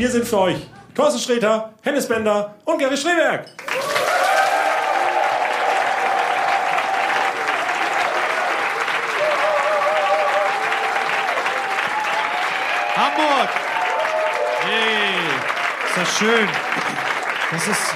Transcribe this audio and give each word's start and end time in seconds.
Hier 0.00 0.10
sind 0.10 0.26
für 0.26 0.38
euch 0.38 0.56
Thorsten 0.94 1.20
Sträter, 1.20 1.74
Hennes 1.82 2.08
Bender 2.08 2.54
und 2.64 2.78
Gary 2.78 2.96
Streberg. 2.96 3.44
Hamburg! 12.96 13.48
Hey, 14.62 15.18
ist 15.84 15.96
das 15.98 16.18
schön. 16.18 16.48
Das 17.50 17.68
ist, 17.68 17.94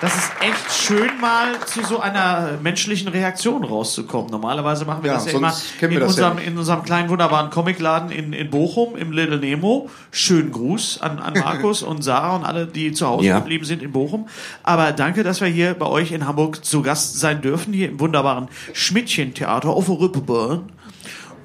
das 0.00 0.14
ist 0.14 0.30
echt 0.40 0.72
schön, 0.72 1.18
mal 1.20 1.58
zu 1.66 1.82
so 1.82 2.00
einer 2.00 2.58
menschlichen 2.62 3.08
Reaktion 3.08 3.64
rauszukommen. 3.64 4.30
Normalerweise 4.30 4.84
machen 4.84 5.02
wir 5.02 5.08
Ja, 5.12 5.14
das 5.16 5.26
ja 5.26 5.32
immer 5.38 5.54
in, 5.80 5.90
ja 5.92 6.04
unserem, 6.04 6.36
nicht. 6.36 6.46
in 6.46 6.58
unserem 6.58 6.82
kleinen, 6.82 7.08
wunderbaren 7.08 7.50
Comicladen 7.50 8.10
in, 8.10 8.32
in 8.34 8.50
Bochum, 8.50 8.94
im 8.96 9.12
Little 9.12 9.38
Nemo. 9.38 9.88
Schönen 10.10 10.52
Gruß 10.52 11.00
an, 11.00 11.18
an 11.18 11.34
Markus 11.34 11.82
und 11.82 12.02
Sarah 12.04 12.36
und 12.36 12.44
alle, 12.44 12.66
die 12.66 12.92
zu 12.92 13.06
Hause 13.06 13.26
Ja. 13.26 13.38
geblieben 13.38 13.64
sind 13.64 13.82
in 13.82 13.92
Bochum. 13.92 14.28
Aber 14.62 14.92
danke, 14.92 15.22
dass 15.22 15.40
wir 15.40 15.48
hier 15.48 15.72
bei 15.74 15.86
euch 15.86 16.12
in 16.12 16.26
Hamburg 16.26 16.64
zu 16.64 16.82
Gast 16.82 17.18
sein 17.18 17.40
dürfen, 17.40 17.72
hier 17.72 17.88
im 17.88 17.98
wunderbaren 17.98 18.48
Schmidtchen-Theater 18.74 19.70
auf 19.70 19.86
der 19.86 19.98
Rippebahn. 20.00 20.72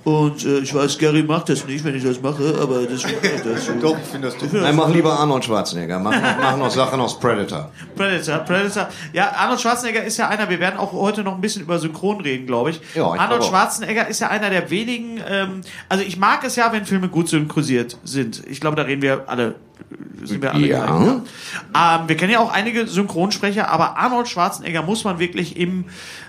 Und 0.04 0.44
äh, 0.46 0.60
ich 0.60 0.74
weiß, 0.74 0.98
Gary 0.98 1.22
macht 1.22 1.50
das 1.50 1.66
nicht, 1.68 1.84
wenn 1.84 1.96
ich 1.96 2.04
das 2.04 2.20
mache, 2.22 2.56
aber 2.60 2.82
das, 2.88 3.04
das 3.44 3.70
Doch, 3.80 3.98
ich 3.98 4.06
finde 4.06 4.30
das 4.30 4.38
doof. 4.38 4.50
Nein, 4.52 4.76
mach 4.76 4.90
lieber 4.90 5.20
Arnold 5.20 5.46
Schwarzenegger. 5.46 6.00
Mach, 6.00 6.16
mach 6.42 6.58
noch 6.58 6.72
Sachen 6.72 7.00
aus 7.00 7.20
Predator. 7.20 7.70
Predator, 7.96 8.40
Predator. 8.40 8.90
Ja, 9.14 9.32
Arnold 9.32 9.62
Schwarzenegger 9.62 10.04
ist 10.04 10.18
ja 10.18 10.28
einer, 10.28 10.50
wir 10.50 10.60
werden 10.60 10.80
auch 10.80 10.92
heute 10.92 11.24
noch 11.24 11.36
ein 11.36 11.42
bisschen 11.42 11.62
über 11.62 11.78
Synchron 11.78 12.22
reden, 12.22 12.48
glaube 12.48 12.72
ich. 12.72 12.82
Ja, 12.96 13.14
ich 13.14 13.22
Arnold. 13.22 13.44
Schwarzenegger 13.44 14.08
ist 14.08 14.22
ja 14.22 14.30
einer 14.30 14.50
der 14.50 14.72
wenigen, 14.72 15.22
ähm, 15.28 15.62
also 15.88 16.04
ich 16.04 16.18
mag 16.18 16.44
es 16.44 16.56
ja, 16.56 16.72
wenn 16.74 16.86
Filme 16.86 17.08
gut 17.08 17.30
synchronisiert 17.30 17.98
sind. 18.04 18.42
Ich 18.48 18.60
glaube, 18.60 18.76
da 18.76 18.84
reden 18.84 19.04
wir 19.04 19.26
alle, 19.28 19.56
sind 20.24 20.42
wir 20.42 20.54
alle 20.54 20.68
Ja. 20.68 20.86
gleich, 20.86 21.00
ne? 21.00 21.24
ähm, 21.76 22.00
Wir 22.08 22.18
kennen 22.18 22.32
ja 22.32 22.40
auch 22.40 22.52
einige 22.52 22.88
Synchronsprecher, 22.88 23.70
aber 23.70 23.98
Arnold 23.98 24.28
Schwarzenegger 24.28 24.82
muss 24.84 25.04
man 25.04 25.20
wirklich 25.20 25.58
im, 25.58 25.86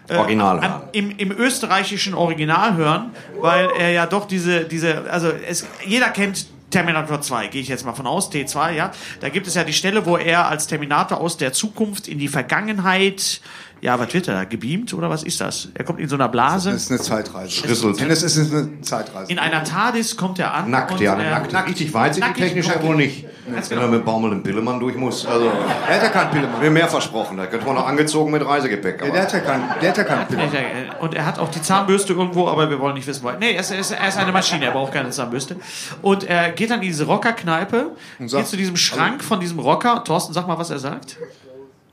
äh, 0.09 0.17
Original 0.17 0.61
am- 0.61 0.83
im, 0.93 1.11
im 1.19 1.31
österreichischen 1.33 2.15
Original 2.15 2.77
hören, 2.77 3.11
weil 3.41 3.69
er 3.79 3.91
ja 3.91 4.07
doch 4.07 4.27
diese, 4.27 4.65
diese, 4.65 5.11
also 5.11 5.29
es, 5.49 5.67
jeder 5.87 6.09
kennt 6.09 6.47
Terminator 6.71 7.21
2, 7.21 7.49
gehe 7.49 7.61
ich 7.61 7.69
jetzt 7.69 7.85
mal 7.85 7.93
von 7.93 8.07
aus, 8.07 8.31
T2, 8.33 8.73
ja. 8.73 8.93
Da 9.21 9.29
gibt 9.29 9.47
es 9.47 9.55
ja 9.55 9.63
die 9.65 9.75
Stelle, 9.75 10.07
wo 10.07 10.17
er 10.17 10.49
als 10.49 10.67
Terminator 10.67 11.21
aus 11.21 11.37
der 11.37 11.53
Zukunft 11.53 12.09
in 12.09 12.19
die 12.19 12.29
Vergangenheit, 12.29 13.43
ja, 13.83 13.99
was 13.99 14.15
wird 14.15 14.29
er 14.29 14.35
da, 14.35 14.45
gebeamt 14.45 14.95
oder 14.95 15.11
was 15.11 15.25
ist 15.25 15.41
das? 15.41 15.69
Er 15.75 15.85
kommt 15.85 15.99
in 15.99 16.09
so 16.09 16.15
einer 16.15 16.29
Blase. 16.29 16.71
Das 16.71 16.83
ist 16.85 16.91
eine 16.93 17.01
Zeitreise. 17.01 17.51
Schlüsselt. 17.51 18.01
Denn 18.01 18.11
es 18.11 18.23
ist 18.23 18.39
eine 18.55 18.81
Zeitreise. 18.81 19.31
In 19.31 19.41
einer 19.41 19.65
TARDIS 19.65 20.17
kommt 20.17 20.39
er 20.39 20.55
an. 20.55 20.71
Nackt, 20.71 20.93
und, 20.93 21.01
ja. 21.01 21.19
äh, 21.19 21.31
Nackt. 21.31 21.69
Richtig 21.69 21.93
weit 21.93 22.15
sind 22.15 22.23
die 22.25 22.29
nackig, 22.31 22.45
technisch 22.45 22.69
ja 22.69 22.81
wohl 22.81 22.95
nicht. 22.95 23.27
Ganz 23.53 23.69
Wenn 23.71 23.79
genau. 23.81 23.91
er 23.91 23.97
mit 23.97 24.05
Baumel 24.05 24.31
und 24.31 24.45
Pillemann 24.45 24.79
durch 24.79 24.95
muss. 24.95 25.27
Also, 25.27 25.51
Der 25.89 25.97
hat 25.97 26.03
ja 26.05 26.09
keinen 26.11 26.31
Pillemann. 26.31 26.61
mir 26.61 26.71
mehr 26.71 26.87
versprochen. 26.87 27.37
Da 27.37 27.47
könnte 27.47 27.67
man 27.67 27.75
noch 27.75 27.89
angezogen 27.89 28.31
mit 28.31 28.47
Reisegepäck. 28.47 29.03
Aber 29.03 29.11
der 29.11 29.23
hat 29.23 29.33
ja 29.33 29.41
keinen, 29.41 29.65
der 29.81 29.89
hat 29.91 29.97
ja 29.99 30.05
keinen 30.05 30.21
Ja, 30.21 30.25
Pillemann. 30.27 30.97
Und 31.01 31.15
er 31.15 31.27
hat 31.27 31.41
auch 31.41 31.49
die 31.51 31.61
Zahnbürste 31.61 32.13
irgendwo, 32.13 32.47
aber 32.47 32.71
wir 32.71 32.79
wollen 32.79 32.95
nicht 32.95 33.09
wissen, 33.09 33.25
wo. 33.25 33.33
Nee, 33.33 33.55
er 33.55 33.61
ist, 33.63 33.73
er 33.73 33.81
ist, 33.81 33.91
er 33.91 34.07
ist 34.07 34.17
eine 34.17 34.31
Maschine, 34.31 34.67
er 34.67 34.71
braucht 34.71 34.93
keine 34.93 35.11
Zahnbürste. 35.11 35.57
Und 36.03 36.23
er 36.23 36.53
geht 36.53 36.71
dann 36.71 36.79
in 36.83 36.87
diese 36.87 37.03
Rockerkneipe, 37.07 37.91
sagt- 38.21 38.31
geht 38.43 38.47
zu 38.47 38.57
diesem 38.57 38.77
Schrank 38.77 39.25
von 39.25 39.41
diesem 39.41 39.59
Rocker. 39.59 40.05
Thorsten, 40.05 40.33
sag 40.33 40.47
mal, 40.47 40.57
was 40.57 40.71
er 40.71 40.79
sagt. 40.79 41.17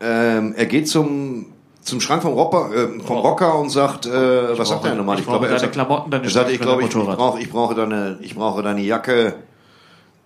ähm, 0.02 0.54
er 0.56 0.66
geht 0.68 0.88
zum, 0.88 1.48
zum 1.82 2.02
Schrank 2.02 2.22
vom 2.22 2.34
Rocker, 2.34 2.70
äh, 2.74 3.00
vom 3.02 3.18
Rocker 3.18 3.58
und 3.58 3.70
sagt, 3.70 4.06
äh, 4.06 4.58
was 4.58 4.70
sagt 4.70 4.86
er 4.86 4.96
nochmal? 4.96 5.18
ich 5.20 5.26
brauche 5.26 5.44
er 5.46 5.50
deine 5.50 5.60
sagt- 5.60 5.74
Klamotten, 5.74 6.12
deine 6.12 6.30
sagt, 6.30 6.52
ich 6.52 6.60
glaube, 6.60 6.82
ich, 6.84 6.90
ich 6.90 6.94
brauche, 6.96 7.40
ich 7.40 7.50
brauche 7.50 7.76
deine, 7.76 8.18
ich 8.22 8.36
brauche 8.36 8.62
deine 8.62 8.82
Jacke, 8.82 9.28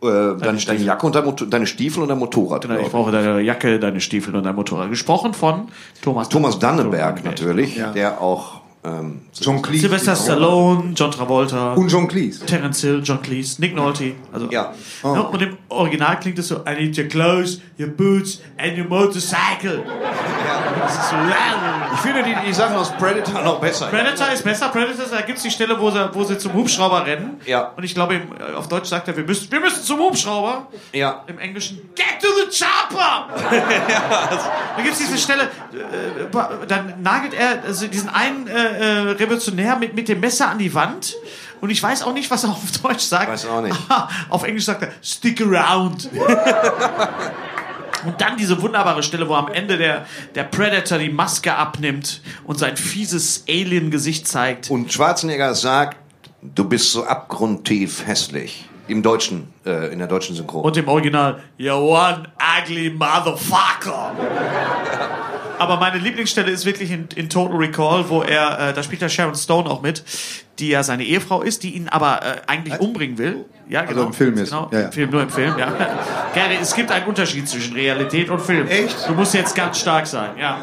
äh, 0.01 0.05
deine, 0.05 0.37
deine 0.37 0.59
Stiefel. 0.59 0.85
Jacke 0.85 1.05
und 1.05 1.15
dein 1.15 1.23
Motor, 1.25 1.47
deine 1.47 1.65
Stiefel 1.67 2.03
und 2.03 2.09
dein 2.09 2.17
Motorrad. 2.19 2.61
Genau, 2.63 2.79
ich 2.79 2.89
brauche 2.89 3.11
deine 3.11 3.39
Jacke, 3.41 3.79
deine 3.79 4.01
Stiefel 4.01 4.35
und 4.35 4.43
dein 4.43 4.55
Motorrad. 4.55 4.89
Gesprochen 4.89 5.33
von 5.33 5.67
Thomas 6.01 6.27
Thomas 6.29 6.59
Dannenberg 6.59 7.15
Dannenberg. 7.17 7.25
natürlich, 7.39 7.77
Ja. 7.77 7.91
der 7.91 8.19
auch 8.19 8.62
ähm, 8.85 9.21
John 9.39 9.61
Cleese. 9.61 9.83
Sylvester 9.83 10.15
Stallone, 10.15 10.93
John 10.95 11.11
Travolta, 11.11 11.73
Und 11.73 11.89
John 11.89 12.07
Cleese. 12.07 12.45
Terence 12.45 12.81
Hill, 12.81 13.01
John 13.03 13.21
Cleese, 13.21 13.61
Nick 13.61 13.75
Nolte. 13.75 14.13
Also, 14.31 14.47
Ja. 14.49 14.73
Ja, 15.03 15.09
und 15.09 15.41
im 15.41 15.57
Original 15.69 16.19
klingt 16.19 16.39
es 16.39 16.49
so: 16.49 16.63
I 16.67 16.75
need 16.75 16.97
your 16.97 17.05
clothes, 17.05 17.61
your 17.79 17.87
boots 17.87 18.41
and 18.57 18.77
your 18.77 18.85
motorcycle. 18.85 19.83
Das 20.79 20.95
ist 20.97 21.09
so. 21.09 21.15
Ich 21.93 21.99
finde 21.99 22.23
die, 22.23 22.35
die 22.47 22.53
Sachen 22.53 22.75
aus 22.75 22.91
Predator 22.97 23.41
noch 23.41 23.59
besser. 23.59 23.87
Predator 23.87 24.29
ist 24.33 24.43
besser. 24.43 24.69
Predator, 24.69 25.05
da 25.09 25.21
gibt 25.21 25.37
es 25.37 25.43
die 25.43 25.51
Stelle, 25.51 25.79
wo 25.79 25.89
sie, 25.89 26.09
wo 26.13 26.23
sie 26.23 26.37
zum 26.37 26.53
Hubschrauber 26.53 27.05
rennen. 27.05 27.39
Ja. 27.45 27.71
Und 27.77 27.83
ich 27.83 27.93
glaube, 27.93 28.15
äh, 28.15 28.53
auf 28.55 28.67
Deutsch 28.67 28.87
sagt 28.89 29.07
er, 29.07 29.15
wir 29.15 29.23
müssen, 29.23 29.51
wir 29.51 29.59
müssen 29.59 29.83
zum 29.83 29.99
Hubschrauber. 29.99 30.67
Ja. 30.91 31.23
Im 31.27 31.39
Englischen, 31.39 31.89
get 31.95 32.19
to 32.21 32.27
the 32.27 32.49
chopper! 32.49 33.27
da 34.77 34.81
gibt 34.81 34.93
es 34.93 34.99
diese 34.99 35.17
Stelle, 35.17 35.43
äh, 35.43 36.67
dann 36.67 37.01
nagelt 37.01 37.33
er 37.33 37.63
also 37.63 37.87
diesen 37.87 38.09
einen 38.09 38.47
äh, 38.47 38.72
äh, 38.73 39.11
Revolutionär 39.11 39.77
mit, 39.77 39.95
mit 39.95 40.07
dem 40.07 40.19
Messer 40.19 40.49
an 40.49 40.57
die 40.59 40.73
Wand. 40.73 41.15
Und 41.61 41.69
ich 41.69 41.81
weiß 41.81 42.03
auch 42.03 42.13
nicht, 42.13 42.29
was 42.29 42.43
er 42.43 42.49
auf 42.49 42.71
Deutsch 42.81 43.03
sagt. 43.03 43.29
Weiß 43.29 43.45
auch 43.45 43.61
nicht. 43.61 43.75
auf 44.29 44.43
Englisch 44.43 44.65
sagt 44.65 44.81
er, 44.81 44.91
stick 45.01 45.41
around. 45.41 46.09
Und 48.05 48.19
dann 48.19 48.37
diese 48.37 48.61
wunderbare 48.61 49.01
Stelle, 49.01 49.29
wo 49.29 49.33
am 49.33 49.47
Ende 49.47 49.77
der, 49.77 50.05
der 50.35 50.43
Predator 50.43 50.97
die 50.97 51.09
Maske 51.09 51.55
abnimmt 51.55 52.21
und 52.43 52.59
sein 52.59 52.75
fieses 52.75 53.45
Alien-Gesicht 53.47 54.27
zeigt. 54.27 54.69
Und 54.69 54.91
Schwarzenegger 54.91 55.55
sagt, 55.55 55.97
du 56.41 56.67
bist 56.67 56.91
so 56.91 57.05
abgrundtief 57.05 58.05
hässlich. 58.05 58.67
Im 58.89 59.01
Deutschen, 59.01 59.53
äh, 59.65 59.93
in 59.93 59.99
der 59.99 60.09
deutschen 60.09 60.35
Synchron. 60.35 60.65
Und 60.65 60.75
im 60.75 60.89
Original, 60.89 61.41
you 61.57 61.71
one 61.71 62.23
ugly 62.59 62.89
motherfucker. 62.89 64.11
Aber 65.63 65.79
meine 65.79 65.97
Lieblingsstelle 65.97 66.51
ist 66.51 66.65
wirklich 66.65 66.91
in, 66.91 67.07
in 67.15 67.29
Total 67.29 67.55
Recall, 67.55 68.09
wo 68.09 68.21
er, 68.21 68.59
äh, 68.59 68.73
da 68.73 68.83
spielt 68.83 69.01
ja 69.01 69.07
Sharon 69.07 69.33
Stone 69.33 69.69
auch 69.69 69.81
mit, 69.81 70.03
die 70.59 70.67
ja 70.67 70.83
seine 70.83 71.05
Ehefrau 71.05 71.41
ist, 71.41 71.63
die 71.63 71.75
ihn 71.75 71.87
aber 71.87 72.21
äh, 72.21 72.41
eigentlich 72.47 72.77
umbringen 72.81 73.17
will. 73.17 73.45
Ja, 73.69 73.83
genau. 73.83 73.91
Also 73.91 74.07
im 74.07 74.13
Film 74.13 74.37
jetzt. 74.37 74.49
Genau, 74.49 74.67
Ja, 74.73 74.79
ja. 74.79 74.85
im 74.87 74.91
Film, 74.91 75.09
nur 75.09 75.21
im 75.21 75.29
Film, 75.29 75.57
ja. 75.57 75.67
Gary, 76.35 76.57
es 76.61 76.75
gibt 76.75 76.91
einen 76.91 77.05
Unterschied 77.05 77.47
zwischen 77.47 77.75
Realität 77.75 78.29
und 78.29 78.41
Film. 78.41 78.67
Echt? 78.67 79.07
Du 79.07 79.13
musst 79.13 79.33
jetzt 79.33 79.55
ganz 79.55 79.79
stark 79.79 80.05
sein, 80.05 80.31
ja. 80.37 80.57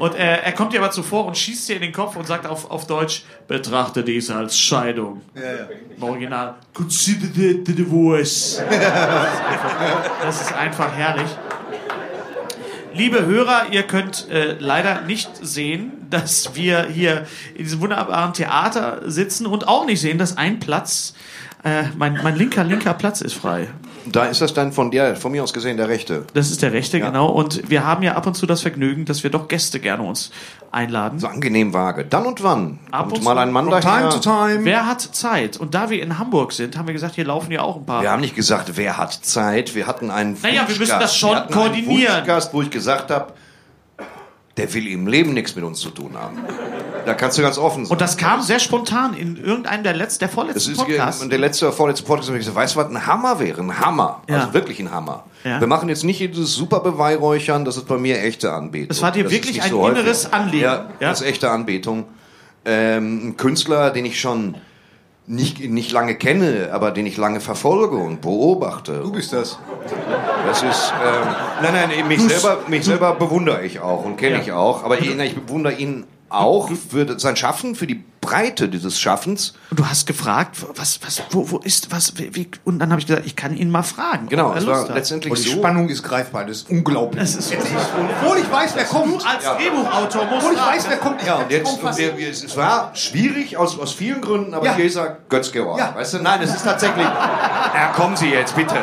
Und 0.00 0.16
äh, 0.16 0.38
er 0.40 0.52
kommt 0.52 0.72
ihr 0.74 0.80
aber 0.80 0.90
zuvor 0.90 1.26
und 1.26 1.38
schießt 1.38 1.68
ihr 1.68 1.76
in 1.76 1.82
den 1.82 1.92
Kopf 1.92 2.16
und 2.16 2.26
sagt 2.26 2.44
auf, 2.44 2.68
auf 2.72 2.88
Deutsch, 2.88 3.22
betrachte 3.46 4.02
dies 4.02 4.30
als 4.30 4.58
Scheidung. 4.58 5.20
Ja, 5.36 5.42
ja. 5.42 5.48
Im 5.96 6.02
Original, 6.02 6.56
consider 6.74 7.28
the 7.32 7.62
divorce. 7.62 8.60
Das 10.22 10.40
ist 10.40 10.52
einfach 10.54 10.92
herrlich. 10.96 11.30
Liebe 12.94 13.24
Hörer, 13.24 13.66
ihr 13.70 13.84
könnt 13.84 14.28
äh, 14.30 14.56
leider 14.58 15.02
nicht 15.02 15.30
sehen, 15.42 15.92
dass 16.10 16.56
wir 16.56 16.84
hier 16.84 17.26
in 17.54 17.64
diesem 17.64 17.80
wunderbaren 17.80 18.32
Theater 18.32 19.02
sitzen 19.06 19.46
und 19.46 19.68
auch 19.68 19.86
nicht 19.86 20.00
sehen, 20.00 20.18
dass 20.18 20.36
ein 20.36 20.58
Platz, 20.58 21.14
äh, 21.62 21.84
mein, 21.96 22.18
mein 22.22 22.36
linker, 22.36 22.64
linker 22.64 22.94
Platz 22.94 23.20
ist 23.20 23.34
frei. 23.34 23.68
Da 24.06 24.24
ist 24.26 24.40
das 24.40 24.54
dann 24.54 24.72
von 24.72 24.90
dir, 24.90 25.16
von 25.16 25.32
mir 25.32 25.42
aus 25.42 25.52
gesehen, 25.52 25.76
der 25.76 25.88
rechte. 25.88 26.24
Das 26.34 26.50
ist 26.50 26.62
der 26.62 26.72
rechte, 26.72 27.00
genau. 27.00 27.26
Und 27.26 27.68
wir 27.70 27.84
haben 27.84 28.02
ja 28.02 28.14
ab 28.14 28.26
und 28.26 28.34
zu 28.34 28.46
das 28.46 28.62
Vergnügen, 28.62 29.04
dass 29.04 29.22
wir 29.22 29.30
doch 29.30 29.48
Gäste 29.48 29.80
gerne 29.80 30.02
uns 30.02 30.30
einladen. 30.70 31.18
So 31.18 31.26
angenehm 31.26 31.72
vage. 31.72 32.04
Dann 32.04 32.26
und 32.26 32.42
wann 32.42 32.78
Ab 32.90 33.04
kommt 33.08 33.18
und 33.18 33.24
mal 33.24 33.34
zu. 33.34 33.38
ein 33.40 33.52
Mann 33.52 33.68
From 33.68 33.80
daher. 33.80 34.08
time 34.08 34.10
to 34.10 34.18
time. 34.20 34.64
Wer 34.64 34.86
hat 34.86 35.00
Zeit? 35.00 35.56
Und 35.56 35.74
da 35.74 35.90
wir 35.90 36.02
in 36.02 36.18
Hamburg 36.18 36.52
sind, 36.52 36.76
haben 36.78 36.86
wir 36.86 36.94
gesagt, 36.94 37.14
hier 37.16 37.24
laufen 37.26 37.52
ja 37.52 37.62
auch 37.62 37.76
ein 37.76 37.86
paar. 37.86 38.02
Wir 38.02 38.10
haben 38.10 38.20
nicht 38.20 38.36
gesagt, 38.36 38.76
wer 38.76 38.96
hat 38.96 39.12
Zeit. 39.12 39.74
Wir 39.74 39.86
hatten 39.86 40.10
einen 40.10 40.36
Naja, 40.42 40.64
wir 40.66 40.76
müssen 40.78 40.98
das 40.98 41.16
schon 41.16 41.36
koordinieren. 41.50 42.28
Einen 42.28 42.42
wo 42.52 42.62
ich 42.62 42.70
gesagt 42.70 43.10
habe, 43.10 43.32
der 44.56 44.72
will 44.74 44.86
im 44.88 45.06
Leben 45.06 45.32
nichts 45.34 45.54
mit 45.56 45.64
uns 45.64 45.80
zu 45.80 45.90
tun 45.90 46.12
haben. 46.14 46.38
Da 47.10 47.14
kannst 47.16 47.36
du 47.38 47.42
ganz 47.42 47.58
offen 47.58 47.84
sein. 47.84 47.92
Und 47.92 48.00
das 48.00 48.16
kam 48.16 48.40
sehr 48.40 48.60
spontan 48.60 49.14
in 49.14 49.36
irgendeinem 49.36 49.82
der 49.82 49.94
letzten, 49.94 50.20
der 50.20 50.28
Das 50.28 50.34
vorletzten 50.34 50.72
ist 50.72 50.78
Podcasts. 50.78 51.28
der 51.28 51.38
letzte, 51.38 51.72
vorletzte 51.72 52.04
Podcast, 52.04 52.28
habe 52.28 52.38
ich 52.38 52.42
gesagt, 52.46 52.56
weißt 52.56 52.76
du 52.76 52.80
was, 52.80 52.86
ein 52.88 53.06
Hammer 53.06 53.40
wäre, 53.40 53.60
ein 53.60 53.80
Hammer. 53.80 54.22
Ja. 54.28 54.36
Also 54.40 54.54
wirklich 54.54 54.78
ein 54.78 54.90
Hammer. 54.92 55.24
Ja. 55.42 55.58
Wir 55.60 55.66
machen 55.66 55.88
jetzt 55.88 56.04
nicht 56.04 56.20
dieses 56.20 56.54
super 56.54 56.80
Beweihräuchern, 56.80 57.64
das 57.64 57.76
ist 57.76 57.86
bei 57.88 57.98
mir 57.98 58.22
echte 58.22 58.52
Anbetung. 58.52 58.88
Das 58.88 59.02
war 59.02 59.10
dir 59.10 59.24
ist 59.26 59.32
wirklich 59.32 59.60
ein 59.62 59.72
häufig. 59.72 59.98
inneres 59.98 60.32
Anliegen. 60.32 60.62
Ja, 60.64 60.74
Ja. 61.00 61.08
das 61.10 61.20
ist 61.20 61.26
echte 61.26 61.50
Anbetung. 61.50 62.04
Ähm, 62.64 63.28
ein 63.30 63.36
Künstler, 63.36 63.90
den 63.90 64.04
ich 64.04 64.20
schon 64.20 64.54
nicht, 65.26 65.60
nicht 65.60 65.92
lange 65.92 66.14
kenne, 66.16 66.70
aber 66.72 66.90
den 66.90 67.06
ich 67.06 67.16
lange 67.16 67.40
verfolge 67.40 67.96
und 67.96 68.20
beobachte. 68.20 69.00
Du 69.02 69.12
bist 69.12 69.32
das. 69.32 69.58
Das 70.46 70.62
ist, 70.62 70.92
ähm, 71.04 71.28
nein, 71.62 71.88
nein, 71.88 72.08
mich 72.08 72.20
selber, 72.20 72.58
mich 72.68 72.84
selber 72.84 73.14
bewundere 73.14 73.64
ich 73.64 73.80
auch 73.80 74.04
und 74.04 74.16
kenne 74.16 74.36
Ja. 74.36 74.42
ich 74.42 74.52
auch, 74.52 74.84
aber 74.84 74.98
ich, 74.98 75.08
ich 75.16 75.34
bewundere 75.36 75.74
ihn 75.74 76.04
auch 76.30 76.70
für 76.70 77.18
sein 77.18 77.36
Schaffen, 77.36 77.74
für 77.74 77.86
die 77.86 78.02
Breite 78.20 78.68
dieses 78.68 79.00
Schaffens. 79.00 79.54
Und 79.70 79.80
du 79.80 79.86
hast 79.86 80.06
gefragt, 80.06 80.56
was, 80.76 81.00
was, 81.04 81.22
wo, 81.30 81.50
wo 81.50 81.58
ist, 81.58 81.90
was, 81.90 82.12
wie, 82.18 82.48
und 82.64 82.78
dann 82.78 82.90
habe 82.90 83.00
ich 83.00 83.06
gesagt, 83.06 83.26
ich 83.26 83.34
kann 83.34 83.56
ihn 83.56 83.70
mal 83.70 83.82
fragen. 83.82 84.28
Genau, 84.28 84.52
es 84.52 84.66
war 84.66 84.88
letztendlich 84.92 85.32
Und 85.32 85.44
die 85.44 85.48
so. 85.48 85.56
Spannung 85.56 85.88
ist 85.88 86.02
greifbar, 86.02 86.44
das 86.44 86.58
ist 86.58 86.70
unglaublich. 86.70 87.20
Das 87.22 87.34
ist, 87.34 87.52
Obwohl 87.54 88.38
ich 88.38 88.50
weiß, 88.52 88.72
wer 88.76 88.84
kommt. 88.84 89.26
als 89.26 89.44
Drehbuchautor 89.44 90.24
musst 90.26 90.36
Obwohl 90.46 90.52
ich 90.52 90.60
weiß, 90.60 90.86
wer 90.88 90.96
kommt. 90.98 91.26
Ja, 91.26 91.36
und 91.36 91.50
jetzt, 91.50 91.82
und 91.82 91.96
wir, 91.98 92.16
wir, 92.18 92.30
es 92.30 92.56
war 92.56 92.94
schwierig 92.94 93.56
aus, 93.56 93.78
aus 93.78 93.92
vielen 93.92 94.20
Gründen, 94.20 94.52
aber 94.54 94.66
Ja. 94.66 94.74
hier 94.76 94.84
ist 94.84 94.96
er 94.96 95.16
Götz 95.28 95.50
Georg. 95.50 95.78
Ja. 95.78 95.94
Weißt 95.94 96.14
du, 96.14 96.18
nein, 96.18 96.40
es 96.42 96.54
ist 96.54 96.62
tatsächlich. 96.64 97.06
Ja, 97.06 97.92
kommen 97.96 98.16
Sie 98.16 98.28
jetzt, 98.28 98.54
bitte. 98.54 98.76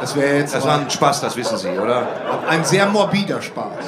Das 0.00 0.16
wäre 0.16 0.38
jetzt 0.38 0.54
Das 0.54 0.64
war 0.64 0.80
ein 0.80 0.90
Spaß, 0.90 1.20
das 1.20 1.36
wissen 1.36 1.58
Sie, 1.58 1.68
oder? 1.68 2.06
ein 2.48 2.64
sehr 2.64 2.86
morbider 2.88 3.40
Spaß. 3.42 3.84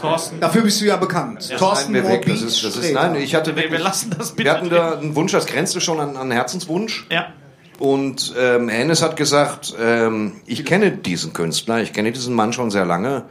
Thorsten, 0.00 0.40
Dafür 0.40 0.62
bist 0.62 0.80
du 0.80 0.86
ja 0.86 0.96
bekannt. 0.96 1.48
Thorsten 1.58 1.92
Nein, 1.92 2.02
wir 2.02 2.08
weg. 2.10 2.26
Morbid 2.26 2.42
Das 2.42 2.52
ist, 2.52 2.64
das 2.64 2.76
ist, 2.76 2.92
nein, 2.92 3.14
ich 3.16 3.34
hatte 3.34 3.50
wir, 3.50 3.56
wirklich, 3.56 3.72
wir 3.72 3.84
lassen 3.84 4.14
das 4.16 4.32
bitte. 4.32 4.44
wir 4.44 4.52
hatten 4.52 4.70
da 4.70 4.92
einen 4.98 5.14
Wunsch, 5.16 5.32
das 5.32 5.46
grenzte 5.46 5.80
schon 5.80 6.00
an, 6.00 6.16
an 6.16 6.30
Herzenswunsch. 6.30 7.06
ja. 7.10 7.26
Und 7.78 8.34
ähm, 8.38 8.68
Hennes 8.68 9.00
hat 9.00 9.16
gesagt, 9.16 9.74
ähm, 9.80 10.34
ich 10.44 10.66
kenne 10.66 10.90
diesen 10.92 11.32
Künstler, 11.32 11.80
ich 11.80 11.94
kenne 11.94 12.12
diesen 12.12 12.34
Mann 12.34 12.52
schon 12.52 12.70
sehr 12.70 12.84
lange. 12.84 13.22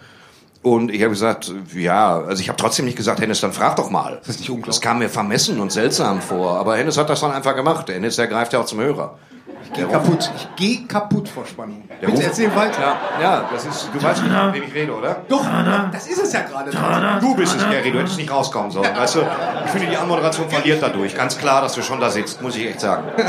Und 0.63 0.91
ich 0.91 1.01
habe 1.01 1.11
gesagt, 1.11 1.53
ja, 1.75 2.17
also 2.19 2.41
ich 2.41 2.49
habe 2.49 2.57
trotzdem 2.57 2.85
nicht 2.85 2.97
gesagt, 2.97 3.21
Hennes, 3.21 3.41
dann 3.41 3.53
frag 3.53 3.75
doch 3.75 3.91
mal. 3.91 4.17
Das 4.21 4.29
ist 4.29 4.39
nicht 4.39 4.49
unglaublich. 4.49 4.75
Das 4.75 4.81
kam 4.81 4.97
mir 4.99 5.07
vermessen 5.09 5.59
und 5.59 5.71
seltsam 5.71 6.19
vor. 6.19 6.57
Aber 6.57 6.75
Hennes 6.77 6.97
hat 6.97 7.09
das 7.11 7.21
dann 7.21 7.31
einfach 7.31 7.55
gemacht. 7.55 7.89
Hennes, 7.89 8.15
der 8.15 8.25
greift 8.25 8.51
ja 8.51 8.59
auch 8.59 8.65
zum 8.65 8.79
Hörer. 8.79 9.19
Ich 9.63 9.73
gehe 9.73 9.85
kaputt. 9.87 10.31
Ich 10.35 10.47
gehe 10.55 10.87
kaputt 10.87 11.29
vor 11.29 11.45
Spannung. 11.45 11.83
Der 12.01 12.07
Bitte 12.07 12.17
Ruf- 12.19 12.25
erzähl 12.27 12.55
weiter. 12.55 12.81
Ja, 12.81 13.21
ja, 13.21 13.49
das 13.53 13.65
ist, 13.65 13.89
du 13.93 14.01
weißt, 14.01 14.23
mit 14.23 14.31
wem 14.53 14.63
ich 14.63 14.73
rede, 14.73 14.93
oder? 14.95 15.21
Doch, 15.27 15.45
das 15.91 16.07
ist 16.07 16.21
es 16.23 16.33
ja 16.33 16.41
gerade. 16.41 16.71
Du 17.19 17.35
bist 17.35 17.55
es, 17.55 17.63
Gary, 17.69 17.91
du 17.91 17.99
hättest 17.99 18.17
nicht 18.17 18.31
rauskommen 18.31 18.71
sollen. 18.71 18.95
Weißt 18.95 19.15
du, 19.15 19.19
ich 19.65 19.71
finde, 19.71 19.87
die 19.87 19.97
Anmoderation 19.97 20.49
verliert 20.49 20.81
dadurch. 20.81 21.15
Ganz 21.15 21.37
klar, 21.37 21.61
dass 21.61 21.73
du 21.73 21.81
schon 21.81 21.99
da 21.99 22.09
sitzt, 22.09 22.41
muss 22.41 22.55
ich 22.55 22.67
echt 22.67 22.79
sagen. 22.81 23.03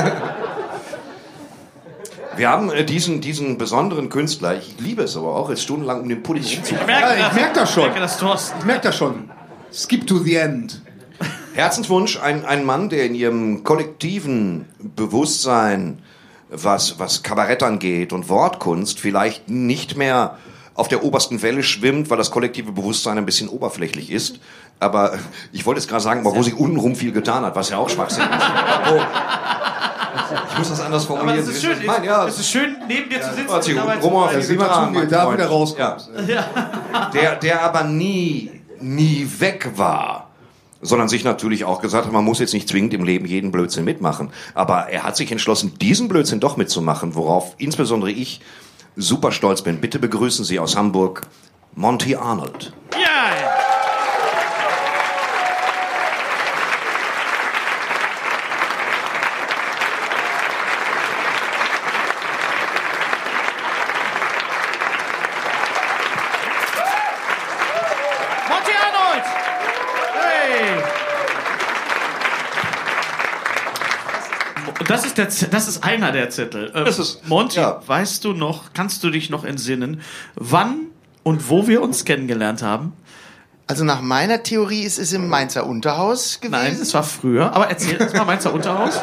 Wir 2.36 2.48
haben 2.48 2.70
äh, 2.70 2.84
diesen, 2.84 3.20
diesen 3.20 3.58
besonderen 3.58 4.08
Künstler, 4.08 4.56
ich 4.56 4.76
liebe 4.78 5.02
es 5.02 5.16
aber 5.16 5.34
auch, 5.36 5.50
jetzt 5.50 5.62
stundenlang 5.62 6.00
um 6.02 6.08
den 6.08 6.22
Pulli 6.22 6.40
Ich 6.40 6.56
rumzu. 6.58 6.74
merke, 6.86 6.90
Ja, 7.18 7.26
ich 7.28 7.32
merk 7.34 7.54
das 7.54 7.70
schon. 7.72 7.82
Ich 7.84 7.88
merke 7.90 8.00
das, 8.00 8.18
Thorsten. 8.18 8.58
Ich 8.60 8.64
merke 8.64 8.82
das 8.82 8.96
schon. 8.96 9.30
Skip 9.72 10.06
to 10.06 10.18
the 10.18 10.36
end. 10.36 10.80
Herzenswunsch, 11.54 12.18
ein, 12.22 12.44
ein 12.46 12.64
Mann, 12.64 12.88
der 12.88 13.04
in 13.04 13.14
ihrem 13.14 13.64
kollektiven 13.64 14.66
Bewusstsein, 14.78 15.98
was, 16.50 16.98
was 16.98 17.22
Kabarett 17.22 17.62
angeht 17.62 18.12
und 18.12 18.28
Wortkunst, 18.28 18.98
vielleicht 19.00 19.48
nicht 19.48 19.96
mehr 19.96 20.36
auf 20.74 20.88
der 20.88 21.04
obersten 21.04 21.42
Welle 21.42 21.62
schwimmt, 21.62 22.10
weil 22.10 22.16
das 22.18 22.30
kollektive 22.30 22.72
Bewusstsein 22.72 23.18
ein 23.18 23.26
bisschen 23.26 23.48
oberflächlich 23.48 24.10
ist. 24.10 24.38
Aber 24.78 25.18
ich 25.52 25.66
wollte 25.66 25.80
jetzt 25.80 25.88
gerade 25.88 26.02
sagen, 26.02 26.20
aber 26.26 26.34
wo 26.34 26.42
sie 26.42 26.54
untenrum 26.54 26.94
viel 26.96 27.12
getan 27.12 27.44
hat, 27.44 27.54
was 27.54 27.68
ja 27.68 27.76
auch 27.76 27.90
Schwachsinn 27.90 28.24
ist. 28.24 28.90
Wo- 28.90 28.96
ich 30.52 30.58
muss 30.58 30.70
das 30.70 30.80
anders 30.80 31.04
Aber 31.06 31.18
formulieren. 31.18 31.44
das 31.46 31.54
ist 31.54 31.60
Sie 31.60 31.66
schön. 31.66 31.80
ich 31.80 31.86
meine. 31.86 32.06
Ja, 32.06 32.26
es 32.26 32.38
ist 32.38 32.48
schön, 32.50 32.76
neben 32.88 33.10
dir 33.10 33.20
zu 33.20 33.34
sitzen. 33.34 33.50
auf 33.50 33.60
zu- 33.60 33.70
wie 34.50 34.56
mein 34.56 34.94
du 34.94 35.06
da 35.06 35.32
wieder 35.32 35.46
rauskommst. 35.48 36.08
Der, 37.12 37.36
der 37.36 37.62
aber 37.62 37.84
nie, 37.84 38.50
nie 38.80 39.28
weg 39.38 39.70
war. 39.76 40.29
Sondern 40.82 41.08
sich 41.08 41.24
natürlich 41.24 41.64
auch 41.64 41.82
gesagt 41.82 42.06
hat, 42.06 42.12
man 42.12 42.24
muss 42.24 42.38
jetzt 42.38 42.54
nicht 42.54 42.68
zwingend 42.68 42.94
im 42.94 43.04
Leben 43.04 43.26
jeden 43.26 43.50
Blödsinn 43.52 43.84
mitmachen. 43.84 44.30
Aber 44.54 44.88
er 44.88 45.02
hat 45.02 45.16
sich 45.16 45.30
entschlossen, 45.30 45.74
diesen 45.80 46.08
Blödsinn 46.08 46.40
doch 46.40 46.56
mitzumachen, 46.56 47.14
worauf 47.14 47.54
insbesondere 47.58 48.10
ich 48.10 48.40
super 48.96 49.32
stolz 49.32 49.62
bin. 49.62 49.80
Bitte 49.80 49.98
begrüßen 49.98 50.44
Sie 50.44 50.58
aus 50.58 50.76
Hamburg 50.76 51.22
Monty 51.74 52.16
Arnold. 52.16 52.72
Ja, 52.92 52.98
ja. 52.98 53.50
Monty 68.48 68.72
Arnold! 68.72 69.24
Hey! 70.12 70.82
Das 74.86 74.99
ist, 75.10 75.18
der, 75.18 75.28
Z- 75.28 75.52
das 75.52 75.68
ist 75.68 75.84
einer 75.84 76.10
der 76.12 76.30
Zettel. 76.30 76.72
Ähm, 76.74 76.84
Das 76.84 76.98
ist- 76.98 77.26
Monty, 77.28 77.60
ja. 77.60 77.80
weißt 77.86 78.24
du 78.24 78.32
noch, 78.32 78.72
kannst 78.72 79.04
du 79.04 79.10
dich 79.10 79.30
noch 79.30 79.44
entsinnen, 79.44 80.00
wann 80.34 80.86
und 81.22 81.48
wo 81.50 81.66
wir 81.68 81.82
uns 81.82 82.04
kennengelernt 82.04 82.62
haben? 82.62 82.92
Also 83.66 83.84
nach 83.84 84.00
meiner 84.00 84.42
Theorie 84.42 84.82
ist 84.82 84.98
es 84.98 85.12
im 85.12 85.28
Mainzer 85.28 85.64
Unterhaus 85.64 86.40
gewesen. 86.40 86.50
Nein, 86.60 86.78
es 86.82 86.92
war 86.92 87.04
früher. 87.04 87.52
Aber 87.54 87.68
erzähl 87.68 87.96
uns 88.02 88.12
mal 88.14 88.24
Mainzer 88.24 88.52
Unterhaus. 88.52 88.98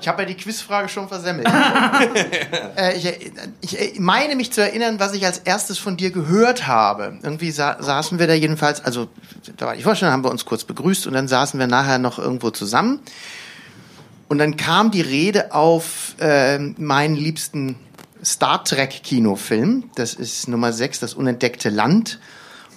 Ich 0.00 0.08
habe 0.08 0.22
ja 0.22 0.28
die 0.28 0.34
Quizfrage 0.36 0.88
schon 0.88 1.06
versemmelt. 1.06 1.46
äh, 2.76 2.96
ich, 2.96 3.78
ich 3.78 4.00
meine 4.00 4.34
mich 4.34 4.52
zu 4.52 4.62
erinnern, 4.62 4.98
was 4.98 5.12
ich 5.14 5.24
als 5.26 5.38
erstes 5.38 5.78
von 5.78 5.96
dir 5.96 6.10
gehört 6.10 6.66
habe. 6.66 7.18
Irgendwie 7.22 7.50
sa 7.52 7.76
saßen 7.80 8.18
wir 8.18 8.26
da 8.26 8.34
jedenfalls, 8.34 8.84
also 8.84 9.08
da 9.56 9.66
war 9.66 9.76
ich 9.76 9.84
vorstellen, 9.84 10.10
haben 10.12 10.24
wir 10.24 10.30
uns 10.30 10.44
kurz 10.44 10.64
begrüßt 10.64 11.06
und 11.06 11.12
dann 11.12 11.28
saßen 11.28 11.60
wir 11.60 11.66
nachher 11.68 11.98
noch 11.98 12.18
irgendwo 12.18 12.50
zusammen. 12.50 12.98
Und 14.28 14.38
dann 14.38 14.56
kam 14.56 14.90
die 14.90 15.00
Rede 15.00 15.52
auf 15.54 16.14
äh, 16.20 16.58
meinen 16.58 17.16
liebsten 17.16 17.76
Star 18.24 18.62
Trek 18.64 18.90
Kinofilm. 19.02 19.84
Das 19.94 20.12
ist 20.14 20.48
Nummer 20.48 20.72
6, 20.72 21.00
das 21.00 21.14
unentdeckte 21.14 21.70
Land, 21.70 22.18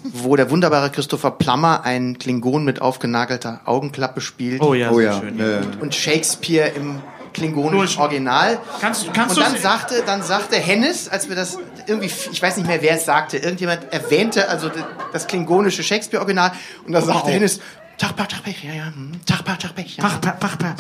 wo 0.04 0.36
der 0.36 0.50
wunderbare 0.50 0.90
Christopher 0.92 1.32
Plummer 1.32 1.84
einen 1.84 2.18
Klingon 2.20 2.64
mit 2.64 2.82
aufgenagelter 2.82 3.62
Augenklappe 3.66 4.22
spielt 4.22 4.62
Oh 4.62 4.74
ja, 4.74 4.92
Oh 4.92 4.96
sehr 4.98 5.12
ja. 5.12 5.20
schön. 5.20 5.40
äh, 5.40 5.62
und 5.82 5.94
Shakespeare 5.94 6.70
im 6.70 7.02
klingonischen 7.34 8.02
Original. 8.02 8.60
Kannst 8.82 9.08
du- 9.08 9.12
kannst 9.12 9.38
und 9.38 9.44
dann 9.46 9.58
sagte, 9.58 10.04
dann 10.06 10.22
sagte 10.22 10.58
Hennes, 10.58 11.08
als 11.10 11.30
wir 11.30 11.36
das 11.36 11.58
irgendwie, 11.88 12.12
ich 12.32 12.42
weiß 12.42 12.58
nicht 12.58 12.68
mehr, 12.68 12.82
wer 12.82 12.96
es 12.96 13.06
sagte, 13.06 13.38
irgendjemand 13.38 13.92
erwähnte 13.92 14.50
also 14.50 14.70
das 15.14 15.28
klingonische 15.28 15.82
Shakespeare-Original 15.84 16.52
und 16.86 16.92
dann 16.94 17.06
sagte 17.06 17.32
Hennes, 17.32 17.60
Tag, 18.02 18.16
Tag, 18.30 18.64
ja, 18.64 18.74
ja, 18.74 18.86
hm, 18.88 19.12
Tag, 19.26 19.46
Tag, 19.46 19.78
ja. 19.98 20.04
Pach, 20.04 20.20
pach, 20.22 20.40
pach, 20.40 20.58
pach. 20.58 20.78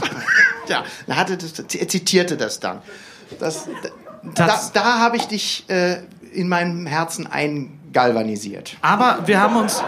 Ja, 0.67 0.83
er 1.07 1.15
hatte 1.15 1.37
das, 1.37 1.53
er 1.59 1.87
zitierte 1.87 2.35
das 2.37 2.59
dann. 2.59 2.81
Das, 3.39 3.67
da, 4.35 4.47
Das- 4.47 4.71
da 4.71 4.99
habe 4.99 5.17
ich 5.17 5.25
dich 5.27 5.69
äh, 5.69 6.01
in 6.33 6.47
meinem 6.49 6.85
Herzen 6.85 7.27
eingalvanisiert. 7.91 8.77
Aber 8.81 9.19
wir 9.25 9.39
haben 9.39 9.55
uns. 9.55 9.79
Äh, 9.79 9.83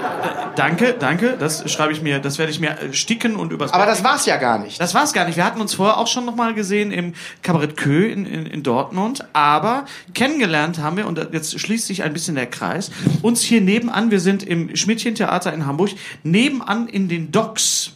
danke, 0.55 0.95
danke. 0.97 1.35
Das 1.39 1.69
schreibe 1.71 1.93
ich 1.93 2.01
mir, 2.01 2.19
das 2.19 2.37
werde 2.37 2.51
ich 2.51 2.59
mir 2.59 2.71
äh, 2.71 2.93
sticken 2.93 3.35
und 3.35 3.51
übers. 3.51 3.73
Aber 3.73 3.85
das 3.85 4.03
war's 4.03 4.25
ja 4.25 4.37
gar 4.37 4.59
nicht. 4.59 4.79
Das 4.79 4.93
war's 4.93 5.13
gar 5.13 5.25
nicht. 5.25 5.37
Wir 5.37 5.45
hatten 5.45 5.61
uns 5.61 5.73
vorher 5.73 5.97
auch 5.97 6.07
schon 6.07 6.25
noch 6.25 6.35
mal 6.35 6.53
gesehen 6.53 6.91
im 6.91 7.13
Kabarett 7.41 7.77
Kö 7.77 8.05
in, 8.05 8.25
in, 8.25 8.45
in 8.45 8.63
Dortmund. 8.63 9.25
Aber 9.33 9.85
kennengelernt 10.13 10.79
haben 10.79 10.97
wir, 10.97 11.07
und 11.07 11.19
jetzt 11.31 11.59
schließt 11.59 11.87
sich 11.87 12.03
ein 12.03 12.13
bisschen 12.13 12.35
der 12.35 12.47
Kreis, 12.47 12.91
uns 13.21 13.41
hier 13.41 13.61
nebenan, 13.61 14.11
wir 14.11 14.19
sind 14.19 14.43
im 14.43 14.75
Schmidtchen-Theater 14.75 15.53
in 15.53 15.65
Hamburg, 15.65 15.91
nebenan 16.23 16.87
in 16.87 17.07
den 17.07 17.31
Docks 17.31 17.92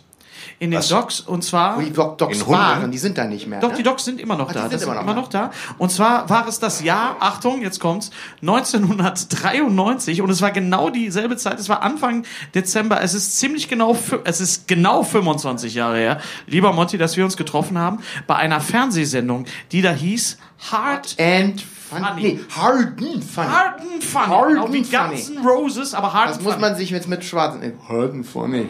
in 0.60 0.72
den 0.72 0.80
Was? 0.80 0.90
Docks 0.90 1.20
und 1.20 1.44
zwar 1.44 1.78
Wo 1.78 1.82
die 1.82 1.94
Doc 1.94 2.18
Docs 2.18 2.42
In 2.42 2.48
waren, 2.48 2.92
die 2.92 2.98
sind 2.98 3.18
da 3.18 3.26
nicht 3.26 3.46
mehr. 3.48 3.60
Doch, 3.60 3.70
ne? 3.70 3.76
die 3.78 3.84
Docs 3.84 4.06
sind 4.06 4.20
immer 4.20 4.36
noch 4.36 4.48
Ach, 4.48 4.54
die 4.54 4.56
da. 4.56 4.62
sind 4.62 4.74
Das 4.74 4.84
immer 4.84 4.94
sind 4.94 5.06
noch 5.06 5.12
immer 5.12 5.22
noch 5.22 5.28
da. 5.28 5.52
Und 5.78 5.92
zwar 5.92 6.30
war 6.30 6.48
es 6.48 6.60
das 6.60 6.82
Jahr, 6.82 7.18
Achtung, 7.20 7.62
jetzt 7.62 7.80
kommt's, 7.80 8.10
1993 8.42 10.22
und 10.22 10.30
es 10.30 10.42
war 10.42 10.52
genau 10.52 10.90
dieselbe 10.90 11.38
Zeit. 11.38 11.60
Es 11.60 11.70
war 11.70 11.84
Anfang 11.84 12.26
Dezember. 12.56 13.02
Es 13.02 13.14
ist 13.14 13.38
ziemlich 13.40 13.68
genau, 13.68 13.96
es 14.24 14.42
ist 14.42 14.68
genau 14.68 15.04
25 15.04 15.76
Jahre 15.76 15.98
her, 15.98 16.22
lieber 16.48 16.74
Monty, 16.74 16.98
dass 16.98 17.18
wir 17.18 17.24
uns 17.24 17.38
getroffen 17.38 17.78
haben 17.78 18.00
bei 18.26 18.36
einer 18.36 18.60
Fernsehsendung, 18.60 19.46
die 19.72 19.82
da 19.82 19.92
hieß 19.92 20.38
Hard 20.72 21.16
And 21.20 21.64
funny. 21.90 22.06
Funny. 22.06 22.22
Nee, 22.22 22.40
Harden 22.56 23.22
funny. 23.22 23.48
Hard 23.50 23.80
and 23.82 24.04
Funny. 24.04 24.28
Hard 24.28 24.50
genau 24.50 24.74
wie 24.74 24.84
funny. 24.84 25.16
Guns 25.16 25.32
Roses, 25.46 25.94
aber 25.94 26.14
Hard 26.14 26.30
Das 26.30 26.36
and 26.38 26.44
muss 26.46 26.54
Funny. 26.56 26.62
man 26.68 26.76
sich 26.76 26.90
jetzt 26.90 27.08
mit 27.08 27.24
Schwarzen. 27.24 27.74
Harden 27.88 28.24
funny. 28.24 28.68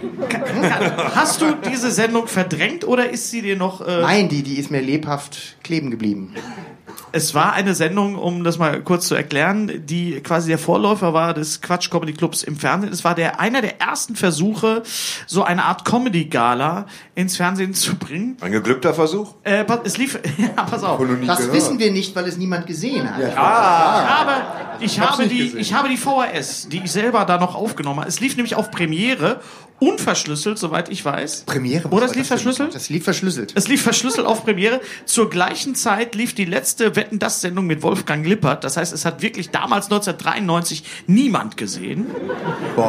Hast 1.15 1.41
du 1.41 1.53
diese 1.69 1.91
Sendung 1.91 2.27
verdrängt 2.27 2.85
oder 2.87 3.09
ist 3.09 3.29
sie 3.31 3.41
dir 3.41 3.55
noch... 3.55 3.81
Äh, 3.85 4.01
Nein, 4.01 4.29
die, 4.29 4.43
die 4.43 4.57
ist 4.59 4.71
mir 4.71 4.81
lebhaft 4.81 5.57
kleben 5.63 5.91
geblieben. 5.91 6.33
Es 7.11 7.33
war 7.33 7.53
eine 7.53 7.73
Sendung, 7.73 8.15
um 8.15 8.43
das 8.43 8.57
mal 8.57 8.81
kurz 8.81 9.07
zu 9.07 9.15
erklären, 9.15 9.85
die 9.85 10.19
quasi 10.21 10.49
der 10.49 10.57
Vorläufer 10.57 11.13
war 11.13 11.33
des 11.33 11.61
Quatsch 11.61 11.89
Comedy 11.89 12.13
Clubs 12.13 12.43
im 12.43 12.57
Fernsehen. 12.57 12.91
Es 12.91 13.03
war 13.03 13.15
der 13.15 13.39
einer 13.39 13.61
der 13.61 13.79
ersten 13.79 14.15
Versuche, 14.15 14.83
so 15.25 15.43
eine 15.43 15.63
Art 15.65 15.85
Comedy 15.85 16.25
Gala 16.25 16.85
ins 17.15 17.37
Fernsehen 17.37 17.73
zu 17.73 17.95
bringen. 17.95 18.37
Ein 18.41 18.51
geglückter 18.51 18.93
Versuch? 18.93 19.35
Äh, 19.43 19.65
es 19.83 19.97
lief, 19.97 20.19
ja, 20.37 20.63
pass 20.63 20.83
auf. 20.83 21.01
Das 21.25 21.51
wissen 21.51 21.79
wir 21.79 21.91
nicht, 21.91 22.15
weil 22.15 22.25
es 22.25 22.37
niemand 22.37 22.67
gesehen 22.67 23.09
hat. 23.09 23.37
Aber 23.37 24.77
ich 24.79 24.99
habe 24.99 25.27
die, 25.27 25.37
gesehen. 25.37 25.59
ich 25.59 25.73
habe 25.73 25.89
die 25.89 25.97
VHS, 25.97 26.69
die 26.69 26.83
ich 26.83 26.91
selber 26.91 27.25
da 27.25 27.37
noch 27.37 27.55
aufgenommen 27.55 28.01
habe. 28.01 28.09
Es 28.09 28.19
lief 28.19 28.35
nämlich 28.35 28.55
auf 28.55 28.69
Premiere, 28.71 29.41
unverschlüsselt, 29.79 30.57
soweit 30.57 30.89
ich 30.89 31.03
weiß. 31.05 31.43
Premiere. 31.45 31.85
was 31.85 31.91
Oder 31.91 32.05
es 32.05 32.15
lief 32.15 32.21
das 32.21 32.27
verschlüsselt? 32.27 32.75
Das 32.75 32.89
lief 32.89 33.03
verschlüsselt. 33.03 33.53
Es 33.55 33.67
lief 33.67 33.83
verschlüsselt 33.83 34.25
auf 34.25 34.43
Premiere. 34.43 34.81
Zur 35.05 35.29
gleichen 35.29 35.75
Zeit 35.75 36.15
lief 36.15 36.33
die 36.33 36.45
letzte 36.45 36.86
Wetten 36.95 37.19
das 37.19 37.41
Sendung 37.41 37.67
mit 37.67 37.83
Wolfgang 37.83 38.25
Lippert. 38.25 38.63
Das 38.63 38.77
heißt, 38.77 38.93
es 38.93 39.05
hat 39.05 39.21
wirklich 39.21 39.49
damals 39.49 39.85
1993 39.85 40.83
niemand 41.07 41.57
gesehen. 41.57 42.07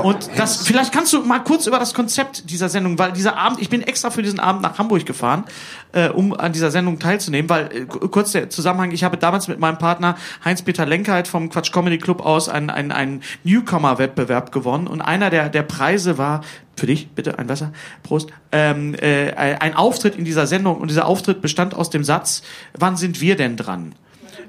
Und 0.03 0.31
das, 0.37 0.67
vielleicht 0.67 0.93
kannst 0.93 1.13
du 1.13 1.23
mal 1.23 1.41
kurz 1.41 1.67
über 1.67 1.79
das 1.79 1.95
Konzept 1.95 2.51
dieser 2.51 2.69
Sendung, 2.69 2.99
weil 2.99 3.13
dieser 3.13 3.37
Abend, 3.37 3.61
ich 3.61 3.69
bin 3.69 3.83
extra 3.83 4.11
für 4.11 4.23
diesen 4.23 4.41
Abend 4.41 4.63
nach 4.63 4.79
Hamburg 4.79 5.07
gefahren, 5.07 5.45
äh, 5.93 6.09
um 6.09 6.33
an 6.35 6.53
dieser 6.53 6.71
Sendung 6.71 6.99
teilzunehmen, 6.99 7.49
weil 7.49 7.71
äh, 7.73 7.85
kurz 7.87 8.33
der 8.33 8.51
Zusammenhang, 8.51 8.91
ich 8.93 9.05
habe 9.05 9.17
damals 9.17 9.49
mit 9.49 9.59
meinem 9.59 9.79
Partner 9.79 10.17
Heinz-Peter 10.45 10.87
Lenkheit 10.87 11.29
vom 11.29 11.51
Quatsch 11.51 11.73
Comedy 11.73 11.99
Club 11.99 12.21
aus 12.25 12.49
einen, 12.49 12.71
einen, 12.71 12.93
einen 12.93 13.23
Newcomer-Wettbewerb 13.45 14.53
gewonnen 14.53 14.87
und 14.87 15.01
einer 15.01 15.31
der, 15.31 15.49
der 15.49 15.63
Preise 15.63 16.19
war 16.19 16.43
für 16.79 16.87
dich, 16.87 17.09
bitte, 17.11 17.39
ein 17.39 17.49
Wasser, 17.49 17.73
Prost, 18.03 18.31
ähm, 18.53 18.95
äh, 18.95 19.33
ein 19.33 19.75
Auftritt 19.75 20.17
in 20.17 20.25
dieser 20.25 20.47
Sendung 20.47 20.79
und 20.79 20.89
dieser 20.91 21.07
Auftritt 21.07 21.41
bestand 21.41 21.75
aus 21.75 21.91
dem 21.91 22.05
Satz, 22.05 22.43
wann 22.77 22.97
sind 22.97 23.21
wir 23.21 23.37
denn 23.37 23.57
dran? 23.57 23.95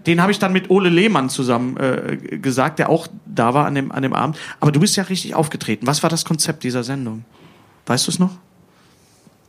Den 0.06 0.22
habe 0.22 0.32
ich 0.32 0.40
dann 0.40 0.54
mit 0.54 0.70
Ole 0.70 0.90
Lehmann 0.90 1.30
zusammen 1.30 1.78
äh, 1.78 2.18
gesagt, 2.38 2.80
der 2.80 2.90
auch 2.90 3.08
da 3.26 3.54
war 3.54 3.66
an 3.66 3.76
dem, 3.76 3.92
an 3.92 4.02
dem 4.02 4.14
Abend. 4.14 4.38
Aber 4.60 4.72
du 4.72 4.80
bist 4.80 4.96
ja 4.96 5.04
richtig 5.04 5.36
aufgetreten. 5.36 5.88
Was 5.88 6.04
war 6.04 6.10
das 6.10 6.24
Konzept 6.24 6.64
dieser 6.64 6.84
Sendung? 6.84 7.26
Weißt 7.86 8.08
du 8.08 8.12
es 8.12 8.20
noch? 8.20 8.38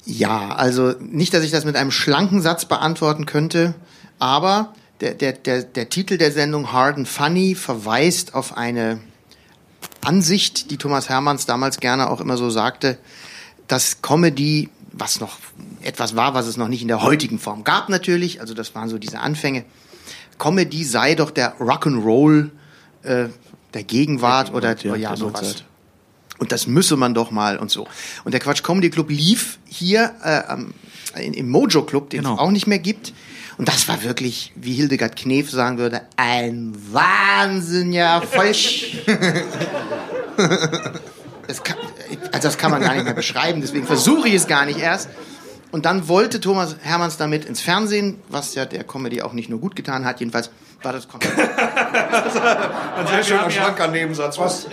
Ja, 0.04 0.54
also 0.54 0.94
nicht, 1.00 1.34
dass 1.34 1.44
ich 1.44 1.50
das 1.50 1.64
mit 1.64 1.76
einem 1.76 1.90
schlanken 1.90 2.40
Satz 2.40 2.64
beantworten 2.64 3.26
könnte, 3.26 3.74
aber 4.18 4.72
der, 5.00 5.14
der, 5.14 5.32
der, 5.32 5.62
der 5.62 5.88
Titel 5.88 6.18
der 6.18 6.32
Sendung 6.32 6.72
Hard 6.72 6.96
and 6.96 7.08
Funny 7.08 7.54
verweist 7.54 8.34
auf 8.34 8.56
eine 8.56 9.00
Ansicht, 10.02 10.70
die 10.70 10.76
Thomas 10.76 11.08
Hermanns 11.08 11.46
damals 11.46 11.80
gerne 11.80 12.10
auch 12.10 12.20
immer 12.20 12.36
so 12.36 12.50
sagte, 12.50 12.98
dass 13.68 14.02
Comedy, 14.02 14.68
was 14.92 15.20
noch 15.20 15.38
etwas 15.82 16.16
war, 16.16 16.34
was 16.34 16.46
es 16.46 16.56
noch 16.56 16.68
nicht 16.68 16.82
in 16.82 16.88
der 16.88 17.02
heutigen 17.02 17.38
Form 17.38 17.64
gab 17.64 17.88
natürlich, 17.88 18.40
also 18.40 18.54
das 18.54 18.74
waren 18.74 18.88
so 18.88 18.98
diese 18.98 19.20
Anfänge, 19.20 19.64
Comedy 20.38 20.84
sei 20.84 21.14
doch 21.14 21.30
der 21.30 21.58
Rock'n'Roll 21.60 22.50
äh, 23.02 23.26
der 23.74 23.82
Gegenwart 23.84 24.52
oder 24.52 24.76
ja, 24.76 24.96
ja, 24.96 25.08
der 25.10 25.16
sowas. 25.16 25.64
Und 26.38 26.52
das 26.52 26.66
müsse 26.66 26.96
man 26.96 27.12
doch 27.12 27.30
mal 27.30 27.58
und 27.58 27.70
so. 27.70 27.86
Und 28.24 28.32
der 28.32 28.40
Quatsch 28.40 28.62
Comedy 28.62 28.88
Club 28.88 29.10
lief 29.10 29.58
hier 29.66 30.14
äh, 30.24 31.28
im 31.30 31.50
Mojo 31.50 31.82
Club, 31.82 32.08
den 32.10 32.22
Genau. 32.22 32.34
es 32.34 32.40
auch 32.40 32.50
nicht 32.50 32.66
mehr 32.66 32.78
gibt. 32.78 33.12
Und 33.60 33.68
das 33.68 33.88
war 33.88 34.02
wirklich, 34.02 34.52
wie 34.56 34.72
Hildegard 34.72 35.16
Knef 35.16 35.50
sagen 35.50 35.76
würde, 35.76 36.00
ein 36.16 36.74
Wahnsinn, 36.92 37.92
ja, 37.92 38.22
voll. 38.22 38.46
sch- 38.52 38.96
das 41.46 41.62
kann, 41.62 41.76
also 42.32 42.48
das 42.48 42.56
kann 42.56 42.70
man 42.70 42.80
gar 42.80 42.94
nicht 42.94 43.04
mehr 43.04 43.12
beschreiben, 43.12 43.60
deswegen 43.60 43.84
versuche 43.86 44.28
ich 44.28 44.34
es 44.36 44.46
gar 44.46 44.64
nicht 44.64 44.78
erst. 44.78 45.10
Und 45.72 45.84
dann 45.84 46.08
wollte 46.08 46.40
Thomas 46.40 46.76
Hermanns 46.80 47.18
damit 47.18 47.44
ins 47.44 47.60
Fernsehen, 47.60 48.22
was 48.30 48.54
ja 48.54 48.64
der 48.64 48.82
Comedy 48.82 49.20
auch 49.20 49.34
nicht 49.34 49.50
nur 49.50 49.60
gut 49.60 49.76
getan 49.76 50.06
hat, 50.06 50.20
jedenfalls 50.20 50.48
war 50.82 50.94
das 50.94 51.06
Konzept. 51.06 51.36
Ein 51.38 53.06
sehr 53.08 53.22
schöner, 53.22 53.50
schlanker 53.50 53.88
Nebensatz, 53.88 54.38
was 54.38 54.68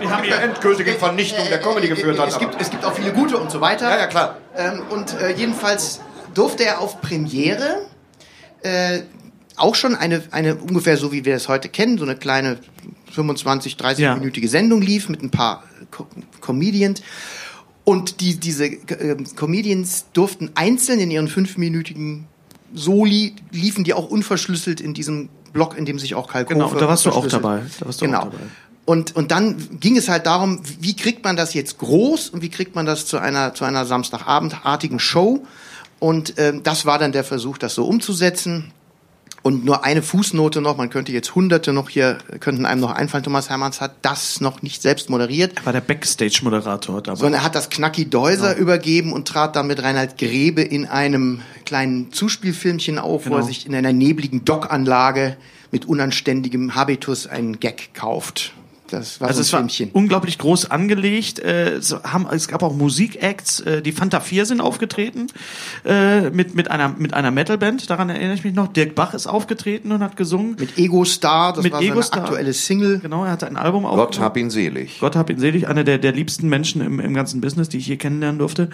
Wir 0.00 0.10
haben 0.10 0.24
hier 0.24 0.34
endgültige 0.40 0.94
Vernichtung 0.94 1.46
der 1.48 1.60
Comedy 1.60 1.86
geführt 1.86 2.18
hat. 2.18 2.28
Es 2.28 2.40
gibt, 2.40 2.60
es 2.60 2.70
gibt 2.70 2.84
auch 2.84 2.92
viele 2.92 3.12
gute 3.12 3.38
und 3.38 3.52
so 3.52 3.60
weiter. 3.60 3.88
Ja, 3.88 3.98
ja, 4.00 4.06
klar. 4.08 4.38
Ähm, 4.56 4.82
und 4.90 5.14
äh, 5.20 5.30
jedenfalls 5.32 6.00
durfte 6.34 6.64
er 6.64 6.80
auf 6.80 7.00
Premiere 7.00 7.86
äh, 8.62 9.02
auch 9.56 9.74
schon 9.74 9.94
eine, 9.94 10.22
eine 10.30 10.56
ungefähr 10.56 10.96
so 10.96 11.12
wie 11.12 11.24
wir 11.24 11.34
es 11.34 11.48
heute 11.48 11.68
kennen, 11.68 11.98
so 11.98 12.04
eine 12.04 12.16
kleine 12.16 12.58
25, 13.12 13.76
30-minütige 13.76 14.48
Sendung 14.48 14.80
lief 14.80 15.08
mit 15.08 15.22
ein 15.22 15.30
paar 15.30 15.64
Co 15.90 16.06
Comedians. 16.40 17.02
Und 17.84 18.20
die, 18.20 18.36
diese 18.36 18.66
äh, 18.66 19.16
Comedians 19.36 20.06
durften 20.12 20.50
einzeln 20.54 21.00
in 21.00 21.10
ihren 21.10 21.28
fünfminütigen 21.28 22.26
Soli, 22.74 23.34
liefen 23.50 23.84
die 23.84 23.92
auch 23.92 24.08
unverschlüsselt 24.08 24.80
in 24.80 24.94
diesem 24.94 25.28
Blog, 25.52 25.76
in 25.76 25.84
dem 25.84 25.98
sich 25.98 26.14
auch 26.14 26.28
Kalkofe 26.28 26.54
Genau, 26.54 26.70
und 26.70 26.80
da 26.80 26.88
warst 26.88 27.04
du 27.04 27.10
auch 27.10 27.26
dabei. 27.26 27.62
Da 27.80 27.86
warst 27.86 28.00
du 28.00 28.06
genau. 28.06 28.20
auch 28.20 28.24
dabei. 28.24 28.38
Und, 28.84 29.14
und 29.14 29.30
dann 29.30 29.78
ging 29.78 29.96
es 29.96 30.08
halt 30.08 30.26
darum, 30.26 30.60
wie 30.80 30.96
kriegt 30.96 31.24
man 31.24 31.36
das 31.36 31.54
jetzt 31.54 31.78
groß 31.78 32.30
und 32.30 32.42
wie 32.42 32.48
kriegt 32.48 32.74
man 32.74 32.84
das 32.84 33.06
zu 33.06 33.18
einer, 33.18 33.54
zu 33.54 33.64
einer 33.64 33.84
Samstagabendartigen 33.84 34.98
Show. 34.98 35.46
Und 36.02 36.34
ähm, 36.38 36.64
das 36.64 36.84
war 36.84 36.98
dann 36.98 37.12
der 37.12 37.22
Versuch, 37.22 37.58
das 37.58 37.76
so 37.76 37.84
umzusetzen. 37.86 38.72
Und 39.42 39.64
nur 39.64 39.84
eine 39.84 40.02
Fußnote 40.02 40.60
noch, 40.60 40.76
man 40.76 40.90
könnte 40.90 41.12
jetzt 41.12 41.34
hunderte 41.36 41.72
noch 41.72 41.88
hier, 41.88 42.18
könnten 42.40 42.66
einem 42.66 42.80
noch 42.80 42.90
einfallen, 42.90 43.22
Thomas 43.24 43.48
Hermanns 43.48 43.80
hat 43.80 43.94
das 44.02 44.40
noch 44.40 44.62
nicht 44.62 44.82
selbst 44.82 45.10
moderiert, 45.10 45.64
war 45.64 45.72
der 45.72 45.80
Backstage-Moderator 45.80 47.02
dabei. 47.02 47.16
sondern 47.18 47.40
er 47.40 47.44
hat 47.44 47.54
das 47.54 47.68
Knacki 47.70 48.08
Deuser 48.10 48.56
übergeben 48.56 49.12
und 49.12 49.26
trat 49.28 49.54
dann 49.56 49.66
mit 49.68 49.82
Reinhard 49.82 50.16
Grebe 50.18 50.62
in 50.62 50.86
einem 50.86 51.40
kleinen 51.64 52.12
Zuspielfilmchen 52.12 52.98
auf, 52.98 53.26
wo 53.26 53.30
Genau. 53.30 53.36
er 53.38 53.42
sich 53.44 53.64
in 53.66 53.74
einer 53.74 53.92
nebligen 53.92 54.44
Dockanlage 54.44 55.36
mit 55.72 55.86
unanständigem 55.86 56.74
Habitus 56.76 57.26
einen 57.28 57.58
Gag 57.60 57.94
kauft. 57.94 58.52
Das 58.92 59.20
war 59.20 59.28
Also 59.28 59.38
so 59.38 59.42
es 59.42 59.48
ein 59.48 59.52
war 59.52 59.60
Filmchen. 59.60 59.90
unglaublich 59.92 60.38
groß 60.38 60.70
angelegt. 60.70 61.38
Äh, 61.38 61.74
es, 61.74 61.92
haben, 62.04 62.26
es 62.30 62.48
gab 62.48 62.62
auch 62.62 62.74
Musikacts. 62.74 63.60
Äh, 63.60 63.82
die 63.82 63.92
Fanta 63.92 64.20
4 64.20 64.46
sind 64.46 64.60
aufgetreten 64.60 65.28
äh, 65.84 66.30
mit, 66.30 66.54
mit 66.54 66.70
einer, 66.70 66.90
mit 66.98 67.14
einer 67.14 67.30
Metalband. 67.30 67.88
Daran 67.90 68.10
erinnere 68.10 68.34
ich 68.34 68.44
mich 68.44 68.54
noch. 68.54 68.68
Dirk 68.68 68.94
Bach 68.94 69.14
ist 69.14 69.26
aufgetreten 69.26 69.92
und 69.92 70.02
hat 70.02 70.16
gesungen. 70.16 70.56
Mit 70.58 70.78
Ego 70.78 71.04
Star, 71.04 71.52
das 71.52 71.62
Mit 71.64 71.72
war 71.72 71.80
Ego 71.80 71.94
seine 71.94 72.02
Star. 72.04 72.22
aktuelle 72.24 72.52
Single. 72.52 72.98
Genau, 73.00 73.24
er 73.24 73.32
hatte 73.32 73.46
ein 73.46 73.56
Album 73.56 73.84
Gott 73.84 73.92
aufgenommen. 73.98 74.24
hab 74.24 74.36
ihn 74.36 74.50
selig. 74.50 74.98
Gott 75.00 75.16
hab 75.16 75.30
ihn 75.30 75.38
selig, 75.38 75.68
einer 75.68 75.84
der, 75.84 75.98
der 75.98 76.12
liebsten 76.12 76.48
Menschen 76.48 76.80
im, 76.82 77.00
im 77.00 77.14
ganzen 77.14 77.40
Business, 77.40 77.68
die 77.68 77.78
ich 77.78 77.86
je 77.86 77.96
kennenlernen 77.96 78.38
durfte. 78.38 78.68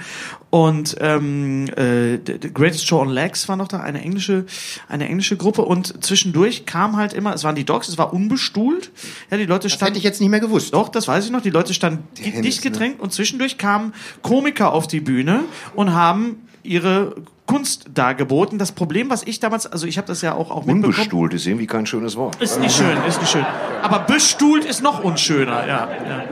Und 0.51 0.97
ähm, 1.01 1.67
äh, 1.77 2.19
The 2.27 2.53
Greatest 2.53 2.87
Show 2.87 3.01
on 3.01 3.09
Legs 3.09 3.49
war 3.49 3.57
noch 3.57 3.69
da, 3.69 3.81
eine 3.81 4.01
englische, 4.03 4.47
eine 4.89 5.09
englische 5.09 5.37
Gruppe. 5.37 5.63
Und 5.63 6.05
zwischendurch 6.05 6.67
kam 6.67 6.97
halt 6.97 7.13
immer, 7.13 7.35
es 7.35 7.45
waren 7.45 7.55
die 7.55 7.65
Dogs, 7.65 7.89
es 7.89 7.99
war 7.99 8.13
unbestuhlt. 8.13 8.91
Ja, 9.31 9.37
die 9.37 9.45
Leute 9.47 9.69
standen. 9.71 9.95
Jetzt 10.09 10.21
nicht 10.21 10.31
mehr 10.31 10.41
gewusst. 10.41 10.75
Doch, 10.75 10.89
das 10.89 11.07
weiß 11.07 11.25
ich 11.27 11.31
noch. 11.31 11.43
Die 11.43 11.51
Leute 11.51 11.73
standen 11.75 12.07
di- 12.17 12.41
dicht 12.43 12.63
gedrängt 12.63 13.01
und 13.01 13.13
zwischendurch 13.13 13.59
kamen 13.59 13.93
Komiker 14.23 14.73
auf 14.73 14.87
die 14.87 15.01
Bühne 15.01 15.45
und 15.75 15.93
haben 15.95 16.47
ihre 16.63 17.15
Kunst 17.47 17.87
dargeboten. 17.95 18.59
Das 18.59 18.73
Problem, 18.73 19.09
was 19.09 19.23
ich 19.23 19.41
damals, 19.41 19.67
also 19.67 19.87
ich 19.87 19.97
habe 19.97 20.07
das 20.07 20.21
ja 20.21 20.35
auch, 20.35 20.51
auch. 20.51 20.67
Unbestuhlt 20.67 21.33
ist 21.33 21.47
irgendwie 21.47 21.67
kein 21.67 21.87
schönes 21.87 22.17
Wort. 22.17 22.37
Ist 22.43 22.61
nicht 22.61 22.77
schön, 22.77 22.97
ist 23.07 23.21
nicht 23.21 23.31
schön. 23.33 23.47
Aber 23.83 24.01
bestuhlt 24.01 24.65
ist 24.67 24.83
noch 24.83 25.03
unschöner, 25.03 25.67
ja. 25.67 25.89
ja. 25.89 26.25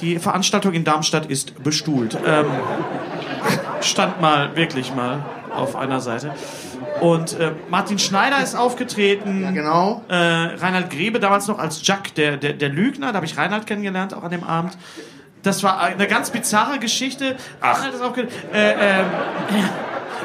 Die 0.00 0.18
Veranstaltung 0.18 0.72
in 0.72 0.84
Darmstadt 0.84 1.26
ist 1.26 1.62
bestuhlt. 1.64 2.16
Ähm, 2.24 2.46
stand 3.80 4.20
mal, 4.20 4.54
wirklich 4.54 4.94
mal 4.94 5.24
auf 5.54 5.74
einer 5.74 6.00
Seite. 6.00 6.32
Und 7.00 7.38
äh, 7.38 7.52
Martin 7.68 7.98
Schneider 7.98 8.42
ist 8.42 8.54
aufgetreten. 8.54 9.42
Ja, 9.42 9.50
genau. 9.50 10.04
Äh, 10.08 10.14
Reinhard 10.14 10.90
Grebe 10.90 11.20
damals 11.20 11.46
noch 11.46 11.58
als 11.58 11.86
Jack, 11.86 12.14
der, 12.14 12.36
der, 12.36 12.52
der 12.52 12.68
Lügner. 12.68 13.08
Da 13.08 13.16
habe 13.16 13.26
ich 13.26 13.36
Reinhard 13.36 13.66
kennengelernt, 13.66 14.14
auch 14.14 14.22
an 14.22 14.30
dem 14.30 14.44
Abend. 14.44 14.76
Das 15.42 15.62
war 15.62 15.80
eine 15.80 16.06
ganz 16.06 16.30
bizarre 16.30 16.78
Geschichte. 16.78 17.36
Ach. 17.60 17.88
Ist 17.88 18.02
aufge 18.02 18.28
äh, 18.52 19.00
ähm, 19.00 19.06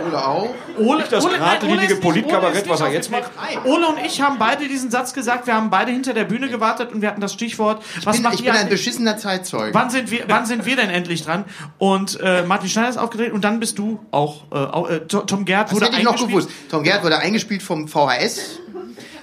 Ole 0.08 0.28
auch. 0.28 0.50
Ole, 0.78 0.98
Nicht 1.00 1.12
das 1.12 1.26
Ole- 1.26 1.38
geradlinige 1.38 1.96
Politkabarett, 1.98 2.68
was 2.70 2.82
er 2.82 2.92
jetzt 2.92 3.12
macht? 3.12 3.32
Ole 3.66 3.88
und 3.88 3.98
ich 4.06 4.22
haben 4.22 4.38
beide 4.38 4.68
diesen 4.68 4.92
Satz 4.92 5.14
gesagt. 5.14 5.48
Wir 5.48 5.54
haben 5.56 5.70
beide 5.70 5.92
hinter 5.92 6.14
der 6.14 6.26
Bühne 6.26 6.50
gewartet 6.50 6.92
und 6.94 7.02
wir 7.02 7.10
hatten 7.10 7.22
das 7.22 7.34
Stichwort. 7.34 7.84
Was 8.04 8.16
Ich 8.18 8.22
bin, 8.22 8.24
macht 8.24 8.34
ich 8.36 8.46
ihr 8.46 8.52
bin 8.52 8.62
ein 8.62 8.70
beschissener 8.70 9.18
Zeitzeuge. 9.18 9.74
Wann 9.74 9.90
sind 9.90 10.12
wir, 10.12 10.26
wann 10.28 10.46
sind 10.46 10.66
wir 10.66 10.76
denn 10.76 10.90
endlich 10.90 11.24
dran? 11.24 11.46
Und 11.78 12.20
äh, 12.22 12.44
Martin 12.44 12.70
Schneider 12.70 12.90
ist 12.90 12.98
aufgetreten 12.98 13.34
und 13.34 13.44
dann 13.44 13.60
bist 13.60 13.78
du 13.80 14.00
auch, 14.12 14.44
äh, 14.52 14.96
äh, 14.96 15.00
To- 15.08 15.22
Tom 15.22 15.46
Gerd 15.46 15.68
Das 15.70 15.76
wurde 15.76 15.86
hätte 15.86 15.98
ich 15.98 16.04
noch 16.04 16.12
eingespielt. 16.14 16.32
gewusst. 16.46 16.50
Tom 16.72 16.84
Gerd 16.84 17.04
wurde 17.04 17.18
eingespielt 17.20 17.64
vom 17.64 17.88
VHS. 17.88 18.60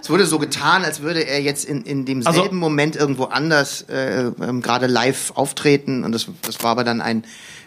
Es 0.01 0.11
wurde 0.11 0.27
so 0.27 0.41
getan, 0.41 0.85
als 0.85 1.01
würde 1.03 1.21
er 1.21 1.41
jetzt 1.41 1.65
in, 1.65 1.83
in 1.83 2.05
demselben 2.05 2.41
Also- 2.41 2.53
Moment 2.55 2.97
irgendwo 2.97 3.25
anders 3.27 3.83
äh, 3.89 4.33
ähm, 4.43 4.61
gerade 4.61 4.89
live 4.89 5.31
auftreten. 5.37 6.03
Und 6.03 6.11
das, 6.13 6.27
das 6.45 6.61
war 6.65 6.73
aber 6.73 6.83
dann 6.83 7.01
ein, 7.01 7.23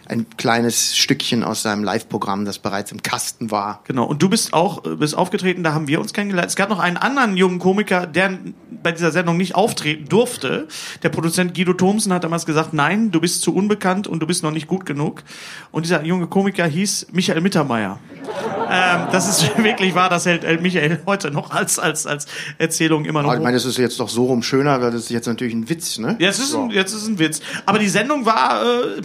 ein 0.08 0.26
kleines 0.36 0.96
Stückchen 0.96 1.44
aus 1.44 1.62
seinem 1.62 1.84
Live-Programm, 1.84 2.44
das 2.44 2.58
bereits 2.58 2.92
im 2.92 3.02
Kasten 3.02 3.50
war. 3.50 3.82
Genau, 3.84 4.04
und 4.04 4.22
du 4.22 4.28
bist 4.28 4.52
auch 4.52 4.84
äh, 4.84 4.96
bist 4.96 5.16
aufgetreten, 5.16 5.62
da 5.62 5.72
haben 5.72 5.88
wir 5.88 6.00
uns 6.00 6.12
kennengelernt. 6.12 6.48
Es 6.48 6.56
gab 6.56 6.68
noch 6.68 6.78
einen 6.78 6.96
anderen 6.96 7.36
jungen 7.36 7.58
Komiker, 7.58 8.06
der 8.06 8.38
bei 8.82 8.92
dieser 8.92 9.12
Sendung 9.12 9.36
nicht 9.36 9.54
auftreten 9.54 10.08
durfte. 10.08 10.68
Der 11.02 11.08
Produzent 11.08 11.54
Guido 11.54 11.72
Thomsen 11.72 12.12
hat 12.12 12.24
damals 12.24 12.46
gesagt, 12.46 12.72
nein, 12.72 13.10
du 13.10 13.20
bist 13.20 13.42
zu 13.42 13.54
unbekannt 13.54 14.06
und 14.06 14.20
du 14.20 14.26
bist 14.26 14.42
noch 14.42 14.50
nicht 14.50 14.66
gut 14.66 14.86
genug. 14.86 15.22
Und 15.72 15.84
dieser 15.84 16.04
junge 16.04 16.26
Komiker 16.26 16.66
hieß 16.66 17.08
Michael 17.12 17.40
Mittermeier. 17.40 17.98
Ähm, 18.70 19.06
das 19.12 19.28
ist 19.28 19.58
wirklich 19.62 19.94
wahr, 19.94 20.08
das 20.08 20.26
hält 20.26 20.60
Michael 20.60 21.00
heute 21.06 21.30
noch 21.30 21.50
als, 21.50 21.78
als, 21.78 22.06
als 22.06 22.26
Erzählung 22.58 23.04
immer 23.04 23.22
noch 23.22 23.30
Aber 23.30 23.38
ich 23.38 23.44
meine, 23.44 23.56
das 23.56 23.64
ist 23.64 23.78
jetzt 23.78 24.00
doch 24.00 24.08
so 24.08 24.26
rum 24.26 24.42
schöner, 24.42 24.80
weil 24.80 24.90
das 24.90 25.02
ist 25.02 25.10
jetzt 25.10 25.26
natürlich 25.26 25.54
ein 25.54 25.68
Witz, 25.68 25.98
ne? 25.98 26.16
Jetzt 26.18 26.38
ist, 26.38 26.54
ein, 26.54 26.70
jetzt 26.70 26.92
ist 26.92 27.06
ein 27.06 27.18
Witz. 27.18 27.40
Aber 27.64 27.78
die 27.78 27.88
Sendung 27.88 28.26
war 28.26 28.62
äh, 28.62 29.00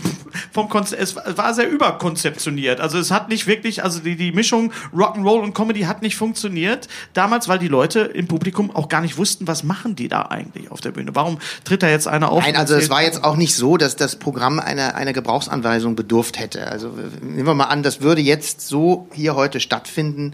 vom 0.52 0.70
Konze 0.70 0.98
es 0.98 1.16
war 1.16 1.54
sehr 1.54 1.70
überkonzeptioniert. 1.70 2.80
Also 2.80 2.98
es 2.98 3.12
hat 3.12 3.30
nicht 3.30 3.48
wirklich, 3.48 3.84
also 3.84 4.00
die, 4.00 4.16
die 4.16 4.32
Mischung 4.32 4.72
Rock'n'Roll 4.94 5.42
und 5.42 5.54
Comedy 5.54 5.82
hat 5.82 6.02
nicht 6.02 6.16
funktioniert 6.16 6.88
damals, 7.14 7.48
weil 7.48 7.60
die 7.60 7.68
Leute 7.68 8.02
im 8.02 8.28
Publikum 8.28 8.72
auch 8.72 8.90
gar 8.90 9.02
nicht 9.02 9.18
wussten, 9.18 9.48
was 9.48 9.64
machen 9.64 9.96
die 9.96 10.08
da 10.08 10.24
eigentlich 10.24 10.72
auf 10.72 10.82
der 10.82 10.92
Bühne. 10.92 11.16
Warum 11.16 11.40
tritt 11.64 11.84
da 11.84 11.90
jetzt 11.90 12.08
einer 12.08 12.32
auf? 12.32 12.44
Nein, 12.44 12.56
also 12.56 12.76
es 12.76 12.90
war 12.90 13.04
jetzt 13.04 13.24
auch 13.24 13.36
nicht 13.36 13.56
so, 13.56 13.78
dass 13.78 13.96
das 13.96 14.16
Programm 14.16 14.60
einer 14.60 14.96
einer 14.96 15.14
Gebrauchsanweisung 15.14 15.96
bedurft 15.96 16.40
hätte. 16.40 16.68
Also 16.68 16.90
nehmen 17.22 17.46
wir 17.46 17.54
mal 17.54 17.66
an, 17.66 17.84
das 17.84 18.02
würde 18.02 18.22
jetzt 18.22 18.62
so 18.62 19.08
hier 19.14 19.36
heute 19.36 19.60
stattfinden, 19.60 20.34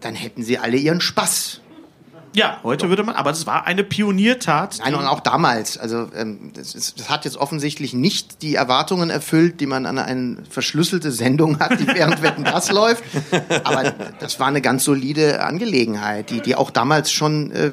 dann 0.00 0.14
hätten 0.14 0.42
sie 0.42 0.58
alle 0.58 0.76
ihren 0.76 1.00
Spaß. 1.00 1.60
Ja, 2.34 2.58
heute 2.62 2.88
würde 2.88 3.02
man, 3.02 3.14
aber 3.14 3.30
es 3.30 3.46
war 3.46 3.66
eine 3.66 3.84
Pioniertat. 3.84 4.78
Nein, 4.78 4.94
und 4.94 5.06
auch 5.06 5.20
damals. 5.20 5.78
Also 5.78 6.08
ähm, 6.14 6.52
das, 6.54 6.74
ist, 6.74 7.00
das 7.00 7.08
hat 7.08 7.24
jetzt 7.24 7.36
offensichtlich 7.36 7.94
nicht 7.94 8.42
die 8.42 8.54
Erwartungen 8.54 9.10
erfüllt, 9.10 9.60
die 9.60 9.66
man 9.66 9.86
an 9.86 9.98
eine 9.98 10.38
verschlüsselte 10.48 11.10
Sendung 11.10 11.58
hat, 11.58 11.80
die 11.80 11.86
während 11.86 12.22
Wetten 12.22 12.44
das 12.44 12.70
läuft. 12.72 13.02
Aber 13.64 13.90
das 14.20 14.38
war 14.40 14.48
eine 14.48 14.60
ganz 14.60 14.84
solide 14.84 15.42
Angelegenheit, 15.42 16.30
die, 16.30 16.40
die 16.40 16.54
auch 16.54 16.70
damals 16.70 17.10
schon, 17.12 17.50
äh, 17.52 17.72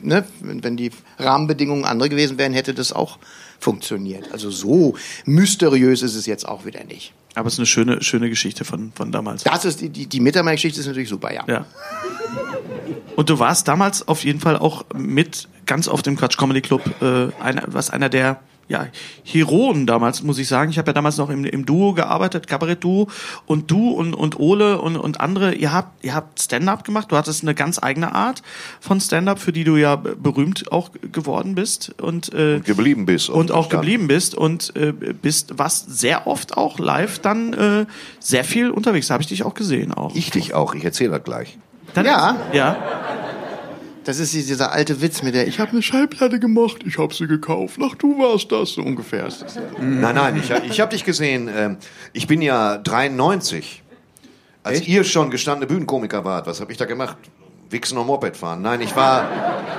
ne, 0.00 0.24
wenn, 0.40 0.64
wenn 0.64 0.76
die 0.76 0.90
Rahmenbedingungen 1.18 1.84
andere 1.84 2.08
gewesen 2.08 2.38
wären, 2.38 2.52
hätte 2.52 2.74
das 2.74 2.92
auch 2.92 3.18
funktioniert. 3.58 4.32
Also 4.32 4.50
so 4.50 4.94
mysteriös 5.24 6.02
ist 6.02 6.14
es 6.14 6.26
jetzt 6.26 6.48
auch 6.48 6.64
wieder 6.64 6.84
nicht. 6.84 7.12
Aber 7.34 7.46
es 7.46 7.54
ist 7.54 7.58
eine 7.60 7.66
schöne, 7.66 8.02
schöne 8.02 8.28
Geschichte 8.28 8.64
von, 8.64 8.92
von 8.94 9.12
damals. 9.12 9.44
Das 9.44 9.64
ist 9.64 9.80
die, 9.80 9.88
die, 9.88 10.06
die 10.06 10.20
Mittermeier-Geschichte 10.20 10.80
ist 10.80 10.86
natürlich 10.86 11.08
super, 11.08 11.32
ja. 11.32 11.44
Ja. 11.46 11.66
Und 13.16 13.30
du 13.30 13.38
warst 13.38 13.68
damals 13.68 14.06
auf 14.08 14.24
jeden 14.24 14.40
Fall 14.40 14.56
auch 14.56 14.84
mit 14.94 15.48
ganz 15.66 15.88
auf 15.88 16.02
dem 16.02 16.16
Quatsch 16.16 16.36
Comedy 16.36 16.60
Club, 16.60 16.82
äh, 17.00 17.28
einer, 17.42 17.62
was 17.66 17.90
einer 17.90 18.08
der 18.08 18.40
ja, 18.70 18.86
Heroen 19.24 19.84
damals, 19.84 20.22
muss 20.22 20.38
ich 20.38 20.46
sagen. 20.46 20.70
Ich 20.70 20.78
habe 20.78 20.90
ja 20.90 20.92
damals 20.92 21.16
noch 21.16 21.28
im, 21.28 21.44
im 21.44 21.66
Duo 21.66 21.92
gearbeitet, 21.92 22.46
Kabarett-Duo. 22.46 23.08
Und 23.44 23.68
du 23.68 23.90
und, 23.90 24.14
und 24.14 24.38
Ole 24.38 24.80
und, 24.80 24.96
und 24.96 25.20
andere, 25.20 25.54
ihr 25.54 25.72
habt, 25.72 26.04
ihr 26.04 26.14
habt 26.14 26.40
Stand-up 26.40 26.84
gemacht. 26.84 27.10
Du 27.10 27.16
hattest 27.16 27.42
eine 27.42 27.56
ganz 27.56 27.82
eigene 27.82 28.14
Art 28.14 28.44
von 28.78 29.00
Stand-up, 29.00 29.40
für 29.40 29.52
die 29.52 29.64
du 29.64 29.74
ja 29.76 29.96
berühmt 29.96 30.70
auch 30.70 30.90
geworden 31.10 31.56
bist. 31.56 32.00
Und, 32.00 32.32
äh, 32.32 32.60
Geblieben 32.60 33.06
bist. 33.06 33.28
und 33.28 33.50
auch 33.50 33.66
Stand. 33.66 33.82
geblieben 33.82 34.06
bist 34.06 34.36
und 34.36 34.74
äh, 34.76 34.92
bist 34.92 35.58
was 35.58 35.80
sehr 35.80 36.28
oft 36.28 36.56
auch 36.56 36.78
live 36.78 37.18
dann 37.18 37.52
äh, 37.52 37.86
sehr 38.20 38.44
viel 38.44 38.70
unterwegs. 38.70 39.08
Da 39.08 39.14
habe 39.14 39.22
ich 39.22 39.28
dich 39.28 39.42
auch 39.42 39.54
gesehen 39.54 39.92
auch. 39.92 40.14
Ich 40.14 40.30
dich 40.30 40.54
auch, 40.54 40.76
ich 40.76 40.84
erzähle 40.84 41.10
das 41.10 41.24
gleich. 41.24 41.58
Dann, 41.94 42.06
Ja. 42.06 42.36
Ja. 42.52 42.76
Das 44.10 44.18
ist 44.18 44.32
dieser 44.34 44.72
alte 44.72 45.00
Witz 45.02 45.22
mit 45.22 45.36
der, 45.36 45.46
ich 45.46 45.60
habe 45.60 45.70
eine 45.70 45.82
Schallplatte 45.82 46.40
gemacht, 46.40 46.78
ich 46.84 46.98
habe 46.98 47.14
sie 47.14 47.28
gekauft, 47.28 47.78
ach 47.80 47.94
du 47.94 48.18
warst 48.18 48.50
das, 48.50 48.70
so 48.72 48.82
ungefähr 48.82 49.24
ist 49.28 49.40
das. 49.42 49.56
Nein, 49.78 50.16
nein, 50.16 50.36
ich, 50.36 50.50
ich 50.68 50.80
habe 50.80 50.90
dich 50.90 51.04
gesehen. 51.04 51.48
ähm, 51.54 51.76
Ich 52.12 52.26
bin 52.26 52.42
ja 52.42 52.78
93. 52.78 53.84
Als 54.64 54.82
ihr 54.88 55.04
schon 55.04 55.30
gestandene 55.30 55.68
Bühnenkomiker 55.68 56.24
wart, 56.24 56.48
was 56.48 56.60
habe 56.60 56.72
ich 56.72 56.78
da 56.78 56.86
gemacht? 56.86 57.16
Wichsen 57.70 57.96
und 57.98 58.08
Moped 58.08 58.36
fahren. 58.36 58.62
Nein, 58.62 58.80
ich 58.80 58.96
war. 58.96 59.22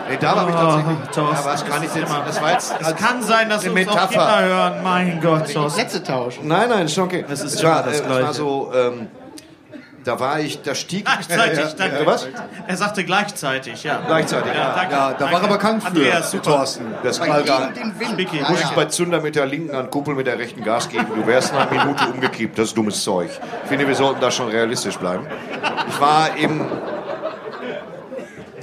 Nee, 0.10 0.18
da 0.18 0.34
war 0.34 0.48
ich 0.48 0.56
tatsächlich. 0.56 0.98
Oh, 1.02 1.14
Thorsten, 1.14 1.36
ja, 1.46 1.54
was 1.54 1.66
kann 1.66 1.84
ich 1.84 1.94
jetzt? 1.94 2.10
Das 2.10 2.42
war 2.42 2.52
jetzt. 2.54 2.74
Es 2.80 2.96
kann 2.96 3.22
sein, 3.22 3.50
dass 3.50 3.66
eine 3.66 3.74
uns 3.74 3.88
auch 3.90 4.08
Kinder 4.10 4.26
Metapher. 4.26 4.46
hören. 4.46 4.74
Mein 4.84 5.20
Gott, 5.20 5.52
Thorsten. 5.54 5.82
Sätze 5.82 6.02
tauschen. 6.02 6.48
Nein, 6.48 6.70
nein, 6.70 6.86
ist 6.86 6.94
schon 6.96 7.04
okay. 7.04 7.26
Das 7.28 7.42
ist 7.42 7.56
es 7.56 7.64
war, 7.66 7.84
das 7.84 8.00
äh, 8.00 8.04
es 8.06 8.10
war 8.10 8.34
so. 8.34 8.72
Ähm, 8.74 9.08
da 10.04 10.20
war 10.20 10.40
ich, 10.40 10.62
da 10.62 10.74
stieg. 10.76 11.06
Gleichzeitig, 11.06 11.74
danke. 11.78 12.00
Äh, 12.00 12.06
was? 12.06 12.28
Er 12.68 12.78
sagte 12.78 13.04
gleichzeitig, 13.04 13.84
ja. 13.84 14.02
Gleichzeitig. 14.06 14.54
Ja, 14.54 14.74
danke. 14.76 14.94
Ja, 14.94 15.14
da 15.14 15.32
war 15.32 15.42
er 15.42 15.48
bekannt 15.48 15.84
für, 15.84 15.90
Andreas, 15.90 16.32
super. 16.32 16.44
Thorsten. 16.58 16.86
Das 17.04 17.22
ging 17.22 17.32
gar. 17.46 17.72
Vicky, 18.16 18.40
Ja, 18.40 18.50
Muss 18.50 18.62
ja. 18.62 18.68
ich 18.70 18.76
bei 18.76 18.86
Zunder 18.86 19.22
mit 19.22 19.36
der 19.36 19.46
linken 19.46 19.76
an 19.76 19.90
Kuppel 19.90 20.16
mit 20.16 20.28
der 20.28 20.38
rechten 20.40 20.64
Gas 20.64 20.90
geben. 20.90 21.08
Du 21.16 21.26
wärst 21.28 21.54
nach 21.54 21.70
einer 21.70 21.86
Minute 21.86 22.06
umgekippt. 22.08 22.58
Das 22.58 22.70
ist 22.70 22.78
dummes 22.78 23.04
Zeug. 23.04 23.30
Ich 23.64 23.70
finde, 23.70 23.88
wir 23.88 23.96
sollten 23.96 24.22
da 24.22 24.32
schon 24.32 24.50
realistisch 24.50 24.98
bleiben. 24.98 25.26
Ich 25.88 26.00
war 26.02 26.36
im. 26.38 26.66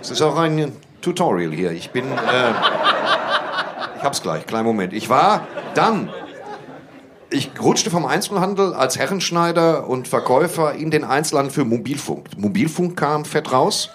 Es 0.00 0.10
ist 0.10 0.22
auch 0.22 0.36
ein 0.38 0.72
Tutorial 1.00 1.52
hier. 1.52 1.70
Ich 1.72 1.90
bin. 1.90 2.04
Äh, 2.06 2.50
ich 3.98 4.02
hab's 4.04 4.22
gleich. 4.22 4.46
Kleinen 4.46 4.66
Moment. 4.66 4.92
Ich 4.92 5.08
war 5.08 5.46
dann. 5.74 6.10
Ich 7.30 7.50
rutschte 7.60 7.90
vom 7.90 8.06
Einzelhandel 8.06 8.72
als 8.72 8.98
Herrenschneider 8.98 9.86
und 9.86 10.08
Verkäufer 10.08 10.72
in 10.74 10.90
den 10.90 11.04
Einzelhandel 11.04 11.52
für 11.52 11.64
Mobilfunk. 11.64 12.26
Mobilfunk 12.38 12.96
kam 12.98 13.24
fett 13.26 13.52
raus. 13.52 13.90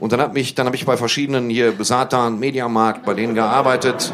Und 0.00 0.12
dann 0.12 0.32
mich, 0.32 0.56
dann 0.56 0.66
habe 0.66 0.74
ich 0.74 0.84
bei 0.84 0.96
verschiedenen 0.96 1.48
hier 1.48 1.72
Satan, 1.78 2.40
Mediamarkt, 2.40 3.04
bei 3.06 3.14
denen 3.14 3.34
gearbeitet 3.36 4.12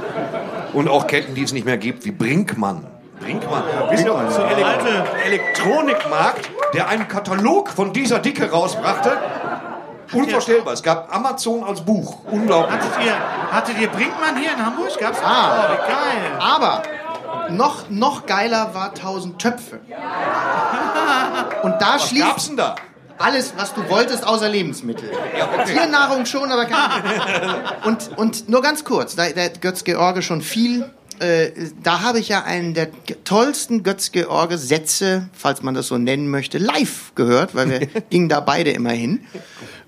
und 0.74 0.88
auch 0.88 1.06
Ketten, 1.06 1.34
die 1.34 1.42
es 1.42 1.52
nicht 1.52 1.64
mehr 1.64 1.78
gibt, 1.78 2.04
wie 2.04 2.10
Brinkmann. 2.10 2.86
Brinkmann. 3.18 3.62
Wisst 3.88 4.04
ihr, 4.04 4.10
so 4.30 4.42
ein 4.42 4.62
alte- 4.62 5.04
Elektronikmarkt, 5.24 6.50
der 6.74 6.88
einen 6.88 7.08
Katalog 7.08 7.70
von 7.70 7.94
dieser 7.94 8.18
Dicke 8.18 8.50
rausbrachte. 8.50 9.16
Unvorstellbar. 10.12 10.74
Es 10.74 10.82
gab 10.82 11.14
Amazon 11.14 11.64
als 11.64 11.80
Buch. 11.80 12.18
Unglaublich. 12.30 12.74
Hattet 12.78 13.04
ihr, 13.06 13.14
hattet 13.52 13.80
ihr 13.80 13.88
Brinkmann 13.88 14.36
hier 14.36 14.52
in 14.52 14.64
Hamburg? 14.64 14.90
Gab's? 14.98 15.18
Ah. 15.24 15.50
Oh, 15.54 15.72
wie 15.72 15.76
geil. 15.92 16.38
Aber 16.40 16.82
noch, 17.50 17.90
noch 17.90 18.26
geiler 18.26 18.74
war 18.74 18.90
1000 18.90 19.38
Töpfe. 19.40 19.80
Und 21.62 21.74
da 21.80 21.94
Was 21.94 22.08
schließt 22.08 22.26
gab's 22.26 22.46
denn 22.46 22.56
da? 22.56 22.76
alles, 23.20 23.52
was 23.56 23.74
du 23.74 23.86
wolltest, 23.88 24.26
außer 24.26 24.48
Lebensmittel. 24.48 25.10
Tiernahrung 25.66 26.24
schon, 26.24 26.50
aber 26.50 26.64
keine. 26.64 27.64
Und, 27.84 28.16
und 28.16 28.48
nur 28.48 28.62
ganz 28.62 28.82
kurz, 28.82 29.14
da, 29.14 29.28
da 29.28 29.42
hat 29.42 29.60
Götz-George 29.60 30.22
schon 30.22 30.40
viel. 30.40 30.90
Äh, 31.18 31.50
da 31.82 32.00
habe 32.00 32.18
ich 32.18 32.30
ja 32.30 32.44
einen 32.44 32.72
der 32.72 32.88
tollsten 33.24 33.82
Götz-George-Sätze, 33.82 35.28
falls 35.34 35.62
man 35.62 35.74
das 35.74 35.88
so 35.88 35.98
nennen 35.98 36.30
möchte, 36.30 36.56
live 36.56 37.14
gehört, 37.14 37.54
weil 37.54 37.68
wir 37.68 37.86
gingen 38.10 38.30
da 38.30 38.40
beide 38.40 38.70
immer 38.70 38.92
hin. 38.92 39.20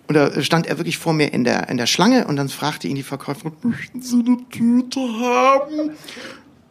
Und 0.08 0.14
da 0.14 0.42
stand 0.42 0.66
er 0.66 0.76
wirklich 0.76 0.98
vor 0.98 1.14
mir 1.14 1.32
in 1.32 1.44
der, 1.44 1.70
in 1.70 1.78
der 1.78 1.86
Schlange 1.86 2.26
und 2.26 2.36
dann 2.36 2.50
fragte 2.50 2.86
ihn 2.86 2.96
die 2.96 3.02
Verkäuferin, 3.02 3.54
möchten 3.62 4.02
Sie 4.02 4.22
eine 4.26 4.36
Tüte 4.50 5.00
haben? 5.00 5.92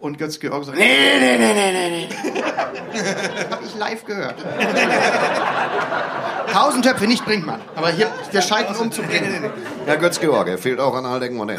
Und 0.01 0.17
Götz-George 0.17 0.65
sagt, 0.65 0.77
nee, 0.79 1.19
nee, 1.19 1.37
nee, 1.37 1.53
nee, 1.53 1.71
nee, 1.71 1.89
nee. 1.89 2.07
Habe 3.51 3.63
ich 3.63 3.75
live 3.75 4.03
gehört. 4.03 4.35
Tausend 6.51 6.83
Töpfe, 6.83 7.05
nicht 7.05 7.23
Brinkmann. 7.23 7.61
Aber 7.75 7.91
hier, 7.91 8.11
wir 8.31 8.41
schalten 8.41 8.75
um 8.75 8.91
zu 8.91 9.03
bringen. 9.03 9.51
Ja, 9.85 9.95
Götz 9.95 10.19
Georg, 10.19 10.47
er 10.47 10.57
fehlt 10.57 10.79
auch 10.79 10.95
an 10.95 11.05
Aldecken 11.05 11.39
und 11.39 11.51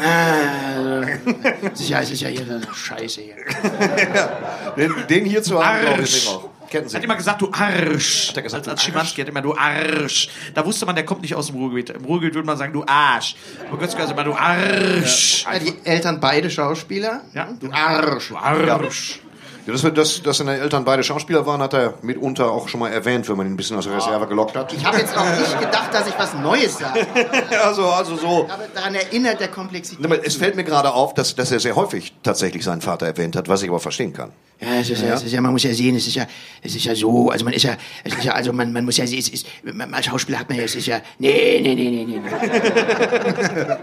Sicher, 1.73 2.01
es 2.01 2.11
ist 2.11 2.21
ja 2.21 2.27
hier 2.27 2.41
eine 2.41 2.61
Scheiße 2.73 3.21
hier. 3.21 3.35
den, 4.77 4.93
den 5.09 5.25
hier 5.25 5.41
zu 5.41 5.63
haben, 5.63 5.79
glaube 5.79 6.01
Arsch. 6.01 6.17
ich, 6.17 6.27
auch. 6.27 6.49
Kennen 6.73 6.89
Sie. 6.89 6.97
Hat 6.97 7.03
immer 7.03 7.15
gesagt, 7.15 7.39
du 7.39 7.51
Arsch. 7.51 8.33
er 8.35 8.41
gesagt, 8.41 8.67
als, 8.67 8.67
als 8.67 8.81
Schimanski 8.81 9.21
hat 9.21 9.29
immer, 9.29 9.43
du 9.43 9.55
Arsch. 9.55 10.29
Da 10.55 10.65
wusste 10.65 10.87
man, 10.87 10.95
der 10.95 11.05
kommt 11.05 11.21
nicht 11.21 11.35
aus 11.35 11.45
dem 11.45 11.57
Ruhrgebiet. 11.57 11.91
Im 11.91 12.03
Ruhrgebiet 12.03 12.33
würde 12.33 12.47
man 12.47 12.57
sagen, 12.57 12.73
du 12.73 12.83
Arsch. 12.87 13.35
Aber 13.69 13.77
Götz 13.77 13.91
sagt 13.91 14.09
immer, 14.09 14.23
du 14.23 14.33
Arsch. 14.33 15.45
Ja, 15.45 15.59
die 15.59 15.75
Eltern 15.83 16.19
beide 16.19 16.49
Schauspieler. 16.49 17.21
Ja. 17.35 17.49
Du 17.59 17.71
Arsch. 17.71 18.29
Du 18.29 18.37
Arsch. 18.37 19.19
Ja, 19.65 19.71
dass, 19.73 19.83
wir- 19.83 19.91
dass, 19.91 20.21
dass 20.21 20.37
seine 20.37 20.57
Eltern 20.59 20.83
beide 20.83 21.03
Schauspieler 21.03 21.45
waren, 21.45 21.61
hat 21.61 21.73
er 21.73 21.93
mitunter 22.01 22.51
auch 22.51 22.67
schon 22.67 22.81
mal 22.81 22.89
erwähnt, 22.91 23.27
wenn 23.29 23.37
man 23.37 23.47
ihn 23.47 23.53
ein 23.53 23.57
bisschen 23.57 23.77
aus 23.77 23.85
der 23.85 23.95
Reserve 23.95 24.27
gelockt 24.27 24.55
hat. 24.57 24.73
Ich 24.73 24.83
habe 24.85 24.97
jetzt 24.97 25.15
auch 25.17 25.23
nicht 25.37 25.59
gedacht, 25.59 25.93
dass 25.93 26.07
ich 26.07 26.13
was 26.17 26.33
Neues 26.35 26.77
sage. 26.77 27.05
Also, 27.63 27.85
also 27.87 28.15
so. 28.17 28.43
Ich 28.45 28.51
habe 28.51 28.67
daran 28.75 28.95
erinnert, 28.95 29.39
der 29.39 29.47
Komplexität. 29.47 30.03
Aber 30.05 30.25
Es 30.25 30.35
fällt 30.35 30.55
mir 30.55 30.63
gerade 30.65 30.91
auf, 30.93 31.13
dass, 31.13 31.35
dass 31.35 31.51
er 31.51 31.59
sehr 31.59 31.75
häufig 31.75 32.13
tatsächlich 32.23 32.63
seinen 32.63 32.81
Vater 32.81 33.05
erwähnt 33.05 33.35
hat, 33.35 33.47
was 33.47 33.61
ich 33.63 33.69
aber 33.69 33.79
verstehen 33.79 34.11
kann. 34.11 34.31
Ja, 34.59 34.75
es 34.79 34.89
ist 34.89 35.01
ja, 35.01 35.13
es 35.13 35.23
ist 35.23 35.31
ja, 35.33 35.41
man 35.41 35.51
muss 35.51 35.63
ja 35.63 35.73
sehen, 35.73 35.95
es 35.95 36.07
ist 36.07 36.15
ja, 36.15 36.25
es 36.61 36.75
ist 36.75 36.85
ja 36.85 36.95
so, 36.95 37.29
also 37.29 37.43
man 37.43 37.53
ist 37.53 37.63
ja, 37.63 37.75
es 38.03 38.13
ist 38.13 38.23
ja, 38.23 38.33
also 38.33 38.53
man, 38.53 38.71
man 38.71 38.85
muss 38.85 38.97
ja 38.97 39.05
sehen, 39.07 39.19
es 39.19 39.29
ist, 39.29 39.45
man, 39.63 39.93
als 39.93 40.05
Schauspieler 40.05 40.39
hat 40.39 40.47
man 40.49 40.57
ja, 40.57 40.63
es 40.63 40.75
ist 40.75 40.85
ja, 40.87 40.99
nee, 41.19 41.59
nee, 41.61 41.75
nee, 41.75 41.89
nee, 41.89 42.05
nee. 42.05 42.21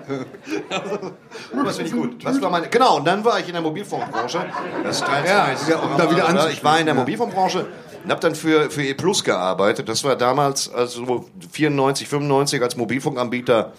Das 1.65 1.77
finde 1.77 1.91
ich 1.91 1.97
gut. 1.97 2.25
Was 2.25 2.41
war 2.41 2.51
meine, 2.51 2.69
genau, 2.69 2.97
und 2.97 3.05
dann 3.05 3.25
war 3.25 3.39
ich 3.39 3.47
in 3.47 3.53
der 3.53 3.63
Mobilfunkbranche. 3.63 4.47
Das 4.83 5.01
teilt 5.01 5.27
Ja, 5.29 5.51
ja, 5.71 5.79
um 5.79 5.97
da 5.97 6.11
wieder 6.11 6.23
aber 6.23 6.31
anzuschließen, 6.31 6.59
Ich 6.59 6.65
war 6.65 6.79
in 6.79 6.87
der 6.87 6.95
Mobilfunkbranche 6.95 7.67
und 8.05 8.11
habe 8.11 8.21
dann 8.21 8.35
für, 8.35 8.71
für 8.71 8.83
E 8.83 8.95
Plus 8.95 9.25
gearbeitet. 9.25 9.89
Das 9.89 10.05
war 10.05 10.17
damals, 10.17 10.73
also 10.73 11.27
94, 11.53 12.09
95 12.09 12.63
als 12.63 12.77
Mobilfunkanbieter, 12.77 13.73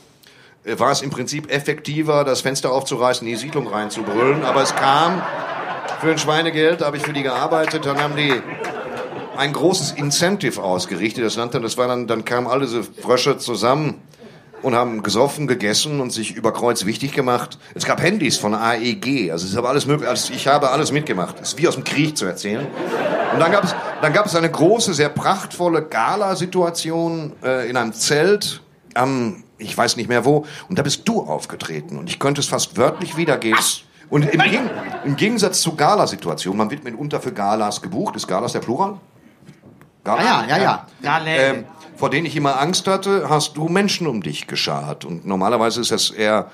äh, 0.64 0.80
war 0.80 0.92
es 0.92 1.02
im 1.02 1.10
Prinzip 1.10 1.52
effektiver, 1.52 2.24
das 2.24 2.42
Fenster 2.42 2.72
aufzureißen, 2.72 3.28
in 3.28 3.34
die 3.34 3.40
Siedlung 3.40 3.68
reinzubrüllen. 3.68 4.44
Aber 4.44 4.62
es 4.62 4.76
kam 4.76 5.22
für 6.02 6.12
ein 6.12 6.18
Schweinegeld, 6.18 6.82
da 6.82 6.86
habe 6.86 6.98
ich 6.98 7.04
für 7.04 7.14
die 7.14 7.24
gearbeitet, 7.24 7.86
dann 7.86 8.02
haben 8.02 8.16
die 8.16 8.42
ein 9.38 9.54
großes 9.54 9.92
Incentive 9.94 10.62
ausgerichtet. 10.62 11.24
Das 11.24 11.38
nannte, 11.38 11.60
das 11.62 11.78
war 11.78 11.88
dann, 11.88 12.08
dann 12.08 12.26
kamen 12.26 12.48
alle 12.48 12.66
diese 12.66 12.84
Frösche 12.84 13.38
zusammen 13.38 14.02
und 14.62 14.76
haben 14.76 15.04
gesoffen, 15.04 15.48
gegessen 15.48 16.00
und 16.00 16.12
sich 16.12 16.36
über 16.36 16.54
Kreuz 16.54 16.86
wichtig 16.86 17.14
gemacht. 17.14 17.58
Es 17.74 17.86
gab 17.86 18.02
Handys 18.02 18.38
von 18.38 18.54
AEG, 18.54 19.32
also 19.32 19.46
es 19.46 19.52
ist 19.52 19.58
aber 19.58 19.70
alles 19.70 19.86
möglich. 19.86 20.10
Also 20.10 20.34
ich 20.34 20.48
habe 20.48 20.70
alles 20.72 20.92
mitgemacht. 20.92 21.36
Es 21.42 21.50
ist 21.50 21.58
wie 21.58 21.68
aus 21.68 21.76
dem 21.76 21.84
Krieg 21.84 22.18
zu 22.18 22.26
erzählen. 22.26 22.68
Und 23.34 23.40
dann 23.40 23.52
gab 23.52 23.64
es, 23.64 23.76
dann 24.02 24.14
gab 24.14 24.26
es 24.26 24.36
eine 24.36 24.50
große, 24.50 24.94
sehr 24.94 25.10
prachtvolle 25.10 25.84
Gala-Situation 25.84 27.34
äh, 27.44 27.70
in 27.70 27.78
einem 27.78 27.94
Zelt 27.94 28.62
am, 28.94 29.44
ich 29.58 29.78
weiß 29.78 29.96
nicht 29.96 30.10
mehr 30.10 30.26
wo. 30.26 30.46
Und 30.70 30.78
da 30.78 30.84
bist 30.84 31.08
du 31.08 31.22
aufgetreten 31.22 31.98
und 31.98 32.10
ich 32.10 32.20
könnte 32.20 32.42
es 32.42 32.48
fast 32.48 32.78
wörtlich 32.78 33.18
wiedergeben. 33.18 33.60
Und 34.10 34.30
im, 34.30 34.42
im 35.06 35.16
Gegensatz 35.16 35.62
zu 35.62 35.76
Gala-Situationen, 35.76 36.58
man 36.58 36.70
wird 36.70 36.84
mitunter 36.84 37.22
für 37.22 37.32
Galas 37.32 37.82
gebucht. 37.82 38.16
Ist 38.18 38.28
Galas 38.28 38.52
der 38.52 38.60
Plural? 38.60 38.98
Gala? 40.04 40.24
Ja, 40.24 40.46
ja, 40.48 40.58
ja, 40.58 40.64
ja. 40.64 40.88
Galäle. 41.02 41.44
ähm, 41.44 41.66
vor 41.96 42.10
denen 42.10 42.26
ich 42.26 42.36
immer 42.36 42.60
Angst 42.60 42.88
hatte, 42.88 43.30
hast 43.30 43.58
du 43.58 43.68
Menschen 43.68 44.08
um 44.08 44.24
dich 44.24 44.48
geschart. 44.48 45.06
Und 45.06 45.26
normalerweise 45.26 45.82
ist 45.82 45.92
es 45.92 46.10
eher 46.10 46.50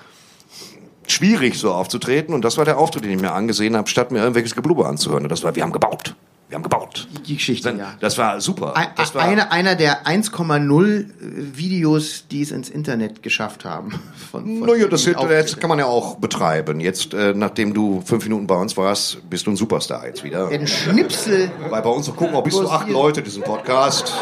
schwierig, 1.08 1.58
so 1.58 1.74
aufzutreten. 1.74 2.34
Und 2.34 2.44
das 2.44 2.58
war 2.58 2.66
der 2.66 2.78
Auftritt, 2.78 3.06
den 3.06 3.12
ich 3.12 3.22
mir 3.22 3.32
angesehen 3.32 3.78
habe, 3.78 3.88
statt 3.88 4.12
mir 4.12 4.20
irgendwelches 4.20 4.56
Geblubber 4.56 4.88
anzuhören. 4.88 5.24
Und 5.24 5.30
das 5.30 5.44
war, 5.44 5.56
wir 5.56 5.64
haben 5.64 5.72
gebaut. 5.72 6.16
Wir 6.50 6.56
haben 6.56 6.64
gebaut. 6.64 7.10
Die 7.28 7.36
Geschichte, 7.36 7.68
Dann, 7.70 7.80
ja. 7.80 7.94
Das 8.00 8.18
war 8.18 8.40
super. 8.40 8.78
Ein, 8.78 8.88
Das 8.96 9.14
war, 9.14 9.22
einer, 9.24 9.52
einer 9.52 9.76
der 9.76 10.06
1,0 10.06 11.06
Videos, 11.20 12.26
die 12.32 12.42
es 12.42 12.52
ins 12.52 12.70
Internet 12.70 13.22
geschafft 13.22 13.66
haben. 13.66 13.92
Von, 14.32 14.60
von 14.60 14.68
naja, 14.68 14.88
das, 14.88 15.06
Auftritten. 15.14 15.60
kann 15.60 15.70
man 15.70 15.80
ja 15.80 15.86
auch 15.86 16.16
betreiben. 16.16 16.80
Jetzt, 16.80 17.14
äh, 17.14 17.34
nachdem 17.36 17.74
du 17.74 18.02
fünf 18.06 18.24
Minuten 18.24 18.48
bei 18.48 18.56
uns 18.56 18.78
warst, 18.78 19.30
bist 19.30 19.46
du 19.46 19.52
ein 19.52 19.56
Superstar 19.58 20.06
jetzt 20.08 20.24
wieder. 20.24 20.48
Den 20.48 20.68
Schnipsel. 20.68 21.52
Weil 21.70 21.82
bei 21.82 21.90
uns 21.90 22.08
gucken, 22.08 22.36
auch 22.36 22.44
bis 22.44 22.54
zu 22.54 22.70
acht 22.70 22.88
Leute 22.90 23.22
diesen 23.22 23.44
Podcast. 23.44 24.14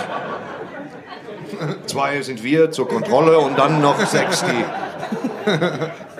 Zwei 1.85 2.21
sind 2.23 2.43
wir 2.43 2.71
zur 2.71 2.87
Kontrolle 2.87 3.39
und 3.39 3.57
dann 3.57 3.81
noch 3.81 3.99
sechs, 4.05 4.43
die. 4.43 5.51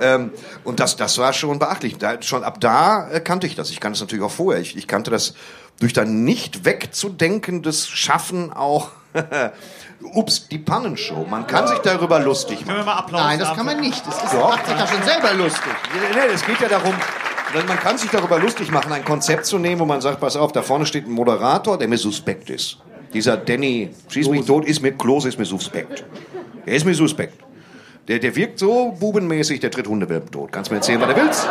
ähm, 0.00 0.32
und 0.64 0.80
das, 0.80 0.96
das 0.96 1.18
war 1.18 1.32
schon 1.32 1.58
beachtlich. 1.58 1.98
Da, 1.98 2.20
schon 2.22 2.44
ab 2.44 2.60
da 2.60 3.08
äh, 3.10 3.20
kannte 3.20 3.46
ich 3.46 3.54
das. 3.54 3.70
Ich 3.70 3.80
kannte 3.80 3.96
es 3.96 4.00
natürlich 4.00 4.24
auch 4.24 4.30
vorher. 4.30 4.60
Ich, 4.60 4.76
ich 4.76 4.86
kannte 4.86 5.10
das 5.10 5.34
durch 5.80 5.92
dein 5.92 6.24
nicht 6.24 6.64
wegzudenkendes 6.64 7.88
Schaffen 7.88 8.52
auch. 8.52 8.90
Ups, 10.12 10.48
die 10.48 10.58
Pannenshow. 10.58 11.26
Man 11.28 11.46
kann 11.46 11.66
sich 11.66 11.78
darüber 11.78 12.18
lustig 12.18 12.58
Können 12.58 12.68
wir 12.68 12.74
machen. 12.76 12.86
mal 12.86 12.98
Applaus 12.98 13.22
Nein, 13.22 13.38
das 13.38 13.54
kann 13.54 13.66
man 13.66 13.80
nicht. 13.80 14.06
Das 14.06 14.22
ist, 14.22 14.34
Doch. 14.34 14.50
macht 14.50 14.66
sich 14.66 14.76
ja 14.76 14.86
schon 14.86 15.02
selber 15.02 15.34
lustig. 15.34 15.72
Nee, 16.12 16.34
es 16.34 16.44
geht 16.44 16.60
ja 16.60 16.68
darum, 16.68 16.94
man 17.66 17.78
kann 17.78 17.96
sich 17.96 18.10
darüber 18.10 18.38
lustig 18.38 18.70
machen, 18.70 18.92
ein 18.92 19.04
Konzept 19.04 19.46
zu 19.46 19.58
nehmen, 19.58 19.80
wo 19.80 19.86
man 19.86 20.00
sagt, 20.00 20.20
pass 20.20 20.36
auf, 20.36 20.52
da 20.52 20.62
vorne 20.62 20.84
steht 20.84 21.06
ein 21.06 21.12
Moderator, 21.12 21.78
der 21.78 21.88
mir 21.88 21.96
suspekt 21.96 22.50
ist. 22.50 22.78
Dieser 23.14 23.36
Danny, 23.36 23.90
schieß 24.08 24.28
mich 24.28 24.44
tot, 24.44 24.64
ist 24.64 24.82
mir, 24.82 24.92
Klose 24.92 25.28
ist 25.28 25.38
mir 25.38 25.44
suspekt. 25.44 26.04
Der 26.66 26.74
ist 26.74 26.84
mir 26.84 26.94
suspekt. 26.94 27.43
Der, 28.08 28.18
der 28.18 28.36
wirkt 28.36 28.58
so 28.58 28.94
bubenmäßig, 28.98 29.60
der 29.60 29.70
tritt 29.70 29.88
Hundewelpen 29.88 30.30
tot. 30.30 30.52
Kannst 30.52 30.70
mir 30.70 30.76
erzählen, 30.76 31.00
was 31.00 31.14
du 31.14 31.16
willst? 31.16 31.48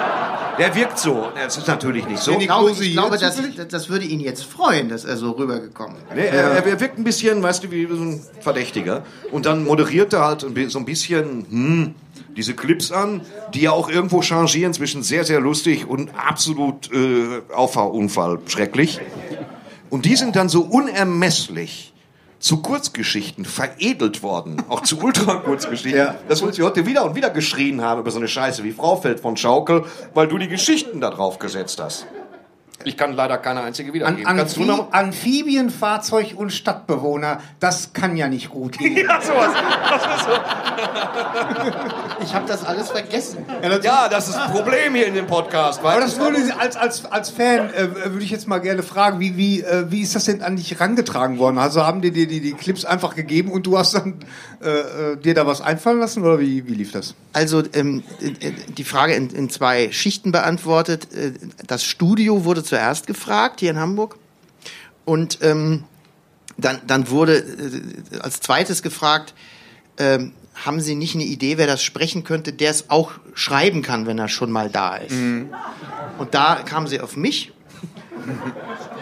Der 0.60 0.76
wirkt 0.76 1.00
so. 1.00 1.30
Das 1.36 1.58
ist 1.58 1.68
natürlich 1.68 2.08
nicht 2.08 2.22
so. 2.22 2.32
Ich 2.32 2.46
glaube, 2.46 2.72
ich 2.72 2.92
glaube 2.92 3.18
das, 3.18 3.42
das 3.70 3.90
würde 3.90 4.06
ihn 4.06 4.20
jetzt 4.20 4.44
freuen, 4.44 4.88
dass 4.88 5.04
er 5.04 5.18
so 5.18 5.32
rübergekommen 5.32 5.96
ist. 5.98 6.16
Nee, 6.16 6.28
er, 6.28 6.64
er 6.64 6.80
wirkt 6.80 7.00
ein 7.00 7.04
bisschen, 7.04 7.42
weißt 7.42 7.64
du, 7.64 7.72
wie 7.72 7.88
so 7.88 7.96
ein 7.96 8.22
Verdächtiger. 8.40 9.04
Und 9.32 9.48
dann 9.48 9.64
moderiert 9.64 10.14
er 10.14 10.26
halt 10.26 10.42
so 10.42 10.48
ein 10.80 10.86
bisschen 10.86 11.46
hm, 11.50 11.96
diese 12.36 12.54
Clips 12.54 12.92
an, 12.92 13.22
die 13.56 13.62
ja 13.62 13.72
auch 13.72 13.90
irgendwo 13.90 14.22
changieren 14.22 14.74
zwischen 14.74 15.02
sehr, 15.02 15.24
sehr 15.24 15.40
lustig 15.40 15.88
und 15.88 16.12
absolut 16.16 16.92
äh, 16.94 17.42
Auffahrunfall 17.54 18.40
schrecklich. 18.46 19.00
Und 19.90 20.06
die 20.06 20.16
sind 20.16 20.36
dann 20.36 20.50
so 20.50 20.62
unermesslich 20.62 21.93
zu 22.44 22.58
Kurzgeschichten 22.62 23.46
veredelt 23.46 24.22
worden, 24.22 24.62
auch 24.68 24.82
zu 24.82 25.00
Ultra-Kurzgeschichten, 25.00 25.96
Ja. 25.98 26.16
dass 26.28 26.42
wir 26.42 26.48
uns 26.48 26.58
hier 26.58 26.66
heute 26.66 26.86
wieder 26.86 27.06
und 27.06 27.16
wieder 27.16 27.30
geschrien 27.30 27.82
haben 27.82 28.02
über 28.02 28.12
so 28.12 28.18
eine 28.18 28.28
Scheiße 28.28 28.66
wie 28.66 28.74
Frau 28.74 28.98
fällt 28.98 29.22
von 29.22 29.38
Schaukel, 29.38 29.86
weil 30.14 30.28
du 30.28 30.38
die 30.38 30.50
Geschichten 30.50 31.00
da 31.00 31.10
drauf 31.10 31.40
gesetzt 31.40 31.80
hast. 31.82 32.06
Ich 32.86 32.98
kann 32.98 33.14
leider 33.14 33.38
keine 33.38 33.62
einzige 33.62 33.90
An, 33.90 33.94
wiedergeben. 33.94 34.38
Kannst 34.38 34.58
du 34.58 34.62
Amphi 34.62 34.72
noch? 34.72 34.92
Amphibien, 34.92 35.70
Fahrzeug 35.70 36.34
und 36.36 36.52
Stadtbewohner, 36.52 37.40
das 37.60 37.94
kann 37.94 38.16
ja 38.18 38.28
nicht 38.28 38.50
gut 38.50 38.78
gehen. 38.78 38.98
Ja, 38.98 39.22
sowas. 39.22 39.52
Ich 42.24 42.34
habe 42.34 42.48
das 42.48 42.64
alles 42.66 42.90
vergessen. 42.90 43.46
Ja, 43.84 44.08
das 44.10 44.30
ist 44.30 44.36
ein 44.36 44.52
Problem 44.52 44.96
hier 44.96 45.08
in 45.08 45.14
dem 45.14 45.28
Podcast. 45.28 45.84
Weil 45.84 45.94
Aber 45.98 46.02
das 46.02 46.20
würde 46.20 46.44
Sie 46.44 46.52
als, 46.52 46.76
als, 46.76 47.06
als 47.06 47.30
Fan, 47.30 47.70
äh, 47.74 48.12
würde 48.12 48.24
ich 48.24 48.32
jetzt 48.32 48.48
mal 48.48 48.60
gerne 48.60 48.84
fragen, 48.84 49.20
wie, 49.20 49.38
wie, 49.38 49.62
äh, 49.62 49.92
wie 49.92 50.02
ist 50.02 50.16
das 50.16 50.26
denn 50.26 50.42
an 50.42 50.56
dich 50.56 50.72
herangetragen 50.72 51.38
worden? 51.40 51.58
Also 51.58 51.86
haben 51.86 52.02
die 52.02 52.12
dir 52.12 52.28
die, 52.28 52.40
die 52.40 52.54
Clips 52.54 52.86
einfach 52.86 53.16
gegeben 53.16 53.52
und 53.52 53.66
du 53.66 53.78
hast 53.78 53.94
dann 53.94 54.16
äh, 54.64 54.70
äh, 55.14 55.18
dir 55.18 55.34
da 55.34 55.46
was 55.46 55.62
einfallen 55.62 56.00
lassen 56.00 56.24
oder 56.24 56.40
wie, 56.40 56.68
wie 56.68 56.74
lief 56.74 56.92
das? 56.92 57.16
Also 57.34 57.64
ähm, 57.74 58.04
äh, 58.22 58.52
die 58.78 58.84
Frage 58.84 59.14
in, 59.14 59.30
in 59.30 59.50
zwei 59.50 59.92
Schichten 59.92 60.32
beantwortet. 60.32 61.08
Äh, 61.14 61.32
Das 61.68 61.84
Studio 61.84 62.46
wurde 62.46 62.64
zuerst 62.74 63.06
gefragt 63.06 63.60
hier 63.60 63.70
in 63.70 63.78
Hamburg 63.78 64.18
und 65.06 65.38
ähm, 65.44 65.84
dann, 66.58 66.82
dann 66.88 67.08
wurde 67.10 67.38
äh, 67.38 68.20
als 68.20 68.40
zweites 68.40 68.82
gefragt, 68.82 69.36
ähm, 70.00 70.34
haben 70.66 70.82
Sie 70.82 70.96
nicht 70.96 71.14
eine 71.14 71.24
Idee, 71.24 71.60
wer 71.60 71.68
das 71.68 71.84
sprechen 71.84 72.24
könnte, 72.24 72.52
der 72.52 72.72
es 72.72 72.90
auch 72.90 73.12
schreiben 73.36 73.84
kann, 73.84 74.08
wenn 74.08 74.18
er 74.18 74.28
schon 74.28 74.52
mal 74.52 74.72
da 74.72 74.98
ist? 74.98 75.14
Und 76.18 76.34
da 76.34 76.64
kamen 76.64 76.88
sie 76.88 77.00
auf 77.00 77.16
mich. 77.16 77.54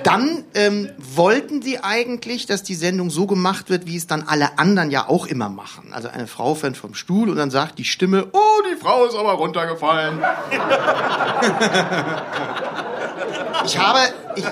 Dann 0.03 0.43
ähm, 0.53 0.89
wollten 0.97 1.61
sie 1.61 1.79
eigentlich, 1.79 2.47
dass 2.47 2.63
die 2.63 2.75
Sendung 2.75 3.09
so 3.09 3.27
gemacht 3.27 3.69
wird, 3.69 3.85
wie 3.85 3.97
es 3.97 4.07
dann 4.07 4.23
alle 4.23 4.57
anderen 4.57 4.91
ja 4.91 5.07
auch 5.07 5.27
immer 5.27 5.49
machen. 5.49 5.93
Also 5.93 6.07
eine 6.07 6.27
Frau 6.27 6.55
fällt 6.55 6.77
vom 6.77 6.93
Stuhl 6.93 7.29
und 7.29 7.35
dann 7.35 7.51
sagt 7.51 7.77
die 7.77 7.85
Stimme, 7.85 8.27
oh, 8.31 8.61
die 8.71 8.81
Frau 8.81 9.05
ist 9.05 9.15
aber 9.15 9.33
runtergefallen. 9.33 10.19
Ich 13.65 13.77
habe, 13.77 13.99
ich, 14.35 14.43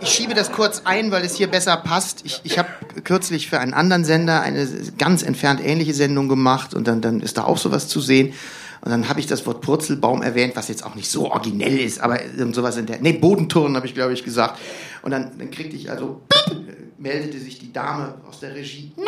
ich 0.00 0.08
schiebe 0.08 0.34
das 0.34 0.52
kurz 0.52 0.82
ein, 0.84 1.10
weil 1.10 1.24
es 1.24 1.36
hier 1.36 1.48
besser 1.48 1.76
passt. 1.76 2.22
Ich, 2.24 2.40
ich 2.44 2.58
habe 2.58 2.68
kürzlich 3.04 3.48
für 3.48 3.58
einen 3.60 3.74
anderen 3.74 4.04
Sender 4.04 4.40
eine 4.40 4.66
ganz 4.98 5.22
entfernt 5.22 5.64
ähnliche 5.64 5.94
Sendung 5.94 6.28
gemacht 6.28 6.74
und 6.74 6.86
dann, 6.88 7.00
dann 7.00 7.20
ist 7.20 7.38
da 7.38 7.44
auch 7.44 7.58
sowas 7.58 7.88
zu 7.88 8.00
sehen. 8.00 8.34
Und 8.82 8.90
dann 8.90 9.08
habe 9.08 9.20
ich 9.20 9.26
das 9.26 9.46
Wort 9.46 9.62
Purzelbaum 9.62 10.22
erwähnt, 10.22 10.54
was 10.54 10.68
jetzt 10.68 10.84
auch 10.84 10.94
nicht 10.94 11.10
so 11.10 11.30
originell 11.30 11.78
ist, 11.78 12.00
aber 12.00 12.20
sowas 12.52 12.76
in 12.76 12.86
der, 12.86 13.00
nee, 13.00 13.12
Bodenturnen 13.12 13.76
habe 13.76 13.86
ich 13.86 13.94
glaube 13.94 14.12
ich 14.12 14.22
gesagt. 14.24 14.60
Und 15.02 15.10
dann, 15.10 15.36
dann 15.38 15.50
kriegte 15.50 15.76
ich 15.76 15.90
also, 15.90 16.20
äh, 16.30 16.52
meldete 16.98 17.38
sich 17.38 17.58
die 17.58 17.72
Dame 17.72 18.14
aus 18.28 18.40
der 18.40 18.54
Regie. 18.54 18.92
Nein, 18.96 19.06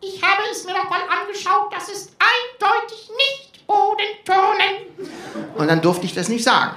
ich 0.00 0.22
habe 0.22 0.42
es 0.50 0.64
mir 0.64 0.74
doch 0.74 0.90
mal 0.90 1.00
angeschaut. 1.00 1.72
Das 1.72 1.88
ist 1.88 2.12
eindeutig 2.18 3.10
nicht 3.16 3.45
Bodenturnen. 3.66 5.10
Und 5.56 5.68
dann 5.68 5.80
durfte 5.80 6.06
ich 6.06 6.14
das 6.14 6.28
nicht 6.28 6.44
sagen. 6.44 6.76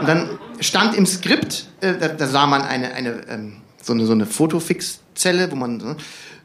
Und 0.00 0.08
dann 0.08 0.38
stand 0.60 0.96
im 0.96 1.06
Skript, 1.06 1.66
äh, 1.80 1.94
da, 1.98 2.08
da 2.08 2.26
sah 2.26 2.46
man 2.46 2.62
eine, 2.62 2.92
eine, 2.94 3.22
ähm, 3.28 3.56
so 3.82 3.92
eine, 3.92 4.06
so 4.06 4.12
eine 4.12 4.26
Fotofix-Zelle, 4.26 5.50
wo 5.50 5.56
man, 5.56 5.80
so- 5.80 5.94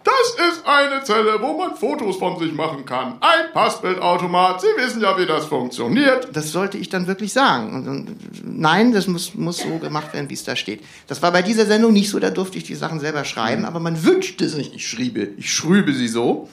Das 0.04 0.50
ist 0.54 0.66
eine 0.66 1.04
Zelle, 1.04 1.42
wo 1.42 1.58
man 1.58 1.76
Fotos 1.76 2.18
von 2.18 2.38
sich 2.40 2.54
machen 2.54 2.86
kann. 2.86 3.14
Ein 3.22 3.52
Passbildautomat. 3.54 4.62
Sie 4.62 4.68
wissen 4.78 5.02
ja, 5.02 5.18
wie 5.18 5.26
das 5.26 5.46
funktioniert. 5.46 6.30
das 6.34 6.52
sollte 6.52 6.78
ich 6.78 6.90
dann 6.90 7.08
wirklich 7.08 7.34
sagen. 7.34 7.74
Und, 7.74 7.88
und, 7.88 8.16
nein, 8.44 8.94
das 8.94 9.08
muss, 9.08 9.34
muss 9.36 9.58
so 9.58 9.78
gemacht 9.80 10.14
werden, 10.14 10.30
wie 10.30 10.34
es 10.36 10.44
da 10.44 10.56
steht. 10.56 10.84
Das 11.08 11.22
war 11.22 11.32
bei 11.32 11.42
dieser 11.42 11.66
Sendung 11.66 11.94
nicht 11.94 12.10
so, 12.10 12.20
da 12.20 12.30
durfte 12.30 12.58
ich 12.58 12.64
die 12.66 12.76
Sachen 12.76 13.00
selber 13.00 13.26
schreiben, 13.26 13.66
aber 13.66 13.80
man 13.80 14.04
wünschte 14.04 14.48
sich, 14.50 14.74
ich 14.76 14.88
schriebe, 14.88 15.30
ich 15.38 15.52
schrübe 15.54 15.94
sie 15.94 16.08
so. 16.08 16.50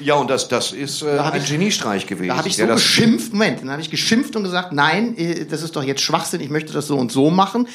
Ja, 0.00 0.14
und 0.14 0.30
das, 0.30 0.48
das 0.48 0.72
ist 0.72 1.02
äh, 1.02 1.18
hab 1.18 1.34
ein 1.34 1.42
ich- 1.42 1.48
Geniestreich 1.48 2.06
gewesen. 2.06 2.28
Da 2.28 2.36
habe 2.36 2.48
ich 2.48 2.56
so 2.56 2.66
geschimpft, 2.66 3.32
Moment, 3.32 3.60
dann 3.62 3.70
habe 3.70 3.82
ich 3.82 3.90
geschimpft 3.90 4.36
und 4.36 4.44
gesagt, 4.44 4.72
nein, 4.72 5.16
äh, 5.16 5.44
das 5.44 5.62
ist 5.62 5.74
doch 5.74 5.82
jetzt 5.82 6.02
Schwachsinn, 6.02 6.40
ich 6.40 6.50
möchte 6.50 6.72
das 6.72 6.86
so 6.86 6.96
und 6.96 7.10
so 7.10 7.30
machen. 7.30 7.66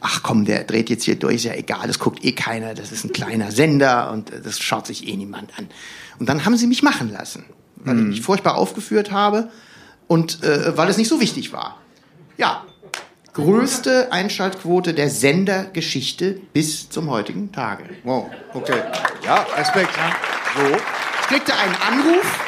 Ach 0.00 0.22
komm, 0.22 0.44
der 0.44 0.64
dreht 0.64 0.90
jetzt 0.90 1.04
hier 1.04 1.16
durch, 1.16 1.36
ist 1.36 1.44
ja 1.44 1.54
egal, 1.54 1.86
das 1.86 1.98
guckt 1.98 2.24
eh 2.24 2.32
keiner, 2.32 2.74
das 2.74 2.92
ist 2.92 3.04
ein 3.04 3.12
kleiner 3.12 3.50
Sender 3.50 4.10
und 4.12 4.30
äh, 4.32 4.40
das 4.40 4.58
schaut 4.60 4.86
sich 4.86 5.08
eh 5.08 5.16
niemand 5.16 5.58
an. 5.58 5.68
Und 6.18 6.28
dann 6.28 6.44
haben 6.44 6.56
sie 6.56 6.66
mich 6.66 6.82
machen 6.82 7.10
lassen, 7.12 7.44
weil 7.76 7.98
ich 7.98 8.04
mich 8.04 8.22
furchtbar 8.22 8.56
aufgeführt 8.56 9.10
habe 9.10 9.50
und 10.06 10.42
äh, 10.44 10.76
weil 10.76 10.88
es 10.88 10.98
nicht 10.98 11.08
so 11.08 11.20
wichtig 11.20 11.52
war. 11.52 11.78
Ja, 12.36 12.64
größte 13.32 14.12
Einschaltquote 14.12 14.94
der 14.94 15.10
Sendergeschichte 15.10 16.40
bis 16.52 16.90
zum 16.90 17.10
heutigen 17.10 17.50
Tage. 17.50 17.84
Wow, 18.04 18.30
okay. 18.54 18.82
Ja, 19.24 19.44
Respekt. 19.56 19.90
So. 20.56 20.76
Kriegte 21.32 21.54
einen 21.56 21.74
Anruf. 21.76 22.40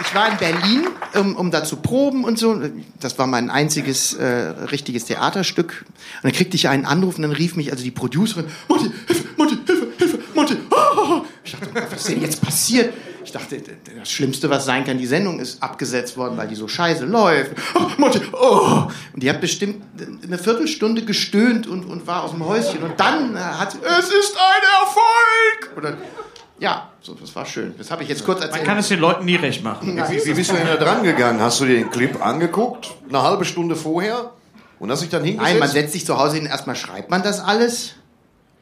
Ich 0.00 0.14
war 0.14 0.30
in 0.30 0.38
Berlin, 0.38 0.86
um, 1.14 1.36
um 1.36 1.50
da 1.50 1.62
zu 1.62 1.76
proben 1.76 2.24
und 2.24 2.38
so. 2.38 2.58
Das 2.98 3.18
war 3.18 3.26
mein 3.26 3.50
einziges 3.50 4.14
äh, 4.14 4.24
richtiges 4.24 5.04
Theaterstück. 5.04 5.84
Und 5.86 6.22
dann 6.22 6.32
kriegte 6.32 6.56
ich 6.56 6.66
einen 6.70 6.86
Anruf 6.86 7.16
und 7.16 7.22
dann 7.22 7.32
rief 7.32 7.56
mich 7.56 7.70
also 7.70 7.84
die 7.84 7.90
Producerin, 7.90 8.46
Monty, 8.68 8.90
Hilfe, 9.06 9.28
Monty, 9.36 9.58
Hilfe, 9.66 9.86
Hilfe, 9.98 10.18
Monty. 10.34 10.56
ah!" 10.74 11.20
Ich 11.44 11.52
dachte, 11.52 11.68
oh 11.74 11.80
was 11.90 12.00
ist 12.00 12.08
denn 12.08 12.22
jetzt 12.22 12.40
passiert? 12.40 12.94
Ich 13.22 13.32
dachte, 13.32 13.60
das 13.98 14.10
Schlimmste, 14.10 14.48
was 14.48 14.64
sein 14.64 14.86
kann, 14.86 14.96
die 14.96 15.06
Sendung 15.06 15.40
ist 15.40 15.62
abgesetzt 15.62 16.16
worden, 16.16 16.38
weil 16.38 16.48
die 16.48 16.54
so 16.54 16.68
scheiße 16.68 17.04
läuft. 17.04 17.52
Oh, 17.74 17.86
Monty, 17.98 18.20
oh. 18.32 18.88
Und 19.12 19.22
die 19.22 19.28
hat 19.28 19.42
bestimmt 19.42 19.82
eine 20.22 20.38
Viertelstunde 20.38 21.04
gestöhnt 21.04 21.66
und, 21.66 21.84
und 21.84 22.06
war 22.06 22.24
aus 22.24 22.30
dem 22.30 22.46
Häuschen. 22.46 22.82
Und 22.82 22.98
dann 22.98 23.36
äh, 23.36 23.40
hat 23.40 23.72
sie, 23.72 23.78
es 23.82 24.06
ist 24.06 24.36
ein 24.38 24.62
Erfolg! 24.80 25.76
Oder, 25.76 25.98
ja, 26.64 26.88
so, 27.02 27.12
das 27.12 27.36
war 27.36 27.44
schön. 27.44 27.74
Das 27.76 27.90
habe 27.90 28.02
ich 28.02 28.08
jetzt 28.08 28.24
kurz 28.24 28.40
erzählt. 28.40 28.62
Man 28.62 28.66
kann 28.66 28.78
es 28.78 28.88
den 28.88 28.98
Leuten 28.98 29.26
nie 29.26 29.36
recht 29.36 29.62
machen. 29.62 29.96
Wie, 30.08 30.24
wie 30.24 30.32
bist 30.32 30.50
du 30.50 30.56
denn 30.56 30.66
da 30.66 30.76
dran 30.76 31.02
gegangen? 31.02 31.38
Hast 31.38 31.60
du 31.60 31.66
dir 31.66 31.76
den 31.76 31.90
Clip 31.90 32.24
angeguckt? 32.24 32.90
Eine 33.06 33.22
halbe 33.22 33.44
Stunde 33.44 33.76
vorher? 33.76 34.30
Und 34.78 34.90
hast 34.90 35.02
dich 35.02 35.10
dann 35.10 35.22
hingesetzt? 35.22 35.50
Nein, 35.50 35.58
man 35.60 35.68
setzt 35.68 35.92
sich 35.92 36.06
zu 36.06 36.18
Hause 36.18 36.36
hin, 36.36 36.46
erstmal 36.46 36.74
schreibt 36.74 37.10
man 37.10 37.22
das 37.22 37.38
alles. 37.40 37.96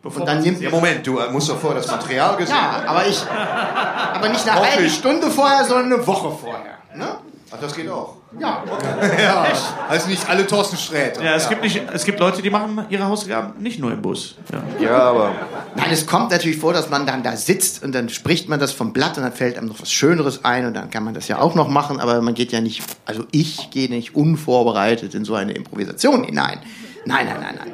und 0.03 0.27
dann 0.27 0.43
nimmt 0.43 0.61
ja, 0.61 0.71
Moment, 0.71 1.07
du 1.07 1.21
musst 1.31 1.49
doch 1.49 1.59
vorher 1.59 1.81
das 1.81 1.91
Material 1.91 2.37
gesehen 2.37 2.57
Ja, 2.57 2.83
aber 2.87 3.07
ich. 3.07 3.23
Aber 3.25 4.29
nicht 4.29 4.49
eine 4.49 4.61
halbe 4.61 4.91
Stunde 4.91 5.31
vorher, 5.31 5.65
sondern 5.65 5.93
eine 5.93 6.07
Woche 6.07 6.37
vorher. 6.37 6.79
Ne? 6.97 7.19
Ach, 7.55 7.61
das 7.61 7.75
geht 7.75 7.88
auch. 7.88 8.17
Ja. 8.38 8.62
Ja, 9.23 9.47
also 9.88 10.09
nicht 10.09 10.29
alle 10.29 10.47
Thorsten 10.47 10.77
Sträter. 10.77 11.23
Ja, 11.23 11.35
es 11.35 11.49
gibt 11.49 11.62
nicht, 11.62 11.83
es 11.93 12.05
gibt 12.05 12.19
Leute, 12.19 12.41
die 12.41 12.51
machen 12.51 12.87
ihre 12.88 13.05
Hausaufgaben 13.07 13.62
nicht 13.62 13.79
nur 13.79 13.93
im 13.93 14.01
Bus. 14.01 14.37
Ja. 14.53 14.85
Ja, 14.85 14.99
aber 14.99 15.33
Nein, 15.75 15.88
es 15.91 16.07
kommt 16.07 16.31
natürlich 16.31 16.59
vor, 16.59 16.73
dass 16.73 16.88
man 16.91 17.07
dann 17.07 17.23
da 17.23 17.37
sitzt 17.37 17.83
und 17.83 17.95
dann 17.95 18.09
spricht 18.09 18.49
man 18.49 18.59
das 18.61 18.73
vom 18.73 18.93
Blatt 18.93 19.17
und 19.17 19.23
dann 19.23 19.33
fällt 19.33 19.57
einem 19.59 19.69
noch 19.69 19.81
was 19.81 19.93
Schöneres 19.93 20.45
ein 20.45 20.67
und 20.67 20.75
dann 20.75 20.91
kann 20.91 21.05
man 21.05 21.15
das 21.15 21.29
ja 21.29 21.38
auch 21.41 21.55
noch 21.55 21.69
machen, 21.69 22.01
aber 22.01 22.21
man 22.23 22.35
geht 22.35 22.53
ja 22.53 22.61
nicht, 22.61 22.83
also 23.07 23.25
ich 23.33 23.71
gehe 23.71 23.88
nicht 23.88 24.15
unvorbereitet 24.15 25.15
in 25.15 25.25
so 25.25 25.35
eine 25.35 25.53
Improvisation 25.53 26.25
hinein. 26.25 26.59
Nein, 27.05 27.27
nein, 27.27 27.41
nein, 27.41 27.55
nein. 27.59 27.73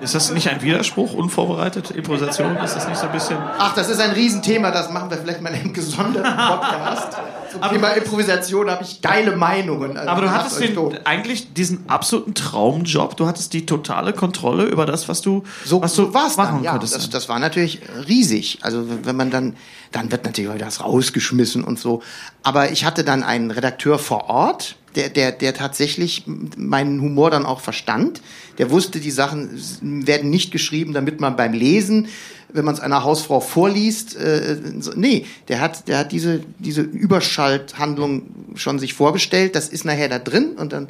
Ist 0.00 0.16
das 0.16 0.32
nicht 0.32 0.48
ein 0.48 0.60
Widerspruch? 0.62 1.14
Unvorbereitet? 1.14 1.92
Improvisation? 1.92 2.56
Ist 2.56 2.74
das 2.74 2.88
nicht 2.88 2.98
so 2.98 3.06
ein 3.06 3.12
bisschen. 3.12 3.38
Ach, 3.58 3.72
das 3.74 3.88
ist 3.88 4.00
ein 4.00 4.10
Riesenthema, 4.10 4.72
das 4.72 4.90
machen 4.90 5.08
wir 5.10 5.16
vielleicht 5.16 5.40
mal 5.40 5.50
in 5.54 5.60
einem 5.60 5.72
gesonderten 5.72 6.36
Podcast. 6.48 7.18
Zum 7.52 7.62
Thema 7.70 7.88
Improvisation 7.90 8.70
habe 8.70 8.82
ich 8.82 9.00
geile 9.02 9.36
Meinungen. 9.36 9.96
Also 9.96 10.08
Aber 10.08 10.22
du 10.22 10.30
hattest 10.30 10.60
den, 10.60 11.06
eigentlich 11.06 11.52
diesen 11.52 11.88
absoluten 11.88 12.34
Traumjob. 12.34 13.16
Du 13.16 13.26
hattest 13.26 13.52
die 13.52 13.66
totale 13.66 14.12
Kontrolle 14.12 14.64
über 14.64 14.86
das, 14.86 15.08
was 15.08 15.20
du, 15.20 15.44
so, 15.64 15.82
was 15.82 15.94
du 15.94 16.06
so 16.06 16.14
war's 16.14 16.36
machen 16.36 16.56
dann, 16.56 16.64
ja, 16.64 16.70
konntest. 16.72 16.94
das, 16.94 17.10
das 17.10 17.28
war 17.28 17.38
natürlich 17.38 17.80
riesig. 18.08 18.58
Also 18.62 18.84
wenn 19.04 19.16
man 19.16 19.30
dann, 19.30 19.56
dann 19.90 20.10
wird 20.10 20.24
natürlich 20.24 20.58
das 20.58 20.82
rausgeschmissen 20.82 21.62
und 21.64 21.78
so. 21.78 22.02
Aber 22.42 22.72
ich 22.72 22.84
hatte 22.84 23.04
dann 23.04 23.22
einen 23.22 23.50
Redakteur 23.50 23.98
vor 23.98 24.28
Ort, 24.30 24.76
der, 24.94 25.08
der, 25.08 25.32
der 25.32 25.54
tatsächlich 25.54 26.24
meinen 26.26 27.00
Humor 27.00 27.30
dann 27.30 27.46
auch 27.46 27.60
verstand. 27.60 28.20
Der 28.58 28.70
wusste, 28.70 29.00
die 29.00 29.10
Sachen 29.10 29.60
werden 29.80 30.30
nicht 30.30 30.50
geschrieben, 30.50 30.92
damit 30.92 31.20
man 31.20 31.36
beim 31.36 31.52
Lesen, 31.52 32.08
wenn 32.52 32.64
man 32.64 32.74
es 32.74 32.80
einer 32.80 33.04
Hausfrau 33.04 33.40
vorliest, 33.40 34.16
äh, 34.16 34.56
so, 34.80 34.92
nee, 34.94 35.26
der 35.48 35.60
hat, 35.60 35.88
der 35.88 35.98
hat 35.98 36.12
diese, 36.12 36.40
diese 36.58 36.82
Überschalthandlung 36.82 38.22
schon 38.54 38.78
sich 38.78 38.94
vorgestellt. 38.94 39.54
Das 39.56 39.68
ist 39.68 39.84
nachher 39.84 40.08
da 40.08 40.18
drin 40.18 40.52
und 40.56 40.72
dann 40.72 40.88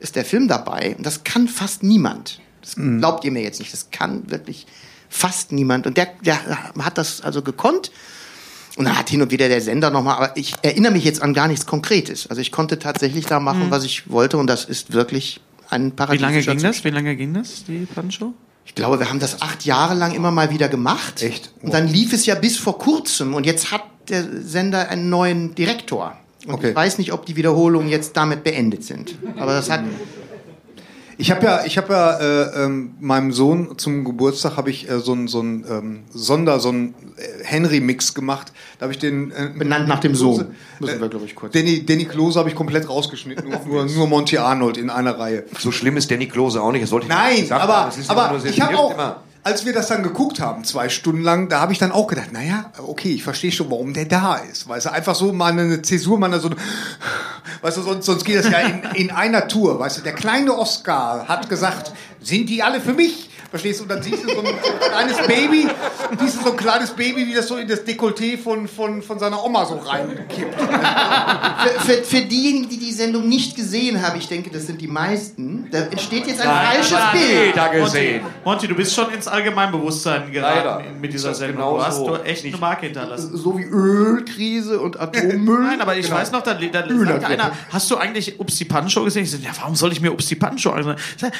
ist 0.00 0.16
der 0.16 0.24
Film 0.24 0.48
dabei. 0.48 0.94
Und 0.96 1.06
das 1.06 1.24
kann 1.24 1.48
fast 1.48 1.82
niemand. 1.82 2.40
Das 2.60 2.76
glaubt 2.76 3.24
ihr 3.24 3.30
mir 3.30 3.42
jetzt 3.42 3.58
nicht. 3.58 3.72
Das 3.72 3.90
kann 3.90 4.30
wirklich 4.30 4.66
fast 5.08 5.52
niemand. 5.52 5.86
Und 5.86 5.96
der, 5.96 6.08
der 6.24 6.38
hat 6.78 6.98
das 6.98 7.20
also 7.20 7.42
gekonnt. 7.42 7.90
Und 8.76 8.86
dann 8.86 8.98
hat 8.98 9.08
hin 9.08 9.22
und 9.22 9.30
wieder 9.30 9.48
der 9.48 9.60
Sender 9.60 9.90
nochmal, 9.90 10.16
aber 10.16 10.36
ich 10.36 10.54
erinnere 10.62 10.92
mich 10.92 11.04
jetzt 11.04 11.22
an 11.22 11.32
gar 11.32 11.46
nichts 11.46 11.64
Konkretes. 11.64 12.26
Also 12.26 12.40
ich 12.40 12.50
konnte 12.50 12.80
tatsächlich 12.80 13.24
da 13.24 13.38
machen, 13.38 13.70
was 13.70 13.84
ich 13.84 14.10
wollte 14.10 14.36
und 14.36 14.48
das 14.48 14.64
ist 14.64 14.92
wirklich 14.92 15.40
ein 15.70 15.86
Wie 15.86 15.90
Paradies. 15.90 16.22
lange 16.22 16.42
ging 16.42 16.60
das? 16.60 16.84
Wie 16.84 16.90
lange 16.90 17.14
ging 17.14 17.34
das, 17.34 17.64
die 17.64 17.86
Plattenshow? 17.86 18.34
Ich 18.66 18.74
glaube, 18.74 18.98
wir 18.98 19.08
haben 19.08 19.20
das 19.20 19.42
acht 19.42 19.64
Jahre 19.64 19.94
lang 19.94 20.12
immer 20.14 20.30
mal 20.30 20.50
wieder 20.50 20.68
gemacht. 20.68 21.22
Echt? 21.22 21.50
Und 21.62 21.72
dann 21.74 21.86
lief 21.86 22.12
es 22.12 22.26
ja 22.26 22.34
bis 22.34 22.56
vor 22.56 22.78
kurzem 22.78 23.34
und 23.34 23.44
jetzt 23.46 23.70
hat 23.70 23.82
der 24.08 24.24
Sender 24.42 24.88
einen 24.88 25.08
neuen 25.08 25.54
Direktor. 25.54 26.16
Und 26.46 26.54
Okay. 26.54 26.70
ich 26.70 26.76
weiß 26.76 26.98
nicht, 26.98 27.12
ob 27.12 27.24
die 27.24 27.36
Wiederholungen 27.36 27.88
jetzt 27.88 28.16
damit 28.16 28.44
beendet 28.44 28.84
sind. 28.84 29.14
Aber 29.38 29.52
das 29.54 29.70
hat, 29.70 29.80
Ich 31.16 31.30
habe 31.30 31.44
ja, 31.46 31.64
ich 31.64 31.78
habe 31.78 31.92
ja 31.92 32.18
äh, 32.18 32.64
ähm, 32.64 32.94
meinem 33.00 33.32
Sohn 33.32 33.78
zum 33.78 34.04
Geburtstag 34.04 34.56
habe 34.56 34.70
ich 34.70 34.88
äh, 34.90 34.98
so 34.98 35.12
ein 35.12 35.28
so 35.28 35.40
ein 35.40 35.64
ähm, 35.68 36.00
Sonder, 36.12 36.58
so 36.60 36.70
ein 36.70 36.94
äh, 37.16 37.44
Henry-Mix 37.44 38.14
gemacht. 38.14 38.52
Da 38.78 38.84
habe 38.84 38.92
ich 38.92 38.98
den 38.98 39.30
äh, 39.30 39.50
benannt 39.56 39.86
nach 39.88 40.00
dem 40.00 40.12
Klose- 40.12 40.36
Sohn. 40.44 40.54
Müssen 40.80 41.00
wir, 41.00 41.08
glaube 41.08 41.24
ich, 41.26 41.34
kurz. 41.34 41.52
Danny, 41.52 41.84
Danny 41.86 42.04
Klose 42.04 42.38
habe 42.38 42.48
ich 42.48 42.54
komplett 42.54 42.88
rausgeschnitten, 42.88 43.48
nur, 43.48 43.60
nur, 43.66 43.84
nur 43.86 44.06
Monty 44.08 44.38
Arnold 44.38 44.76
in 44.76 44.90
einer 44.90 45.18
Reihe. 45.18 45.44
so 45.58 45.70
schlimm 45.70 45.96
ist 45.96 46.10
Danny 46.10 46.26
Klose 46.26 46.60
auch 46.60 46.72
nicht. 46.72 46.82
Das 46.82 46.90
wollte 46.90 47.06
ich 47.06 47.12
Nein, 47.12 47.46
Sag 47.46 47.58
mal, 47.58 47.64
aber, 47.74 47.86
das 47.86 47.98
ist 47.98 48.10
immer 48.10 48.20
aber 48.22 48.30
nur 48.32 48.40
sehr- 48.40 48.50
ich 48.50 48.60
habe 48.60 48.76
auch, 48.78 48.92
immer- 48.94 49.22
als 49.44 49.66
wir 49.66 49.74
das 49.74 49.88
dann 49.88 50.02
geguckt 50.02 50.40
haben, 50.40 50.64
zwei 50.64 50.88
Stunden 50.88 51.22
lang, 51.22 51.50
da 51.50 51.60
habe 51.60 51.72
ich 51.72 51.78
dann 51.78 51.92
auch 51.92 52.06
gedacht, 52.06 52.32
naja, 52.32 52.72
okay, 52.78 53.12
ich 53.12 53.22
verstehe 53.22 53.52
schon, 53.52 53.70
warum 53.70 53.92
der 53.92 54.06
da 54.06 54.36
ist. 54.36 54.66
Weißt 54.66 54.86
du, 54.86 54.92
einfach 54.92 55.14
so 55.14 55.32
mal 55.34 55.52
eine 55.52 55.82
Zäsur, 55.82 56.18
mal 56.18 56.40
so, 56.40 56.48
weißt 57.60 57.76
du, 57.76 57.82
sonst, 57.82 58.06
sonst 58.06 58.24
geht 58.24 58.38
das 58.38 58.50
ja 58.50 58.60
in, 58.60 58.82
in 58.94 59.10
einer 59.10 59.46
Tour. 59.46 59.78
Weißt 59.78 59.98
du, 59.98 60.00
der 60.00 60.14
kleine 60.14 60.56
Oscar 60.56 61.28
hat 61.28 61.50
gesagt, 61.50 61.92
sind 62.22 62.48
die 62.48 62.62
alle 62.62 62.80
für 62.80 62.94
mich? 62.94 63.28
Verstehst 63.54 63.78
du? 63.78 63.84
Und 63.84 63.90
dann 63.92 64.02
siehst 64.02 64.24
du 64.24 64.30
so 64.34 64.40
ein, 64.40 64.46
so 64.46 64.50
ein 64.72 64.90
kleines 64.90 65.16
Baby, 65.28 65.68
siehst 66.18 66.40
du 66.40 66.42
so 66.44 66.50
ein 66.50 66.56
kleines 66.56 66.90
Baby, 66.90 67.24
wie 67.24 67.34
das 67.34 67.46
so 67.46 67.56
in 67.56 67.68
das 67.68 67.86
Dekolleté 67.86 68.36
von, 68.36 68.66
von, 68.66 69.00
von 69.00 69.20
seiner 69.20 69.44
Oma 69.44 69.64
so 69.64 69.76
reinkippt. 69.76 70.60
Für, 70.60 71.80
für, 71.86 72.02
für 72.02 72.20
diejenigen, 72.22 72.68
die 72.68 72.78
die 72.78 72.90
Sendung 72.90 73.28
nicht 73.28 73.54
gesehen 73.54 74.02
haben, 74.02 74.18
ich 74.18 74.26
denke, 74.26 74.50
das 74.50 74.66
sind 74.66 74.80
die 74.80 74.88
meisten, 74.88 75.68
da 75.70 75.82
entsteht 75.82 76.26
jetzt 76.26 76.40
ein 76.40 76.48
falsches 76.48 76.98
Bild. 77.12 77.54
Jeder 77.54 77.68
gesehen. 77.68 78.22
Monty, 78.22 78.34
Monty, 78.44 78.66
du 78.66 78.74
bist 78.74 78.92
schon 78.92 79.12
ins 79.12 79.28
Allgemeinbewusstsein 79.28 80.32
geraten 80.32 80.56
Leider. 80.58 80.82
mit 81.00 81.12
dieser 81.12 81.32
Sendung. 81.32 81.58
genau 81.58 81.76
du 81.76 81.84
hast 81.84 81.98
so? 81.98 82.08
du 82.08 82.24
echt 82.24 82.44
eine 82.44 82.56
Marke 82.56 82.86
hinterlassen. 82.86 83.36
So 83.36 83.56
wie 83.56 83.62
Ölkrise 83.62 84.80
und 84.80 84.98
Atommüll. 84.98 85.62
Nein, 85.62 85.80
aber 85.80 85.96
ich 85.96 86.06
Genau. 86.06 86.16
weiß 86.16 86.32
noch, 86.32 86.42
da, 86.42 86.54
da 86.54 86.88
sagte 86.88 87.26
einer, 87.28 87.52
hast 87.70 87.88
du 87.88 87.96
eigentlich 87.98 88.40
Ups 88.40 88.56
die 88.56 88.64
Pan-Show 88.64 89.04
gesehen? 89.04 89.22
Ich 89.22 89.30
so, 89.30 89.36
ja, 89.36 89.50
warum 89.60 89.76
soll 89.76 89.92
ich 89.92 90.00
mir 90.00 90.12
Ups 90.12 90.26
die 90.26 90.34
Pan-Show 90.34 90.70
ansehen? 90.70 90.96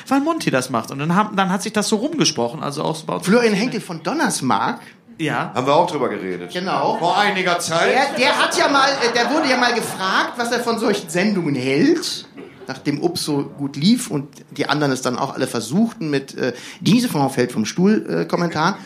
Weil 0.07 0.21
Monty 0.21 0.53
das 0.53 0.71
macht. 0.71 0.93
Und 0.93 1.01
dann, 1.01 1.13
haben, 1.13 1.35
dann 1.35 1.51
hat 1.51 1.61
sich 1.63 1.73
das 1.73 1.89
so 1.89 2.04
rumgesprochen. 2.05 2.63
Also 2.63 2.83
auch 2.83 2.95
so 2.97 3.07
Florian 3.21 3.55
Henkel 3.55 3.81
von 3.81 4.03
Donnersmarck, 4.03 4.81
Ja. 5.19 5.53
Haben 5.55 5.67
wir 5.67 5.75
auch 5.75 5.91
drüber 5.91 6.09
geredet. 6.09 6.53
genau. 6.53 6.97
Vor 6.99 7.17
einiger 7.19 7.59
Zeit. 7.59 7.95
Der, 7.95 8.19
der 8.19 8.39
hat 8.39 8.57
ja 8.59 8.69
mal, 8.69 8.89
äh, 8.89 9.13
der 9.15 9.31
wurde 9.31 9.49
ja 9.49 9.57
mal 9.57 9.73
gefragt, 9.75 10.33
was 10.37 10.51
er 10.53 10.61
von 10.61 10.79
solchen 10.79 11.09
Sendungen 11.09 11.55
hält. 11.55 12.27
Nachdem 12.67 13.03
Ups 13.03 13.25
so 13.25 13.43
gut 13.45 13.77
lief 13.77 14.11
und 14.11 14.27
die 14.53 14.69
anderen 14.69 14.91
es 14.93 15.03
dann 15.03 15.19
auch 15.19 15.35
alle 15.35 15.47
versuchten 15.47 16.09
mit 16.09 16.35
äh, 16.35 16.55
diese 16.81 17.09
Frau 17.11 17.29
fällt 17.29 17.53
vom 17.53 17.67
Stuhl 17.67 18.07
äh, 18.09 18.25
Kommentaren. 18.25 18.77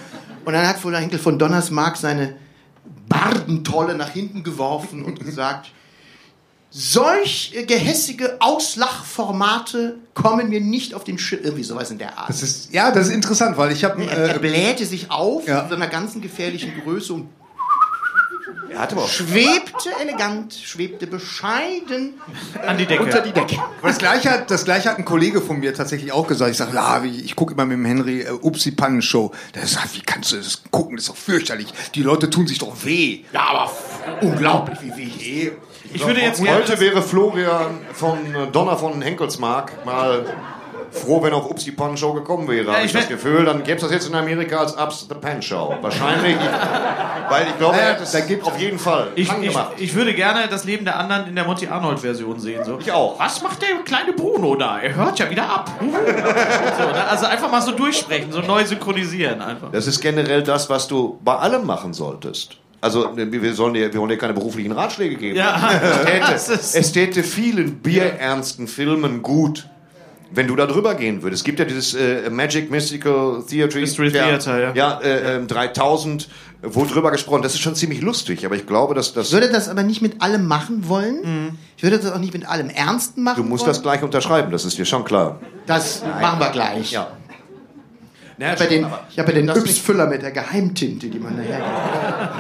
Und 0.44 0.52
dann 0.52 0.66
hat 0.66 0.78
Florian 0.78 1.02
Henkel 1.02 1.18
von 1.20 1.38
Donnersmarck 1.38 1.96
seine 1.96 2.35
Bardentolle 3.09 3.94
nach 3.94 4.11
hinten 4.11 4.42
geworfen 4.42 5.04
und 5.04 5.20
gesagt, 5.24 5.70
solch 6.70 7.52
äh, 7.54 7.64
gehässige 7.64 8.37
Auslachformate 8.40 9.96
kommen 10.14 10.48
mir 10.48 10.61
nicht 10.61 10.94
auf 10.94 11.04
den 11.04 11.18
Schirm. 11.18 11.40
Irgendwie 11.44 11.64
sowas 11.64 11.90
in 11.90 11.98
der 11.98 12.18
Art. 12.18 12.28
Das 12.28 12.42
ist, 12.42 12.72
ja, 12.72 12.90
das 12.90 13.09
ist 13.09 13.14
interessant, 13.14 13.57
weil 13.57 13.72
ich 13.72 13.85
habe 13.85 14.02
er, 14.04 14.16
er 14.28 14.37
äh, 14.37 14.38
blähte 14.38 14.85
sich 14.87 15.11
auf 15.11 15.46
Ja. 15.46 15.62
in 15.62 15.68
so 15.68 15.74
einer 15.74 15.87
ganzen 15.88 16.20
gefährlichen 16.20 16.72
Größe 16.85 17.14
und 17.14 17.28
Er 18.70 18.78
hatte 18.81 18.94
aber 18.96 19.04
auch 19.04 19.09
schwebte 19.09 19.90
elegant, 20.00 20.52
schwebte 20.54 21.07
bescheiden 21.07 22.14
An 22.66 22.76
die 22.76 22.87
Decke. 22.87 23.02
unter 23.02 23.20
die 23.20 23.33
Decke. 23.33 23.57
Das 23.83 23.98
gleiche, 23.98 24.31
hat, 24.31 24.50
das 24.50 24.64
gleiche 24.64 24.90
hat 24.90 24.98
ein 24.98 25.04
Kollege 25.04 25.40
von 25.40 25.59
mir 25.59 25.72
tatsächlich 25.74 26.12
auch 26.12 26.26
gesagt. 26.26 26.50
Ich 26.50 26.57
sage, 26.59 26.74
ja, 26.74 27.02
wie- 27.02 27.20
ich 27.20 27.35
gucke 27.35 27.54
immer 27.54 27.64
mit 27.64 27.78
dem 27.78 27.85
Henry 27.85 28.20
äh, 28.22 28.31
Upsi 28.31 28.72
Pannen 28.72 29.00
Show. 29.02 29.33
Der 29.54 29.66
sagt, 29.66 29.94
wie 29.96 30.02
kannst 30.02 30.33
du 30.33 30.37
das 30.37 30.62
gucken? 30.70 30.96
Das 30.96 31.04
ist 31.04 31.09
doch 31.11 31.16
fürchterlich. 31.16 31.68
Die 31.94 32.02
Leute 32.02 32.28
tun 32.31 32.46
sich 32.46 32.59
doch 32.59 32.74
weh. 32.85 33.20
Ja, 33.33 33.46
aber 33.48 33.72
unglaublich, 34.20 34.78
wie 34.83 34.96
weh. 34.96 35.52
Ich 35.94 36.07
würde 36.07 36.20
jetzt 36.20 36.42
gerne. 36.42 36.59
Heute 36.61 36.78
wäre 36.81 37.02
Florian 37.02 37.81
von 37.94 38.18
äh, 38.35 38.46
Donner 38.52 38.76
von 38.76 39.00
Henkelsmark 39.00 39.85
mal 39.87 40.26
froh, 40.90 41.22
wenn 41.22 41.33
auch 41.33 41.48
Upsi 41.51 41.72
Pan 41.72 41.96
Show 41.96 42.12
gekommen 42.12 42.48
wäre. 42.48 42.66
Ja, 42.66 42.74
Habe 42.74 42.87
ich 42.87 42.92
das 42.92 43.09
Gefühl, 43.09 43.44
dann 43.44 43.62
gäbe 43.62 43.77
es 43.77 43.83
das 43.83 43.90
jetzt 43.92 44.09
in 44.09 44.14
Amerika 44.14 44.59
als 44.59 44.74
Ups 44.77 45.07
the 45.09 45.14
Pan 45.14 45.40
Show. 45.42 45.74
Wahrscheinlich. 45.81 46.37
weil 47.29 47.46
ich 47.48 47.59
glaube, 47.59 47.77
er 47.79 47.90
hat 47.92 48.01
es 48.01 48.14
auf 48.42 48.59
jeden 48.59 48.79
Fall 48.79 49.09
Ich, 49.14 49.31
ich, 49.33 49.40
gemacht. 49.53 49.72
ich 49.79 49.94
würde 49.94 50.14
gerne 50.14 50.48
das 50.48 50.64
Leben 50.64 50.85
der 50.85 50.98
anderen 50.98 51.29
in 51.29 51.35
der 51.35 51.44
Monty 51.44 51.66
Arnold-Version 51.68 52.38
sehen. 52.40 52.64
So. 52.64 52.79
Ich 52.79 52.90
auch. 52.92 53.18
Was 53.18 53.42
macht 53.42 53.61
der 53.62 53.68
kleine 53.85 54.12
Bruno 54.12 54.55
da? 54.57 54.79
Er 54.79 54.94
hört 54.94 55.18
ja 55.18 55.29
wieder 55.31 55.44
ab. 55.48 55.70
so, 55.81 55.87
ne? 55.87 57.05
Also 57.09 57.27
einfach 57.27 57.51
mal 57.51 57.62
so 57.62 57.72
durchsprechen, 57.72 58.33
so 58.33 58.40
neu 58.40 58.64
synchronisieren 58.64 59.40
einfach. 59.42 59.70
Das 59.72 59.87
ist 59.87 60.01
generell 60.01 60.42
das, 60.42 60.68
was 60.70 60.88
du 60.88 61.18
bei 61.24 61.37
allem 61.37 61.66
machen 61.66 61.92
solltest. 61.92 62.57
Also 62.81 63.11
wir 63.16 63.55
sollen 63.55 63.74
dir, 63.74 63.92
wir 63.92 63.98
wollen 63.98 64.11
dir 64.11 64.18
keine 64.18 64.35
beruflichen 64.35 64.70
Ratschläge 64.70 65.16
geben. 65.16 65.37
Ja. 65.37 65.59
Es, 65.83 66.05
täte, 66.05 66.20
Das 66.33 66.48
ist- 66.48 66.74
es 66.77 66.92
täte 66.92 67.22
vielen 67.24 67.81
bierernsten 67.81 68.68
Filmen 68.68 69.20
gut, 69.22 69.66
wenn 70.30 70.46
du 70.46 70.56
da 70.56 70.66
drüber 70.66 70.94
gehen 70.94 71.22
würdest. 71.22 71.40
Es 71.40 71.44
gibt 71.44 71.58
ja 71.58 71.64
dieses 71.64 71.94
äh, 71.94 72.28
Magic 72.30 72.70
Mystical 72.70 73.42
Theatre, 73.48 73.80
Mystery 73.80 74.12
Theater, 74.12 74.60
ja. 74.60 74.72
ja 74.74 75.00
äh, 75.00 75.36
ähm, 75.36 75.46
3000, 75.46 76.28
wo 76.62 76.84
drüber 76.84 77.10
gesprochen. 77.10 77.42
Das 77.42 77.54
ist 77.54 77.60
schon 77.60 77.74
ziemlich 77.74 78.00
lustig, 78.02 78.44
aber 78.44 78.56
ich 78.56 78.66
glaube, 78.66 78.94
dass 78.94 79.14
das 79.14 79.28
Ich 79.28 79.32
würde 79.32 79.50
das 79.50 79.68
aber 79.68 79.82
nicht 79.82 80.02
mit 80.02 80.20
allem 80.20 80.46
machen 80.46 80.88
wollen. 80.88 81.58
Ich 81.76 81.82
würde 81.82 81.98
das 81.98 82.12
auch 82.12 82.18
nicht 82.18 82.34
mit 82.34 82.48
allem 82.48 82.68
Ernsten 82.68 83.22
machen 83.22 83.42
du 83.42 83.48
musst 83.48 83.62
wollen. 83.62 83.70
das 83.70 83.82
gleich 83.82 84.02
unterschreiben. 84.02 84.50
Das 84.50 84.64
ist 84.64 84.76
dir 84.76 84.84
schon 84.84 85.04
klar. 85.04 85.40
Das 85.66 86.02
machen 86.20 86.40
wir 86.40 86.50
gleich. 86.50 86.92
Ja. 86.92 87.08
Ich 88.38 88.44
habe 88.44 88.64
ja 88.64 88.66
den, 88.66 88.86
ich 89.10 89.18
hab 89.18 89.28
ja 89.28 89.34
den 89.34 89.48
Yps-Füller 89.48 90.06
mit 90.06 90.22
der 90.22 90.30
Geheimtinte, 90.30 91.08
die 91.08 91.18
man 91.18 91.36
nachher. 91.36 91.60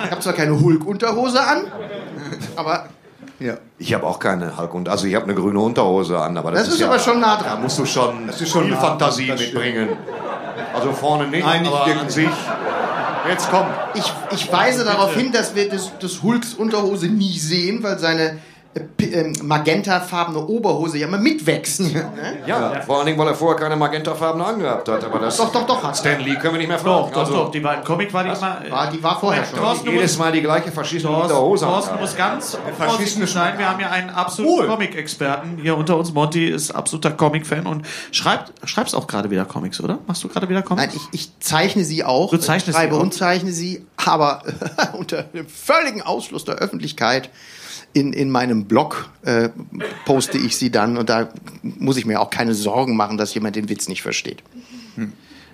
Ich 0.04 0.10
habe 0.12 0.20
zwar 0.20 0.32
keine 0.32 0.60
Hulk-Unterhose 0.60 1.40
an, 1.40 1.64
aber 2.54 2.88
Ja. 3.40 3.54
Ich 3.78 3.94
habe 3.94 4.06
auch 4.06 4.18
keine 4.18 4.56
Hulk 4.58 4.74
und 4.74 4.88
also 4.88 5.06
ich 5.06 5.14
habe 5.14 5.24
eine 5.26 5.34
grüne 5.34 5.60
Unterhose 5.60 6.18
an, 6.18 6.36
aber 6.36 6.50
das, 6.50 6.64
Das 6.64 6.74
ist 6.74 6.80
ja, 6.80 6.88
aber 6.88 6.98
schon 6.98 7.20
nah 7.20 7.36
Da 7.36 7.42
dran. 7.50 7.62
musst 7.62 7.78
du 7.78 7.86
schon, 7.86 8.28
ist 8.28 8.48
schon 8.48 8.64
viel 8.64 8.72
nah 8.74 8.80
Fantasie 8.80 9.28
das 9.28 9.40
mitbringen. 9.40 9.90
Also 10.74 10.92
vorne 10.92 11.28
nicht, 11.28 11.44
Nein, 11.46 11.62
nicht 11.62 11.72
aber 11.72 12.00
an 12.00 12.10
sich. 12.10 12.28
Jetzt 13.28 13.50
komm. 13.50 13.66
ich, 13.94 14.12
ich 14.32 14.52
weise 14.52 14.84
darauf 14.84 15.14
hin, 15.14 15.30
dass 15.32 15.54
wir 15.54 15.68
des, 15.68 15.96
des 15.98 16.22
Hulks 16.22 16.54
Unterhose 16.54 17.06
nie 17.08 17.38
sehen, 17.38 17.82
weil 17.82 17.98
seine 17.98 18.38
äh, 19.00 19.04
ähm, 19.04 19.32
magentafarbene 19.42 20.46
Oberhose 20.46 20.98
ja 20.98 21.06
immer 21.06 21.18
mitwächst. 21.18 21.80
Ne? 21.80 22.12
Ja, 22.46 22.80
vor 22.82 22.98
allen 22.98 23.06
Dingen, 23.06 23.18
weil 23.18 23.28
er 23.28 23.34
vorher 23.34 23.58
keine 23.58 23.76
magentafarbene 23.76 24.44
angehabt 24.44 24.88
hat. 24.88 25.04
Aber 25.04 25.18
das 25.18 25.36
Doch, 25.36 25.52
doch, 25.52 25.66
doch. 25.66 25.82
Hat. 25.82 25.96
Stan 25.96 26.20
Lee 26.20 26.34
können 26.36 26.54
wir 26.54 26.58
nicht 26.58 26.68
mehr 26.68 26.78
fragen. 26.78 27.06
Doch, 27.06 27.12
doch, 27.12 27.20
also, 27.20 27.32
doch. 27.32 27.50
Die 27.50 27.62
war 27.62 27.76
im 27.76 27.84
Comic 27.84 28.12
war 28.12 28.24
die 28.24 28.30
immer. 28.30 28.62
War, 28.70 28.90
die 28.90 29.02
war 29.02 29.20
vorher 29.20 29.44
schon. 29.44 29.58
Thorsten, 29.58 29.90
Jedes 29.90 30.18
Mal 30.18 30.32
die 30.32 30.42
gleiche 30.42 30.70
verschissene 30.70 31.12
Thorsten, 31.12 31.38
Hose 31.38 31.64
Thorsten 31.64 32.00
muss 32.00 32.16
ganz 32.16 32.58
vorsichtig 32.76 33.30
sein. 33.30 33.58
Wir 33.58 33.68
haben 33.68 33.80
ja 33.80 33.90
einen 33.90 34.10
absoluten 34.10 34.68
Comic-Experten 34.68 35.58
hier 35.62 35.76
unter 35.76 35.96
uns. 35.96 36.12
Monty 36.12 36.48
ist 36.48 36.70
absoluter 36.70 37.10
Comic-Fan 37.10 37.66
und 37.66 37.86
schreibt, 38.12 38.52
schreibst 38.68 38.94
auch 38.94 39.06
gerade 39.06 39.30
wieder 39.30 39.44
Comics, 39.44 39.80
oder? 39.80 39.98
Machst 40.06 40.24
du 40.24 40.28
gerade 40.28 40.48
wieder 40.48 40.62
Comics? 40.62 40.94
Nein, 40.94 40.96
ich, 41.12 41.20
ich 41.20 41.40
zeichne 41.40 41.84
sie 41.84 42.04
auch. 42.04 42.30
Du 42.30 42.38
zeichnest 42.38 42.68
ich 42.68 42.74
schreibe 42.74 42.94
sie 42.94 42.98
auch? 42.98 43.02
und 43.02 43.14
zeichne 43.14 43.52
sie, 43.52 43.86
aber 43.96 44.42
unter 44.98 45.22
dem 45.22 45.48
völligen 45.48 46.02
Ausschluss 46.02 46.44
der 46.44 46.56
Öffentlichkeit. 46.56 47.30
In, 47.94 48.12
in 48.12 48.30
meinem 48.30 48.66
Blog 48.66 49.08
äh, 49.22 49.48
poste 50.04 50.38
ich 50.38 50.56
sie 50.56 50.70
dann 50.70 50.98
und 50.98 51.08
da 51.08 51.30
muss 51.62 51.96
ich 51.96 52.04
mir 52.06 52.20
auch 52.20 52.30
keine 52.30 52.54
Sorgen 52.54 52.96
machen, 52.96 53.16
dass 53.16 53.34
jemand 53.34 53.56
den 53.56 53.68
Witz 53.68 53.88
nicht 53.88 54.02
versteht. 54.02 54.42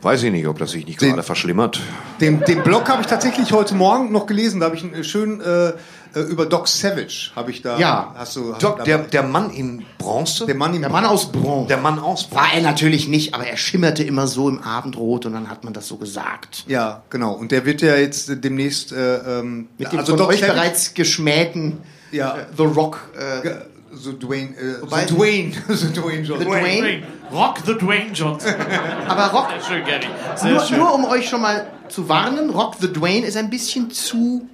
Weiß 0.02 0.22
ich 0.22 0.30
nicht, 0.32 0.46
ob 0.46 0.58
das 0.58 0.72
sich 0.72 0.84
nicht 0.86 0.98
gerade 0.98 1.22
verschlimmert. 1.22 1.80
Den, 2.20 2.40
den 2.40 2.62
Blog 2.62 2.90
habe 2.90 3.00
ich 3.00 3.06
tatsächlich 3.06 3.52
heute 3.52 3.74
Morgen 3.74 4.12
noch 4.12 4.26
gelesen. 4.26 4.60
Da 4.60 4.66
habe 4.66 4.76
ich 4.76 4.82
einen 4.84 5.02
schön 5.02 5.40
äh, 5.40 5.68
äh, 5.68 6.20
über 6.28 6.44
Doc 6.44 6.68
Savage 6.68 7.30
habe 7.34 7.50
ich 7.50 7.62
da. 7.62 7.78
Ja. 7.78 8.14
Hast 8.14 8.36
du, 8.36 8.52
hast 8.52 8.62
Doc, 8.62 8.78
du 8.80 8.84
der, 8.84 8.98
der 8.98 9.22
Mann 9.22 9.48
in 9.50 9.82
Bronze? 9.96 10.44
der 10.44 10.56
Mann 10.56 10.74
im 10.74 10.82
Der 10.82 10.90
Mann 10.90 11.06
aus 11.06 11.32
Bronze. 11.32 11.68
Der 11.68 11.78
Mann 11.78 11.98
aus 11.98 12.28
War 12.32 12.52
er 12.54 12.60
natürlich 12.60 13.08
nicht, 13.08 13.32
aber 13.34 13.46
er 13.46 13.56
schimmerte 13.56 14.04
immer 14.04 14.26
so 14.26 14.50
im 14.50 14.60
Abendrot 14.62 15.24
und 15.24 15.32
dann 15.32 15.48
hat 15.48 15.64
man 15.64 15.72
das 15.72 15.88
so 15.88 15.96
gesagt. 15.96 16.64
Ja, 16.66 17.02
genau. 17.08 17.32
Und 17.32 17.50
der 17.50 17.64
wird 17.64 17.80
ja 17.80 17.96
jetzt 17.96 18.28
äh, 18.28 18.36
demnächst. 18.36 18.92
Äh, 18.92 19.38
ähm, 19.38 19.68
Mit 19.78 19.90
dem 19.90 20.00
also 20.00 20.12
von 20.12 20.18
Doc 20.18 20.28
euch 20.28 20.40
Savage- 20.40 20.52
bereits 20.52 20.92
geschmähten 20.92 21.78
Ja. 22.14 22.36
äh, 22.38 22.46
The 22.56 22.64
Rock. 22.64 23.00
Äh, 23.18 23.50
So 23.96 24.10
Dwayne, 24.10 24.56
äh, 24.56 24.82
Wobei- 24.82 25.06
so 25.06 25.14
Dwayne, 25.14 25.52
so 25.68 25.86
Dwayne 25.86 26.22
Johnson. 26.24 26.48
Dwayne. 26.48 26.80
Dwayne. 26.82 27.02
Rock 27.30 27.58
the 27.64 27.74
Dwayne 27.74 28.12
Johnson. 28.12 28.52
aber 29.06 29.26
Rock, 29.28 29.50
Sehr 29.50 29.60
schön, 29.62 29.84
Gary. 29.84 30.06
Sehr 30.34 30.50
nur, 30.50 30.60
schön. 30.62 30.78
nur 30.78 30.94
um 30.94 31.04
euch 31.04 31.28
schon 31.28 31.40
mal 31.40 31.68
zu 31.88 32.08
warnen, 32.08 32.50
Rock 32.50 32.74
the 32.80 32.92
Dwayne 32.92 33.24
ist 33.24 33.36
ein 33.36 33.50
bisschen 33.50 33.92
zu, 33.92 34.48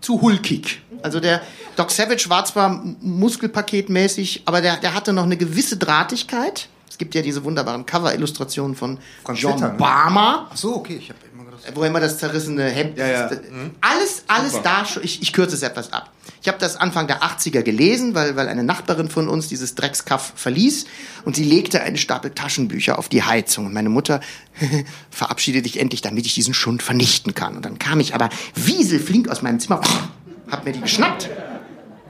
zu 0.00 0.18
hulkig. 0.22 0.80
Also 1.02 1.20
der 1.20 1.42
Doc 1.76 1.90
Savage 1.90 2.24
war 2.30 2.46
zwar 2.46 2.82
muskelpaketmäßig, 3.02 4.42
aber 4.46 4.60
der, 4.62 4.76
der 4.78 4.94
hatte 4.94 5.12
noch 5.12 5.24
eine 5.24 5.36
gewisse 5.36 5.76
Drahtigkeit. 5.76 6.68
Es 6.88 6.96
gibt 6.98 7.14
ja 7.14 7.22
diese 7.22 7.44
wunderbaren 7.44 7.84
Cover-Illustrationen 7.84 8.76
von 8.76 8.98
Frank 9.24 9.38
John? 9.38 9.76
Barmer. 9.76 10.48
Ach 10.50 10.56
so, 10.56 10.76
okay, 10.76 10.96
ich 10.96 11.08
gedacht. 11.08 11.23
Wo 11.74 11.84
immer 11.84 12.00
das 12.00 12.18
zerrissene 12.18 12.64
Hemd 12.68 12.98
Ja, 12.98 13.06
ja. 13.06 13.26
ist. 13.26 13.40
Alles, 13.80 14.24
alles 14.26 14.62
da 14.62 14.84
schon. 14.84 15.02
Ich, 15.04 15.22
ich 15.22 15.32
kürze 15.32 15.54
es 15.54 15.62
etwas 15.62 15.92
ab. 15.92 16.10
Ich 16.42 16.48
habe 16.48 16.58
das 16.58 16.76
Anfang 16.76 17.06
der 17.06 17.22
80er 17.22 17.62
gelesen, 17.62 18.14
weil, 18.14 18.36
weil 18.36 18.48
eine 18.48 18.64
Nachbarin 18.64 19.08
von 19.08 19.28
uns 19.28 19.48
dieses 19.48 19.74
Dreckskaff 19.74 20.32
verließ 20.36 20.84
und 21.24 21.36
sie 21.36 21.44
legte 21.44 21.82
einen 21.82 21.96
Stapel 21.96 22.30
Taschenbücher 22.32 22.98
auf 22.98 23.08
die 23.08 23.22
Heizung. 23.22 23.66
Und 23.66 23.72
meine 23.72 23.88
Mutter 23.88 24.20
verabschiede 25.10 25.62
dich 25.62 25.80
endlich, 25.80 26.02
damit 26.02 26.26
ich 26.26 26.34
diesen 26.34 26.54
Schund 26.54 26.82
vernichten 26.82 27.34
kann. 27.34 27.56
Und 27.56 27.64
dann 27.64 27.78
kam 27.78 28.00
ich 28.00 28.14
aber 28.14 28.28
wieselflink 28.54 29.28
aus 29.28 29.42
meinem 29.42 29.58
Zimmer, 29.60 29.80
hab 30.50 30.64
mir 30.64 30.72
die 30.72 30.80
geschnappt. 30.80 31.30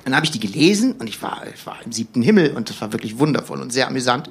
Dann 0.05 0.15
habe 0.15 0.27
ich 0.27 0.33
die 0.33 0.41
gelesen 0.41 0.93
und 0.93 1.07
ich 1.07 1.23
war, 1.23 1.43
ich 1.55 1.65
war 1.65 1.79
im 1.85 1.93
siebten 1.93 2.21
Himmel 2.21 2.51
und 2.57 2.69
das 2.69 2.81
war 2.81 2.93
wirklich 2.93 3.19
wundervoll 3.19 3.61
und 3.61 3.73
sehr 3.73 3.87
amüsant. 3.89 4.29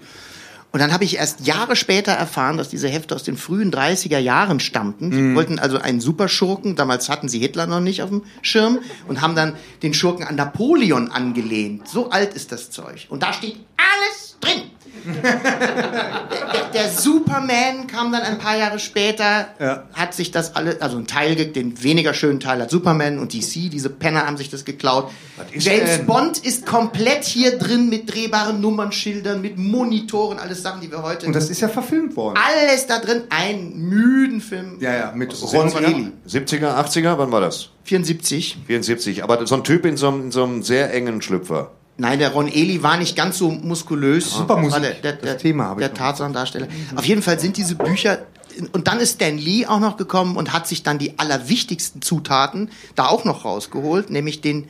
Und 0.74 0.80
dann 0.80 0.92
habe 0.92 1.04
ich 1.04 1.18
erst 1.18 1.46
Jahre 1.46 1.76
später 1.76 2.14
erfahren, 2.14 2.58
dass 2.58 2.68
diese 2.68 2.90
Hefte 2.90 3.14
aus 3.14 3.22
den 3.22 3.38
frühen 3.38 3.72
30er 3.72 4.18
Jahren 4.18 4.60
stammten. 4.60 5.12
Sie 5.12 5.36
wollten 5.36 5.60
also 5.60 5.78
einen 5.78 6.02
Superschurken, 6.02 6.76
damals 6.76 7.10
hatten 7.10 7.30
sie 7.30 7.38
Hitler 7.38 7.68
noch 7.68 7.80
nicht 7.80 8.02
auf 8.02 8.10
dem 8.10 8.24
Schirm, 8.42 8.80
und 9.08 9.22
haben 9.22 9.36
dann 9.36 9.56
den 9.84 9.94
Schurken 9.94 10.26
an 10.26 10.36
Napoleon 10.36 11.12
angelehnt. 11.12 11.88
So 11.88 12.10
alt 12.10 12.34
ist 12.34 12.52
das 12.52 12.72
Zeug. 12.72 13.06
Und 13.10 13.22
da 13.22 13.34
steht 13.34 13.58
alles 13.78 14.38
drin. 14.42 14.64
Der, 15.06 16.66
der 16.74 16.90
Superman 16.90 17.88
kam 17.88 18.12
dann 18.12 18.22
ein 18.22 18.38
paar 18.38 18.58
Jahre 18.58 18.80
später, 18.80 19.48
Ja. 19.60 19.84
hat 19.94 20.14
sich 20.14 20.32
das 20.32 20.56
alle, 20.56 20.78
also 20.82 20.98
ein 20.98 21.08
Teil, 21.08 21.36
den 21.36 21.82
weniger 21.84 22.14
schönen 22.14 22.40
Teil 22.40 22.62
hat 22.62 22.70
Superman 22.72 23.20
und 23.20 23.34
DC, 23.34 23.70
diese 23.70 23.90
Penner 23.90 24.26
haben 24.26 24.38
sich 24.38 24.50
das 24.50 24.66
geklaut. 24.66 25.12
James 25.58 25.98
denn? 25.98 26.06
Bond 26.06 26.38
ist 26.40 26.66
komplett 26.66 27.24
hier 27.24 27.58
drin 27.58 27.90
mit 27.90 28.14
drehbaren 28.14 28.62
Nummernschildern, 28.62 29.42
mit 29.42 29.58
Monitoren, 29.58 30.40
alles 30.40 30.62
Sachen, 30.62 30.82
die 30.82 30.92
wir 30.92 31.04
heute. 31.04 31.26
Und 31.28 31.34
das 31.34 31.50
ist 31.50 31.62
ja 31.62 31.68
verfilmt 31.70 32.16
worden. 32.16 32.38
alles 32.38 32.88
da 32.88 33.00
drin, 33.00 33.24
ein 33.30 33.74
müden 33.78 34.42
Film. 34.42 34.78
Ja, 34.80 34.94
ja, 34.96 35.12
mit 35.16 35.34
Ron 35.42 35.70
Ely. 35.84 36.12
70er, 36.28 36.76
80er, 36.78 37.18
wann 37.18 37.32
war 37.32 37.42
das? 37.42 37.70
74. 37.84 38.58
74. 38.68 39.24
Aber 39.24 39.46
so 39.46 39.56
ein 39.56 39.64
Typ 39.64 39.86
in 39.86 39.98
so 39.98 40.10
in 40.10 40.32
so 40.32 40.44
einem 40.44 40.64
sehr 40.64 40.94
engen 40.94 41.22
Schlüpfer. 41.22 41.72
Nein, 41.98 42.20
der 42.20 42.32
Ron 42.32 42.48
Eli 42.48 42.82
war 42.82 42.98
nicht 42.98 43.16
ganz 43.16 43.38
so 43.38 43.52
muskulös. 43.52 44.32
Super 44.32 44.40
Das 44.40 44.50
war 44.50 44.62
Musik. 44.62 44.82
Der, 44.82 44.92
der, 44.94 45.12
Das 45.14 45.22
der, 45.22 45.38
Thema 45.38 45.66
habe 45.66 45.82
ich 45.82 45.88
Der. 45.88 45.94
Tarzan-Darsteller. 45.96 46.68
Auf 46.96 47.06
jeden 47.06 47.22
Fall 47.22 47.40
sind 47.40 47.58
diese 47.58 47.76
Bücher. 47.76 48.26
Und 48.72 48.88
dann 48.88 49.00
ist 49.00 49.16
Stan 49.16 49.38
Lee 49.38 49.66
auch 49.66 49.80
noch 49.80 49.98
gekommen 49.98 50.36
und 50.36 50.54
hat 50.54 50.68
sich 50.68 50.84
dann 50.84 50.98
die 51.00 51.18
allerwichtigsten 51.18 52.02
Zutaten 52.02 52.70
da 52.96 53.08
auch 53.08 53.26
noch 53.26 53.46
rausgeholt, 53.46 54.10
nämlich 54.10 54.42
den, 54.42 54.68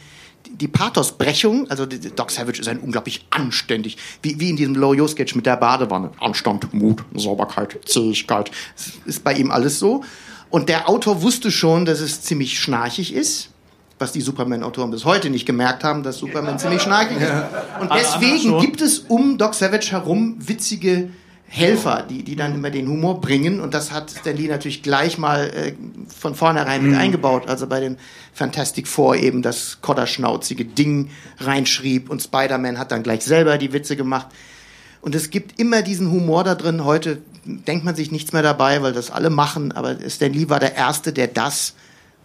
die 0.49 0.67
Pathosbrechung. 0.67 1.69
Also 1.69 1.85
Doc 1.85 2.31
Savage 2.31 2.61
ist 2.61 2.67
ein 2.67 2.79
unglaublich 2.79 3.25
anständig, 3.29 3.97
wie, 4.21 4.39
wie 4.39 4.49
in 4.49 4.55
diesem 4.55 4.75
Low-Yo-Sketch 4.75 5.35
mit 5.35 5.45
der 5.45 5.57
Badewanne. 5.57 6.11
Anstand, 6.19 6.73
Mut, 6.73 7.03
Sauberkeit, 7.15 7.79
Zähigkeit. 7.85 8.51
Das 8.75 8.91
ist 9.05 9.23
bei 9.23 9.33
ihm 9.33 9.51
alles 9.51 9.79
so. 9.79 10.03
Und 10.49 10.69
der 10.69 10.87
Autor 10.87 11.21
wusste 11.21 11.51
schon, 11.51 11.85
dass 11.85 11.99
es 11.99 12.21
ziemlich 12.21 12.59
schnarchig 12.59 13.13
ist 13.13 13.49
was 14.03 14.11
die 14.11 14.21
Superman-Autoren 14.21 14.91
bis 14.91 15.05
heute 15.05 15.29
nicht 15.29 15.45
gemerkt 15.45 15.85
haben, 15.85 16.03
dass 16.03 16.17
Superman 16.17 16.59
ziemlich 16.59 16.81
schnarchig 16.81 17.17
ist. 17.21 17.31
Und 17.79 17.89
deswegen 17.93 18.59
gibt 18.59 18.81
es 18.81 18.99
um 18.99 19.37
Doc 19.37 19.53
Savage 19.55 19.91
herum 19.91 20.35
witzige 20.39 21.09
Helfer, 21.47 22.03
die, 22.09 22.23
die 22.23 22.35
dann 22.35 22.53
immer 22.53 22.69
den 22.69 22.89
Humor 22.89 23.21
bringen. 23.21 23.61
Und 23.61 23.73
das 23.73 23.93
hat 23.93 24.11
Stan 24.11 24.35
Lee 24.35 24.47
natürlich 24.47 24.83
gleich 24.83 25.17
mal 25.17 25.49
äh, 25.49 25.73
von 26.13 26.35
vornherein 26.35 26.85
mit 26.85 26.99
eingebaut, 26.99 27.47
also 27.47 27.67
bei 27.67 27.79
den 27.79 27.97
Fantastic 28.33 28.87
Four 28.87 29.15
eben 29.15 29.41
das 29.41 29.77
kodderschnauzige 29.81 30.65
Ding 30.65 31.11
reinschrieb 31.39 32.09
und 32.09 32.21
Spider-Man 32.21 32.79
hat 32.79 32.91
dann 32.91 33.03
gleich 33.03 33.23
selber 33.23 33.57
die 33.57 33.71
Witze 33.71 33.95
gemacht. 33.95 34.27
Und 34.99 35.15
es 35.15 35.29
gibt 35.29 35.59
immer 35.59 35.81
diesen 35.81 36.11
Humor 36.11 36.43
da 36.43 36.55
drin. 36.55 36.83
Heute 36.83 37.21
denkt 37.45 37.85
man 37.85 37.95
sich 37.95 38.11
nichts 38.11 38.33
mehr 38.33 38.41
dabei, 38.43 38.81
weil 38.81 38.91
das 38.91 39.11
alle 39.11 39.29
machen. 39.29 39.71
Aber 39.71 39.95
Stan 40.09 40.33
Lee 40.33 40.49
war 40.49 40.59
der 40.59 40.75
Erste, 40.75 41.13
der 41.13 41.27
das 41.27 41.73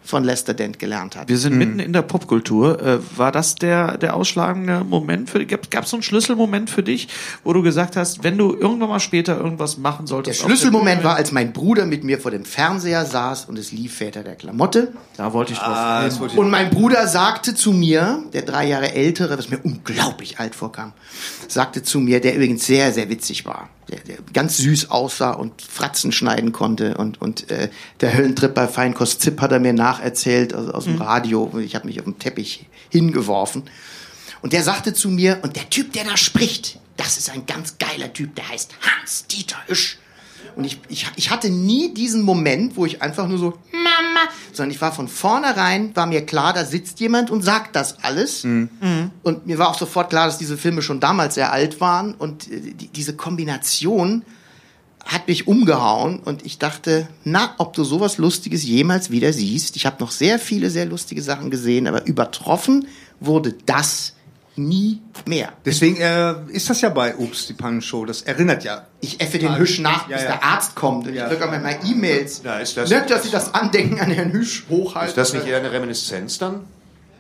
von 0.09 0.25
Lester 0.25 0.55
Dent 0.55 0.79
gelernt 0.79 1.16
hat. 1.16 1.29
Wir 1.29 1.37
sind 1.37 1.59
mitten 1.59 1.81
in 1.81 1.92
der 1.92 2.01
Popkultur. 2.01 2.81
Äh, 2.83 2.99
war 3.18 3.31
das 3.31 3.57
der, 3.57 3.99
der 3.99 4.16
ausschlagende 4.16 4.83
Moment 4.83 5.29
für 5.29 5.44
dich? 5.44 5.49
Gab 5.71 5.85
es 5.85 5.90
so 5.90 5.97
einen 5.97 6.03
Schlüsselmoment 6.03 6.71
für 6.71 6.83
dich, 6.83 7.09
wo 7.44 7.53
du 7.53 7.61
gesagt 7.62 7.94
hast, 7.94 8.25
wenn 8.25 8.38
du 8.38 8.55
irgendwann 8.55 8.88
mal 8.88 9.01
später 9.01 9.37
irgendwas 9.37 9.77
machen 9.77 10.07
Der 10.07 10.09
solltest? 10.09 10.40
auf 10.40 10.47
Schlüsselmoment 10.49 11.05
war, 11.05 11.16
als 11.16 11.31
mein 11.31 11.53
Bruder 11.53 11.85
mit 11.85 12.05
mir 12.05 12.18
vor 12.18 12.31
dem 12.31 12.47
Fernseher 12.47 13.05
saß 13.05 13.44
und 13.51 13.59
es 13.59 13.71
lief 13.71 13.97
Väter 13.97 14.23
der 14.23 14.37
Klamotte. 14.37 14.94
Da 15.18 15.35
wollte 15.35 15.53
ich 15.53 15.59
drauf. 15.59 15.68
Ah, 15.77 16.05
das 16.05 16.18
wollte 16.21 16.33
ich- 16.35 16.40
Und 16.40 16.49
mein 16.49 16.71
Bruder 16.71 17.07
sagte 17.07 17.55
zu 17.55 17.73
mir, 17.73 18.23
der 18.33 18.42
drei 18.42 18.66
Jahre 18.66 18.94
ältere, 18.94 19.37
was 19.37 19.51
mir 19.51 19.59
unglaublich 19.62 20.40
alt 20.40 20.55
vorkam, 20.55 20.94
sagte 21.49 21.83
zu 21.83 22.01
mir, 22.01 22.21
der 22.23 22.35
übrigens 22.35 22.64
sehr, 22.64 22.92
sehr 22.94 23.11
witzig 23.11 23.44
war, 23.44 23.68
der, 23.90 24.01
der 24.01 24.16
ganz 24.35 24.59
süß 24.59 24.90
aussah 24.90 25.31
und 25.33 25.62
Fratzen 25.62 26.12
schneiden 26.12 26.53
konnte 26.53 26.97
und, 26.99 27.21
und 27.23 27.51
äh, 27.51 27.68
der 28.01 28.14
Höllentrip 28.14 28.55
bei 28.55 28.66
Feinkost 28.68 29.23
Zipp 29.23 29.41
hat 29.41 29.51
er 29.53 29.61
mir 29.61 29.72
nacherzählt 29.99 30.55
aus, 30.55 30.68
aus 30.70 30.84
dem 30.84 31.01
Radio. 31.01 31.51
Ich 31.59 31.74
habe 31.74 31.86
mich 31.86 31.99
auf 31.99 32.05
dem 32.05 32.18
Teppich 32.18 32.66
hingeworfen. 32.90 33.64
Und 34.40 34.53
der 34.53 34.62
sagte 34.62 34.94
zu 34.94 35.09
mir, 35.09 35.40
und 35.42 35.57
der 35.57 35.68
Typ, 35.68 35.92
der 35.92 36.05
da 36.05 36.16
spricht, 36.16 36.78
das 36.96 37.18
ist 37.18 37.30
ein 37.30 37.46
ganz 37.46 37.78
geiler 37.78 38.12
Typ, 38.12 38.34
der 38.36 38.49
heißt 38.49 38.72
Hans-Dieter 38.80 39.57
Hüsch. 39.66 39.99
Und 40.57 40.64
ich, 40.64 40.80
ich, 40.88 41.07
ich 41.16 41.30
hatte 41.30 41.51
nie 41.51 41.94
diesen 41.94 42.22
Moment, 42.22 42.76
wo 42.76 42.86
ich 42.86 43.03
einfach 43.03 43.28
nur 43.28 43.38
so, 43.38 43.59
Mama, 43.72 44.28
sondern 44.53 44.72
ich 44.72 44.80
war 44.80 44.92
von 44.92 45.07
vornherein, 45.07 45.94
war 45.94 46.07
mir 46.07 46.24
klar, 46.24 46.53
da 46.53 46.64
sitzt 46.64 46.99
jemand 47.01 47.30
und 47.30 47.42
sagt 47.42 47.76
das 47.76 48.03
alles. 48.03 48.44
Und 49.22 49.46
mir 49.46 49.59
war 49.59 49.68
auch 49.68 49.78
sofort 49.78 50.11
klar, 50.11 50.26
dass 50.26 50.38
diese 50.38 50.57
Filme 50.57 50.82
schon 50.82 51.01
damals 51.01 51.34
sehr 51.34 51.53
alt 51.53 51.80
waren. 51.80 52.14
Und 52.14 52.51
äh, 52.51 52.61
die, 52.61 52.88
diese 52.88 53.14
Kombination 53.14 54.24
hat 55.09 55.26
mich 55.26 55.48
umgehauen. 55.48 56.20
Und 56.20 56.46
ich 56.46 56.59
dachte, 56.59 57.09
na, 57.24 57.54
ob 57.59 57.72
du 57.72 57.82
sowas 57.82 58.18
Lustiges 58.18 58.62
jemals 58.62 59.11
wieder 59.11 59.32
siehst. 59.32 59.74
Ich 59.74 59.86
habe 59.86 59.96
noch 60.00 60.11
sehr 60.12 60.38
viele 60.38 60.70
sehr 60.70 60.84
lustige 60.86 61.22
Sachen 61.22 61.50
gesehen, 61.50 61.86
aber 61.88 62.06
übertroffen 62.06 62.86
wurde 63.18 63.54
das 63.66 64.12
nie 64.54 65.00
mehr. 65.24 65.52
Deswegen 65.64 65.96
äh, 65.98 66.34
ist 66.48 66.68
das 66.68 66.80
ja 66.80 66.88
bei 66.90 67.16
Ups, 67.16 67.46
die 67.46 67.52
Pannenshow. 67.54 68.04
Das 68.04 68.22
erinnert 68.22 68.64
ja. 68.64 68.86
Ich 69.00 69.20
effe 69.20 69.38
den 69.38 69.56
Hüsch 69.56 69.78
nach, 69.78 70.09
Ja, 70.11 70.16
bis 70.16 70.24
ja. 70.24 70.32
der 70.32 70.44
Arzt 70.44 70.74
kommt. 70.74 71.06
Und 71.06 71.14
Ja. 71.14 71.24
ich 71.24 71.30
drücke 71.30 71.46
auch 71.46 71.50
manchmal 71.52 71.78
E-Mails. 71.88 72.42
Ja, 72.44 72.59
ist 72.59 72.76
das- 72.76 72.90
Ne, 72.90 73.04
dass 73.09 73.22
sie 73.22 73.30
das 73.30 73.54
Andenken 73.54 74.00
an 74.00 74.11
Herrn 74.11 74.32
Hüsch 74.32 74.66
hochhalten. 74.68 75.09
Ist 75.11 75.16
das 75.16 75.32
nicht 75.32 75.46
eher 75.46 75.59
eine 75.59 75.70
Reminiszenz 75.72 76.38
dann? 76.38 76.62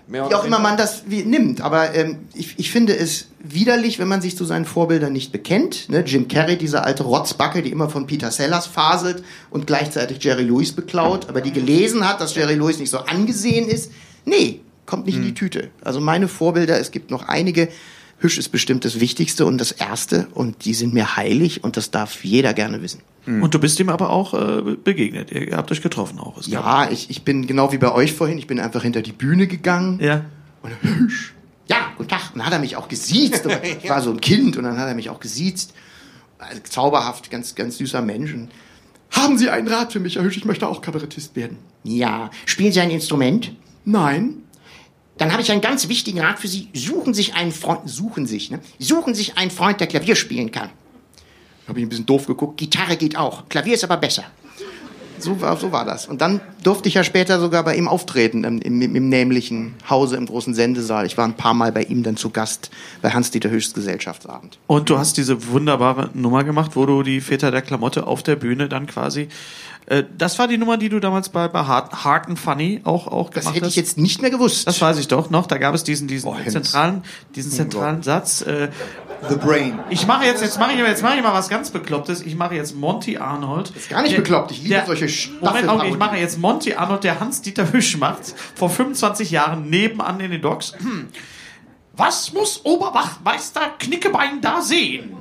Mehr 0.08 0.28
Wie 0.30 0.34
auch 0.34 0.44
immer 0.44 0.58
man 0.58 0.78
das 0.78 1.02
wie, 1.06 1.22
nimmt. 1.22 1.60
Aber 1.60 1.94
ähm, 1.94 2.20
ich, 2.34 2.54
ich 2.58 2.70
finde 2.70 2.96
es 2.96 3.26
widerlich, 3.40 3.98
wenn 3.98 4.08
man 4.08 4.22
sich 4.22 4.38
zu 4.38 4.46
seinen 4.46 4.64
Vorbildern 4.64 5.12
nicht 5.12 5.32
bekennt. 5.32 5.90
Ne? 5.90 6.00
Jim 6.00 6.28
Carrey, 6.28 6.56
diese 6.56 6.82
alte 6.82 7.02
Rotzbacke, 7.02 7.60
die 7.60 7.70
immer 7.70 7.90
von 7.90 8.06
Peter 8.06 8.30
Sellers 8.30 8.66
faselt 8.66 9.22
und 9.50 9.66
gleichzeitig 9.66 10.24
Jerry 10.24 10.44
Lewis 10.44 10.72
beklaut, 10.72 11.28
aber 11.28 11.42
die 11.42 11.52
gelesen 11.52 12.08
hat, 12.08 12.22
dass 12.22 12.34
Jerry 12.34 12.54
Lewis 12.54 12.78
nicht 12.78 12.90
so 12.90 12.98
angesehen 12.98 13.68
ist. 13.68 13.92
Nee, 14.24 14.60
kommt 14.86 15.04
nicht 15.04 15.16
in 15.16 15.24
die 15.24 15.34
Tüte. 15.34 15.70
Also 15.82 16.00
meine 16.00 16.26
Vorbilder, 16.26 16.80
es 16.80 16.90
gibt 16.90 17.10
noch 17.10 17.28
einige. 17.28 17.68
Hüsch 18.18 18.38
ist 18.38 18.48
bestimmt 18.50 18.84
das 18.84 19.00
Wichtigste 19.00 19.46
und 19.46 19.58
das 19.58 19.72
Erste 19.72 20.28
und 20.34 20.64
die 20.64 20.74
sind 20.74 20.92
mir 20.92 21.16
heilig 21.16 21.62
und 21.62 21.76
das 21.76 21.90
darf 21.90 22.24
jeder 22.24 22.52
gerne 22.52 22.82
wissen. 22.82 23.00
Und 23.28 23.52
du 23.52 23.58
bist 23.58 23.78
ihm 23.78 23.90
aber 23.90 24.08
auch 24.08 24.32
äh, 24.32 24.76
begegnet. 24.76 25.30
Ihr 25.30 25.54
habt 25.54 25.70
euch 25.70 25.82
getroffen 25.82 26.18
auch. 26.18 26.40
Ja, 26.46 26.90
ich, 26.90 27.10
ich 27.10 27.24
bin 27.24 27.46
genau 27.46 27.72
wie 27.72 27.78
bei 27.78 27.92
euch 27.92 28.14
vorhin, 28.14 28.38
ich 28.38 28.46
bin 28.46 28.58
einfach 28.58 28.82
hinter 28.82 29.02
die 29.02 29.12
Bühne 29.12 29.46
gegangen. 29.46 30.00
Ja. 30.02 30.24
Und 30.62 30.72
Hüsch. 30.80 31.34
Ja, 31.68 31.92
guten 31.98 32.08
Tag. 32.08 32.30
Und 32.32 32.38
dann 32.38 32.46
hat 32.46 32.54
er 32.54 32.58
mich 32.58 32.76
auch 32.76 32.88
gesiezt. 32.88 33.44
Aber 33.44 33.62
Ich 33.82 33.90
war 33.90 34.00
so 34.00 34.10
ein 34.10 34.20
Kind 34.22 34.56
und 34.56 34.64
dann 34.64 34.78
hat 34.78 34.88
er 34.88 34.94
mich 34.94 35.10
auch 35.10 35.20
gesiezt. 35.20 35.74
Also, 36.38 36.62
zauberhaft, 36.62 37.30
ganz, 37.30 37.54
ganz 37.54 37.76
süßer 37.76 38.00
Mensch. 38.00 38.32
Und, 38.32 38.48
Haben 39.10 39.36
Sie 39.36 39.50
einen 39.50 39.68
Rat 39.68 39.92
für 39.92 40.00
mich, 40.00 40.16
Herr 40.16 40.22
Hüsch? 40.22 40.38
Ich 40.38 40.46
möchte 40.46 40.66
auch 40.66 40.80
Kabarettist 40.80 41.36
werden. 41.36 41.58
Ja. 41.84 42.30
Spielen 42.46 42.72
Sie 42.72 42.80
ein 42.80 42.90
Instrument? 42.90 43.52
Nein. 43.84 44.36
Dann 45.18 45.32
habe 45.32 45.42
ich 45.42 45.50
einen 45.50 45.60
ganz 45.60 45.88
wichtigen 45.88 46.20
Rat 46.20 46.38
für 46.38 46.48
Sie. 46.48 46.68
Suchen 46.72 47.12
sich 47.12 47.34
einen 47.34 47.52
Freund, 47.52 47.80
suchen 47.84 48.26
sich, 48.26 48.50
ne? 48.50 48.60
Suchen 48.78 49.14
sich 49.14 49.36
einen 49.36 49.50
Freund, 49.50 49.80
der 49.80 49.88
Klavier 49.88 50.16
spielen 50.16 50.50
kann. 50.50 50.70
Habe 51.66 51.80
ich 51.80 51.86
ein 51.86 51.88
bisschen 51.88 52.06
doof 52.06 52.26
geguckt. 52.26 52.56
Gitarre 52.56 52.96
geht 52.96 53.16
auch. 53.16 53.48
Klavier 53.48 53.74
ist 53.74 53.84
aber 53.84 53.98
besser. 53.98 54.24
So 55.20 55.40
war, 55.40 55.56
so 55.56 55.72
war 55.72 55.84
das. 55.84 56.06
Und 56.06 56.20
dann 56.20 56.40
durfte 56.62 56.88
ich 56.88 56.94
ja 56.94 57.02
später 57.02 57.40
sogar 57.40 57.64
bei 57.64 57.76
ihm 57.76 57.88
auftreten, 57.88 58.44
im, 58.44 58.60
im, 58.60 58.94
im 58.94 59.08
nämlichen 59.08 59.74
Hause 59.90 60.16
im 60.16 60.26
großen 60.26 60.54
Sendesaal. 60.54 61.06
Ich 61.06 61.18
war 61.18 61.24
ein 61.24 61.34
paar 61.34 61.54
Mal 61.54 61.72
bei 61.72 61.82
ihm 61.82 62.02
dann 62.02 62.16
zu 62.16 62.30
Gast 62.30 62.70
bei 63.02 63.10
Hans-Dieter 63.10 63.50
Hüschs 63.50 63.74
Gesellschaftsabend. 63.74 64.58
Und 64.68 64.88
du 64.90 64.98
hast 64.98 65.16
diese 65.16 65.48
wunderbare 65.48 66.10
Nummer 66.14 66.44
gemacht, 66.44 66.72
wo 66.74 66.86
du 66.86 67.02
die 67.02 67.20
Väter 67.20 67.50
der 67.50 67.62
Klamotte 67.62 68.06
auf 68.06 68.22
der 68.22 68.36
Bühne 68.36 68.68
dann 68.68 68.86
quasi. 68.86 69.28
Äh, 69.88 70.04
das 70.16 70.38
war 70.38 70.48
die 70.48 70.58
Nummer, 70.58 70.76
die 70.76 70.88
du 70.90 71.00
damals 71.00 71.30
bei, 71.30 71.48
bei 71.48 71.64
Hard, 71.64 72.04
Hard 72.04 72.28
and 72.28 72.38
Funny 72.38 72.80
auch, 72.84 73.06
auch 73.06 73.30
Das 73.30 73.40
gemacht 73.44 73.56
hätte 73.56 73.66
hast. 73.66 73.70
ich 73.72 73.76
jetzt 73.76 73.96
nicht 73.98 74.20
mehr 74.20 74.30
gewusst. 74.30 74.66
das 74.66 74.80
weiß 74.80 74.98
ich 74.98 75.08
doch 75.08 75.30
noch. 75.30 75.46
Da 75.46 75.56
gab 75.58 75.74
es 75.74 75.82
diesen, 75.84 76.08
diesen 76.08 76.28
Oh, 76.28 76.36
zentralen, 76.46 77.02
diesen 77.34 77.50
zentralen 77.52 78.02
Satz. 78.02 78.42
Äh, 78.42 78.68
The 79.28 79.34
Brain. 79.34 79.80
ich 79.90 80.06
mache 80.06 80.26
jetzt, 80.26 80.42
jetzt 80.42 80.60
mache 80.60 80.72
ich, 80.72 80.78
jetzt 80.78 81.02
mache 81.02 81.16
ich 81.16 81.22
mal 81.22 81.32
was 81.34 81.48
ganz 81.48 81.70
Beklopptes. 81.70 82.20
Ich 82.22 82.36
mache 82.36 82.54
jetzt 82.54 82.76
Monty 82.76 83.16
Arnold. 83.18 83.70
Das 83.70 83.76
ist 83.76 83.88
gar 83.90 84.02
nicht 84.02 84.14
bekloppt. 84.14 84.52
Ich 84.52 84.62
liebe 84.62 84.82
solche 84.86 85.08
Moment, 85.40 85.68
Augenblick, 85.68 85.92
ich 85.92 85.98
mache 85.98 86.16
jetzt 86.18 86.38
Monty 86.38 86.74
Arnold, 86.74 87.02
der 87.02 87.18
Hans-Dieter 87.18 87.72
Hüsch 87.72 87.96
macht, 87.96 88.34
vor 88.54 88.70
25 88.70 89.30
Jahren 89.32 89.68
nebenan 89.70 90.20
in 90.20 90.30
den 90.30 90.40
Docks. 90.42 90.74
Hm. 90.78 91.08
Was 91.94 92.32
muss 92.32 92.60
Oberwachmeister 92.64 93.60
Knickebein 93.80 94.40
da 94.40 94.60
sehen? 94.62 95.16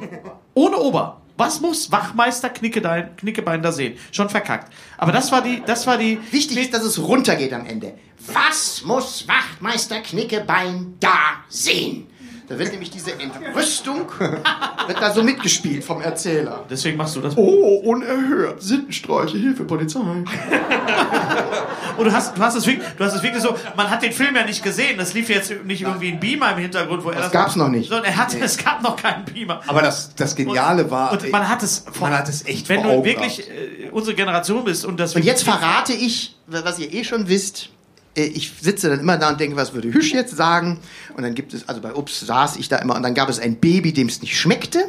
Ohne 0.53 0.77
Ober. 0.77 1.21
Was 1.37 1.61
muss 1.61 1.91
Wachmeister 1.91 2.49
Knickebein, 2.49 3.15
Knickebein 3.15 3.61
da 3.61 3.71
sehen? 3.71 3.97
Schon 4.11 4.27
verkackt. 4.29 4.73
Aber 4.97 5.11
das 5.11 5.31
war 5.31 5.41
die, 5.41 5.61
das 5.65 5.85
war 5.85 5.97
die. 5.97 6.19
Wichtig 6.31 6.57
ist, 6.57 6.73
dass 6.73 6.83
es 6.83 6.99
runtergeht 6.99 7.53
am 7.53 7.65
Ende. 7.65 7.93
Was 8.33 8.83
muss 8.83 9.27
Wachtmeister 9.27 10.01
Knickebein 10.01 10.95
da 10.99 11.43
sehen? 11.47 12.07
Da 12.47 12.57
wird 12.57 12.71
nämlich 12.71 12.89
diese 12.89 13.11
Entrüstung, 13.19 14.09
wird 14.19 15.01
da 15.01 15.11
so 15.13 15.21
mitgespielt 15.21 15.83
vom 15.83 15.99
Erzähler. 15.99 16.63
Deswegen 16.69 16.95
machst 16.95 17.17
du 17.17 17.21
das. 17.21 17.35
Oh, 17.35 17.81
unerhört. 17.83 18.61
Sittenstreiche, 18.63 19.37
Hilfe, 19.37 19.65
Polizei. 19.65 19.99
Und 21.97 22.05
du 22.05 22.11
hast, 22.11 22.37
du 22.37 22.41
hast 22.41 22.55
es 22.55 22.65
wirklich, 22.65 22.87
du 22.97 23.03
hast 23.03 23.15
es 23.15 23.23
wirklich 23.23 23.41
so, 23.43 23.53
man 23.75 23.89
hat 23.89 24.01
den 24.01 24.13
Film 24.13 24.35
ja 24.35 24.45
nicht 24.45 24.63
gesehen. 24.63 24.97
Das 24.97 25.13
lief 25.13 25.27
jetzt 25.27 25.51
nicht 25.65 25.81
irgendwie 25.81 26.09
ein 26.11 26.19
Beamer 26.21 26.51
im 26.53 26.59
Hintergrund, 26.59 27.03
wo 27.03 27.09
er 27.09 27.19
das. 27.21 27.31
gab's 27.31 27.55
noch 27.57 27.67
nicht. 27.67 27.89
Sondern 27.89 28.05
er 28.05 28.15
hatte, 28.17 28.39
es 28.39 28.57
gab 28.57 28.81
noch 28.81 28.95
keinen 28.95 29.25
Beamer. 29.25 29.61
Aber 29.67 29.81
das, 29.81 30.15
das 30.15 30.35
Geniale 30.35 30.89
war. 30.89 31.11
Und 31.11 31.29
man 31.31 31.49
hat 31.49 31.63
es, 31.63 31.83
Man 31.99 32.13
hat 32.13 32.29
es 32.29 32.45
echt 32.45 32.69
Wenn 32.69 32.83
vor 32.83 32.93
du 32.97 33.03
wirklich 33.03 33.49
äh, 33.49 33.89
unsere 33.91 34.15
Generation 34.15 34.63
bist 34.63 34.85
und 34.85 34.99
das. 34.99 35.15
Und 35.15 35.25
jetzt 35.25 35.43
verrate 35.43 35.91
ich, 35.91 36.35
was 36.45 36.79
ihr 36.79 36.93
eh 36.93 37.03
schon 37.03 37.27
wisst. 37.27 37.71
Äh, 38.17 38.23
Ich 38.25 38.51
sitze 38.59 38.89
dann 38.89 38.99
immer 38.99 39.17
da 39.17 39.29
und 39.29 39.39
denke, 39.39 39.55
was 39.55 39.73
würde 39.73 39.93
Hüsch 39.93 40.11
jetzt 40.13 40.35
sagen? 40.35 40.79
Und 41.15 41.23
dann 41.23 41.35
gibt 41.35 41.53
es, 41.53 41.69
also 41.69 41.79
bei 41.81 41.93
Ups 41.93 42.19
saß 42.21 42.57
ich 42.57 42.67
da 42.67 42.77
immer 42.77 42.95
und 42.95 43.03
dann 43.03 43.13
gab 43.13 43.29
es 43.29 43.39
ein 43.39 43.55
Baby, 43.57 43.93
dem 43.93 44.07
es 44.07 44.21
nicht 44.21 44.37
schmeckte. 44.37 44.79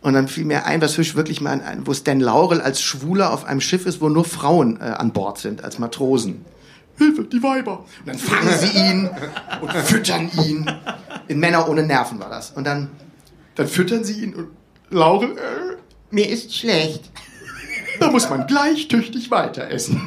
Und 0.00 0.12
dann 0.14 0.28
fiel 0.28 0.44
mir 0.44 0.66
ein, 0.66 0.80
was 0.82 0.98
Hüsch 0.98 1.14
wirklich 1.14 1.40
mal 1.40 1.60
ein, 1.62 1.86
wo 1.86 1.94
Stan 1.94 2.20
Laurel 2.20 2.60
als 2.60 2.82
Schwuler 2.82 3.32
auf 3.32 3.44
einem 3.46 3.60
Schiff 3.62 3.86
ist, 3.86 4.00
wo 4.02 4.08
nur 4.10 4.24
Frauen 4.26 4.78
äh, 4.80 4.84
an 4.84 5.12
Bord 5.12 5.38
sind, 5.38 5.64
als 5.64 5.78
Matrosen. 5.78 6.44
Hilfe, 6.98 7.24
die 7.24 7.42
Weiber. 7.42 7.78
Und 8.00 8.08
dann 8.08 8.18
fangen 8.18 8.50
sie 8.58 8.78
ihn 8.78 9.10
und 9.62 9.72
füttern 9.72 10.30
ihn. 10.44 10.70
In 11.26 11.40
Männer 11.40 11.68
ohne 11.68 11.82
Nerven 11.84 12.20
war 12.20 12.28
das. 12.28 12.50
Und 12.50 12.64
dann, 12.64 12.90
dann 13.54 13.66
füttern 13.66 14.04
sie 14.04 14.22
ihn 14.24 14.34
und 14.34 14.48
Laurel, 14.90 15.30
äh, 15.30 15.76
Mir 16.10 16.28
ist 16.28 16.54
schlecht. 16.54 17.10
da 17.98 18.10
muss 18.10 18.28
man 18.28 18.46
gleich 18.46 18.86
tüchtig 18.88 19.30
weiter 19.30 19.68
essen. 19.70 20.06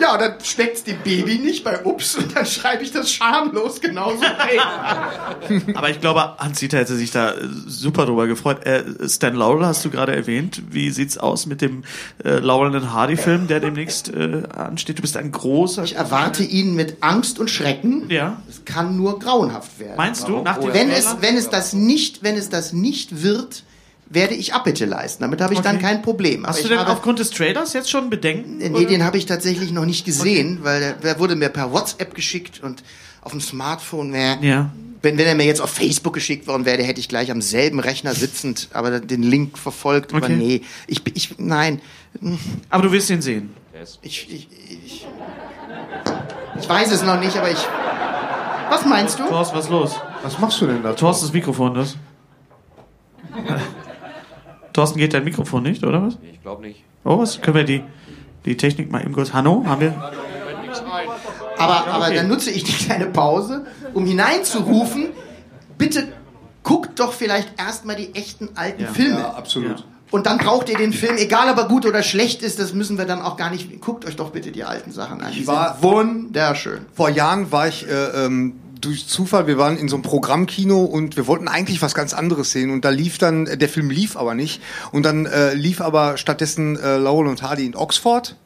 Ja, 0.00 0.16
dann 0.16 0.34
steckt's 0.42 0.84
dem 0.84 0.98
Baby 1.02 1.38
nicht 1.38 1.64
bei 1.64 1.84
Ups 1.84 2.14
und 2.14 2.36
dann 2.36 2.46
schreibe 2.46 2.84
ich 2.84 2.92
das 2.92 3.10
schamlos 3.10 3.80
genauso 3.80 4.22
rein. 4.22 5.74
Aber 5.74 5.90
ich 5.90 6.00
glaube, 6.00 6.36
Hans-Dieter 6.38 6.78
hätte 6.78 6.94
sich 6.94 7.10
da 7.10 7.32
äh, 7.32 7.48
super 7.66 8.06
drüber 8.06 8.28
gefreut. 8.28 8.64
Äh, 8.64 8.84
Stan 9.08 9.34
Laurel 9.34 9.66
hast 9.66 9.84
du 9.84 9.90
gerade 9.90 10.14
erwähnt. 10.14 10.62
Wie 10.70 10.90
sieht's 10.90 11.18
aus 11.18 11.46
mit 11.46 11.60
dem 11.60 11.82
äh, 12.24 12.38
Laurel 12.38 12.76
and 12.76 12.92
Hardy-Film, 12.92 13.48
der 13.48 13.58
demnächst 13.58 14.08
äh, 14.14 14.44
ansteht? 14.54 14.98
Du 14.98 15.02
bist 15.02 15.16
ein 15.16 15.32
großer... 15.32 15.82
Ich 15.82 15.96
erwarte 15.96 16.44
ihn 16.44 16.74
mit 16.74 16.98
Angst 17.00 17.40
und 17.40 17.50
Schrecken. 17.50 18.08
Ja. 18.10 18.40
Es 18.48 18.64
kann 18.64 18.96
nur 18.96 19.18
grauenhaft 19.18 19.80
werden. 19.80 19.96
Meinst 19.96 20.28
du? 20.28 20.40
Nach 20.42 20.58
dem 20.58 20.72
Wenn 20.72 20.90
Trailer? 20.90 20.98
es, 20.98 21.16
wenn 21.20 21.36
es 21.36 21.50
das 21.50 21.72
nicht, 21.72 22.22
wenn 22.22 22.36
es 22.36 22.48
das 22.48 22.72
nicht 22.72 23.22
wird, 23.24 23.64
werde 24.10 24.34
ich 24.34 24.54
Abbitte 24.54 24.84
leisten. 24.86 25.22
Damit 25.22 25.40
habe 25.40 25.52
ich 25.54 25.60
dann 25.60 25.76
Okay. 25.76 25.84
kein 25.84 26.02
Problem. 26.02 26.46
Hast 26.46 26.56
Aber 26.56 26.56
du 26.56 26.62
ich 26.64 26.68
denn 26.70 26.78
habe, 26.78 26.90
aufgrund 26.92 27.18
des 27.18 27.30
Trailers 27.30 27.72
jetzt 27.74 27.90
schon 27.90 28.08
Bedenken? 28.10 28.58
Nee, 28.58 28.70
oder? 28.70 28.84
den 28.86 29.04
habe 29.04 29.18
ich 29.18 29.26
tatsächlich 29.26 29.70
noch 29.70 29.84
nicht 29.84 30.04
gesehen, 30.04 30.60
weil 30.62 30.80
der, 30.80 30.92
der 30.94 31.18
wurde 31.18 31.36
mir 31.36 31.48
per 31.50 31.72
WhatsApp 31.72 32.14
geschickt 32.14 32.62
und 32.62 32.82
auf 33.20 33.32
dem 33.32 33.40
Smartphone 33.40 34.12
wäre. 34.12 34.38
Ja. 34.40 34.70
Wenn, 35.02 35.16
wenn 35.18 35.26
er 35.26 35.34
mir 35.36 35.44
jetzt 35.44 35.60
auf 35.60 35.70
Facebook 35.70 36.14
geschickt 36.14 36.46
worden 36.48 36.64
wäre, 36.64 36.82
hätte 36.82 36.98
ich 37.00 37.08
gleich 37.08 37.30
am 37.30 37.40
selben 37.42 37.78
Rechner 37.80 38.14
sitzend, 38.14 38.68
aber 38.72 38.98
den 38.98 39.22
Link 39.22 39.56
verfolgt. 39.58 40.12
Aber 40.12 40.24
Okay. 40.26 40.36
nee, 40.36 40.62
ich, 40.86 41.02
ich, 41.14 41.34
nein, 41.38 41.80
Aber 42.70 42.82
du 42.84 42.90
willst 42.92 43.08
ihn 43.10 43.22
sehen. 43.22 43.50
ich, 44.02 44.26
ich, 44.32 44.48
ich, 44.86 45.06
ich 46.60 46.68
weiß 46.68 46.90
es 46.90 47.02
noch 47.04 47.20
nicht, 47.20 47.36
aber 47.36 47.50
ich. 47.50 47.58
Was 48.70 48.84
meinst 48.86 49.18
du? 49.18 49.24
Thorsten, 49.28 49.56
was 49.56 49.64
ist 49.66 49.70
los? 49.70 49.92
Was 50.22 50.38
machst 50.40 50.60
du 50.60 50.66
denn 50.66 50.82
da? 50.82 50.92
Thorsten, 50.94 51.26
das 51.26 51.32
Mikrofon, 51.32 51.74
das. 51.74 51.94
Thorsten, 54.78 55.00
geht 55.00 55.12
dein 55.12 55.24
Mikrofon 55.24 55.64
nicht, 55.64 55.82
oder 55.82 56.02
was? 56.04 56.18
Ich 56.32 56.40
glaube 56.40 56.62
nicht. 56.62 56.84
Oh, 57.04 57.18
was? 57.18 57.40
Können 57.40 57.56
wir 57.56 57.64
die, 57.64 57.82
die 58.44 58.56
Technik 58.56 58.92
mal 58.92 59.02
eben 59.02 59.12
kurz... 59.12 59.32
Hanno, 59.32 59.64
haben 59.66 59.80
wir... 59.80 59.92
Aber, 61.58 61.88
aber 61.88 62.06
okay. 62.06 62.14
dann 62.14 62.28
nutze 62.28 62.52
ich 62.52 62.62
die 62.62 62.72
kleine 62.72 63.06
Pause, 63.06 63.66
um 63.92 64.06
hineinzurufen, 64.06 65.08
bitte 65.78 66.06
guckt 66.62 67.00
doch 67.00 67.12
vielleicht 67.12 67.60
erstmal 67.60 67.96
die 67.96 68.14
echten 68.14 68.50
alten 68.54 68.86
Filme. 68.86 69.18
Ja, 69.18 69.32
absolut. 69.32 69.84
Und 70.12 70.26
dann 70.26 70.38
braucht 70.38 70.68
ihr 70.68 70.76
den 70.76 70.92
Film, 70.92 71.16
egal 71.16 71.50
ob 71.50 71.58
er 71.58 71.66
gut 71.66 71.84
oder 71.84 72.04
schlecht 72.04 72.42
ist, 72.42 72.60
das 72.60 72.72
müssen 72.72 72.98
wir 72.98 73.04
dann 73.04 73.20
auch 73.20 73.36
gar 73.36 73.50
nicht. 73.50 73.80
Guckt 73.80 74.04
euch 74.06 74.14
doch 74.14 74.30
bitte 74.30 74.52
die 74.52 74.62
alten 74.62 74.92
Sachen 74.92 75.20
an. 75.20 75.32
Die 75.32 75.46
war- 75.48 75.72
sind 75.72 75.82
wunderschön. 75.82 76.86
Vor 76.94 77.10
Jahren 77.10 77.50
war 77.50 77.66
ich 77.66 77.84
äh, 77.84 78.26
ähm, 78.26 78.54
durch 78.80 79.08
Zufall, 79.08 79.46
wir 79.46 79.58
waren 79.58 79.76
in 79.76 79.88
so 79.88 79.96
einem 79.96 80.02
Programmkino 80.02 80.84
und 80.84 81.16
wir 81.16 81.26
wollten 81.26 81.48
eigentlich 81.48 81.82
was 81.82 81.94
ganz 81.94 82.14
anderes 82.14 82.52
sehen 82.52 82.70
und 82.70 82.84
da 82.84 82.90
lief 82.90 83.18
dann, 83.18 83.46
äh, 83.46 83.56
der 83.56 83.68
Film 83.68 83.90
lief 83.90 84.16
aber 84.16 84.34
nicht 84.34 84.62
und 84.92 85.04
dann 85.04 85.26
äh, 85.26 85.54
lief 85.54 85.80
aber 85.80 86.16
stattdessen 86.16 86.78
äh, 86.78 86.96
Laurel 86.96 87.28
und 87.28 87.42
Hardy 87.42 87.66
in 87.66 87.76
Oxford 87.76 88.36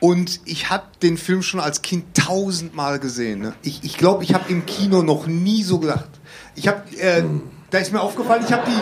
und 0.00 0.40
ich 0.44 0.70
habe 0.70 0.84
den 1.02 1.16
Film 1.16 1.42
schon 1.42 1.60
als 1.60 1.82
Kind 1.82 2.16
tausendmal 2.16 2.98
gesehen. 2.98 3.40
Ne? 3.40 3.54
Ich 3.62 3.80
glaube, 3.80 3.86
ich, 3.86 3.96
glaub, 3.96 4.22
ich 4.22 4.34
habe 4.34 4.50
im 4.50 4.66
Kino 4.66 5.02
noch 5.02 5.26
nie 5.26 5.62
so 5.62 5.78
gedacht. 5.78 6.08
Ich 6.54 6.68
habe, 6.68 6.82
äh, 6.98 7.22
da 7.70 7.78
ist 7.78 7.92
mir 7.92 8.00
aufgefallen, 8.00 8.44
ich 8.46 8.52
habe 8.52 8.62
die, 8.66 8.76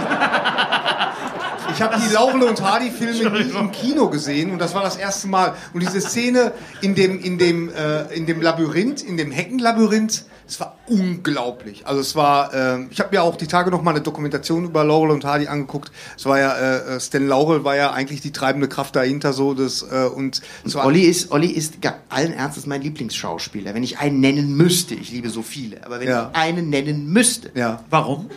ich 1.75 1.83
habe 1.83 1.97
die 2.01 2.13
Laurel 2.13 2.43
und 2.45 2.63
Hardy 2.63 2.91
Filme 2.91 3.39
im 3.39 3.71
Kino 3.73 4.09
gesehen 4.09 4.51
und 4.53 4.59
das 4.61 4.75
war 4.75 4.83
das 4.83 4.97
erste 4.97 5.29
Mal. 5.29 5.55
Und 5.73 5.81
diese 5.83 6.01
Szene 6.01 6.53
in 6.81 6.95
dem, 6.95 7.21
in 7.21 7.39
dem, 7.39 7.69
äh, 7.71 8.05
in 8.15 8.27
dem 8.27 8.41
Labyrinth, 8.41 9.03
in 9.03 9.17
dem 9.17 9.31
Heckenlabyrinth, 9.31 10.25
es 10.47 10.61
war 10.61 10.77
unglaublich. 10.87 11.87
Also 11.87 12.01
es 12.03 12.15
war, 12.15 12.53
äh, 12.53 12.85
ich 12.91 13.01
habe 13.01 13.17
mir 13.17 13.23
auch 13.23 13.37
die 13.37 13.47
Tage 13.47 13.71
noch 13.71 13.83
mal 13.83 13.93
eine 13.93 14.03
Dokumentation 14.03 14.65
über 14.67 14.85
Laurel 14.85 15.11
und 15.11 15.25
Hardy 15.25 15.49
angeguckt. 15.49 15.91
Es 16.19 16.27
war 16.27 16.39
ja, 16.39 16.55
äh, 16.57 17.01
Stan 17.01 17.27
Laurel 17.27 17.65
war 17.65 17.77
ja 17.77 17.93
eigentlich 17.93 18.21
die 18.21 18.31
treibende 18.31 18.69
Kraft 18.69 18.95
dahinter 18.95 19.33
so, 19.33 19.55
das 19.55 19.83
äh, 19.83 20.05
und 20.05 20.43
war 20.65 20.85
Olli 20.87 21.03
ist, 21.05 21.31
Olli 21.33 21.47
ist 21.51 21.75
allen 22.11 22.35
Ernstes 22.35 22.67
mein 22.67 22.83
Lieblingsschauspieler. 22.83 23.75
Wenn 23.75 23.83
ich 23.83 23.99
einen 23.99 24.21
nennen 24.21 24.55
müsste, 24.55 24.95
ich 24.95 25.11
liebe 25.11 25.31
so 25.31 25.41
viele, 25.43 25.85
aber 25.87 26.01
wenn 26.01 26.09
Ja. 26.09 26.31
ich 26.33 26.39
einen 26.39 26.69
nennen 26.69 27.07
müsste, 27.07 27.51
ja. 27.55 27.83
Warum? 27.89 28.29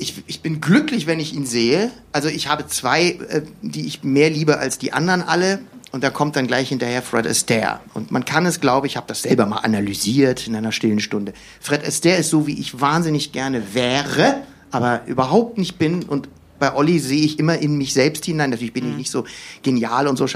Ich, 0.00 0.22
ich 0.26 0.40
bin 0.40 0.60
glücklich, 0.60 1.06
wenn 1.06 1.20
ich 1.20 1.34
ihn 1.34 1.46
sehe. 1.46 1.90
Also 2.12 2.28
ich 2.28 2.48
habe 2.48 2.66
zwei, 2.66 3.10
äh, 3.10 3.42
die 3.62 3.86
ich 3.86 4.02
mehr 4.02 4.30
liebe 4.30 4.58
als 4.58 4.78
die 4.78 4.92
anderen 4.92 5.22
alle. 5.22 5.60
Und 5.92 6.04
da 6.04 6.10
kommt 6.10 6.36
dann 6.36 6.46
gleich 6.46 6.68
hinterher 6.68 7.02
Fred 7.02 7.26
Astaire. 7.26 7.80
Und 7.94 8.12
man 8.12 8.24
kann 8.24 8.46
es, 8.46 8.60
glaube 8.60 8.86
ich, 8.86 8.96
habe 8.96 9.08
das 9.08 9.22
selber 9.22 9.46
mal 9.46 9.58
analysiert 9.58 10.46
in 10.46 10.54
einer 10.54 10.72
stillen 10.72 11.00
Stunde. 11.00 11.32
Fred 11.60 11.84
Astaire 11.84 12.18
ist 12.18 12.30
so, 12.30 12.46
wie 12.46 12.58
ich 12.58 12.80
wahnsinnig 12.80 13.32
gerne 13.32 13.74
wäre, 13.74 14.42
aber 14.70 15.02
überhaupt 15.06 15.58
nicht 15.58 15.78
bin. 15.78 16.04
Und 16.04 16.28
bei 16.60 16.74
Olli 16.74 17.00
sehe 17.00 17.24
ich 17.24 17.38
immer 17.38 17.58
in 17.58 17.76
mich 17.76 17.92
selbst 17.92 18.24
hinein. 18.24 18.50
Natürlich 18.50 18.72
bin 18.72 18.88
ich 18.88 18.96
nicht 18.96 19.10
so 19.10 19.24
genial 19.62 20.06
und 20.06 20.16
so. 20.16 20.26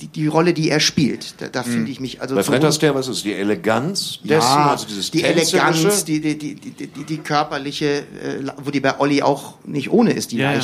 die, 0.00 0.08
die 0.08 0.26
Rolle, 0.26 0.54
die 0.54 0.70
er 0.70 0.80
spielt, 0.80 1.34
da, 1.40 1.48
da 1.48 1.62
finde 1.62 1.90
ich 1.90 2.00
mich 2.00 2.20
also 2.20 2.34
Bei 2.34 2.42
Fred 2.42 2.64
Astaire, 2.64 2.94
was 2.94 3.06
ist 3.06 3.24
die 3.24 3.34
Eleganz 3.34 4.18
dessen, 4.24 4.40
ja, 4.40 4.70
also 4.70 4.86
dieses 4.86 5.10
die? 5.10 5.22
Eleganz, 5.22 6.04
die, 6.04 6.20
die, 6.20 6.38
die, 6.38 6.54
die, 6.54 6.86
die, 6.86 7.04
die 7.04 7.18
körperliche, 7.18 7.98
äh, 7.98 8.52
wo 8.64 8.70
die 8.70 8.80
bei 8.80 8.98
Olli 8.98 9.22
auch 9.22 9.54
nicht 9.64 9.90
ohne 9.92 10.12
ist, 10.12 10.32
die 10.32 10.38
Ja, 10.38 10.52
ja. 10.52 10.58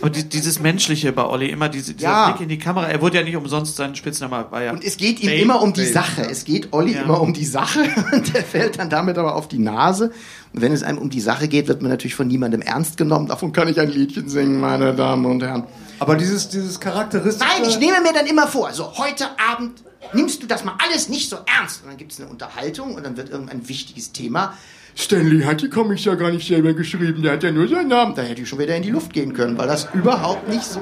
Aber 0.00 0.10
die, 0.10 0.28
dieses 0.28 0.60
Menschliche 0.60 1.12
bei 1.12 1.24
Olli, 1.24 1.46
immer 1.46 1.68
diese, 1.68 1.94
dieser 1.94 2.08
Ja. 2.08 2.30
Blick 2.30 2.42
in 2.42 2.48
die 2.48 2.58
Kamera. 2.58 2.86
Er 2.88 3.00
wurde 3.02 3.18
ja 3.18 3.24
nicht 3.24 3.36
umsonst 3.36 3.76
sein 3.76 3.94
Spitzname 3.96 4.46
war 4.50 4.62
ja. 4.62 4.72
Und 4.72 4.84
es 4.84 4.96
geht 4.96 5.20
ihm 5.20 5.26
Babe. 5.28 5.40
immer 5.40 5.60
um 5.62 5.72
die 5.72 5.86
Sache. 5.86 6.22
Es 6.30 6.44
geht 6.44 6.72
Olli 6.72 6.94
Ja. 6.94 7.02
immer 7.02 7.20
um 7.20 7.32
die 7.34 7.44
Sache 7.44 7.80
und 8.12 8.32
der 8.34 8.44
fällt 8.44 8.78
dann 8.78 8.90
damit 8.90 9.18
aber 9.18 9.34
auf 9.34 9.48
die 9.48 9.58
Nase. 9.58 10.12
Und 10.52 10.60
wenn 10.62 10.72
es 10.72 10.82
einem 10.82 10.98
um 10.98 11.10
die 11.10 11.20
Sache 11.20 11.48
geht, 11.48 11.68
wird 11.68 11.82
man 11.82 11.90
natürlich 11.90 12.14
von 12.14 12.28
niemandem 12.28 12.62
ernst 12.62 12.96
genommen. 12.96 13.26
Davon 13.26 13.52
kann 13.52 13.68
ich 13.68 13.78
ein 13.80 13.90
Liedchen 13.90 14.28
singen, 14.28 14.60
meine 14.60 14.94
Damen 14.94 15.26
und 15.26 15.42
Herren. 15.42 15.64
Aber 15.98 16.14
dieses, 16.16 16.48
dieses 16.48 16.78
charakteristische. 16.78 17.50
Nein, 17.58 17.68
ich 17.68 17.78
nehme 17.80 18.00
mir 18.00 18.12
dann 18.12 18.26
immer 18.26 18.46
vor, 18.46 18.72
so 18.72 18.96
heute 18.98 19.26
Abend 19.50 19.82
nimmst 20.12 20.42
du 20.42 20.46
das 20.46 20.64
mal 20.64 20.74
alles 20.78 21.08
nicht 21.08 21.28
so 21.28 21.38
ernst. 21.58 21.82
Und 21.82 21.88
dann 21.90 21.96
gibt 21.98 22.12
es 22.12 22.20
eine 22.20 22.28
Unterhaltung 22.28 22.94
und 22.94 23.04
dann 23.04 23.16
wird 23.16 23.30
irgendein 23.30 23.68
wichtiges 23.68 24.12
Thema. 24.12 24.54
Stanley 24.98 25.42
hat 25.42 25.62
die 25.62 25.70
Comics 25.70 26.04
ja 26.04 26.16
gar 26.16 26.32
nicht 26.32 26.46
selber 26.46 26.72
geschrieben, 26.74 27.22
der 27.22 27.34
hat 27.34 27.44
ja 27.44 27.52
nur 27.52 27.68
seinen 27.68 27.88
Namen. 27.88 28.16
Da 28.16 28.22
hätte 28.22 28.42
ich 28.42 28.48
schon 28.48 28.58
wieder 28.58 28.74
in 28.74 28.82
die 28.82 28.90
Luft 28.90 29.12
gehen 29.12 29.32
können, 29.32 29.56
weil 29.56 29.68
das 29.68 29.88
überhaupt 29.94 30.48
nicht 30.48 30.64
so. 30.64 30.80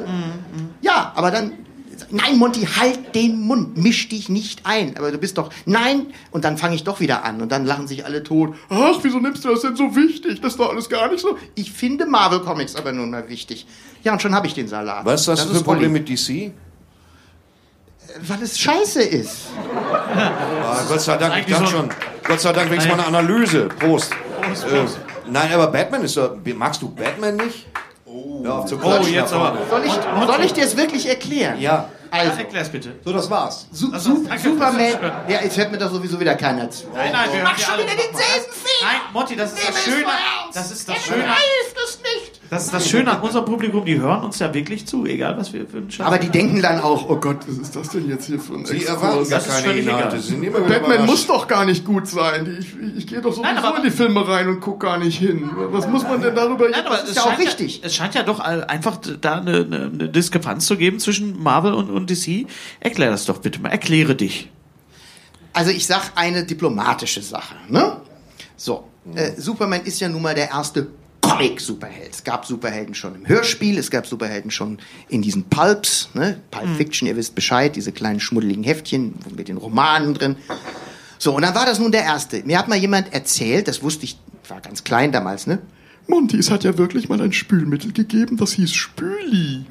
Ja, 0.81 1.13
aber 1.15 1.31
dann. 1.31 1.53
Nein, 2.11 2.37
Monty, 2.39 2.61
halt 2.61 3.15
den 3.15 3.41
Mund, 3.41 3.79
misch 3.79 4.09
dich 4.09 4.29
nicht 4.29 4.61
ein. 4.65 4.97
Aber 4.97 5.11
du 5.11 5.19
bist 5.19 5.39
doch. 5.39 5.51
Nein! 5.65 6.09
Und 6.31 6.45
dann 6.45 6.57
fange 6.57 6.75
ich 6.75 6.85
doch 6.85 7.01
wieder 7.01 7.25
an. 7.25 7.41
Und 7.41 7.51
dann 7.51 7.65
lachen 7.65 7.89
sich 7.89 8.05
alle 8.05 8.23
tot. 8.23 8.55
Ach, 8.69 8.99
wieso 9.03 9.19
nimmst 9.19 9.45
du 9.45 9.49
das 9.49 9.63
denn 9.63 9.77
so 9.77 9.97
wichtig? 9.97 10.41
Das 10.41 10.53
ist 10.53 10.61
doch 10.61 10.71
alles 10.71 10.89
gar 10.89 11.11
nicht 11.11 11.21
so. 11.21 11.39
Ich 11.55 11.73
finde 11.73 12.07
Marvel 12.07 12.41
Comics 12.41 12.77
aber 12.77 12.93
nun 12.93 13.11
mal 13.11 13.29
wichtig. 13.29 13.67
Ja, 14.05 14.13
und 14.13 14.23
schon 14.23 14.35
habe 14.35 14.47
ich 14.47 14.55
den 14.55 14.69
Salat. 14.69 15.05
Was 15.05 15.27
hast 15.27 15.45
du 15.45 15.49
für 15.49 15.51
ein 15.53 15.57
ist 15.57 15.65
Problem 15.65 15.93
mit 15.93 16.09
DC? 16.09 16.53
Weil 18.23 18.43
es 18.43 18.59
scheiße 18.59 19.03
ist. 19.03 19.49
Ah, 20.15 20.81
Gott 20.89 21.01
sei 21.01 21.17
Dank, 21.17 21.35
ich 21.39 21.53
dachte 21.53 21.67
schon. 21.67 21.89
Gott 22.27 22.41
sei 22.41 22.53
Dank 22.53 22.71
wenigstens 22.71 22.97
mal 22.97 23.05
eine 23.07 23.19
Analyse. 23.19 23.69
Prost. 23.69 24.13
Äh, 24.13 24.85
nein, 25.31 25.53
aber 25.53 25.67
Batman 25.69 26.03
ist 26.03 26.17
doch. 26.17 26.37
Magst 26.55 26.83
du 26.83 26.89
Batman 26.89 27.37
nicht? 27.37 27.67
Oh, 28.05 28.43
ja, 28.45 28.65
Oh, 28.83 29.03
jetzt 29.05 29.33
aber. 29.33 29.59
Soll 29.69 29.85
ich, 29.85 29.93
soll 29.93 30.45
ich 30.45 30.53
dir 30.53 30.65
es 30.65 30.77
wirklich 30.77 31.09
erklären? 31.09 31.61
Ja. 31.61 31.89
Also, 32.21 32.39
Erklär's 32.39 32.69
bitte. 32.71 32.95
So, 33.05 33.13
das 33.13 33.29
war's. 33.31 33.67
Su 33.73 33.91
danke, 33.91 34.01
Superman. 34.01 34.77
das 34.79 34.89
ist 34.89 34.93
schön. 35.01 35.11
Ja, 35.29 35.43
jetzt 35.43 35.57
hört 35.59 35.73
mir 35.73 35.79
doch 35.79 35.91
sowieso 35.93 36.19
wieder 36.21 36.35
keiner 36.35 36.71
zu. 36.71 36.85
Nein, 36.95 37.11
nein, 37.13 37.29
wir 37.33 37.43
Mach 37.43 37.59
schon 37.59 37.75
wieder 37.79 37.87
denselben 37.89 38.53
Fehler. 38.53 38.83
Nein, 38.83 39.01
Motti, 39.13 39.37
das 39.37 39.53
ist 39.53 39.59
Nimm 39.59 39.75
das 39.75 39.85
Schöne. 39.85 40.07
Das 40.55 40.71
ist 40.71 40.89
das 40.89 40.97
Schöne. 41.05 41.17
begreift 41.19 41.77
es 41.85 41.99
nicht. 41.99 42.41
Das 42.49 42.65
ist 42.67 42.73
das 42.75 42.89
Schöne 42.89 43.11
an 43.11 43.21
unserem 43.23 43.45
Publikum. 43.45 43.85
Die 43.85 43.99
hören 44.01 44.23
uns 44.23 44.39
ja 44.39 44.55
wirklich 44.55 44.87
zu, 44.87 45.05
egal 45.05 45.37
was 45.37 45.53
wir 45.53 45.67
für 45.67 45.79
einen 45.79 45.91
Scheiß. 45.91 46.07
Aber 46.07 46.19
die 46.19 46.29
denken 46.29 46.63
dann 46.63 46.81
auch, 46.81 47.09
Oh 47.09 47.17
Gott, 47.17 47.39
was 47.49 47.57
ist 47.59 47.75
das 47.75 47.89
denn 47.89 48.09
jetzt 48.09 48.27
hier 48.27 48.39
für 48.39 48.55
ein 48.55 48.65
Sie 48.65 48.85
erwarten 48.85 49.29
gar 49.29 49.41
Das 49.41 49.49
ist 49.49 49.65
keine 49.65 49.79
Inhalte. 49.79 50.17
Batman 50.17 50.79
überrascht. 50.79 51.07
muss 51.07 51.27
doch 51.27 51.49
gar 51.49 51.65
nicht 51.65 51.85
gut 51.85 52.07
sein. 52.07 52.45
Die- 52.45 52.57
Ich, 52.59 52.99
ich 52.99 53.07
gehe 53.09 53.21
doch 53.21 53.33
sowieso 53.33 53.43
Nein, 53.53 53.75
in 53.79 53.83
die 53.83 53.91
Filme 53.91 54.27
rein 54.29 54.49
und 54.49 54.61
guck 54.61 54.79
gar 54.81 54.97
nicht 54.99 55.19
hin. 55.19 55.51
Was 55.71 55.89
muss 55.89 56.05
man 56.05 56.23
denn 56.23 56.35
darüber 56.37 56.69
Nein, 56.69 56.87
aber 56.87 57.03
es 57.03 57.15
ja 57.17 57.23
auch 57.25 57.37
richtig. 57.39 57.79
Ja, 57.81 57.87
es 57.87 57.97
scheint 57.97 58.15
ja 58.15 58.23
doch 58.23 58.39
einfach 58.39 58.99
da 59.21 59.39
eine, 59.41 59.57
eine, 59.63 59.91
eine 59.93 60.09
Diskrepanz 60.09 60.67
zu 60.67 60.77
geben 60.77 61.01
zwischen 61.01 61.43
Marvel 61.43 61.73
und, 61.75 61.91
und 61.91 62.06
DC. 62.07 62.47
Erklär 62.81 63.11
das 63.11 63.25
doch 63.25 63.39
bitte 63.39 63.61
mal. 63.61 63.71
Erkläre 63.71 64.15
dich. 64.15 64.51
Also 65.53 65.71
ich 65.71 65.87
sag 65.87 66.13
eine 66.17 66.45
diplomatische 66.45 67.23
Sache, 67.23 67.57
ne? 67.69 68.01
So, 68.57 68.85
äh, 69.15 69.33
Superman 69.37 69.83
ist 69.85 70.01
ja 70.01 70.09
nun 70.09 70.23
mal 70.23 70.35
der 70.35 70.51
erste 70.51 70.89
Comic-Superheld. 71.21 72.11
Es 72.13 72.25
gab 72.25 72.47
Superhelden 72.47 72.95
schon 72.95 73.15
im 73.15 73.27
Hörspiel, 73.27 73.79
es 73.79 73.91
gab 73.91 74.07
Superhelden 74.07 74.51
schon 74.51 74.79
in 75.09 75.23
diesen 75.23 75.45
Pulps, 75.45 76.11
ne? 76.15 76.41
Pulp 76.51 76.77
Fiction, 76.77 77.09
ihr 77.09 77.17
wisst 77.17 77.35
Bescheid, 77.35 77.75
diese 77.75 77.93
kleinen 77.93 78.21
schmuddeligen 78.21 78.65
Heftchen 78.65 79.15
mit 79.35 79.49
den 79.49 79.57
Romanen 79.57 80.15
drin. 80.15 80.37
So, 81.19 81.35
und 81.35 81.43
dann 81.43 81.55
war 81.55 81.67
das 81.67 81.79
nun 81.79 81.93
der 81.93 82.05
erste. 82.05 82.43
Mir 82.45 82.59
hat 82.59 82.69
mal 82.69 82.79
jemand 82.79 83.13
erzählt, 83.13 83.69
das 83.69 83.83
wusste 83.83 84.05
ich, 84.05 84.19
ich 84.43 84.51
war 84.51 84.61
ganz 84.61 84.85
klein 84.85 85.13
damals, 85.13 85.47
ne? 85.47 85.59
Monty, 86.07 86.39
es 86.39 86.51
hat 86.51 86.65
ja 86.65 86.79
wirklich 86.79 87.09
mal 87.09 87.21
ein 87.21 87.33
Spülmittel 87.33 87.93
gegeben, 87.93 88.37
das 88.37 88.53
hieß 88.53 88.73
Spüli. 88.73 89.65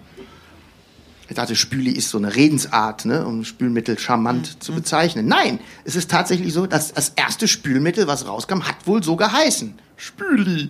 Ich 1.27 1.35
dachte, 1.35 1.55
Spüli 1.55 1.91
ist 1.91 2.09
so 2.09 2.17
eine 2.17 2.35
Redensart, 2.35 3.05
ne, 3.05 3.25
um 3.25 3.43
Spülmittel 3.43 3.97
charmant 3.97 4.61
zu 4.63 4.73
bezeichnen. 4.73 5.27
Nein, 5.27 5.59
es 5.83 5.95
ist 5.95 6.11
tatsächlich 6.11 6.53
so, 6.53 6.67
dass 6.67 6.93
das 6.93 7.13
erste 7.15 7.47
Spülmittel, 7.47 8.07
was 8.07 8.27
rauskam, 8.27 8.61
hat 8.61 8.75
wohl 8.85 9.01
so 9.01 9.15
geheißen. 9.15 9.73
Spüli. 9.97 10.69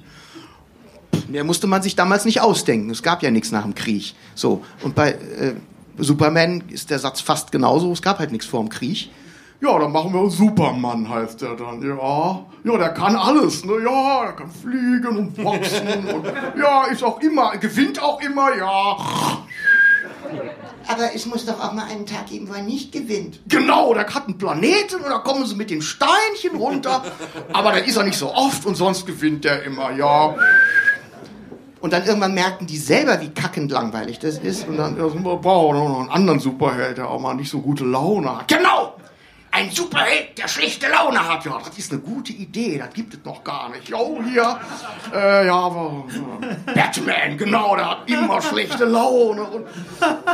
Mehr 1.28 1.43
musste 1.43 1.68
man 1.68 1.82
sich 1.82 1.95
damals 1.95 2.26
nicht 2.26 2.41
ausdenken. 2.41 2.89
Es 2.89 3.03
gab 3.03 3.22
ja 3.24 3.32
nichts 3.32 3.51
nach 3.51 3.64
dem 3.64 3.76
Krieg. 3.76 4.16
So. 4.34 4.64
Und 4.82 4.95
bei 4.95 5.12
äh, 5.12 5.56
Superman 5.97 6.64
ist 6.70 6.89
der 6.89 6.99
Satz 6.99 7.20
fast 7.22 7.51
genauso. 7.51 7.91
Es 7.91 8.01
gab 8.01 8.20
halt 8.20 8.32
nichts 8.32 8.45
vor 8.45 8.62
dem 8.62 8.70
Krieg. 8.70 9.10
Ja, 9.62 9.80
dann 9.80 9.91
machen 9.91 10.14
wir 10.14 10.30
Superman, 10.30 11.10
heißt 11.10 11.41
der 11.41 11.56
dann. 11.56 11.82
Ja, 11.82 12.45
ja, 12.64 12.78
der 12.78 12.89
kann 12.89 13.16
alles, 13.16 13.64
ne? 13.64 13.74
Ja, 13.84 14.26
er 14.26 14.34
kann 14.34 14.51
fliegen 14.51 15.18
und 15.18 15.34
boxen 15.34 16.06
und 16.14 16.26
ja, 16.60 16.84
ist 16.86 17.03
auch 17.03 17.20
immer, 17.22 17.56
gewinnt 17.58 18.01
auch 18.01 18.22
immer, 18.22 18.56
ja. 18.56 18.97
Aber 20.88 21.16
es 21.16 21.26
muss 21.26 21.46
doch 21.46 21.60
auch 21.60 21.74
mal 21.74 21.86
einen 21.86 22.06
Tag 22.06 22.28
geben, 22.28 22.48
wo 22.50 22.54
er 22.54 22.62
nicht 22.62 22.92
gewinnt. 22.92 23.40
Genau, 23.48 23.94
der 23.94 24.06
hat 24.06 24.26
einen 24.26 24.38
Planeten 24.38 24.96
und 24.98 25.10
da 25.10 25.20
kommen 25.20 25.46
sie 25.46 25.56
mit 25.56 25.70
den 25.70 25.82
Steinchen 25.82 26.56
runter. 26.58 27.04
Aber 27.54 27.72
da 27.72 27.78
ist 27.78 27.98
er 27.98 28.04
nicht 28.04 28.18
so 28.18 28.34
oft 28.34 28.66
und 28.66 28.76
sonst 28.76 29.06
gewinnt 29.06 29.46
der 29.46 29.64
immer, 29.64 29.92
ja. 29.92 30.36
Und 31.82 31.94
dann 31.94 32.04
irgendwann 32.06 32.34
merkten 32.34 32.66
die 32.66 32.78
selber, 32.78 33.22
wie 33.22 33.30
kackend 33.30 33.72
langweilig 33.72 34.20
das 34.20 34.40
ist. 34.40 34.68
Und 34.68 34.78
dann 34.78 34.96
brauchen 34.96 35.44
wir 35.44 35.88
noch 35.88 36.00
einen 36.00 36.10
anderen 36.10 36.40
Superheld, 36.40 36.98
der 36.98 37.10
auch 37.10 37.20
mal 37.20 37.36
nicht 37.36 37.50
so 37.50 37.62
gute 37.62 37.86
Laune 37.86 38.40
hat. 38.40 38.48
Genau! 38.48 38.95
Ein 39.56 39.72
Superheld, 39.72 40.38
der 40.38 40.49
schlechte 40.49 40.89
Laune 40.89 41.26
hat. 41.30 41.45
Ja, 41.45 41.58
das 41.66 41.78
ist 41.78 41.89
eine 41.89 42.01
gute 42.01 42.34
Idee, 42.34 42.78
das 42.78 42.93
gibt 42.93 43.14
es 43.14 43.22
noch 43.24 43.41
gar 43.41 43.70
nicht. 43.70 43.88
Jo, 43.88 44.20
hier, 44.22 44.60
äh, 45.14 45.47
ja, 45.47 45.56
aber, 45.56 46.03
äh, 46.12 46.74
Batman, 46.74 47.38
genau, 47.38 47.74
der 47.78 47.91
hat 47.91 48.10
immer 48.10 48.41
schlechte 48.41 48.84
Laune. 48.84 49.43
Und, 49.43 49.66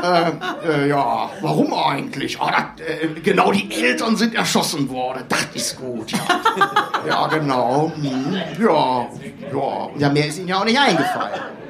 äh, 0.01 0.31
äh, 0.67 0.89
ja, 0.89 1.29
warum 1.41 1.71
eigentlich? 1.71 2.41
Ah, 2.41 2.73
das, 2.75 2.87
äh, 2.87 3.09
genau, 3.21 3.51
die 3.51 3.71
Eltern 3.71 4.15
sind 4.15 4.33
erschossen 4.33 4.89
worden. 4.89 5.23
Das 5.29 5.45
ist 5.53 5.77
gut, 5.77 6.11
ja. 6.11 6.17
Ja, 7.07 7.27
genau. 7.27 7.91
Hm, 7.95 8.41
ja, 8.59 9.07
ja. 9.53 9.89
Ja, 9.99 10.09
mehr 10.09 10.25
ist 10.25 10.39
ihnen 10.39 10.47
ja 10.47 10.61
auch 10.61 10.65
nicht 10.65 10.79
eingefallen. 10.79 11.60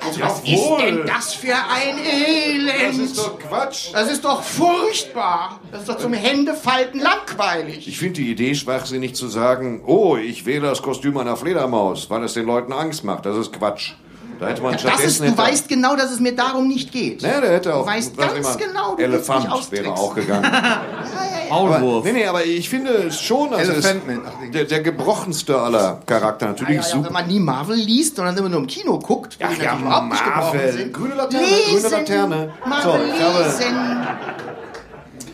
Also 0.00 0.20
was 0.20 0.40
ist 0.40 0.68
denn 0.80 1.06
das 1.06 1.34
für 1.34 1.54
ein 1.54 1.98
Elend? 1.98 3.16
Quatsch. 3.48 3.92
Das 3.92 4.10
ist 4.10 4.24
doch 4.24 4.42
furchtbar. 4.42 5.60
Das 5.70 5.80
ist 5.80 5.88
doch 5.88 5.98
zum 5.98 6.12
Händefalten 6.12 7.00
langweilig. 7.00 7.88
Ich 7.88 7.98
finde 7.98 8.20
die 8.20 8.30
Idee 8.30 8.54
schwachsinnig 8.54 9.14
zu 9.14 9.28
sagen, 9.28 9.82
oh, 9.86 10.16
ich 10.16 10.46
wähle 10.46 10.68
das 10.68 10.82
Kostüm 10.82 11.16
einer 11.16 11.36
Fledermaus, 11.36 12.10
weil 12.10 12.22
es 12.24 12.34
den 12.34 12.46
Leuten 12.46 12.72
Angst 12.72 13.04
macht. 13.04 13.26
Das 13.26 13.36
ist 13.36 13.52
Quatsch. 13.52 13.92
Da 14.38 14.48
hätte 14.48 14.62
man 14.62 14.72
Das 14.80 15.00
ist, 15.04 15.20
du 15.20 15.24
hätte- 15.24 15.36
weißt 15.38 15.68
genau, 15.68 15.96
dass 15.96 16.10
es 16.12 16.20
mir 16.20 16.34
darum 16.34 16.68
nicht 16.68 16.92
geht. 16.92 17.22
Nee, 17.22 17.40
der 17.40 17.50
hätte 17.52 17.74
auch... 17.74 17.82
Du 17.84 17.90
weißt 17.90 18.16
ganz 18.16 18.32
immer, 18.34 18.56
genau, 18.56 18.94
du 18.94 19.02
Elefant 19.02 19.72
wäre 19.72 19.90
auch 19.92 20.14
gegangen. 20.14 20.46
Maulwurf. 21.50 22.04
Nee, 22.04 22.12
nee, 22.12 22.26
aber 22.26 22.44
ich 22.44 22.68
finde 22.68 22.90
es 23.08 23.20
schon, 23.20 23.52
also 23.54 23.72
den 23.72 24.20
der, 24.52 24.64
der 24.64 24.80
gebrochenste 24.82 25.58
aller 25.58 26.00
Charakter. 26.06 26.46
Natürlich 26.48 26.76
Ja, 26.76 26.82
ja, 26.82 26.88
super. 26.88 27.06
wenn 27.06 27.12
man 27.14 27.26
nie 27.26 27.40
Marvel 27.40 27.76
liest, 27.76 28.16
sondern 28.16 28.36
immer 28.36 28.48
nur 28.50 28.60
im 28.60 28.66
Kino 28.66 28.98
guckt, 28.98 29.38
wo 29.40 29.46
die 29.46 29.60
ja, 29.62 29.64
natürlich 29.64 29.80
überhaupt 29.86 30.08
nicht 30.12 30.24
gebrochen 30.24 30.60
sind. 30.72 30.92
Grüne 30.94 31.14
Laterne, 31.14 31.46
lesen, 31.46 31.80
grüne 31.82 31.96
Laterne. 31.96 32.52
Marvel 32.66 32.82
So, 32.92 32.98
ich 33.16 33.22
habe- 33.22 33.44
lesen. 33.44 33.76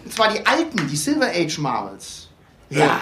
Und 0.05 0.13
zwar 0.15 0.29
die 0.29 0.47
alten, 0.47 0.89
die 0.89 0.97
Silver 0.97 1.27
Age 1.35 1.59
Marvels. 1.59 2.29
Ja. 2.71 2.99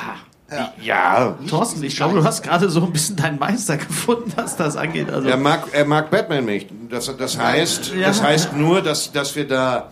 Ja, 0.81 1.35
Thorsten, 1.49 1.83
ich 1.83 1.97
glaube, 1.97 2.15
du 2.19 2.25
hast 2.25 2.43
gerade 2.43 2.69
so 2.69 2.83
ein 2.83 2.93
bisschen 2.93 3.17
deinen 3.17 3.39
Meister 3.39 3.77
gefunden, 3.77 4.33
was 4.37 4.57
das 4.57 4.77
angeht. 4.77 5.11
Also, 5.11 5.29
er 5.29 5.37
mag, 5.37 5.65
er 5.73 5.85
mag 5.85 6.11
Batman 6.11 6.45
nicht. 6.45 6.69
Das, 6.91 7.15
das, 7.17 7.39
heißt, 7.39 7.95
Ja. 7.95 8.09
das 8.09 8.23
heißt 8.23 8.53
nur, 8.55 8.83
dass, 8.83 9.13
dass 9.13 9.35
wir 9.37 9.47
da 9.47 9.91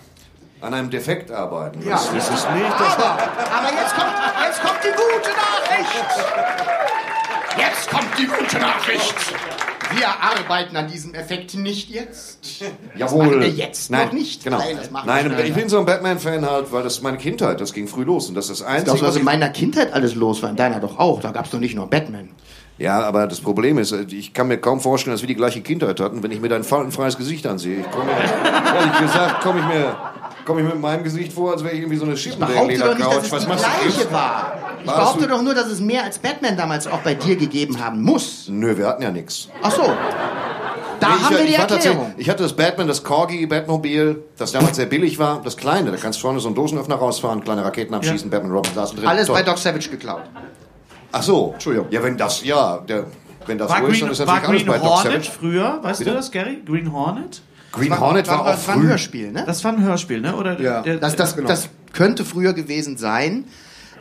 an 0.61 0.75
einem 0.75 0.91
Defekt 0.91 1.31
arbeiten. 1.31 1.83
Ja. 1.83 1.93
Das, 1.93 2.13
das 2.13 2.29
ist 2.29 2.51
nicht 2.53 2.71
das... 2.79 2.95
Aber, 2.95 3.05
aber 3.11 3.73
jetzt 3.73 3.95
kommt, 3.95 4.13
jetzt 4.47 4.61
kommt 4.63 4.81
die 4.85 4.91
gute 4.91 5.31
Nachricht. 5.31 6.27
Jetzt 7.59 7.91
kommt 7.91 8.17
die 8.17 8.27
gute 8.27 8.59
Nachricht. 8.59 9.15
Wir 9.95 10.09
arbeiten 10.09 10.77
an 10.77 10.89
diesem 10.89 11.15
Effekt 11.15 11.55
nicht 11.55 11.91
jetzt. 11.91 12.39
Das 12.61 12.71
Jawohl. 12.97 13.27
machen 13.27 13.41
wir 13.41 13.49
jetzt 13.49 13.91
Nein, 13.91 14.07
noch 14.07 14.13
nicht. 14.13 14.45
Genau. 14.45 14.59
Nein, 14.59 14.77
das 14.77 14.91
Nein, 14.91 15.27
später. 15.27 15.45
ich 15.45 15.55
bin 15.55 15.69
so 15.69 15.79
ein 15.79 15.87
Batman-Fan 15.87 16.49
halt, 16.49 16.73
weil 16.73 16.83
das 16.83 16.95
ist 16.95 17.03
meine 17.03 17.19
Kindheit, 17.19 17.61
das 17.61 17.73
ging 17.73 17.89
früh 17.89 18.05
los. 18.05 18.29
Und 18.29 18.35
das 18.35 18.51
ist 18.51 18.61
das 18.61 18.67
Einzige, 18.67 18.93
Das, 18.93 19.03
was 19.03 19.15
in 19.17 19.21
ich 19.21 19.25
meiner 19.25 19.49
Kindheit 19.49 19.93
alles 19.93 20.15
los 20.15 20.43
war, 20.43 20.51
in 20.51 20.57
deiner 20.57 20.81
doch 20.81 20.99
auch. 20.99 21.21
Da 21.21 21.31
gab 21.33 21.47
es 21.47 21.51
doch 21.51 21.61
nicht 21.61 21.75
nur 21.75 21.89
Batman. 21.89 22.31
Ja, 22.79 23.01
aber 23.03 23.27
das 23.27 23.41
Problem 23.41 23.77
ist, 23.77 23.93
ich 23.93 24.33
kann 24.33 24.49
mir 24.49 24.57
kaum 24.59 24.81
vorstellen, 24.81 25.13
dass 25.15 25.21
wir 25.21 25.29
die 25.29 25.35
gleiche 25.35 25.61
Kindheit 25.61 26.01
hatten, 26.01 26.23
wenn 26.23 26.31
ich 26.31 26.41
mir 26.41 26.49
dein 26.49 26.65
faltenfreies 26.65 27.19
Gesicht 27.19 27.47
ansehe. 27.47 27.81
Ich 27.81 27.91
komme, 27.91 28.11
ehrlich 28.75 28.99
gesagt, 29.01 29.43
komme 29.43 29.61
ich 29.61 29.67
mir, 29.67 29.95
komme 30.45 30.61
ich 30.63 30.67
mit 30.67 30.81
meinem 30.81 31.05
Gesicht 31.05 31.33
vor, 31.33 31.53
als 31.53 31.63
wäre 31.63 31.75
ich 31.75 31.81
irgendwie 31.81 31.97
so 31.97 32.05
eine 32.05 32.15
es 32.15 32.27
Was 33.33 33.47
machst 33.47 33.65
du? 33.65 33.91
gleiche 33.91 34.13
war. 34.13 34.53
Ich 34.81 34.87
Warst 34.87 34.99
behaupte 34.99 35.27
doch 35.29 35.43
nur, 35.43 35.55
dass 35.55 35.67
es 35.67 35.81
mehr 35.81 36.05
als 36.05 36.19
Batman 36.19 36.57
damals 36.57 36.87
auch 36.87 37.01
bei 37.01 37.15
dir 37.15 37.37
gegeben 37.37 37.79
haben 37.85 38.03
muss. 38.03 38.47
Nö, 38.49 38.77
wir 38.77 38.87
hatten 38.87 39.03
ja 39.03 39.11
nichts. 39.11 39.49
Ach 39.63 39.71
so. 39.71 39.83
Da 41.01 41.09
Nee, 41.09 41.15
haben 41.23 41.33
ich, 41.35 41.39
wir 41.41 41.47
die 41.47 41.53
war 41.53 41.59
tatsächlich- 41.67 41.87
Erklärung. 41.95 42.15
ich 42.19 42.29
hatte 42.31 42.43
das 42.43 42.53
Batman, 42.55 42.87
das 42.89 43.03
Corgi 43.03 43.47
Batmobil, 43.47 44.23
das 44.37 44.53
damals 44.53 44.77
sehr 44.77 44.87
billig 44.87 45.19
war, 45.19 45.41
das 45.43 45.57
kleine. 45.57 45.91
Da 45.91 45.97
kannst 45.97 46.19
du 46.19 46.23
vorne 46.23 46.41
so 46.41 46.49
einen 46.49 46.55
Dosenöffner 46.55 46.97
rausfahren, 46.97 47.43
kleine 47.43 47.65
Raketen 47.65 47.95
abschießen, 47.95 48.29
Batman 48.31 48.53
Robin 48.53 48.73
saßen 48.75 48.99
drin. 48.99 49.09
Alles 49.09 49.27
Toll. 49.27 49.37
bei 49.37 49.43
Doc 49.43 49.57
Savage 49.59 49.89
geklaut. 49.91 50.23
Ach 51.13 51.23
so. 51.23 51.53
Entschuldigung. 51.55 51.89
Ja, 51.91 52.03
wenn 52.03 52.17
das, 52.19 52.45
ja, 52.45 52.79
der, 52.79 53.05
wenn 53.47 53.57
das 53.59 53.71
war 53.71 53.79
so 53.81 53.85
ist, 53.87 53.91
Green, 53.93 54.01
dann 54.03 54.11
ist 54.13 54.27
war 54.27 54.35
natürlich 54.41 54.49
alles 54.49 54.63
Green 54.63 54.67
bei 54.67 54.79
Doc 54.79 54.97
Hornet 55.05 55.25
Savage. 55.25 55.39
früher? 55.41 55.79
Weißt 55.83 55.99
Bitte? 56.01 56.11
du 56.11 56.17
das, 56.17 56.31
Gary? 56.31 56.63
Green 56.67 56.93
Hornet? 56.93 57.43
Green 57.73 57.99
Hornet 57.99 58.29
war, 58.29 58.41
auch 58.41 58.45
war 58.47 58.53
ein 58.55 58.59
früh. 58.59 58.87
Hörspiel, 58.89 59.33
ne? 59.33 59.45
Das 59.47 59.63
war 59.65 59.73
ein 59.73 59.83
Hörspiel, 59.83 60.21
ne? 60.21 60.37
Oder 60.37 60.61
Ja. 60.61 60.83
der, 60.83 60.97
Das, 60.99 61.17
das, 61.17 61.37
genau. 61.37 61.49
das 61.49 61.69
könnte 61.93 62.25
früher 62.25 62.53
gewesen 62.53 62.97
sein. 62.97 63.45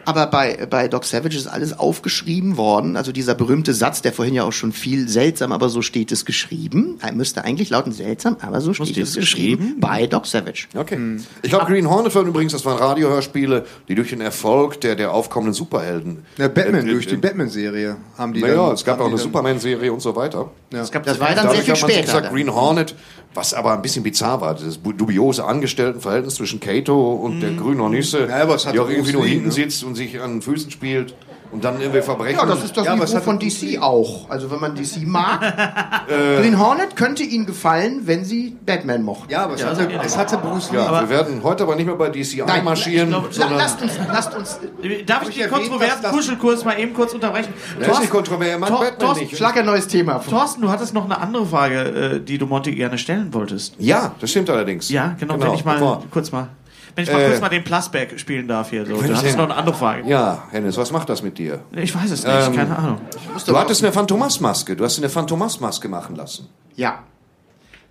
Aber 0.06 0.26
bei, 0.28 0.66
bei 0.68 0.88
Doc 0.88 1.04
Savage 1.04 1.36
ist 1.38 1.46
alles 1.46 1.78
aufgeschrieben 1.78 2.58
worden. 2.58 2.96
Also 2.98 3.12
dieser 3.12 3.36
berühmte 3.36 3.74
Satz, 3.76 4.02
der 4.02 4.12
vorhin 4.14 4.34
ja 4.34 4.44
auch 4.44 4.54
schon 4.54 4.72
viel 4.72 5.08
seltsam, 5.08 5.52
aber 5.52 5.70
so 5.70 5.82
steht 5.84 6.12
es 6.12 6.26
geschrieben. 6.26 6.98
Er 7.02 7.12
müsste 7.12 7.44
eigentlich 7.44 7.70
lauten 7.70 7.92
seltsam, 7.92 8.38
aber 8.42 8.62
so 8.62 8.74
steht 8.74 8.98
es 8.98 9.10
es 9.10 9.16
geschrieben. 9.18 9.58
geschrieben? 9.62 9.80
Bei 9.82 10.08
Doc 10.08 10.26
Savage. 10.26 10.68
Okay. 10.76 11.18
Ich 11.44 11.50
glaube, 11.50 11.66
Green 11.66 11.88
Hornet 11.88 12.16
waren 12.16 12.26
übrigens, 12.28 12.54
das 12.54 12.66
waren 12.66 12.78
Radiohörspiele, 12.80 13.66
die 13.88 13.94
durch 13.96 14.10
den 14.10 14.22
Erfolg 14.22 14.82
der, 14.82 14.96
der 14.96 15.12
aufkommenden 15.14 15.54
Superhelden. 15.54 16.26
Ja, 16.38 16.48
Batman, 16.48 16.88
Äh, 16.88 16.92
durch 16.92 17.06
die 17.06 17.16
äh, 17.16 17.18
Batman-Serie 17.18 17.98
haben 18.18 18.34
die 18.34 18.42
Naja, 18.42 18.72
es 18.72 18.86
gab 18.86 19.02
auch 19.02 19.08
eine 19.08 19.18
Superman-Serie 19.18 19.92
und 19.94 20.00
so 20.02 20.16
weiter. 20.16 20.50
Das 20.72 20.92
war 21.20 21.36
dann 21.36 21.50
sehr 21.52 21.62
viel 21.62 21.76
später. 21.76 22.02
gesagt, 22.02 22.26
dann. 22.28 22.34
Green 22.34 22.52
Hornet, 22.54 22.96
was 23.34 23.54
aber 23.54 23.74
ein 23.74 23.82
bisschen 23.82 24.04
bizarr 24.04 24.42
war, 24.42 24.56
das 24.56 24.80
dubiose 24.82 25.46
Angestelltenverhältnis 25.46 26.36
zwischen 26.36 26.60
Kato 26.60 27.14
und 27.14 27.42
der 27.42 27.52
grünen 27.54 27.82
Hornisse, 27.82 28.28
Ja, 28.28 28.72
die 28.72 28.80
auch 28.80 28.90
irgendwie 28.90 29.14
nur 29.14 29.26
hinten 29.26 29.48
ne? 29.48 29.52
sitzt 29.52 29.84
und 29.84 29.96
sich 29.96 30.20
an 30.20 30.36
den 30.36 30.42
Füßen 30.42 30.72
spielt 30.72 31.16
und 31.52 31.64
dann 31.64 31.80
irgendwie 31.82 32.02
Verbrechen. 32.02 32.38
Ja, 32.40 32.46
das 32.46 32.64
ist 32.64 32.78
das 32.78 32.86
Ja, 32.86 32.96
Niveau 32.96 33.20
von 33.20 33.40
DC 33.40 33.80
auch. 33.82 34.30
Also 34.30 34.52
wenn 34.52 34.60
man 34.60 34.76
DC 34.76 35.06
mag. 35.06 35.42
Green 36.08 36.60
Hornet 36.60 36.96
könnte 36.96 37.24
Ihnen 37.24 37.46
gefallen, 37.46 38.02
wenn 38.06 38.24
Sie 38.24 38.56
Batman 38.66 39.02
mochten. 39.04 39.32
Ja, 39.32 39.44
aber 39.46 39.56
es, 39.56 39.66
hatte, 39.66 39.90
es 40.04 40.18
hatte 40.18 40.38
Bruce 40.38 40.72
Lee. 40.72 40.78
ja, 40.78 41.02
wir 41.02 41.10
werden 41.10 41.42
heute 41.44 41.64
aber 41.64 41.76
nicht 41.76 41.86
mehr 41.86 41.96
bei 41.96 42.10
DC 42.10 42.38
Nein, 42.40 42.50
einmarschieren, 42.50 43.10
glaub, 43.10 43.26
La, 43.26 43.32
sondern 43.32 43.58
lasst 43.58 43.82
uns, 43.82 43.92
lasst 44.08 44.36
uns. 44.36 44.60
Darf 45.06 45.24
ich 45.24 45.30
ich 45.30 45.36
den 45.44 45.50
kontroversen 45.52 46.02
das- 46.04 46.12
Kuschelkurs 46.12 46.66
mal 46.66 46.80
eben 46.80 46.94
kurz 46.94 47.14
unterbrechen? 47.14 47.54
der 47.80 47.92
ist 47.92 48.00
nicht 48.02 48.10
kontrovers, 48.12 48.48
er 48.48 48.60
mag 48.60 48.70
Tor- 48.70 48.80
Batman 48.80 49.00
Thorsten, 49.00 49.26
nicht. 49.26 49.38
Schlag 49.38 49.58
ein 49.58 49.66
neues 49.66 49.88
Thema 49.88 50.20
vor. 50.20 50.40
Thorsten, 50.40 50.62
du 50.62 50.70
hattest 50.70 50.94
noch 50.94 51.06
eine 51.06 51.20
andere 51.20 51.46
Frage, 51.46 51.80
äh, 51.80 52.20
die 52.22 52.38
du 52.38 52.46
Monty 52.46 52.74
gerne 52.76 52.98
stellen 52.98 53.34
wolltest. 53.34 53.76
Ja, 53.80 54.14
das 54.20 54.30
stimmt 54.32 54.50
allerdings. 54.50 54.90
Ja, 54.90 55.16
genau, 55.20 55.40
wenn 55.40 55.54
ich 55.54 55.66
mal. 55.66 56.00
kurz 56.12 56.32
mal. 56.32 56.50
Wenn 56.96 57.04
ich 57.04 57.12
mal 57.12 57.22
Äh, 57.22 57.28
kurz 57.30 57.42
mal 57.42 57.50
den 57.50 57.64
Plasberg 57.64 58.20
spielen 58.20 58.48
darf 58.48 58.70
hier. 58.70 58.86
So. 58.86 58.94
Du 58.94 59.02
ich 59.02 59.08
hattest 59.10 59.26
den- 59.26 59.38
noch 59.38 59.46
eine 59.46 59.56
andere 59.56 59.76
Frage. 59.76 60.08
Ja, 60.10 60.44
Hennes, 60.52 60.76
was 60.78 60.92
macht 60.92 61.10
das 61.10 61.22
mit 61.22 61.38
dir? 61.38 61.60
Ich 61.72 61.96
weiß 61.96 62.12
es 62.12 62.24
nicht, 62.26 62.34
Ähm, 62.48 62.56
keine 62.56 62.78
Ahnung. 62.78 63.02
Du 63.46 63.58
hattest 63.58 63.84
eine 63.84 63.92
Phantomas-Maske. 63.94 64.76
Du 64.76 64.84
hast 64.84 64.98
dir 64.98 65.02
eine 65.04 65.10
Phantomas-Maske 65.10 65.88
machen 65.88 66.16
lassen. 66.16 66.50
Ja. 66.76 67.00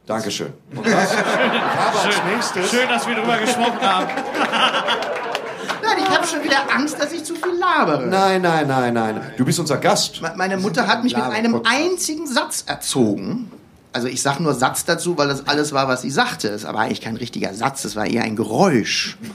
Dankeschön. 0.07 0.53
Und 0.75 0.85
was? 0.87 1.13
Ich 1.13 1.19
habe 1.19 1.99
als 2.07 2.23
nächstes... 2.35 2.71
Schön, 2.71 2.89
dass 2.89 3.07
wir 3.07 3.15
drüber 3.15 3.37
gesprochen 3.39 3.81
haben. 3.83 4.07
Nein, 5.83 5.97
ich 6.07 6.11
habe 6.17 6.27
schon 6.27 6.43
wieder 6.45 6.59
Angst, 6.75 7.01
dass 7.01 7.13
ich 7.13 7.25
zu 7.25 7.35
viel 7.35 7.53
labere. 7.59 8.07
Nein, 8.07 8.43
nein, 8.43 8.67
nein, 8.67 8.93
nein. 8.95 9.21
Du 9.37 9.45
bist 9.45 9.59
unser 9.59 9.77
Gast. 9.79 10.21
Me- 10.21 10.33
Meine 10.37 10.57
Mutter 10.59 10.87
hat 10.87 11.03
mich 11.05 11.15
mit 11.17 11.25
einem 11.25 11.63
einzigen 11.65 12.27
Satz 12.27 12.65
erzogen. 12.67 13.51
Also 13.93 14.09
ich 14.09 14.21
sage 14.23 14.43
nur 14.43 14.55
Satz 14.55 14.85
dazu, 14.85 15.17
weil 15.17 15.29
das 15.29 15.49
alles 15.49 15.73
war, 15.73 15.89
was 15.89 16.03
sie 16.03 16.11
sagte. 16.11 16.49
Es 16.49 16.65
war 16.65 16.77
eigentlich 16.79 17.01
kein 17.01 17.17
richtiger 17.17 17.55
Satz, 17.55 17.85
es 17.85 17.97
war 17.97 18.07
eher 18.07 18.23
ein 18.23 18.37
Geräusch. 18.37 19.17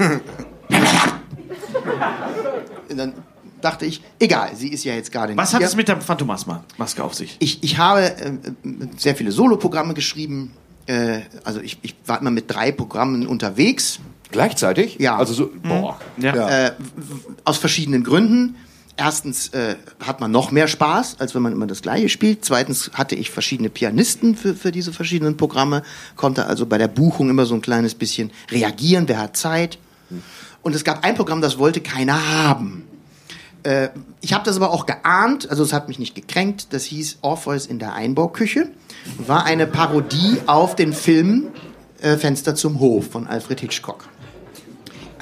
Und 2.90 2.98
dann 2.98 3.14
dachte 3.62 3.86
ich, 3.86 4.02
egal, 4.20 4.56
sie 4.56 4.70
ist 4.70 4.84
ja 4.84 4.94
jetzt 4.94 5.12
gerade 5.12 5.36
Was 5.36 5.50
nicht 5.50 5.54
hat 5.54 5.60
hier. 5.62 5.68
es 5.68 5.76
mit 5.76 5.88
der 5.88 6.02
Phantomas-Maske 6.02 7.04
auf 7.04 7.14
sich? 7.14 7.38
Ich, 7.40 7.64
ich 7.64 7.78
habe 7.78 8.02
äh, 8.02 8.30
äh, 8.30 8.38
sehr 8.98 9.16
viele 9.16 9.32
Soloprogramme 9.32 9.94
geschrieben. 9.94 10.52
Äh, 10.86 11.22
also 11.44 11.62
ich, 11.62 11.80
ich 11.82 11.96
war 12.06 12.20
immer 12.20 12.32
mit 12.32 12.54
drei 12.54 12.72
Programmen 12.72 13.26
unterwegs. 13.26 14.00
Gleichzeitig? 14.32 14.98
Ja. 15.00 15.18
Also 15.18 15.34
so, 15.34 15.50
boah. 15.64 16.00
Ja. 16.18 16.68
Äh, 16.68 16.72
aus 17.44 17.58
verschiedenen 17.58 18.04
Gründen. 18.04 18.56
Erstens 18.98 19.50
äh, 19.50 19.76
hat 20.00 20.22
man 20.22 20.32
noch 20.32 20.52
mehr 20.52 20.68
Spaß, 20.68 21.18
als 21.20 21.36
wenn 21.36 21.42
man 21.42 21.54
immer 21.54 21.68
das 21.68 21.82
Gleiche 21.82 22.10
spielt. 22.10 22.46
Zweitens 22.46 22.92
hatte 22.94 23.16
ich 23.16 23.30
verschiedene 23.32 23.70
Pianisten 23.70 24.36
für, 24.36 24.54
für 24.56 24.72
diese 24.72 24.94
verschiedenen 24.94 25.38
Programme, 25.38 25.84
konnte 26.16 26.46
also 26.46 26.66
bei 26.66 26.78
der 26.78 26.88
Buchung 26.88 27.30
immer 27.30 27.46
so 27.46 27.56
ein 27.56 27.62
kleines 27.62 27.96
bisschen 27.96 28.32
reagieren, 28.52 29.08
wer 29.08 29.20
hat 29.20 29.38
Zeit. 29.38 29.78
Und 30.62 30.76
es 30.76 30.84
gab 30.84 31.04
ein 31.04 31.16
Programm, 31.16 31.42
das 31.42 31.58
wollte 31.58 31.82
keiner 31.82 32.28
haben. 32.28 32.84
Äh, 33.64 33.90
ich 34.22 34.34
habe 34.34 34.46
das 34.46 34.58
aber 34.58 34.72
auch 34.72 34.86
geahnt, 34.86 35.50
also 35.50 35.64
es 35.64 35.74
hat 35.74 35.88
mich 35.88 36.00
nicht 36.00 36.16
gekränkt. 36.16 36.68
Das 36.72 36.84
hieß 36.86 37.20
Orpheus 37.22 37.66
in 37.66 37.80
der 37.80 37.94
Einbauküche. 37.94 38.70
War 39.18 39.46
eine 39.46 39.68
Parodie 39.68 40.38
auf 40.46 40.76
den 40.76 40.94
Film 40.94 41.48
äh, 42.02 42.18
Fenster 42.18 42.56
zum 42.56 42.80
Hof 42.80 43.12
von 43.12 43.28
Alfred 43.28 43.60
Hitchcock. 43.62 44.08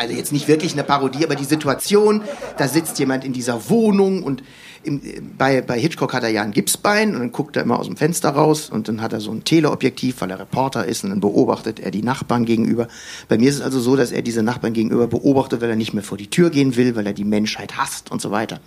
Also 0.01 0.15
jetzt 0.15 0.33
nicht 0.33 0.47
wirklich 0.47 0.73
eine 0.73 0.83
Parodie, 0.83 1.23
aber 1.23 1.35
die 1.35 1.45
Situation, 1.45 2.23
da 2.57 2.67
sitzt 2.67 2.97
jemand 2.97 3.23
in 3.23 3.33
dieser 3.33 3.69
Wohnung 3.69 4.23
und 4.23 4.41
im, 4.81 4.99
bei, 5.37 5.61
bei 5.61 5.79
Hitchcock 5.79 6.15
hat 6.15 6.23
er 6.23 6.29
ja 6.29 6.41
ein 6.41 6.53
Gipsbein 6.53 7.13
und 7.13 7.19
dann 7.19 7.31
guckt 7.31 7.55
er 7.55 7.61
immer 7.61 7.77
aus 7.77 7.85
dem 7.85 7.97
Fenster 7.97 8.29
raus 8.29 8.71
und 8.71 8.87
dann 8.87 8.99
hat 8.99 9.13
er 9.13 9.19
so 9.19 9.31
ein 9.31 9.43
Teleobjektiv, 9.43 10.19
weil 10.21 10.31
er 10.31 10.39
Reporter 10.39 10.85
ist 10.85 11.03
und 11.03 11.11
dann 11.11 11.19
beobachtet 11.19 11.79
er 11.79 11.91
die 11.91 12.01
Nachbarn 12.01 12.45
gegenüber. 12.45 12.87
Bei 13.27 13.37
mir 13.37 13.49
ist 13.49 13.57
es 13.57 13.61
also 13.61 13.79
so, 13.79 13.95
dass 13.95 14.11
er 14.11 14.23
diese 14.23 14.41
Nachbarn 14.41 14.73
gegenüber 14.73 15.05
beobachtet, 15.05 15.61
weil 15.61 15.69
er 15.69 15.75
nicht 15.75 15.93
mehr 15.93 16.01
vor 16.01 16.17
die 16.17 16.31
Tür 16.31 16.49
gehen 16.49 16.75
will, 16.75 16.95
weil 16.95 17.05
er 17.05 17.13
die 17.13 17.23
Menschheit 17.23 17.77
hasst 17.77 18.09
und 18.09 18.23
so 18.23 18.31
weiter. 18.31 18.59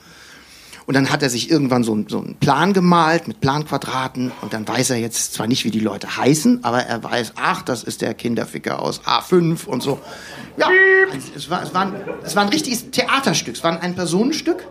Und 0.87 0.95
dann 0.95 1.11
hat 1.11 1.23
er 1.23 1.31
sich 1.31 1.51
irgendwann 1.51 1.83
so, 1.83 1.93
einen- 1.93 2.09
so 2.09 2.19
einen 2.21 2.35
Plan 2.37 2.73
gemalt 2.75 3.27
mit 3.27 3.41
Planquadraten 3.41 4.33
und 4.43 4.53
dann 4.53 4.69
weiß 4.69 4.91
er 4.91 4.97
jetzt 4.99 5.33
zwar 5.33 5.47
nicht, 5.47 5.65
wie 5.65 5.71
die 5.71 5.81
Leute 5.81 6.17
heißen, 6.17 6.63
aber 6.63 6.83
er 6.83 7.03
weiß, 7.03 7.33
ach, 7.37 7.63
das 7.63 7.83
ist 7.85 8.03
der 8.03 8.13
Kinderficker 8.15 8.81
aus 8.83 9.01
A5 9.07 9.65
und 9.65 9.83
so. 9.83 9.99
Ja, 10.59 10.69
es 11.35 11.49
war, 11.49 11.63
es 11.63 11.73
war, 11.73 11.87
ein, 11.87 11.95
es 12.23 12.37
war 12.37 12.43
ein 12.43 12.51
richtiges 12.51 12.91
Theaterstück, 12.91 13.57
es 13.57 13.65
war 13.65 13.81
ein 13.81 13.95
Personenstück. 13.95 14.67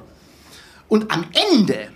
Und 0.87 1.09
am 1.11 1.25
Ende 1.51 1.87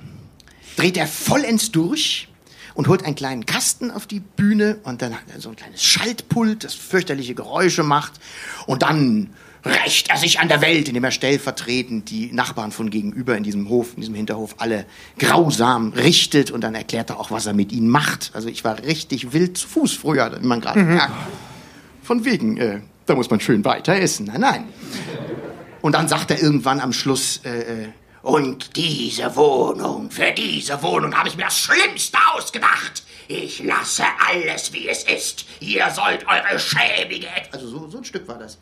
dreht 0.77 0.97
er 0.97 1.05
vollends 1.07 1.71
durch 1.71 2.27
und 2.73 2.87
holt 2.87 3.05
einen 3.05 3.15
kleinen 3.15 3.45
Kasten 3.45 3.91
auf 3.91 4.07
die 4.07 4.19
Bühne 4.19 4.79
und 4.83 5.01
dann 5.03 5.13
hat 5.13 5.23
er 5.33 5.39
so 5.41 5.49
ein 5.49 5.55
kleines 5.55 5.83
Schaltpult, 5.83 6.63
das 6.63 6.73
fürchterliche 6.73 7.35
Geräusche 7.35 7.83
macht. 7.83 8.13
Und 8.65 8.81
dann 8.81 9.29
rächt 9.65 10.09
er 10.09 10.17
sich 10.17 10.39
an 10.39 10.47
der 10.47 10.61
Welt, 10.61 10.87
indem 10.87 11.03
er 11.03 11.11
stellvertretend 11.11 12.09
die 12.09 12.31
Nachbarn 12.31 12.71
von 12.71 12.89
gegenüber 12.89 13.35
in 13.35 13.43
diesem 13.43 13.69
Hof, 13.69 13.93
in 13.95 14.01
diesem 14.01 14.15
Hinterhof 14.15 14.55
alle 14.59 14.85
grausam 15.17 15.93
richtet 15.93 16.51
und 16.51 16.61
dann 16.61 16.75
erklärt 16.75 17.09
er 17.09 17.19
auch, 17.19 17.31
was 17.31 17.45
er 17.45 17.53
mit 17.53 17.71
ihnen 17.71 17.89
macht. 17.89 18.31
Also 18.33 18.47
ich 18.47 18.63
war 18.63 18.81
richtig 18.83 19.33
wild 19.33 19.57
zu 19.57 19.67
Fuß 19.67 19.93
früher, 19.93 20.37
wie 20.41 20.45
man 20.45 20.61
gerade 20.61 20.79
merkt. 20.83 21.13
Von 22.03 22.23
wegen, 22.23 22.57
äh, 22.57 22.81
da 23.05 23.15
muss 23.15 23.29
man 23.29 23.39
schön 23.39 23.65
weiter 23.65 23.95
essen. 23.95 24.27
Nein, 24.27 24.41
nein. 24.41 24.63
Und 25.81 25.93
dann 25.93 26.07
sagt 26.07 26.31
er 26.31 26.41
irgendwann 26.41 26.79
am 26.79 26.93
Schluss, 26.93 27.41
äh, 27.43 27.83
äh, 27.83 27.87
Und 28.21 28.75
diese 28.75 29.35
Wohnung, 29.35 30.11
für 30.11 30.31
diese 30.31 30.81
Wohnung 30.81 31.15
habe 31.15 31.29
ich 31.29 31.37
mir 31.37 31.43
das 31.45 31.59
Schlimmste 31.59 32.17
ausgedacht. 32.33 33.03
Ich 33.27 33.61
lasse 33.63 34.03
alles, 34.29 34.71
wie 34.71 34.87
es 34.87 35.03
ist. 35.03 35.45
Ihr 35.59 35.89
sollt 35.89 36.25
eure 36.27 36.59
schäbige... 36.59 37.27
also 37.51 37.67
so, 37.67 37.89
so 37.89 37.97
ein 37.97 38.05
Stück 38.05 38.27
war 38.27 38.39
das. 38.39 38.57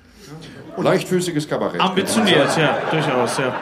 Leichtfüßiges 0.77 1.47
Kabarett. 1.47 1.79
Ambitioniert, 1.81 2.57
ja, 2.57 2.81
durchaus, 2.91 3.37
ja. 3.37 3.55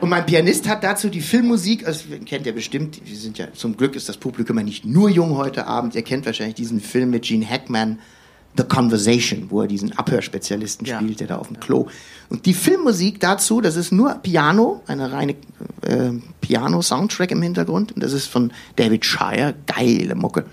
Und 0.00 0.10
mein 0.10 0.26
Pianist 0.26 0.68
hat 0.68 0.84
dazu 0.84 1.08
die 1.08 1.20
Filmmusik, 1.22 1.86
also 1.86 2.04
ihr 2.10 2.18
kennt 2.20 2.44
ja 2.44 2.52
bestimmt, 2.52 3.00
wir 3.04 3.16
sind 3.16 3.38
ja, 3.38 3.52
zum 3.54 3.76
Glück 3.76 3.96
ist 3.96 4.08
das 4.08 4.18
Publikum 4.18 4.58
ja 4.58 4.64
nicht 4.64 4.84
nur 4.84 5.08
jung 5.08 5.36
heute 5.36 5.66
Abend, 5.66 5.94
ihr 5.94 6.02
kennt 6.02 6.26
wahrscheinlich 6.26 6.54
diesen 6.54 6.80
Film 6.80 7.10
mit 7.10 7.24
Gene 7.24 7.48
Hackman, 7.48 7.98
The 8.58 8.64
Conversation, 8.64 9.46
wo 9.50 9.62
er 9.62 9.68
diesen 9.68 9.96
Abhörspezialisten 9.96 10.86
Ja. 10.86 10.98
spielt, 10.98 11.20
der 11.20 11.26
da 11.28 11.36
auf 11.36 11.48
dem 11.48 11.60
Klo. 11.60 11.88
Und 12.28 12.46
die 12.46 12.54
Filmmusik 12.54 13.20
dazu, 13.20 13.60
das 13.60 13.76
ist 13.76 13.92
nur 13.92 14.14
Piano, 14.16 14.82
eine 14.86 15.12
reine 15.12 15.34
äh, 15.82 16.12
Piano-Soundtrack 16.40 17.30
im 17.32 17.42
Hintergrund. 17.42 17.92
Und 17.92 18.02
das 18.02 18.12
ist 18.12 18.26
von 18.26 18.52
David 18.76 19.04
Shire, 19.04 19.54
geile 19.66 20.14
Mucke. 20.14 20.44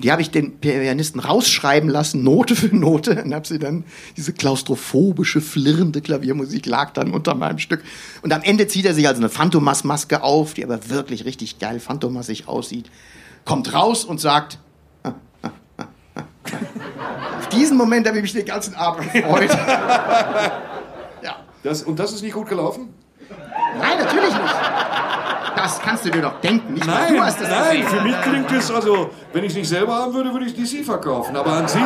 Die 0.00 0.12
habe 0.12 0.22
ich 0.22 0.30
den 0.30 0.58
Pianisten 0.58 1.20
rausschreiben 1.20 1.88
lassen, 1.88 2.22
Note 2.22 2.56
für 2.56 2.74
Note, 2.74 3.22
und 3.24 3.34
habe 3.34 3.46
sie 3.46 3.58
dann, 3.58 3.84
diese 4.16 4.32
klaustrophobische, 4.32 5.40
flirrende 5.40 6.00
Klaviermusik 6.00 6.66
lag 6.66 6.92
dann 6.92 7.12
unter 7.12 7.34
meinem 7.34 7.58
Stück. 7.58 7.82
Und 8.22 8.32
am 8.32 8.42
Ende 8.42 8.66
zieht 8.66 8.86
er 8.86 8.94
sich 8.94 9.06
also 9.08 9.20
eine 9.20 9.28
Phantomas-Maske 9.28 10.22
auf, 10.22 10.54
die 10.54 10.64
aber 10.64 10.88
wirklich 10.88 11.24
richtig 11.24 11.58
geil 11.58 11.80
phantomassig 11.80 12.48
aussieht, 12.48 12.90
kommt 13.44 13.72
raus 13.72 14.04
und 14.04 14.20
sagt, 14.20 14.58
auf 17.38 17.48
diesen 17.48 17.76
Moment 17.76 18.06
habe 18.06 18.18
ich 18.18 18.22
mich 18.22 18.32
den 18.32 18.46
ganzen 18.46 18.74
Abend 18.74 19.12
gefreut. 19.12 19.50
ja. 21.22 21.36
Das, 21.62 21.82
und 21.82 21.98
das 21.98 22.12
ist 22.12 22.22
nicht 22.22 22.34
gut 22.34 22.48
gelaufen? 22.48 22.92
Nein, 23.78 23.98
natürlich 23.98 24.32
nicht. 24.32 24.54
Das 25.62 25.80
kannst 25.80 26.04
du 26.04 26.10
dir 26.10 26.22
doch 26.22 26.40
denken. 26.40 26.74
Nicht 26.74 26.86
mal 26.86 27.06
du 27.08 27.20
hast 27.20 27.40
das 27.40 27.48
nein, 27.48 27.82
gesehen. 27.82 27.98
für 27.98 28.02
mich 28.02 28.20
klingt 28.20 28.50
es, 28.50 28.70
also, 28.70 29.10
wenn 29.32 29.44
ich 29.44 29.50
es 29.50 29.56
nicht 29.56 29.68
selber 29.68 29.94
haben 29.94 30.12
würde, 30.12 30.32
würde 30.32 30.46
ich 30.46 30.54
DC 30.54 30.84
verkaufen. 30.84 31.36
Aber 31.36 31.52
an 31.52 31.68
sich. 31.68 31.80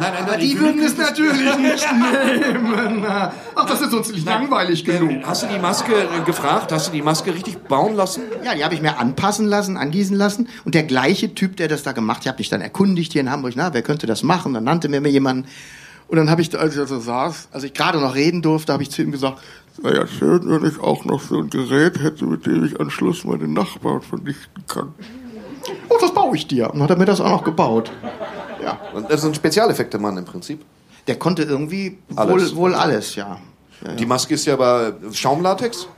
Nein, 0.00 0.12
nein, 0.14 0.24
nein. 0.26 0.40
Die 0.40 0.58
würden 0.58 0.82
es 0.82 0.96
natürlich 0.96 1.56
nicht 1.58 1.86
nehmen. 1.92 3.06
Ach, 3.06 3.66
das 3.66 3.82
ist 3.82 3.94
uns 3.94 4.10
nicht 4.10 4.26
langweilig 4.26 4.84
genug. 4.84 5.24
Hast 5.24 5.44
du 5.44 5.46
die 5.46 5.60
Maske 5.60 5.92
äh, 5.92 6.24
gefragt? 6.24 6.72
Hast 6.72 6.88
du 6.88 6.92
die 6.92 7.02
Maske 7.02 7.32
richtig 7.32 7.62
bauen 7.68 7.94
lassen? 7.94 8.22
Ja, 8.42 8.54
die 8.54 8.64
habe 8.64 8.74
ich 8.74 8.82
mir 8.82 8.98
anpassen 8.98 9.46
lassen, 9.46 9.76
angießen 9.76 10.16
lassen. 10.16 10.48
Und 10.64 10.74
der 10.74 10.82
gleiche 10.82 11.34
Typ, 11.36 11.56
der 11.58 11.68
das 11.68 11.84
da 11.84 11.92
gemacht 11.92 12.18
hat, 12.18 12.22
ich 12.22 12.28
habe 12.30 12.38
mich 12.38 12.48
dann 12.48 12.62
erkundigt 12.62 13.12
hier 13.12 13.20
in 13.20 13.30
Hamburg, 13.30 13.52
na, 13.54 13.72
wer 13.74 13.82
könnte 13.82 14.08
das 14.08 14.24
machen? 14.24 14.54
Dann 14.54 14.64
nannte 14.64 14.88
mir 14.88 15.00
mir 15.00 15.10
jemanden. 15.10 15.46
Und 16.08 16.16
dann 16.16 16.28
habe 16.28 16.42
ich, 16.42 16.58
als 16.58 16.76
ich 16.76 16.86
da 16.86 17.00
saß, 17.00 17.48
als 17.52 17.64
ich 17.64 17.72
gerade 17.72 17.98
noch 17.98 18.14
reden 18.14 18.42
durfte, 18.42 18.72
habe 18.72 18.82
ich 18.82 18.90
zu 18.90 19.02
ihm 19.02 19.12
gesagt, 19.12 19.40
wäre 19.80 19.96
ja 19.96 20.06
schön, 20.06 20.48
wenn 20.50 20.68
ich 20.68 20.80
auch 20.80 21.04
noch 21.04 21.20
so 21.20 21.38
ein 21.38 21.50
Gerät 21.50 22.02
hätte, 22.02 22.24
mit 22.24 22.46
dem 22.46 22.64
ich 22.64 22.80
am 22.80 22.90
Schluss 22.90 23.24
meine 23.24 23.48
Nachbarn 23.48 24.02
vernichten 24.02 24.64
kann. 24.66 24.94
Oh, 25.88 25.96
das 26.00 26.12
baue 26.12 26.36
ich 26.36 26.46
dir. 26.46 26.72
Und 26.72 26.82
hat 26.82 26.90
er 26.90 26.96
mir 26.96 27.04
das 27.04 27.20
auch 27.20 27.30
noch 27.30 27.44
gebaut. 27.44 27.90
Ja. 28.62 28.78
Und 28.94 29.10
das 29.10 29.20
ist 29.20 29.26
ein 29.26 29.34
Spezialeffekte-Mann 29.34 30.16
im 30.18 30.24
Prinzip. 30.24 30.64
Der 31.06 31.18
konnte 31.18 31.42
irgendwie 31.42 31.98
Alles. 32.16 32.54
wohl, 32.54 32.56
wohl 32.56 32.74
alles, 32.74 33.14
ja. 33.14 33.38
Die 33.98 34.06
Maske 34.06 34.34
ist 34.34 34.46
ja 34.46 34.54
aber 34.54 34.94
Schaumlatex? 35.12 35.88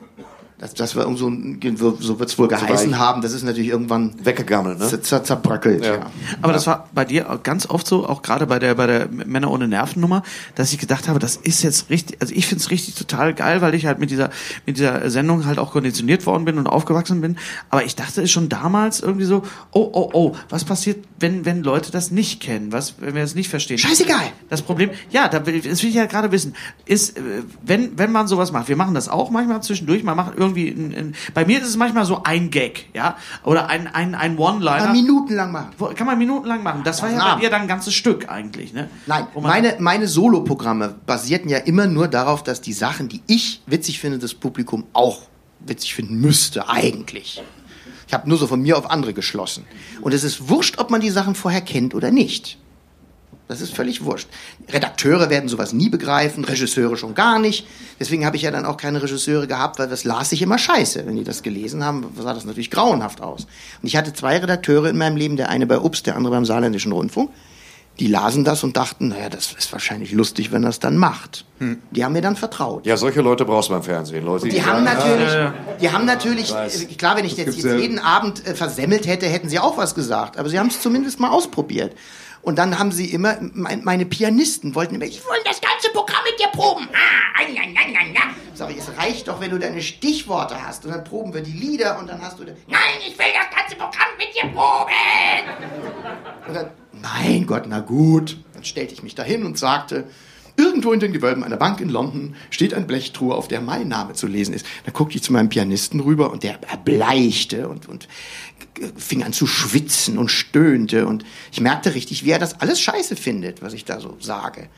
Das, 0.64 0.72
das 0.72 0.96
war 0.96 1.02
irgend 1.02 1.18
so, 1.18 1.28
ein- 1.28 1.76
so 1.76 2.18
wird 2.18 2.30
es 2.30 2.38
wohl 2.38 2.48
geheißen 2.48 2.92
weich. 2.92 2.98
haben. 2.98 3.20
Das 3.20 3.32
ist 3.32 3.42
natürlich 3.42 3.68
irgendwann 3.68 4.14
Weggegammelt, 4.24 4.78
ne? 4.78 4.86
zer- 4.86 5.02
zer- 5.02 5.22
zerbröckelt. 5.22 5.84
Ja. 5.84 6.06
Aber 6.40 6.54
das 6.54 6.66
war 6.66 6.88
bei 6.94 7.04
dir 7.04 7.38
ganz 7.42 7.68
oft 7.68 7.86
so, 7.86 8.08
auch 8.08 8.22
gerade 8.22 8.46
bei 8.46 8.58
der, 8.58 8.74
bei 8.74 8.86
der 8.86 9.08
Männer 9.10 9.50
ohne 9.50 9.68
Nervennummer, 9.68 10.22
dass 10.54 10.72
ich 10.72 10.78
gedacht 10.78 11.06
habe, 11.06 11.18
das 11.18 11.36
ist 11.36 11.62
jetzt 11.62 11.90
richtig, 11.90 12.16
also 12.22 12.32
ich 12.34 12.46
finde 12.46 12.62
es 12.64 12.70
richtig 12.70 12.94
total 12.94 13.34
geil, 13.34 13.60
weil 13.60 13.74
ich 13.74 13.84
halt 13.84 13.98
mit 13.98 14.10
dieser, 14.10 14.30
mit 14.64 14.78
dieser 14.78 15.10
Sendung 15.10 15.44
halt 15.44 15.58
auch 15.58 15.70
konditioniert 15.72 16.24
worden 16.24 16.46
bin 16.46 16.56
und 16.56 16.66
aufgewachsen 16.66 17.20
bin. 17.20 17.36
Aber 17.68 17.84
ich 17.84 17.94
dachte 17.94 18.26
schon 18.26 18.48
damals 18.48 19.00
irgendwie 19.00 19.26
so, 19.26 19.42
oh, 19.72 19.90
oh, 19.92 20.08
oh, 20.14 20.36
was 20.48 20.64
passiert, 20.64 21.04
wenn, 21.20 21.44
wenn 21.44 21.62
Leute 21.62 21.92
das 21.92 22.10
nicht 22.10 22.40
kennen, 22.40 22.72
was, 22.72 22.94
wenn 23.00 23.14
wir 23.14 23.22
es 23.22 23.34
nicht 23.34 23.50
verstehen? 23.50 23.76
Scheißegal. 23.76 24.24
Das 24.48 24.62
Problem, 24.62 24.88
ja, 25.10 25.28
da 25.28 25.44
will, 25.44 25.60
das 25.60 25.82
will 25.82 25.90
ich 25.90 25.96
ja 25.96 26.06
gerade 26.06 26.32
wissen, 26.32 26.54
ist, 26.86 27.18
äh, 27.18 27.20
wenn, 27.62 27.98
wenn 27.98 28.10
man 28.12 28.28
sowas 28.28 28.50
macht, 28.50 28.68
wir 28.68 28.76
machen 28.76 28.94
das 28.94 29.10
auch 29.10 29.28
manchmal 29.28 29.62
zwischendurch, 29.62 30.02
man 30.04 30.16
macht 30.16 30.32
irgendwie, 30.38 30.53
ein, 30.56 30.94
ein, 30.94 31.14
bei 31.34 31.44
mir 31.44 31.60
ist 31.60 31.66
es 31.68 31.76
manchmal 31.76 32.04
so 32.04 32.22
ein 32.24 32.50
Gag, 32.50 32.86
ja, 32.94 33.16
oder 33.44 33.68
ein, 33.68 33.86
ein, 33.88 34.14
ein 34.14 34.38
One-Liner. 34.38 34.84
Kann 34.86 34.92
minutenlang 34.92 35.52
machen. 35.52 35.70
Kann 35.96 36.06
man 36.06 36.18
minutenlang 36.18 36.62
machen. 36.62 36.82
Das 36.84 37.02
war 37.02 37.10
ja 37.10 37.16
Na. 37.18 37.34
bei 37.34 37.40
dir 37.40 37.50
dann 37.50 37.62
ein 37.62 37.68
ganzes 37.68 37.94
Stück 37.94 38.28
eigentlich, 38.28 38.72
ne? 38.72 38.88
Nein, 39.06 39.26
man- 39.34 39.42
meine, 39.42 39.76
meine 39.80 40.06
Soloprogramme 40.08 40.94
basierten 41.06 41.48
ja 41.50 41.58
immer 41.58 41.86
nur 41.86 42.08
darauf, 42.08 42.42
dass 42.42 42.60
die 42.60 42.72
Sachen, 42.72 43.08
die 43.08 43.22
ich 43.26 43.62
witzig 43.66 44.00
finde, 44.00 44.18
das 44.18 44.34
Publikum 44.34 44.84
auch 44.92 45.22
witzig 45.60 45.94
finden 45.94 46.20
müsste, 46.20 46.68
eigentlich. 46.68 47.42
Ich 48.06 48.12
habe 48.12 48.28
nur 48.28 48.36
so 48.38 48.46
von 48.46 48.60
mir 48.60 48.76
auf 48.76 48.90
andere 48.90 49.14
geschlossen. 49.14 49.64
Und 50.02 50.12
es 50.12 50.24
ist 50.24 50.48
wurscht, 50.48 50.78
ob 50.78 50.90
man 50.90 51.00
die 51.00 51.10
Sachen 51.10 51.34
vorher 51.34 51.62
kennt 51.62 51.94
oder 51.94 52.10
nicht. 52.10 52.58
Das 53.46 53.60
ist 53.60 53.74
völlig 53.74 54.04
wurscht. 54.04 54.28
Redakteure 54.72 55.28
werden 55.28 55.48
sowas 55.50 55.72
nie 55.74 55.90
begreifen, 55.90 56.44
Regisseure 56.44 56.96
schon 56.96 57.14
gar 57.14 57.38
nicht. 57.38 57.66
Deswegen 58.00 58.24
habe 58.24 58.36
ich 58.36 58.42
ja 58.42 58.50
dann 58.50 58.64
auch 58.64 58.78
keine 58.78 59.02
Regisseure 59.02 59.46
gehabt, 59.46 59.78
weil 59.78 59.88
das 59.88 60.04
las 60.04 60.30
sich 60.30 60.40
immer 60.40 60.56
scheiße. 60.56 61.04
Wenn 61.06 61.16
die 61.16 61.24
das 61.24 61.42
gelesen 61.42 61.84
haben, 61.84 62.06
sah 62.18 62.32
das 62.32 62.46
natürlich 62.46 62.70
grauenhaft 62.70 63.20
aus. 63.20 63.42
Und 63.82 63.86
ich 63.86 63.96
hatte 63.96 64.14
zwei 64.14 64.38
Redakteure 64.38 64.86
in 64.88 64.96
meinem 64.96 65.16
Leben, 65.18 65.36
der 65.36 65.50
eine 65.50 65.66
bei 65.66 65.78
Ups, 65.78 66.02
der 66.02 66.16
andere 66.16 66.32
beim 66.32 66.46
Saarländischen 66.46 66.92
Rundfunk. 66.92 67.30
Die 68.00 68.08
lasen 68.08 68.42
das 68.42 68.64
und 68.64 68.76
dachten, 68.76 69.08
naja, 69.08 69.28
das 69.28 69.52
ist 69.52 69.70
wahrscheinlich 69.70 70.10
lustig, 70.10 70.50
wenn 70.50 70.64
es 70.64 70.80
dann 70.80 70.96
macht. 70.96 71.44
Die 71.92 72.04
haben 72.04 72.12
mir 72.14 72.22
dann 72.22 72.34
vertraut. 72.34 72.84
Ja, 72.86 72.96
solche 72.96 73.20
Leute 73.20 73.44
brauchst 73.44 73.68
du 73.68 73.74
beim 73.74 73.84
Fernsehen. 73.84 74.24
Leute, 74.24 74.48
Die 74.48 74.64
haben 74.64 74.84
sagen, 74.84 74.98
natürlich, 74.98 75.52
die 75.80 75.90
haben 75.92 76.04
natürlich, 76.04 76.52
weiß. 76.52 76.82
äh, 76.82 76.86
klar, 76.86 77.16
wenn 77.16 77.24
ich 77.24 77.36
jetzt, 77.36 77.50
gibt's 77.52 77.62
jetzt 77.62 77.72
ja- 77.72 77.78
jeden 77.78 78.00
Abend 78.00 78.44
äh, 78.46 78.54
versemmelt 78.56 79.06
hätte, 79.06 79.26
hätten 79.26 79.48
sie 79.48 79.60
auch 79.60 79.76
was 79.76 79.94
gesagt. 79.94 80.38
Aber 80.38 80.48
sie 80.48 80.58
haben 80.58 80.66
es 80.68 80.80
zumindest 80.80 81.20
mal 81.20 81.30
ausprobiert. 81.30 81.94
Und 82.44 82.56
dann 82.56 82.78
haben 82.78 82.92
sie 82.92 83.06
immer, 83.06 83.38
mein, 83.54 83.84
meine 83.84 84.04
Pianisten 84.04 84.74
wollten 84.74 84.96
immer, 84.96 85.06
ich 85.06 85.24
wollen 85.24 85.40
das 85.46 85.62
ganze 85.62 85.90
Programm 85.92 86.22
mit 86.24 86.38
dir 86.38 86.48
proben. 86.48 86.86
Ah, 86.92 87.40
ah, 87.40 87.46
na, 87.48 87.62
na, 87.72 87.80
na, 87.90 88.00
na. 88.12 88.20
sag 88.52 88.70
ich, 88.70 88.76
es 88.76 88.96
reicht 88.98 89.28
doch, 89.28 89.40
wenn 89.40 89.50
du 89.50 89.58
deine 89.58 89.80
Stichworte 89.80 90.62
hast. 90.62 90.84
Und 90.84 90.92
dann 90.92 91.04
proben 91.04 91.32
wir 91.32 91.40
die 91.40 91.52
Lieder 91.52 91.98
und 91.98 92.06
dann 92.06 92.20
hast 92.20 92.38
du, 92.38 92.44
Nein, 92.44 92.54
ich 93.08 93.18
will 93.18 93.26
das 93.34 93.58
ganze 93.58 93.76
Programm 93.76 94.08
mit 94.18 94.34
dir 94.34 94.48
proben. 94.50 94.92
und 96.46 96.54
dann, 96.54 96.70
mein 96.92 97.46
Gott, 97.46 97.64
na 97.66 97.80
gut. 97.80 98.36
Dann 98.52 98.64
stellte 98.64 98.92
ich 98.92 99.02
mich 99.02 99.14
dahin 99.14 99.46
und 99.46 99.58
sagte, 99.58 100.04
Irgendwo 100.56 100.92
in 100.92 101.00
den 101.00 101.12
Gewölben 101.12 101.42
einer 101.42 101.56
Bank 101.56 101.80
in 101.80 101.88
London 101.88 102.36
steht 102.50 102.74
ein 102.74 102.86
Blechtruhe, 102.86 103.34
auf 103.34 103.48
der 103.48 103.60
mein 103.60 103.88
Name 103.88 104.12
zu 104.12 104.26
lesen 104.26 104.54
ist. 104.54 104.64
Da 104.84 104.92
guckte 104.92 105.16
ich 105.16 105.22
zu 105.22 105.32
meinem 105.32 105.48
Pianisten 105.48 106.00
rüber 106.00 106.30
und 106.30 106.42
der 106.44 106.60
erbleichte 106.62 107.68
und, 107.68 107.88
und 107.88 108.08
fing 108.96 109.24
an 109.24 109.32
zu 109.32 109.46
schwitzen 109.46 110.16
und 110.16 110.30
stöhnte 110.30 111.06
und 111.06 111.24
ich 111.52 111.60
merkte 111.60 111.94
richtig, 111.94 112.24
wie 112.24 112.30
er 112.30 112.38
das 112.38 112.60
alles 112.60 112.80
scheiße 112.80 113.16
findet, 113.16 113.62
was 113.62 113.72
ich 113.72 113.84
da 113.84 114.00
so 114.00 114.16
sage. 114.20 114.68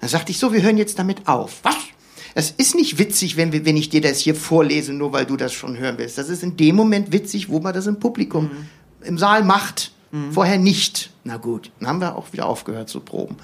Dann 0.00 0.08
sagte 0.08 0.30
ich 0.30 0.38
so, 0.38 0.52
wir 0.52 0.62
hören 0.62 0.78
jetzt 0.78 0.98
damit 0.98 1.26
auf. 1.26 1.60
Was? 1.62 1.76
Es 2.34 2.52
ist 2.52 2.76
nicht 2.76 2.98
witzig, 2.98 3.36
wenn, 3.36 3.52
wir, 3.52 3.64
wenn 3.64 3.76
ich 3.76 3.88
dir 3.88 4.00
das 4.00 4.20
hier 4.20 4.34
vorlese, 4.34 4.92
nur 4.92 5.12
weil 5.12 5.26
du 5.26 5.36
das 5.36 5.52
schon 5.52 5.76
hören 5.78 5.98
willst. 5.98 6.18
Das 6.18 6.28
ist 6.28 6.44
in 6.44 6.56
dem 6.56 6.76
Moment 6.76 7.12
witzig, 7.12 7.48
wo 7.48 7.58
man 7.58 7.74
das 7.74 7.86
im 7.86 7.98
Publikum, 7.98 8.50
im 9.02 9.18
Saal 9.18 9.42
macht. 9.42 9.92
Vorher 10.30 10.58
nicht. 10.58 11.10
Na 11.24 11.36
gut, 11.36 11.70
dann 11.80 11.88
haben 11.88 12.00
wir 12.00 12.16
auch 12.16 12.32
wieder 12.32 12.46
aufgehört 12.46 12.88
zu 12.88 13.00
proben. 13.00 13.36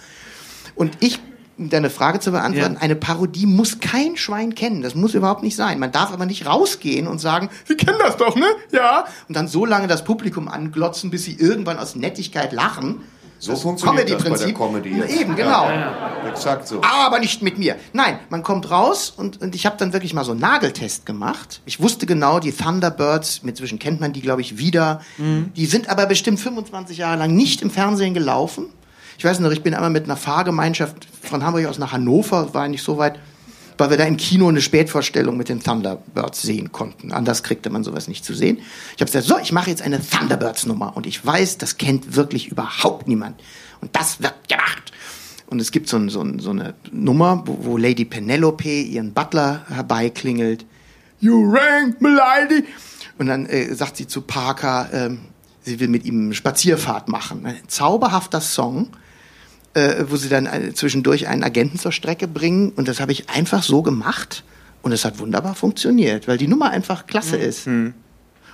Und 0.75 0.97
ich, 1.01 1.19
deine 1.59 1.91
Frage 1.91 2.21
zu 2.21 2.33
beantworten, 2.33 2.75
Ja. 2.75 2.81
eine 2.81 2.97
Parodie 2.97 3.47
muss 3.47 3.79
kein 3.81 4.17
Schwein 4.17 4.55
kennen. 4.55 4.83
Das 4.83 4.95
muss 4.95 5.15
überhaupt 5.15 5.43
nicht 5.43 5.57
sein. 5.57 5.79
Man 5.79 5.93
darf 5.93 6.13
aber 6.13 6.27
nicht 6.27 6.47
rausgehen 6.47 7.07
und 7.07 7.21
sagen, 7.21 7.49
Sie 7.67 7.77
kennen 7.77 7.99
das 7.99 8.17
doch, 8.17 8.37
ne? 8.37 8.47
Ja. 8.73 9.05
Und 9.29 9.37
dann 9.37 9.49
so 9.49 9.65
lange 9.65 9.87
das 9.87 10.05
Publikum 10.05 10.49
anglotzen, 10.49 11.11
bis 11.11 11.25
sie 11.25 11.35
irgendwann 11.35 11.79
aus 11.79 11.95
Nettigkeit 11.97 12.53
lachen. 12.53 13.01
So 13.39 13.53
Das 13.53 13.61
funktioniert 13.63 14.09
das 14.09 14.23
bei 14.23 14.31
der 14.31 14.39
Comedy-Prinzip. 14.39 14.57
Comedy 14.57 14.89
jetzt. 14.97 15.21
Eben, 15.21 15.37
genau. 15.37 15.69
Exakt 16.29 16.67
so. 16.67 16.81
Aber 16.83 17.19
nicht 17.19 17.43
mit 17.43 17.59
mir. 17.59 17.77
Nein, 17.93 18.19
man 18.31 18.43
kommt 18.43 18.71
raus 18.71 19.13
und, 19.15 19.43
und 19.43 19.55
ich 19.55 19.67
habe 19.67 19.77
dann 19.77 19.93
wirklich 19.93 20.15
mal 20.15 20.25
so 20.25 20.31
einen 20.31 20.41
Nageltest 20.41 21.05
gemacht. 21.05 21.61
Ich 21.67 21.81
wusste 21.81 22.07
genau, 22.07 22.39
die 22.41 22.53
Thunderbirds, 22.53 23.43
inzwischen 23.45 23.79
kennt 23.79 24.01
man 24.01 24.13
die, 24.15 24.23
glaube 24.23 24.41
ich, 24.41 24.57
wieder. 24.59 25.01
Die 25.19 25.67
sind 25.67 25.89
aber 25.91 26.07
bestimmt 26.07 26.41
25 26.41 26.97
Jahre 26.99 27.19
lang 27.19 27.35
nicht 27.35 27.61
im 27.61 27.71
Fernsehen 27.71 28.15
gelaufen. 28.15 28.67
Ich 29.19 29.25
weiß 29.25 29.41
noch, 29.41 29.51
ich 29.51 29.63
bin 29.63 29.75
einmal 29.75 29.91
mit 29.91 30.05
einer 30.05 30.17
Fahrgemeinschaft 30.17 31.07
von 31.23 31.45
Hamburg 31.45 31.67
aus 31.67 31.79
nach 31.79 31.93
Hannover, 31.93 32.55
war 32.55 32.69
nicht 32.69 32.83
so 32.83 32.99
weit, 32.99 33.19
weil 33.79 33.91
wir 33.91 33.97
da 33.97 34.05
im 34.05 34.17
Kino 34.17 34.49
eine 34.49 34.61
Spätvorstellung 34.61 35.37
mit 35.37 35.49
den 35.49 35.61
Thunderbirds 35.61 36.43
sehen 36.43 36.73
konnten. 36.73 37.13
Anders 37.13 37.43
kriegte 37.43 37.71
man 37.71 37.85
sowas 37.85 38.09
nicht 38.09 38.25
zu 38.25 38.35
sehen. 38.35 38.59
Ich 38.97 39.01
habe 39.01 39.07
gesagt, 39.07 39.27
so, 39.27 39.39
ich 39.39 39.53
mache 39.53 39.71
jetzt 39.71 39.83
eine 39.83 40.01
Thunderbirds-Nummer 40.01 40.97
und 40.97 41.07
ich 41.07 41.25
weiß, 41.25 41.59
das 41.59 41.77
kennt 41.77 42.17
wirklich 42.17 42.49
überhaupt 42.49 43.09
niemand. 43.09 43.41
Und 43.81 43.95
das 43.97 44.23
wird 44.23 44.49
gemacht. 44.49 44.93
Und 45.47 45.61
es 45.61 45.71
gibt 45.71 45.89
so, 45.89 45.97
ein, 45.97 46.09
so, 46.09 46.21
ein, 46.21 46.39
so 46.39 46.51
eine 46.51 46.75
Nummer, 46.91 47.43
wo, 47.47 47.59
wo 47.65 47.77
Lady 47.77 48.05
Penelope 48.05 48.69
ihren 48.69 49.13
Butler 49.13 49.65
herbeiklingelt. 49.69 50.65
You 51.21 51.53
rang, 51.53 51.95
milady. 52.01 52.65
Und 53.19 53.27
dann 53.27 53.47
äh, 53.47 53.75
sagt 53.75 53.97
sie 53.97 54.07
zu 54.07 54.23
Parker, 54.23 54.89
ähm, 54.93 55.21
sie 55.63 55.79
will 55.81 55.89
mit 55.89 56.05
ihm 56.05 56.33
Spazierfahrt 56.33 57.09
machen. 57.09 57.47
Ein 57.47 57.61
zauberhafter 57.69 58.41
Song, 58.41 58.89
äh, 59.75 60.05
wo 60.09 60.17
sie 60.17 60.29
dann 60.29 60.47
äh, 60.47 60.73
zwischendurch 60.73 61.29
einen 61.29 61.45
Agenten 61.45 61.79
zur 61.79 61.93
Strecke 61.93 62.27
bringen. 62.29 62.71
Und 62.71 62.89
das 62.89 63.01
habe 63.01 63.13
ich 63.13 63.29
einfach 63.31 63.63
so 63.63 63.83
gemacht. 63.83 64.45
Und 64.83 64.93
es 64.93 65.05
hat 65.05 65.19
wunderbar 65.19 65.55
funktioniert, 65.55 66.29
weil 66.29 66.39
die 66.39 66.49
Nummer 66.49 66.71
einfach 66.71 67.07
klasse 67.07 67.37
ist. 67.37 67.67
Und 67.67 67.95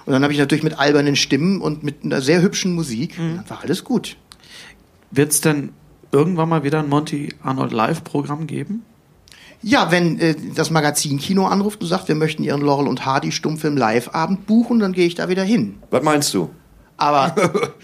dann 0.06 0.22
habe 0.22 0.32
ich 0.32 0.38
natürlich 0.38 0.62
mit 0.62 0.78
albernen 0.78 1.16
Stimmen 1.16 1.60
und 1.60 1.82
mit 1.82 2.04
einer 2.04 2.20
sehr 2.20 2.40
hübschen 2.40 2.72
Musik, 2.72 3.16
dann 3.16 3.44
war 3.48 3.62
alles 3.62 3.82
gut. 3.82 4.16
Wird 5.10 5.32
es 5.32 5.40
denn 5.40 5.70
irgendwann 6.12 6.48
mal 6.48 6.62
wieder 6.62 6.78
ein 6.78 6.88
Monty 6.88 7.34
Arnold 7.42 7.72
Live-Programm 7.72 8.46
geben? 8.46 8.84
Ja, 9.62 9.90
wenn 9.90 10.18
äh, 10.18 10.34
das 10.54 10.70
Magazin 10.70 11.18
Kino 11.18 11.46
anruft 11.46 11.82
und 11.82 11.88
sagt, 11.88 12.08
wir 12.08 12.14
möchten 12.14 12.42
ihren 12.42 12.62
Laurel 12.62 12.88
und 12.88 13.04
Hardy 13.04 13.30
Stummfilm 13.30 13.76
Live-Abend 13.76 14.46
buchen, 14.46 14.78
dann 14.78 14.92
gehe 14.92 15.06
ich 15.06 15.16
da 15.16 15.28
wieder 15.28 15.44
hin. 15.44 15.78
Was 15.90 16.02
meinst 16.02 16.32
du? 16.32 16.50
Aber 16.96 17.34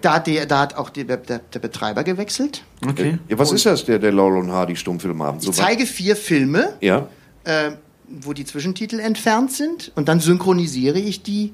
da 0.00 0.14
hat, 0.14 0.26
die, 0.26 0.40
da 0.46 0.60
hat 0.60 0.76
auch 0.76 0.90
die, 0.90 1.04
der, 1.04 1.16
der 1.18 1.58
Betreiber 1.58 2.04
gewechselt. 2.04 2.64
Okay. 2.86 3.18
Ja, 3.28 3.38
was 3.38 3.52
ist 3.52 3.66
das, 3.66 3.84
der, 3.84 3.98
der 3.98 4.12
Laurel 4.12 4.38
und 4.42 4.50
Hardy 4.52 4.76
Stummfilmabend? 4.76 5.44
Ich 5.44 5.52
zeige 5.52 5.86
vier 5.86 6.16
Filme, 6.16 6.74
Ja. 6.80 7.08
äh, 7.44 7.72
wo 8.08 8.32
die 8.32 8.44
Zwischentitel 8.44 9.00
entfernt 9.00 9.52
sind 9.52 9.92
und 9.94 10.08
dann 10.08 10.20
synchronisiere 10.20 10.98
ich 10.98 11.22
die 11.22 11.52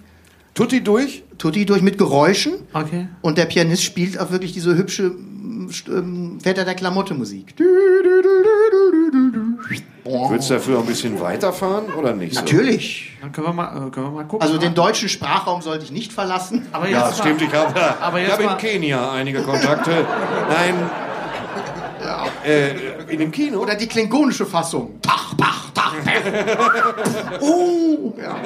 Tutti 0.54 0.82
durch? 0.84 1.24
Tutti 1.38 1.66
durch 1.66 1.82
mit 1.82 1.98
Geräuschen 1.98 2.54
Okay. 2.72 3.08
und 3.22 3.38
der 3.38 3.46
Pianist 3.46 3.82
spielt 3.82 4.20
auch 4.20 4.30
wirklich 4.30 4.52
diese 4.52 4.76
hübsche 4.76 5.12
St- 5.68 5.88
ähm, 5.98 6.38
Väter 6.40 6.64
der 6.64 6.74
Klamotte 6.74 7.14
Musik. 7.14 7.54
Würdest 7.58 9.82
du 9.82 9.93
dafür 10.04 10.78
ein 10.80 10.86
bisschen 10.86 11.20
weiterfahren 11.20 11.92
oder 11.94 12.12
nicht? 12.14 12.34
so? 12.34 12.40
Natürlich. 12.40 13.12
Dann 13.20 13.32
können 13.32 13.46
wir 13.48 13.52
mal, 13.54 13.68
äh, 13.86 13.90
können 13.90 14.06
wir 14.06 14.10
mal 14.10 14.24
gucken. 14.24 14.42
Also 14.46 14.58
den 14.58 14.74
deutschen 14.74 15.08
Sprachraum 15.08 15.62
sollte 15.62 15.84
ich 15.84 15.90
nicht 15.90 16.12
verlassen. 16.12 16.66
Aber 16.72 16.86
jetzt 16.88 16.94
Ja, 16.94 17.00
mal- 17.06 17.12
stimmt, 17.14 17.42
ich 17.42 17.52
habe 17.52 17.74
Aber 18.00 18.20
ich 18.20 18.28
jetzt 18.28 18.38
hab 18.44 18.52
in 18.52 18.56
Kenia 18.58 19.12
einige 19.12 19.42
Kontakte. 19.42 20.06
Nein. 20.48 20.74
Äh, 22.44 22.70
in 23.10 23.18
dem 23.18 23.32
Kino? 23.32 23.58
Oder 23.60 23.74
die 23.74 23.86
klingonische 23.86 24.44
Fassung. 24.44 25.00
Tach, 25.00 25.32
tach, 25.38 25.70
tach. 25.72 25.94
oh, 27.40 28.12
ja. 28.20 28.36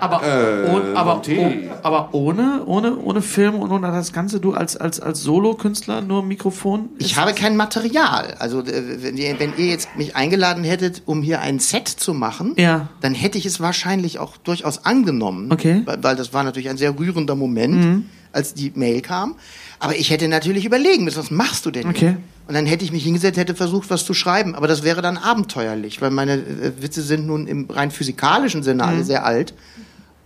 Aber, 0.00 0.20
oh, 0.22 0.96
aber, 0.96 1.14
Monty. 1.14 1.38
oh, 1.38 1.74
aber 1.82 2.08
ohne, 2.12 2.62
ohne, 2.66 2.96
ohne 2.98 3.22
Film 3.22 3.54
und 3.56 3.70
ohne 3.70 3.88
das 3.88 4.12
Ganze, 4.12 4.40
du 4.40 4.52
als, 4.54 4.76
als, 4.76 5.00
als 5.00 5.22
Solo-Künstler 5.22 6.00
nur 6.00 6.22
Mikrofon? 6.22 6.88
Ich 6.98 7.16
habe 7.16 7.32
kein 7.32 7.56
Material. 7.56 8.34
Also 8.38 8.60
äh, 8.60 9.02
wenn 9.02 9.16
ihr, 9.16 9.38
wenn 9.38 9.52
ihr 9.56 9.66
jetzt 9.66 9.88
mich 9.96 10.16
eingeladen 10.16 10.64
hättet, 10.64 11.02
um 11.06 11.22
hier 11.22 11.40
ein 11.40 11.58
Set 11.58 11.88
zu 11.88 12.14
machen, 12.14 12.54
Ja. 12.56 12.88
dann 13.00 13.14
hätte 13.14 13.38
ich 13.38 13.46
es 13.46 13.60
wahrscheinlich 13.60 14.18
auch 14.18 14.36
durchaus 14.36 14.84
angenommen. 14.84 15.50
Okay. 15.52 15.74
Mhm. 15.76 15.86
Weil, 15.86 16.02
weil 16.04 16.16
das 16.16 16.32
war 16.32 16.42
natürlich 16.44 16.68
ein 16.68 16.76
sehr 16.78 16.98
rührender 16.98 17.34
Moment, 17.34 18.04
als 18.32 18.54
die 18.54 18.72
Mail 18.74 19.00
kam. 19.00 19.36
Aber 19.80 19.94
ich 19.96 20.10
hätte 20.10 20.28
natürlich 20.28 20.64
überlegen 20.64 21.04
müssen, 21.04 21.18
was 21.18 21.30
machst 21.30 21.64
du 21.64 21.70
denn? 21.70 21.82
hier? 21.94 22.08
Okay. 22.10 22.16
Und 22.48 22.54
dann 22.54 22.66
hätte 22.66 22.84
ich 22.84 22.92
mich 22.92 23.04
hingesetzt, 23.04 23.38
hätte 23.38 23.54
versucht, 23.54 23.90
was 23.90 24.04
zu 24.06 24.14
schreiben. 24.14 24.54
Aber 24.54 24.66
das 24.66 24.82
wäre 24.82 25.02
dann 25.02 25.16
abenteuerlich, 25.18 26.00
weil 26.00 26.10
meine 26.10 26.32
äh, 26.34 26.72
Witze 26.80 27.02
sind 27.02 27.26
nun 27.26 27.46
im 27.46 27.66
rein 27.70 27.90
physikalischen 27.90 28.62
Sinne 28.62 28.82
Mhm. 28.84 28.88
alle 28.88 29.04
sehr 29.04 29.24
alt. 29.26 29.54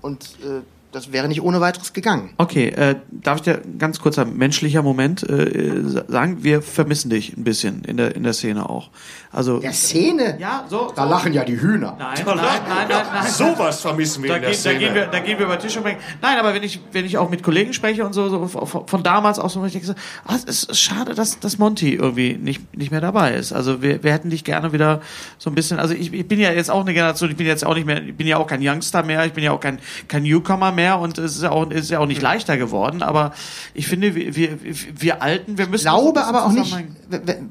Und 0.03 0.25
äh, 0.43 0.61
das 0.93 1.11
wäre 1.11 1.27
nicht 1.27 1.43
ohne 1.43 1.61
weiteres 1.61 1.95
gegangen. 1.95 2.31
Okay, 2.37 2.69
äh, 2.69 2.97
darf 3.11 3.37
ich 3.39 3.43
dir 3.43 3.63
ganz 3.79 3.99
kurzer 3.99 4.27
menschlicher 4.27 4.83
Moment 4.83 5.23
äh, 5.29 5.83
sagen? 6.07 6.45
Wir 6.45 6.61
vermissen 6.61 7.09
dich 7.09 7.37
ein 7.37 7.45
bisschen 7.45 7.83
in 7.85 7.97
der, 7.97 8.15
in 8.15 8.23
der 8.23 8.35
Szene 8.35 8.69
auch. 8.69 8.91
Also, 9.33 9.61
Der 9.61 9.73
Szene? 9.73 10.37
ja, 10.39 10.65
so. 10.69 10.93
Da 10.95 11.05
so. 11.05 11.09
lachen 11.11 11.33
ja 11.33 11.43
die 11.43 11.59
Hühner. 11.59 11.97
Nein, 11.99 12.19
nein, 12.25 12.37
nein, 12.37 12.47
nein, 12.69 13.07
nein. 13.15 13.27
Sowas 13.31 13.81
vermissen 13.81 14.23
wir 14.23 14.29
Da, 14.31 14.37
in 14.37 14.43
der 14.43 14.51
gehen, 14.51 14.59
da, 14.63 14.71
Szene. 14.71 14.79
gehen 14.79 14.95
wir, 14.95 15.07
da 15.07 15.19
gehen 15.21 15.39
wir 15.39 15.47
über 15.47 15.59
Tisch 15.59 15.75
und 15.77 15.85
denken, 15.87 16.03
nein, 16.21 16.39
aber 16.39 16.53
wenn 16.53 16.63
ich, 16.63 16.81
wenn 16.93 17.07
ich 17.07 17.17
auch 17.17 17.31
mit 17.31 17.43
Kollegen 17.43 17.73
spreche 17.73 18.05
und 18.05 18.13
so, 18.13 18.29
so 18.29 18.47
von, 18.47 18.87
von 18.87 19.03
damals 19.03 19.39
auch 19.39 19.49
so, 19.49 19.65
ich 19.65 19.73
denke 19.73 19.87
so, 19.87 19.95
ah, 20.27 20.35
es 20.47 20.65
ist 20.65 20.79
schade, 20.79 21.15
dass, 21.15 21.41
dass 21.41 21.57
Monty 21.59 21.95
irgendwie 21.95 22.35
nicht, 22.35 22.77
nicht 22.77 22.91
mehr 22.91 23.01
dabei 23.01 23.33
ist. 23.33 23.53
Also 23.55 23.81
wir, 23.81 24.03
wir 24.03 24.13
hätten 24.13 24.29
dich 24.29 24.45
gerne 24.45 24.75
wieder 24.75 25.01
so 25.39 25.49
ein 25.49 25.55
bisschen, 25.55 25.79
also 25.79 25.95
ich, 25.95 26.13
ich 26.13 26.29
bin 26.29 26.39
ja 26.39 26.53
jetzt 26.53 26.71
auch 26.71 26.83
eine 26.83 26.93
Generation, 26.93 27.31
ich 27.31 27.37
bin 27.37 27.47
jetzt 27.47 27.65
auch 27.65 27.75
nicht 27.75 27.87
mehr, 27.87 28.03
ich 28.03 28.15
bin 28.15 28.27
ja 28.27 28.37
auch 28.37 28.47
kein 28.47 28.61
Youngster 28.63 29.03
mehr, 29.03 29.25
ich 29.25 29.33
bin 29.33 29.45
ja 29.45 29.53
auch 29.53 29.61
kein, 29.61 29.79
kein 30.09 30.25
Newcomer 30.25 30.73
mehr 30.73 30.99
und 30.99 31.17
es 31.17 31.37
ist 31.37 31.43
ja 31.43 31.53
auch, 31.53 31.71
ist 31.71 31.91
ja 31.91 32.01
auch 32.01 32.07
nicht 32.07 32.21
leichter 32.21 32.59
geworden, 32.59 33.03
aber 33.03 33.33
ich 33.73 33.87
finde, 33.87 34.15
wir, 34.15 34.37
wir, 34.37 34.59
wir 34.63 35.23
Alten, 35.23 35.57
wir 35.57 35.69
müssen... 35.69 35.87
Ich 35.87 35.91
glaube 35.93 36.23
aber 36.25 36.45
auch 36.45 36.53
nicht, 36.53 36.77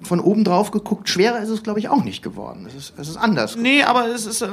von 0.03 0.19
oben 0.19 0.43
drauf 0.43 0.69
geguckt, 0.69 1.09
schwerer 1.09 1.39
ist 1.39 1.49
es, 1.49 1.63
glaube 1.63 1.70
ich, 1.79 1.89
auch 1.89 2.03
nicht 2.03 2.21
geworden. 2.21 2.65
Es 2.67 2.75
ist, 2.75 2.93
es 2.97 3.09
ist 3.09 3.17
anders. 3.17 3.55
Nee, 3.55 3.83
aber 3.83 4.07
es 4.07 4.25
ist, 4.25 4.41
äh, 4.41 4.47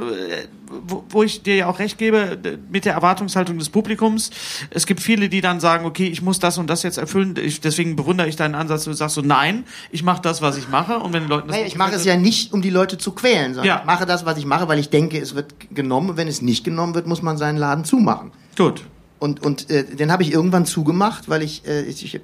wo, 0.86 1.04
wo 1.08 1.22
ich 1.22 1.42
dir 1.42 1.56
ja 1.56 1.66
auch 1.66 1.78
recht 1.78 1.98
gebe, 1.98 2.38
mit 2.70 2.84
der 2.84 2.94
Erwartungshaltung 2.94 3.58
des 3.58 3.68
Publikums. 3.68 4.30
Es 4.70 4.86
gibt 4.86 5.00
viele, 5.00 5.28
die 5.28 5.40
dann 5.40 5.60
sagen, 5.60 5.84
okay, 5.86 6.06
ich 6.06 6.22
muss 6.22 6.38
das 6.38 6.58
und 6.58 6.68
das 6.68 6.82
jetzt 6.82 6.98
erfüllen. 6.98 7.34
Ich, 7.42 7.60
deswegen 7.60 7.96
bewundere 7.96 8.28
ich 8.28 8.36
deinen 8.36 8.54
Ansatz. 8.54 8.84
Du 8.84 8.92
sagst 8.92 9.14
so, 9.14 9.22
nein, 9.22 9.64
ich 9.90 10.02
mache 10.02 10.22
das, 10.22 10.42
was 10.42 10.56
ich 10.56 10.68
mache. 10.68 10.98
Und 10.98 11.12
wenn 11.12 11.24
den 11.24 11.28
Leuten 11.28 11.48
das 11.48 11.56
Nee, 11.56 11.64
nicht 11.64 11.72
ich 11.72 11.78
mache 11.78 11.94
es 11.94 12.04
ja 12.04 12.16
nicht, 12.16 12.52
um 12.52 12.62
die 12.62 12.70
Leute 12.70 12.98
zu 12.98 13.12
quälen, 13.12 13.54
sondern 13.54 13.66
Ja. 13.66 13.78
ich 13.80 13.86
mache 13.86 14.06
das, 14.06 14.24
was 14.24 14.38
ich 14.38 14.46
mache, 14.46 14.68
weil 14.68 14.78
ich 14.78 14.90
denke, 14.90 15.18
es 15.18 15.34
wird 15.34 15.54
genommen. 15.74 16.10
Und 16.10 16.16
wenn 16.16 16.28
es 16.28 16.42
nicht 16.42 16.64
genommen 16.64 16.94
wird, 16.94 17.06
muss 17.06 17.22
man 17.22 17.38
seinen 17.38 17.56
Laden 17.58 17.84
zumachen. 17.84 18.32
Gut. 18.56 18.84
Und, 19.20 19.44
und 19.44 19.68
äh, 19.70 19.82
den 19.84 20.12
habe 20.12 20.22
ich 20.22 20.32
irgendwann 20.32 20.64
zugemacht, 20.64 21.28
weil 21.28 21.42
ich, 21.42 21.66
äh, 21.66 21.82
ich, 21.82 22.04
ich, 22.04 22.20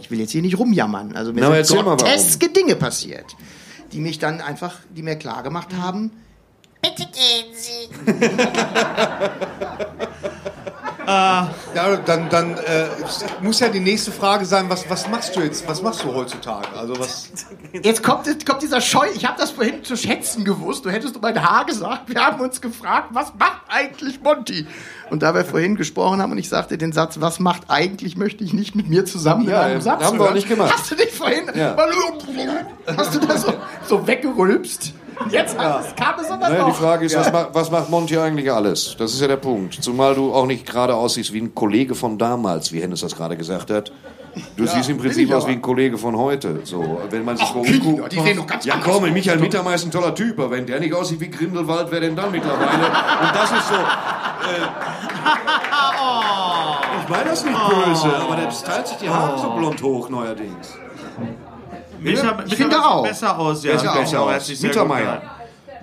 ich 0.00 0.10
will 0.10 0.20
jetzt 0.20 0.32
hier 0.32 0.42
nicht 0.42 0.58
rumjammern. 0.58 1.16
Also 1.16 1.32
mir 1.32 1.40
Na, 1.40 1.64
sind 1.64 1.82
groteske 1.82 2.50
Dinge 2.50 2.76
passiert, 2.76 3.34
die 3.92 4.00
mich 4.00 4.18
dann 4.18 4.40
einfach, 4.40 4.78
die 4.94 5.02
mir 5.02 5.16
klar 5.16 5.42
gemacht 5.42 5.74
haben, 5.76 6.10
Bitte 6.82 7.06
gehen 7.12 7.54
Sie. 7.54 7.88
Ja, 11.08 11.96
dann, 12.04 12.28
dann 12.30 12.54
äh, 12.54 12.86
muss 13.40 13.60
ja 13.60 13.68
die 13.68 13.78
nächste 13.78 14.10
Frage 14.10 14.44
sein, 14.44 14.68
was, 14.68 14.90
was 14.90 15.08
machst 15.08 15.36
du 15.36 15.40
jetzt? 15.40 15.68
Was 15.68 15.80
machst 15.80 16.02
du 16.02 16.12
heutzutage? 16.12 16.66
Also 16.76 16.98
was? 16.98 17.28
Jetzt 17.72 18.02
kommt, 18.02 18.26
jetzt 18.26 18.44
kommt 18.44 18.62
dieser 18.62 18.80
Scheu. 18.80 19.06
Ich 19.14 19.24
habe 19.24 19.38
das 19.38 19.52
vorhin 19.52 19.84
zu 19.84 19.96
schätzen 19.96 20.44
gewusst. 20.44 20.84
Du 20.84 20.90
hättest 20.90 21.14
um 21.14 21.22
mein 21.22 21.40
Haar 21.40 21.64
gesagt. 21.64 22.08
Wir 22.12 22.24
haben 22.24 22.40
uns 22.40 22.60
gefragt, 22.60 23.10
was 23.12 23.32
macht 23.38 23.62
eigentlich 23.68 24.20
Monty? 24.20 24.66
Und 25.10 25.22
da 25.22 25.32
wir 25.32 25.44
vorhin 25.44 25.76
gesprochen 25.76 26.20
haben 26.20 26.32
und 26.32 26.38
ich 26.38 26.48
sagte 26.48 26.76
den 26.76 26.90
Satz, 26.90 27.20
was 27.20 27.38
macht 27.38 27.62
eigentlich, 27.68 28.16
möchte 28.16 28.42
ich 28.42 28.52
nicht 28.52 28.74
mit 28.74 28.88
mir 28.88 29.04
zusammen 29.04 29.48
Ja, 29.48 29.62
in 29.62 29.72
einem 29.72 29.80
Satz 29.82 30.02
haben 30.02 30.18
wir 30.18 30.26
auch 30.26 30.34
nicht 30.34 30.48
gemacht. 30.48 30.74
Hast 30.76 30.90
du 30.90 30.96
dich 30.96 31.12
vorhin, 31.12 31.44
Ja. 31.54 31.76
hast 32.96 33.14
du 33.14 33.20
da 33.20 33.38
so, 33.38 33.54
so 33.86 34.06
weggerülpst? 34.08 34.92
Jetzt 35.30 35.54
es 35.54 35.96
kam 35.96 36.14
es 36.20 36.30
aber 36.30 36.48
Naja, 36.48 36.64
die. 36.66 36.72
Frage 36.72 37.06
ist, 37.06 37.16
was, 37.16 37.32
macht, 37.32 37.48
was 37.52 37.70
macht 37.70 37.90
Monty 37.90 38.18
eigentlich 38.18 38.52
alles? 38.52 38.96
Das 38.98 39.12
ist 39.12 39.20
ja 39.20 39.28
der 39.28 39.36
Punkt. 39.36 39.82
Zumal 39.82 40.14
du 40.14 40.32
auch 40.34 40.46
nicht 40.46 40.66
gerade 40.66 40.94
aussiehst 40.94 41.32
wie 41.32 41.40
ein 41.40 41.54
Kollege 41.54 41.94
von 41.94 42.18
damals, 42.18 42.72
wie 42.72 42.80
Hennes 42.80 43.00
das 43.00 43.16
gerade 43.16 43.36
gesagt 43.36 43.70
hat. 43.70 43.92
Du 44.56 44.66
siehst 44.66 44.90
im 44.90 44.98
Prinzip 44.98 45.32
aus 45.32 45.46
wie 45.46 45.52
ein 45.52 45.62
Kollege 45.62 45.96
von 45.96 46.14
heute. 46.16 46.60
So, 46.64 47.00
wenn 47.08 47.24
man 47.24 47.38
sich 47.38 47.48
so 47.48 47.62
Kinder, 47.62 47.86
umguckt. 47.86 48.12
die 48.12 48.20
sehen 48.20 48.36
doch 48.36 48.46
ganz 48.46 48.66
Ja 48.66 48.74
komm, 48.82 49.04
aus. 49.04 49.10
Michael 49.10 49.38
Mittermeier 49.38 49.76
ist 49.76 49.86
ein 49.86 49.90
toller 49.90 50.14
Typ, 50.14 50.38
aber 50.38 50.50
wenn 50.50 50.66
der 50.66 50.78
nicht 50.78 50.92
aussieht 50.92 51.20
wie 51.20 51.30
Grindelwald, 51.30 51.88
wer 51.90 52.00
denn 52.00 52.14
dann 52.14 52.30
mittlerweile? 52.30 52.66
Und 52.66 53.34
das 53.34 53.50
ist 53.52 53.68
so. 53.68 53.74
Äh, 53.74 53.78
ich 57.02 57.08
meine 57.08 57.30
das 57.30 57.44
nicht 57.44 57.58
böse, 57.68 58.14
aber 58.14 58.36
der 58.36 58.50
stylt 58.50 58.86
sich 58.88 58.96
die 58.98 59.08
Haare 59.08 59.38
so 59.38 59.50
blond 59.52 59.82
hoch 59.82 60.10
neuerdings. 60.10 60.76
Micha, 62.00 62.44
Ich 62.46 62.54
finde 62.56 62.84
auch. 62.84 63.02
besser 63.02 63.38
aus, 63.38 63.64
ja. 63.64 63.74
Micha 63.74 63.94
besser 64.00 64.18
hat 64.26 64.40
aus. 64.40 64.60
Mittermeier. 64.62 65.22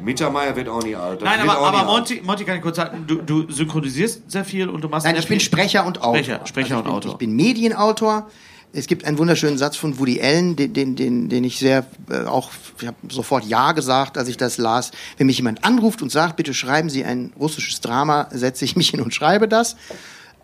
Mittermeier 0.02 0.56
wird 0.56 0.68
auch 0.70 0.84
nie 0.84 0.96
alt. 0.96 1.22
Das 1.22 1.30
Nein, 1.30 1.42
aber, 1.42 1.60
auch 1.60 1.68
aber 1.68 1.78
alt. 1.80 1.88
Monty, 1.88 2.22
Monty 2.24 2.44
kann 2.46 2.58
ich 2.58 2.62
kurz 2.62 2.78
sagen, 2.78 3.06
du, 3.08 3.16
du 3.22 3.50
synchronisierst 3.52 4.30
sehr 4.30 4.44
viel 4.44 4.70
und 4.70 4.82
du 4.84 4.90
machst 4.90 5.06
Nein, 5.06 5.16
ich 5.18 5.28
bin 5.28 5.40
Sprecher 5.40 5.86
und 5.86 6.02
Autor. 6.02 6.18
Sprecher, 6.24 6.46
Sprecher 6.46 6.66
Also 6.66 6.74
ich 6.74 6.78
und 6.80 6.84
bin, 6.86 6.94
Autor. 6.94 7.12
Ich 7.12 7.18
bin 7.18 7.36
Medienautor. 7.36 8.28
Es 8.76 8.88
gibt 8.88 9.06
einen 9.06 9.20
wunderschönen 9.20 9.60
Satz 9.60 9.76
von 9.76 10.00
Woody 10.00 10.20
Allen, 10.20 10.56
den, 10.56 10.74
den, 10.74 10.96
den, 10.96 11.30
den 11.30 11.44
ich 11.44 11.60
sehr 11.60 11.86
äh, 12.10 12.26
auch, 12.26 12.50
ich 12.82 12.88
habe 12.88 12.98
sofort 13.08 13.46
Ja 13.46 13.72
gesagt, 13.74 14.18
als 14.18 14.28
ich 14.28 14.36
das 14.38 14.58
las. 14.58 14.90
Wenn 15.18 15.28
mich 15.28 15.38
jemand 15.38 15.64
anruft 15.64 16.02
und 16.02 16.12
sagt, 16.12 16.38
bitte 16.38 16.56
schreiben 16.56 16.90
Sie 16.90 17.06
ein 17.06 17.32
russisches 17.40 17.82
Drama, 17.82 18.28
setze 18.32 18.66
ich 18.66 18.76
mich 18.76 18.90
hin 18.90 19.00
und 19.00 19.14
schreibe 19.14 19.48
das. 19.48 19.76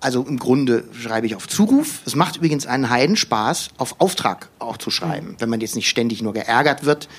Also 0.02 0.24
im 0.24 0.39
Grunde 0.39 0.86
schreibe 0.93 1.28
ich 1.28 1.36
auf 1.36 1.47
Zuruf. 1.47 2.02
Es 2.06 2.16
macht 2.16 2.38
übrigens 2.38 2.66
einen 2.66 2.89
Heidenspaß, 2.89 3.70
auf 3.78 4.00
Auftrag 4.00 4.50
auch 4.60 4.78
zu 4.78 4.91
schreiben, 4.91 5.36
wenn 5.39 5.50
man 5.50 5.60
jetzt 5.60 5.76
nicht 5.76 5.89
ständig 5.89 6.22
nur 6.22 6.34
geärgert 6.34 6.86
wird. 6.86 7.10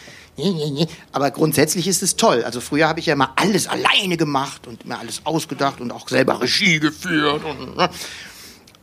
Aber 1.13 1.31
grundsätzlich 1.31 1.87
ist 1.87 2.03
es 2.03 2.17
toll. 2.17 2.45
Also 2.45 2.61
früher 2.61 2.89
habe 2.89 3.01
ich 3.01 3.07
ja 3.07 3.13
immer 3.13 3.33
alles 3.37 3.67
alleine 3.67 4.17
gemacht 4.17 4.67
und 4.67 4.87
mir 4.87 4.99
alles 4.99 5.23
ausgedacht 5.25 5.81
und 5.81 5.93
auch 5.93 6.09
selber 6.09 6.41
Regie 6.41 6.81
geführt. 6.81 7.45
Und, 7.45 7.77
ne? 7.77 7.91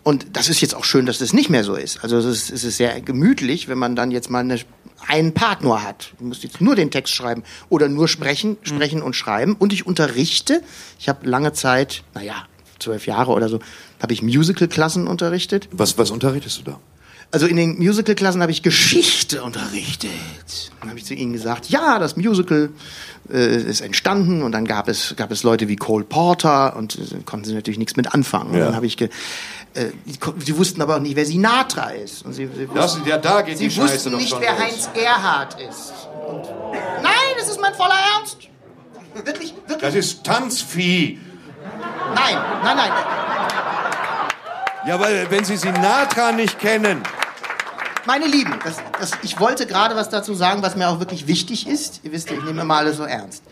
und 0.04 0.28
das 0.34 0.50
ist 0.50 0.62
jetzt 0.62 0.76
auch 0.76 0.84
schön, 0.84 1.06
dass 1.06 1.18
das 1.18 1.34
nicht 1.34 1.50
mehr 1.50 1.64
so 1.64 1.76
ist. 1.76 2.04
Also 2.04 2.18
es 2.18 2.26
ist, 2.26 2.52
es 2.52 2.64
ist 2.64 2.78
sehr 2.78 3.00
gemütlich, 3.02 3.68
wenn 3.68 3.78
man 3.78 3.95
dann 3.95 4.12
jetzt 4.12 4.30
mal 4.30 4.39
eine, 4.39 4.60
einen 5.08 5.34
Part 5.34 5.64
nur 5.64 5.82
hat. 5.82 6.14
Du 6.20 6.26
musst 6.26 6.43
jetzt 6.43 6.62
nur 6.62 6.76
den 6.76 6.91
Text 6.91 7.16
schreiben 7.16 7.43
oder 7.70 7.88
nur 7.88 8.08
sprechen, 8.08 8.58
sprechen 8.62 9.02
und 9.02 9.16
schreiben. 9.16 9.56
Und 9.58 9.74
ich 9.74 9.88
unterrichte. 9.88 10.62
Ich 11.00 11.10
habe 11.10 11.28
lange 11.28 11.54
Zeit, 11.54 12.04
naja, 12.14 12.45
zwölf 12.80 13.08
Jahre 13.08 13.32
oder 13.32 13.50
so, 13.50 13.60
habe 14.02 14.14
ich 14.14 14.22
Musical-Klassen 14.22 15.08
unterrichtet. 15.08 15.68
Was, 15.72 15.98
was 15.98 16.12
unterrichtest 16.12 16.60
du 16.60 16.64
da? 16.64 16.80
Also 17.30 17.46
in 17.46 17.58
den 17.58 17.78
Musical-Klassen 17.78 18.42
habe 18.42 18.54
ich 18.54 18.64
Geschichte 18.64 19.44
unterrichtet. 19.44 20.10
Dann 20.80 20.90
habe 20.90 21.00
ich 21.00 21.06
zu 21.06 21.14
ihnen 21.14 21.34
gesagt, 21.34 21.68
ja, 21.70 22.00
das 22.00 22.16
Musical 22.16 22.70
äh, 23.30 23.58
ist 23.58 23.82
entstanden 23.82 24.44
und 24.44 24.54
dann 24.54 24.64
gab 24.66 24.88
es, 24.88 25.14
gab 25.18 25.30
es 25.32 25.44
Leute 25.44 25.68
wie 25.68 25.76
Cole 25.76 26.06
Porter 26.06 26.78
und 26.78 26.96
äh, 26.98 27.02
konnten 27.26 27.46
sie 27.46 27.54
natürlich 27.54 27.80
nichts 27.80 27.98
mit 27.98 28.14
anfangen. 28.14 28.52
Und 28.52 28.58
Ja. 28.60 28.66
dann 28.66 28.76
habe 28.78 28.86
ich 28.86 28.96
ge 28.96 29.10
äh, 29.74 29.88
die, 30.06 30.58
wussten 30.58 30.82
aber 30.82 30.96
auch 30.96 31.00
nicht, 31.02 31.18
wer 31.18 31.26
Sinatra 31.26 31.90
ist. 31.90 32.26
Und 32.26 32.32
sie, 32.32 32.48
sie 32.56 32.70
wussten, 32.70 33.06
ja, 33.06 33.18
da 33.18 33.42
geht 33.42 33.60
die 33.60 33.70
sie 33.70 33.72
Scheiße 33.72 33.94
wussten 34.12 34.16
nicht, 34.16 34.36
wer 34.40 34.52
los. 34.54 34.62
Heinz 34.62 34.90
Erhardt 34.96 35.58
ist. 35.60 35.94
Und 36.30 36.44
nein, 37.04 37.14
das 37.38 37.50
ist 37.50 37.60
mein 37.60 37.74
voller 37.74 38.00
Ernst. 38.18 38.38
Wirklich, 39.26 39.54
wirklich. 39.68 39.82
Das 39.82 39.96
ist 39.96 40.24
Tanzvieh. 40.24 41.20
Nein, 42.15 42.38
nein, 42.63 42.78
nein. 42.78 42.91
Ja, 44.88 44.99
weil 44.99 45.30
wenn 45.30 45.43
Sie 45.43 45.57
Sinatra 45.57 46.32
nicht 46.32 46.59
kennen. 46.59 47.01
Meine 48.05 48.26
Lieben, 48.26 48.53
das, 48.63 48.78
das, 48.99 49.11
ich 49.22 49.38
wollte 49.38 49.68
gerade 49.68 49.95
was 49.95 50.09
dazu 50.09 50.34
sagen, 50.34 50.61
was 50.61 50.78
mir 50.78 50.88
auch 50.88 50.99
wirklich 50.99 51.28
wichtig 51.28 51.68
ist. 51.68 52.01
Ihr 52.03 52.13
wisst 52.13 52.30
ja, 52.30 52.38
ich 52.38 52.43
nehme 52.45 52.61
immer 52.61 52.78
alles 52.78 52.95
so 52.95 53.03
ernst. 53.03 53.43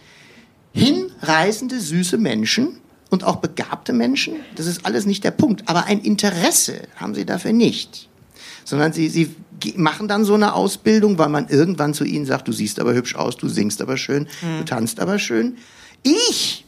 Hinreißende, 0.71 1.79
süße 1.79 2.17
Menschen 2.17 2.79
und 3.09 3.25
auch 3.25 3.37
begabte 3.37 3.91
Menschen, 3.91 4.35
das 4.55 4.65
ist 4.65 4.85
alles 4.85 5.05
nicht 5.05 5.23
der 5.23 5.31
Punkt. 5.31 5.67
Aber 5.67 5.85
ein 5.85 5.99
Interesse 5.99 6.87
haben 6.95 7.15
sie 7.15 7.25
dafür 7.25 7.53
nicht. 7.53 8.09
Sondern 8.63 8.93
sie, 8.93 9.09
sie 9.09 9.35
machen 9.75 10.07
dann 10.07 10.25
so 10.25 10.33
eine 10.33 10.53
Ausbildung, 10.53 11.17
weil 11.17 11.29
man 11.29 11.49
irgendwann 11.49 11.93
zu 11.93 12.03
ihnen 12.03 12.25
sagt, 12.25 12.47
du 12.47 12.51
siehst 12.51 12.79
aber 12.79 12.93
hübsch 12.93 13.15
aus, 13.15 13.37
du 13.37 13.47
singst 13.47 13.81
aber 13.81 13.97
schön, 13.97 14.27
du 14.59 14.65
tanzt 14.65 14.99
aber 14.99 15.19
schön. 15.19 15.57
Ich 16.03 16.64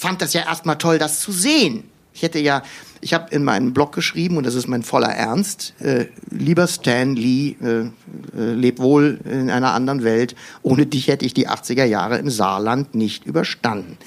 fand 0.00 0.22
das 0.22 0.32
ja 0.32 0.42
erstmal 0.42 0.78
toll, 0.78 0.98
das 0.98 1.20
zu 1.20 1.30
sehen. 1.30 1.84
Ich 2.14 2.22
hätte 2.22 2.38
ja, 2.38 2.62
ich 3.02 3.12
habe 3.12 3.32
in 3.34 3.44
meinem 3.44 3.74
Blog 3.74 3.92
geschrieben, 3.92 4.38
und 4.38 4.44
das 4.44 4.54
ist 4.54 4.66
mein 4.66 4.82
voller 4.82 5.10
Ernst, 5.10 5.74
äh, 5.80 6.06
lieber 6.30 6.66
Stan 6.66 7.14
Lee, 7.14 7.56
äh, 7.62 7.80
äh, 7.80 7.90
leb 8.34 8.78
wohl 8.78 9.20
in 9.24 9.50
einer 9.50 9.74
anderen 9.74 10.02
Welt. 10.02 10.34
Ohne 10.62 10.86
dich 10.86 11.08
hätte 11.08 11.26
ich 11.26 11.34
die 11.34 11.48
80er 11.48 11.84
Jahre 11.84 12.16
im 12.16 12.30
Saarland 12.30 12.94
nicht 12.94 13.26
überstanden. 13.26 13.98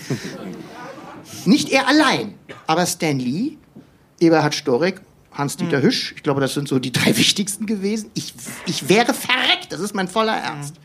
nicht 1.46 1.70
er 1.70 1.88
allein, 1.88 2.34
aber 2.66 2.88
Stan 2.88 3.20
Lee, 3.20 3.58
Eberhard 4.20 4.56
Storek, 4.56 5.02
Hans-Dieter 5.32 5.82
Hüsch, 5.82 6.14
ich 6.16 6.24
glaube, 6.24 6.42
das 6.42 6.56
sind 6.56 6.68
so 6.68 6.80
die 6.80 6.92
drei 6.92 7.16
wichtigsten 7.18 7.68
gewesen. 7.68 8.10
Ich, 8.16 8.34
ich 8.66 8.90
wäre 8.90 9.14
verreckt, 9.14 9.68
das 9.70 9.80
ist 9.80 9.94
mein 9.94 10.08
voller 10.08 10.36
Ernst. 10.36 10.76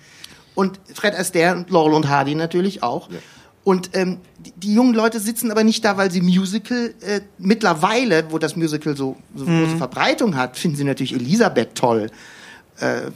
Und 0.54 0.78
Fred 0.92 1.14
Astaire 1.14 1.56
und 1.56 1.70
Laurel 1.70 1.94
und 1.94 2.09
Hardy 2.09 2.34
natürlich 2.34 2.82
auch. 2.82 3.09
Und 3.69 3.91
ähm, 3.93 4.16
die, 4.39 4.53
die 4.57 4.73
jungen 4.73 4.95
Leute 4.95 5.21
sitzen 5.21 5.51
aber 5.51 5.62
nicht 5.62 5.85
da, 5.85 5.99
weil 5.99 6.11
sie 6.11 6.23
Musical 6.23 6.95
äh, 7.03 7.21
mittlerweile, 7.37 8.25
wo 8.31 8.39
das 8.39 8.57
Musical 8.57 8.97
so, 8.97 9.16
so 9.35 9.45
große 9.45 9.77
Verbreitung 9.77 10.37
hat, 10.37 10.57
finden 10.57 10.79
sie 10.79 10.85
natürlich 10.85 11.14
Elisabeth 11.14 11.75
toll. 11.75 12.11
Äh, 12.81 13.11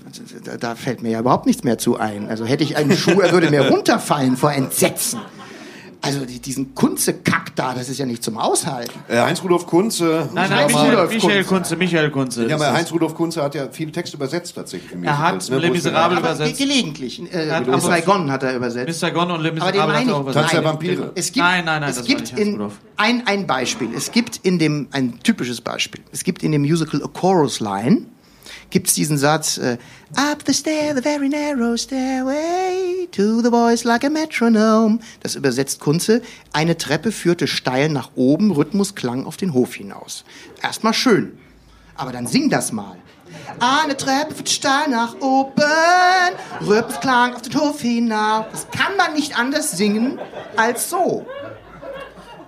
da, 0.45 0.59
da 0.59 0.75
fällt 0.75 1.03
mir 1.03 1.13
ja 1.13 1.21
überhaupt 1.21 1.47
nichts 1.47 1.65
mehr 1.65 1.79
zu 1.79 1.97
ein. 1.97 2.29
Also 2.29 2.45
hätte 2.45 2.65
ich 2.65 2.77
einen 2.77 2.95
Schuh, 2.99 3.19
er 3.23 3.33
würde 3.33 3.49
mir 3.49 3.67
runterfallen 3.71 4.37
vor 4.37 4.53
Entsetzen. 4.53 5.21
Also 6.05 6.25
die, 6.27 6.41
diesen 6.41 6.75
Kunze-Kack 6.75 7.55
da, 7.55 7.75
das 7.75 7.89
ist 7.89 7.99
ja 7.99 8.07
nicht 8.07 8.25
zum 8.25 8.37
Aushalten. 8.37 8.93
Äh, 9.09 9.21
Heinz-Rudolf 9.21 9.67
Kunze. 9.67 10.29
Nein, 10.35 10.51
nein, 10.51 10.67
Michael, 10.67 11.07
Michael 11.07 11.45
Kunze, 11.45 11.77
Michael 11.77 12.11
Kunze. 12.11 12.49
Ja, 12.49 12.57
aber. 12.57 12.73
Heinz-Rudolf 12.73 13.15
Kunze 13.15 13.41
hat 13.41 13.55
ja 13.55 13.69
viele 13.71 13.93
Texte 13.93 14.17
übersetzt 14.17 14.55
tatsächlich. 14.57 14.91
für 14.91 15.07
Er 15.07 15.19
hat 15.19 15.49
ne, 15.49 15.71
Miserables 15.71 16.19
Aber 16.19 16.29
übersetzt. 16.35 16.59
ge 16.59 16.67
gelegentlich. 16.67 17.23
Äh, 17.33 17.51
hat 17.51 17.69
aber- 17.69 17.81
Saigon 17.81 18.33
hat 18.33 18.43
er 18.43 18.57
übersetzt. 18.57 19.01
Mr. 19.01 19.13
Gon 19.13 19.31
und 19.31 19.43
Le 19.43 19.53
Miserable 19.53 19.81
hat 19.81 19.89
meine 19.89 20.11
er 20.11 20.17
auch 20.17 20.21
ich. 20.21 20.23
übersetzt. 20.25 20.41
Tanz 20.41 20.51
der 20.51 20.61
Nein, 20.63 20.71
Vampire. 20.73 21.13
Es 21.15 21.27
gibt, 21.33 21.37
Nein, 21.47 21.65
nein, 21.65 21.81
nein, 21.83 21.91
es 21.91 21.97
das 21.97 22.09
war 22.09 22.17
gibt 22.17 22.33
nicht 22.33 22.39
in, 22.39 22.71
ein, 22.97 23.23
ein 23.27 23.47
Beispiel. 23.47 23.89
Es 23.97 24.11
gibt 24.11 24.41
in 24.43 24.59
dem, 24.59 24.89
ein 24.91 25.21
typisches 25.23 25.61
Beispiel. 25.61 26.03
Es 26.11 26.25
gibt 26.25 26.43
in 26.43 26.51
dem 26.51 26.63
Musical 26.63 27.01
A 27.05 27.07
Chorus 27.07 27.61
Line, 27.61 28.07
gibt 28.73 28.89
es 28.89 28.95
diesen 28.95 29.19
Satz, 29.19 29.59
äh, 29.59 29.79
Up 30.17 30.43
the 30.45 30.53
stair, 30.53 30.97
the 30.97 31.03
very 31.03 31.29
narrow 31.29 31.77
stairway, 31.77 33.07
to 33.13 33.41
the 33.41 33.51
voice 33.51 33.85
like 33.85 34.05
a 34.05 34.11
metronome. 34.11 34.99
Das 35.21 35.37
übersetzt 35.37 35.79
Kunze. 35.79 36.23
Eine 36.53 36.77
Treppe 36.77 37.13
führte 37.13 37.47
steil 37.47 37.89
nach 37.89 38.11
oben, 38.17 38.51
Rhythmus 38.51 38.97
klang 38.97 39.25
auf 39.25 39.37
den 39.37 39.55
Hof 39.55 39.75
hinaus. 39.75 40.25
Erstmal 40.61 40.95
schön. 40.95 41.39
Aber 41.95 42.11
dann 42.11 42.27
sing 42.27 42.51
das 42.51 42.73
mal. 42.73 42.97
Eine 43.61 43.97
Treppe 43.97 44.35
führt 44.35 44.51
steil 44.51 44.89
nach 44.89 45.15
oben, 45.21 45.55
Rhythmus 46.61 47.01
klang 47.01 47.35
auf 47.35 47.43
den 47.43 47.61
Hof 47.61 47.81
hinaus. 47.81 48.47
Das 48.51 48.71
kann 48.71 48.97
man 48.97 49.15
nicht 49.15 49.39
anders 49.39 49.71
singen 49.73 50.19
als 50.57 50.91
so. 50.91 51.27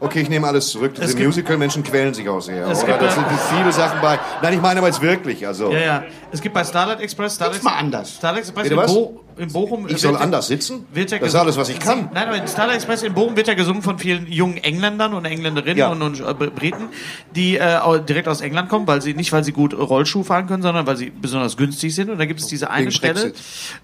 Okay, 0.01 0.21
ich 0.21 0.29
nehme 0.29 0.47
alles 0.47 0.69
zurück. 0.69 0.95
Diese 0.95 1.17
Musical-Menschen 1.17 1.83
quälen 1.83 2.13
sich 2.15 2.29
auch 2.29 2.41
sehr. 2.41 2.67
Es 2.67 2.83
Oder? 2.83 2.93
gibt 2.93 3.03
Das 3.03 3.15
sind 3.15 3.27
viele 3.57 3.73
Sachen 3.73 4.01
bei. 4.01 4.19
Nein, 4.43 4.55
ich 4.55 4.61
meine 4.61 4.81
aber 4.81 4.89
jetzt 4.89 5.01
wirklich. 5.01 5.47
Also, 5.47 5.73
Ja, 5.73 5.79
ja. 5.79 6.05
Es 6.33 6.41
gibt 6.41 6.55
bei 6.55 6.65
Starlight 6.65 7.01
Express, 7.01 7.37
Starlight, 7.37 7.63
mal 7.63 7.75
anders. 7.79 8.17
Starlight 8.17 8.43
Express 8.43 8.65
Bitte 8.65 8.77
was? 8.77 8.93
Bo 8.93 9.21
in 9.37 9.53
Bochum. 9.53 9.87
ich 9.89 9.99
soll 9.99 10.17
anders 10.17 10.47
sitzen? 10.49 10.87
Wird 10.93 11.11
ja 11.11 11.19
das 11.19 11.29
ist 11.29 11.35
alles, 11.35 11.57
was 11.57 11.69
ich 11.69 11.79
kann. 11.79 12.09
Nein, 12.13 12.29
aber 12.29 12.37
in 12.37 12.47
Starlight 12.49 12.77
Express 12.77 13.03
in 13.03 13.15
Bochum 13.15 13.37
wird 13.37 13.49
ja 13.49 13.55
gesungen 13.55 13.83
von 13.83 13.99
vielen 13.99 14.31
jungen 14.31 14.59
Engländern 14.59 15.15
und 15.15 15.25
Engländerinnen 15.25 15.79
Ja. 15.79 15.89
und, 15.89 16.03
und 16.03 16.21
äh, 16.21 16.35
Briten, 16.35 16.89
die 17.35 17.57
äh, 17.57 17.79
direkt 18.09 18.29
aus 18.29 18.41
England 18.41 18.69
kommen, 18.69 18.87
weil 18.87 19.03
sie 19.03 19.15
nicht, 19.15 19.33
weil 19.33 19.45
sie 19.45 19.53
gut 19.53 19.75
Rollschuh 19.75 20.23
fahren 20.23 20.47
können, 20.47 20.63
sondern 20.63 20.87
weil 20.87 20.97
sie 20.97 21.11
besonders 21.11 21.57
günstig 21.57 21.95
sind. 21.95 22.11
Und 22.11 22.19
da 22.19 22.25
gibt 22.27 22.41
es 22.41 22.47
diese 22.47 22.71
eine 22.71 22.87
Wegen 22.87 22.91
Stelle, 22.93 23.33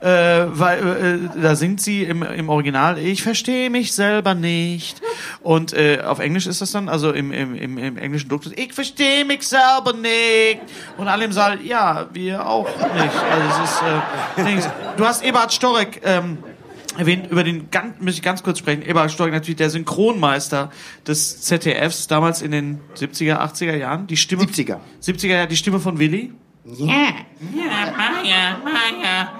äh, 0.00 0.46
weil 0.52 1.30
äh, 1.36 1.40
da 1.40 1.54
singt 1.56 1.80
sie 1.80 2.02
im, 2.04 2.22
im 2.22 2.48
Original: 2.48 2.98
Ich 2.98 3.22
verstehe 3.22 3.70
mich 3.70 3.92
selber 3.92 4.34
nicht. 4.34 5.00
Und 5.42 5.72
äh, 5.72 6.00
auf 6.04 6.18
Englisch 6.18 6.46
ist 6.46 6.60
das 6.60 6.72
dann, 6.72 6.88
also 6.88 7.12
im, 7.12 7.32
im, 7.32 7.54
im, 7.54 7.78
im 7.78 7.96
englischen 7.98 8.28
Duktus: 8.28 8.52
Ich 8.56 8.72
verstehe 8.72 9.24
mich 9.24 9.46
selber 9.46 9.92
nicht. 9.94 10.60
Und 10.96 11.08
alle 11.08 11.24
im 11.24 11.32
Saal: 11.32 11.60
Ja, 11.62 12.06
wir 12.12 12.46
auch 12.46 12.66
nicht. 12.66 13.14
Also 13.30 13.62
es 14.36 14.50
ist. 14.64 14.70
Du 14.96 15.06
hast 15.06 15.22
Eberhard 15.40 15.52
Storek. 15.54 16.00
Ähm, 16.04 16.38
erwähnt, 16.98 17.30
über 17.30 17.44
den 17.44 17.70
ganz, 17.70 17.98
muss 17.98 18.14
ich 18.14 18.22
ganz 18.22 18.42
kurz 18.42 18.58
sprechen. 18.58 18.82
Eberhard 18.82 19.10
Stork 19.10 19.32
natürlich 19.32 19.56
der 19.56 19.70
Synchronmeister 19.70 20.70
des 21.06 21.40
ZDFs 21.40 22.08
damals 22.08 22.42
in 22.42 22.50
den 22.50 22.80
70er, 22.94 23.38
80er 23.38 23.74
Jahren. 23.74 24.06
Die 24.06 24.18
Stimme 24.18 24.42
70er. 24.42 24.80
70er 25.02 25.28
Jahre, 25.28 25.48
die 25.48 25.56
Stimme 25.56 25.80
von 25.80 25.98
Willi. 25.98 26.32
Ja, 26.66 27.14
Maya, 27.96 28.58
Maya. 28.62 29.32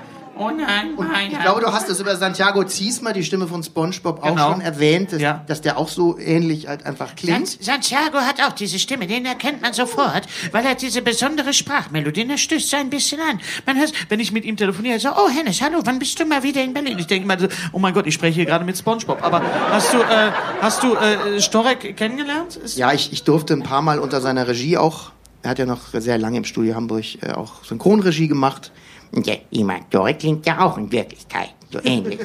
Oh 0.43 0.49
nein, 0.51 0.95
Maya. 0.97 1.29
Ich 1.33 1.39
glaube, 1.41 1.61
du 1.61 1.71
hast 1.71 1.91
es 1.91 2.01
über 2.01 2.17
Santiago 2.17 2.65
Ziesmer, 2.65 3.13
die 3.13 3.23
Stimme 3.25 3.47
von 3.47 3.63
SpongeBob, 3.63 4.23
auch 4.23 4.29
Genau. 4.31 4.53
schon 4.53 4.63
erwähnt, 4.63 5.13
dass, 5.13 5.21
Ja. 5.21 5.45
dass 5.47 5.61
der 5.61 5.77
auch 5.77 5.89
so 5.89 6.19
ähnlich 6.19 6.67
halt 6.67 6.87
einfach 6.87 7.15
klingt. 7.15 7.47
San- 7.47 7.61
Santiago 7.83 8.17
hat 8.21 8.41
auch 8.41 8.53
diese 8.53 8.79
Stimme, 8.79 9.07
den 9.07 9.27
erkennt 9.27 9.61
man 9.61 9.75
sofort, 9.75 10.23
weil 10.53 10.65
er 10.65 10.75
diese 10.77 11.03
besondere 11.03 11.53
Sprachmelodie, 11.53 12.27
der 12.27 12.39
stößt 12.39 12.71
so 12.71 12.77
ein 12.79 12.89
bisschen 12.89 13.21
an. 13.21 13.39
Man 13.67 13.77
hört, 13.79 13.93
wenn 14.09 14.19
ich 14.19 14.33
mit 14.33 14.47
ihm 14.47 14.57
telefoniere, 14.57 14.99
so, 14.99 15.11
oh 15.11 15.29
Hennes, 15.29 15.61
hallo, 15.61 15.81
wann 15.85 15.99
bist 15.99 16.19
du 16.19 16.25
mal 16.25 16.43
wieder 16.43 16.65
in 16.65 16.73
Berlin? 16.73 16.99
Ich 16.99 17.07
denke 17.07 17.29
mal, 17.29 17.39
so, 17.39 17.47
oh 17.73 17.79
mein 17.79 17.93
Gott, 17.93 18.07
ich 18.07 18.15
spreche 18.15 18.37
hier 18.37 18.47
gerade 18.47 18.65
mit 18.65 18.79
SpongeBob. 18.79 19.23
Aber 19.23 19.43
hast 19.71 19.93
du, 19.93 19.99
äh, 19.99 20.31
hast 20.63 20.83
du 20.83 20.95
äh, 20.95 21.39
Storek 21.39 21.99
kennengelernt? 21.99 22.57
Ist, 22.57 22.79
Ja, 22.79 22.95
ich, 22.95 23.13
ich 23.13 23.25
durfte 23.25 23.53
ein 23.53 23.63
paar 23.63 23.83
Mal 23.83 23.99
unter 23.99 24.23
seiner 24.23 24.49
Regie 24.49 24.79
auch 24.79 25.11
Er 25.43 25.51
hat 25.51 25.59
ja 25.59 25.65
noch 25.67 25.81
sehr 25.95 26.19
lange 26.19 26.37
im 26.39 26.45
Studio 26.45 26.75
Hamburg 26.75 27.05
äh, 27.23 27.33
auch 27.33 27.63
Synchronregie 27.65 28.29
gemacht. 28.29 28.73
Ja, 29.13 29.35
Dore 29.91 30.15
klingt 30.15 30.47
ja 30.47 30.61
auch 30.61 30.79
in 30.79 30.91
Wirklichkeit 30.93 31.51
so 31.73 31.81
ähnlich. 31.85 32.21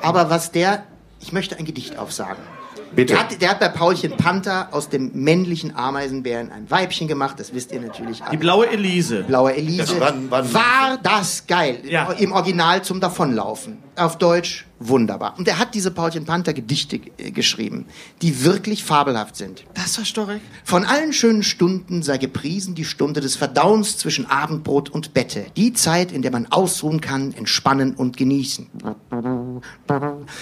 Aber 0.00 0.30
was 0.30 0.50
der, 0.52 0.84
ich 1.20 1.32
möchte 1.32 1.56
ein 1.58 1.64
Gedicht 1.64 1.98
aufsagen. 1.98 2.42
Bitte. 2.94 3.14
Der 3.14 3.22
hat, 3.22 3.40
der 3.40 3.48
hat 3.50 3.60
bei 3.60 3.68
Paulchen 3.70 4.18
Panther 4.18 4.68
aus 4.72 4.90
dem 4.90 5.12
männlichen 5.14 5.74
Ameisenbären 5.74 6.52
ein 6.52 6.70
Weibchen 6.70 7.08
gemacht, 7.08 7.40
das 7.40 7.54
wisst 7.54 7.72
ihr 7.72 7.80
natürlich 7.80 8.20
alle. 8.22 8.32
Die 8.32 8.36
blaue 8.36 8.68
Elise. 8.68 9.22
Blaue 9.22 9.54
Elise. 9.54 9.78
Das 9.98 10.00
wann- 10.00 10.26
wann- 10.30 10.52
War 10.52 10.98
das 11.02 11.46
geil. 11.46 11.78
Ja. 11.84 12.12
Im 12.12 12.32
Original 12.32 12.82
zum 12.82 13.00
Davonlaufen. 13.00 13.78
Auf 13.96 14.16
Deutsch 14.16 14.64
wunderbar. 14.88 15.34
Und 15.38 15.48
er 15.48 15.58
hat 15.58 15.74
diese 15.74 15.90
Paulchen 15.90 16.24
Panther 16.24 16.52
Gedichte 16.52 17.00
äh, 17.18 17.30
geschrieben, 17.30 17.86
die 18.20 18.44
wirklich 18.44 18.84
fabelhaft 18.84 19.36
sind. 19.36 19.64
Das 19.74 19.98
war 19.98 20.04
Storek. 20.04 20.40
Von 20.64 20.84
allen 20.84 21.12
schönen 21.12 21.42
Stunden 21.42 22.02
sei 22.02 22.18
gepriesen 22.18 22.74
die 22.74 22.84
Stunde 22.84 23.20
des 23.20 23.36
Verdauens 23.36 23.98
zwischen 23.98 24.26
Abendbrot 24.26 24.88
und 24.90 25.14
Bette. 25.14 25.46
Die 25.56 25.72
Zeit, 25.72 26.12
in 26.12 26.22
der 26.22 26.30
man 26.30 26.46
ausruhen 26.46 27.00
kann, 27.00 27.32
entspannen 27.32 27.94
und 27.94 28.16
genießen. 28.16 28.68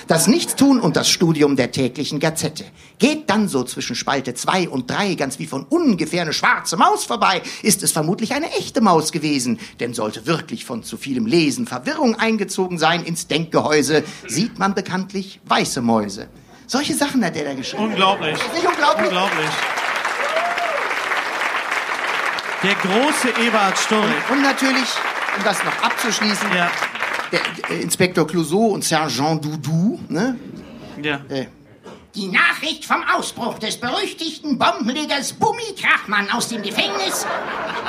Das 0.07 0.27
Nichtstun 0.27 0.81
und 0.81 0.97
das 0.97 1.09
Studium 1.09 1.57
der 1.57 1.73
täglichen 1.73 2.21
Gazette. 2.21 2.65
Geht 2.99 3.29
dann 3.31 3.49
so 3.49 3.65
zwischen 3.65 3.97
Spalte 3.97 4.35
2 4.35 4.69
und 4.69 4.91
3 4.91 5.15
ganz 5.15 5.39
wie 5.39 5.47
von 5.47 5.65
ungefähr 5.65 6.23
eine 6.23 6.33
schwarze 6.33 6.77
Maus 6.77 7.05
vorbei, 7.05 7.43
ist 7.63 7.83
es 7.83 7.93
vermutlich 7.93 8.33
eine 8.33 8.51
echte 8.53 8.81
Maus 8.81 9.13
gewesen. 9.13 9.59
Denn 9.81 9.95
sollte 9.95 10.27
wirklich 10.27 10.65
von 10.65 10.83
zu 10.83 10.97
vielem 10.97 11.27
Lesen 11.27 11.67
Verwirrung 11.67 12.15
eingezogen 12.15 12.79
sein 12.79 13.05
ins 13.05 13.27
Denkgehäuse, 13.45 14.05
sieht 14.27 14.59
man 14.59 14.75
bekanntlich 14.75 15.41
weiße 15.47 15.81
Mäuse. 15.81 16.29
Solche 16.67 16.95
Sachen 16.95 17.25
hat 17.25 17.35
er 17.37 17.45
da 17.45 17.55
geschrieben. 17.55 17.85
Unglaublich. 17.85 18.35
Ist 18.35 18.55
nicht 18.55 18.67
unglaublich? 18.67 19.07
Unglaublich. 19.09 19.49
Der 22.63 22.75
große 22.75 23.29
Eberhard 23.47 23.79
Storek. 23.79 24.31
Und 24.31 24.43
natürlich, 24.43 24.89
um 25.39 25.45
das 25.45 25.65
noch 25.65 25.83
abzuschließen, 25.83 26.49
Ja, 26.55 26.71
der, 27.33 27.41
äh, 27.71 27.81
Inspektor 27.81 28.27
Clouseau 28.27 28.67
und 28.75 28.85
Sergeant 28.85 29.43
Doudou, 29.45 29.99
ne? 30.09 30.37
ja. 31.03 31.21
Äh, 31.31 31.47
Die 32.15 32.27
Nachricht 32.29 32.85
vom 32.85 33.03
Ausbruch 33.17 33.59
des 33.61 33.79
berüchtigten 33.79 34.59
Bombenlegers 34.59 35.33
Bummi 35.33 35.75
Krachmann 35.81 36.29
aus 36.31 36.49
dem 36.49 36.61
Gefängnis 36.61 37.25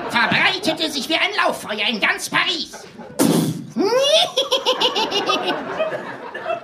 verbreitete 0.09 0.91
sich 0.91 1.09
wie 1.09 1.15
ein 1.15 1.31
Lauffeuer 1.43 1.87
in 1.89 1.99
ganz 1.99 2.29
Paris. 2.29 2.71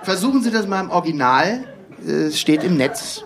versuchen 0.03 0.41
Sie 0.41 0.51
das 0.51 0.68
mal 0.68 0.82
im 0.82 0.89
Original. 0.89 1.65
Äh, 2.05 2.11
Es 2.28 2.39
steht 2.39 2.63
im 2.63 2.78
Netz. 2.78 3.24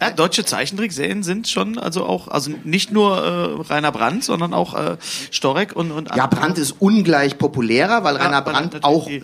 Ja, 0.00 0.12
deutsche 0.12 0.44
Zeichentrickserien 0.44 1.24
sind 1.24 1.48
schon, 1.48 1.76
also 1.76 2.04
auch, 2.04 2.28
also 2.28 2.52
nicht 2.62 2.92
nur 2.92 3.16
äh, 3.18 3.72
Rainer 3.72 3.90
Brandt, 3.90 4.22
sondern 4.22 4.54
auch 4.54 4.74
äh, 4.74 4.96
Storek 5.32 5.74
und, 5.74 5.90
und 5.90 6.14
Ja, 6.14 6.28
Brandt 6.28 6.56
ist 6.56 6.76
ungleich 6.78 7.36
populärer, 7.36 8.04
weil 8.04 8.14
Rainer 8.14 8.36
aber 8.36 8.52
Brandt 8.52 8.84
auch 8.84 9.08
äh, 9.08 9.22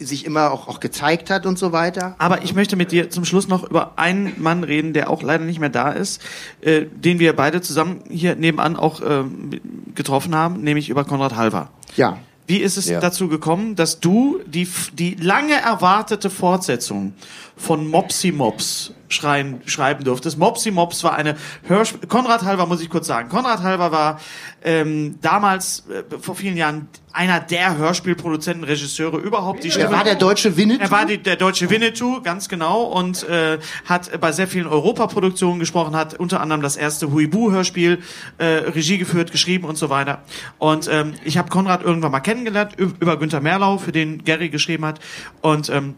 sich 0.00 0.24
immer 0.24 0.50
auch, 0.50 0.66
auch 0.66 0.80
gezeigt 0.80 1.28
hat 1.28 1.44
und 1.44 1.58
so 1.58 1.72
weiter. 1.72 2.14
Aber 2.16 2.42
ich 2.42 2.54
möchte 2.54 2.74
mit 2.74 2.90
dir 2.90 3.10
zum 3.10 3.26
Schluss 3.26 3.48
noch 3.48 3.68
über 3.68 3.98
einen 3.98 4.32
Mann 4.42 4.64
reden, 4.64 4.94
der 4.94 5.10
auch 5.10 5.22
leider 5.22 5.44
nicht 5.44 5.60
mehr 5.60 5.68
da 5.68 5.90
ist, 5.90 6.22
äh, 6.62 6.86
den 6.86 7.18
wir 7.18 7.36
beide 7.36 7.60
zusammen 7.60 8.00
hier 8.08 8.34
nebenan 8.34 8.76
auch 8.76 9.02
ähm, 9.06 9.50
getroffen 9.94 10.34
haben, 10.34 10.62
nämlich 10.62 10.88
über 10.88 11.04
Konrad 11.04 11.36
Halver. 11.36 11.68
Ja. 11.96 12.16
Wie 12.46 12.58
ist 12.58 12.76
es 12.76 12.88
Ja. 12.88 13.00
dazu 13.00 13.28
gekommen, 13.28 13.74
dass 13.74 14.00
du 14.00 14.40
die, 14.46 14.68
die 14.92 15.14
lange 15.14 15.54
erwartete 15.54 16.28
Fortsetzung 16.30 17.14
von 17.56 17.88
Mopsy 17.88 18.32
Mops 18.32 18.92
schreien, 19.14 19.62
schreiben 19.66 20.04
durftest? 20.04 20.38
Mopsy 20.38 20.70
Mops 20.70 21.04
war 21.04 21.14
eine 21.14 21.36
Hörspiel... 21.66 22.08
Konrad 22.08 22.42
Halver 22.42 22.66
muss 22.66 22.80
ich 22.82 22.90
kurz 22.90 23.06
sagen. 23.06 23.28
Konrad 23.28 23.62
Halver 23.62 23.92
war 23.92 24.20
ähm, 24.62 25.18
damals, 25.22 25.84
äh, 25.88 26.02
vor 26.20 26.34
vielen 26.34 26.56
Jahren, 26.56 26.88
einer 27.12 27.38
der 27.38 27.78
Hörspielproduzenten, 27.78 28.64
Regisseure 28.64 29.18
überhaupt. 29.18 29.62
Die 29.62 29.68
Er 29.68 29.92
war 29.92 30.02
der 30.02 30.16
deutsche 30.16 30.56
Winnetou. 30.56 30.82
er 30.82 30.90
war 30.90 31.06
die, 31.06 31.18
der 31.18 31.36
deutsche 31.36 31.70
Winnetou, 31.70 32.20
ganz 32.22 32.48
genau, 32.48 32.82
und 32.82 33.22
äh, 33.28 33.58
hat 33.84 34.20
bei 34.20 34.32
sehr 34.32 34.48
vielen 34.48 34.66
Europaproduktionen 34.66 35.60
gesprochen, 35.60 35.94
hat 35.94 36.14
unter 36.14 36.40
anderem 36.40 36.60
das 36.60 36.76
erste 36.76 37.12
Huibu-Hörspiel 37.12 38.02
äh, 38.38 38.44
Regie 38.44 38.98
geführt, 38.98 39.30
geschrieben 39.30 39.64
und 39.64 39.78
so 39.78 39.90
weiter. 39.90 40.22
Und 40.58 40.88
ähm, 40.90 41.14
ich 41.24 41.38
habe 41.38 41.50
Konrad 41.50 41.84
irgendwann 41.84 42.10
mal 42.10 42.18
kennengelernt 42.20 42.76
üb- 42.78 42.94
über 43.00 43.16
Günter 43.16 43.40
Merlau, 43.40 43.78
für 43.78 43.92
den 43.92 44.24
Gary 44.24 44.48
geschrieben 44.48 44.84
hat. 44.84 44.98
Und 45.40 45.68
ähm, 45.68 45.94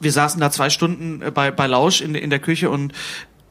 wir 0.00 0.12
saßen 0.12 0.40
da 0.40 0.50
zwei 0.50 0.70
Stunden 0.70 1.22
äh, 1.22 1.30
bei, 1.30 1.50
bei 1.50 1.66
Lausch 1.66 2.00
in, 2.00 2.14
in 2.14 2.30
der 2.30 2.38
Küche 2.38 2.70
und 2.70 2.92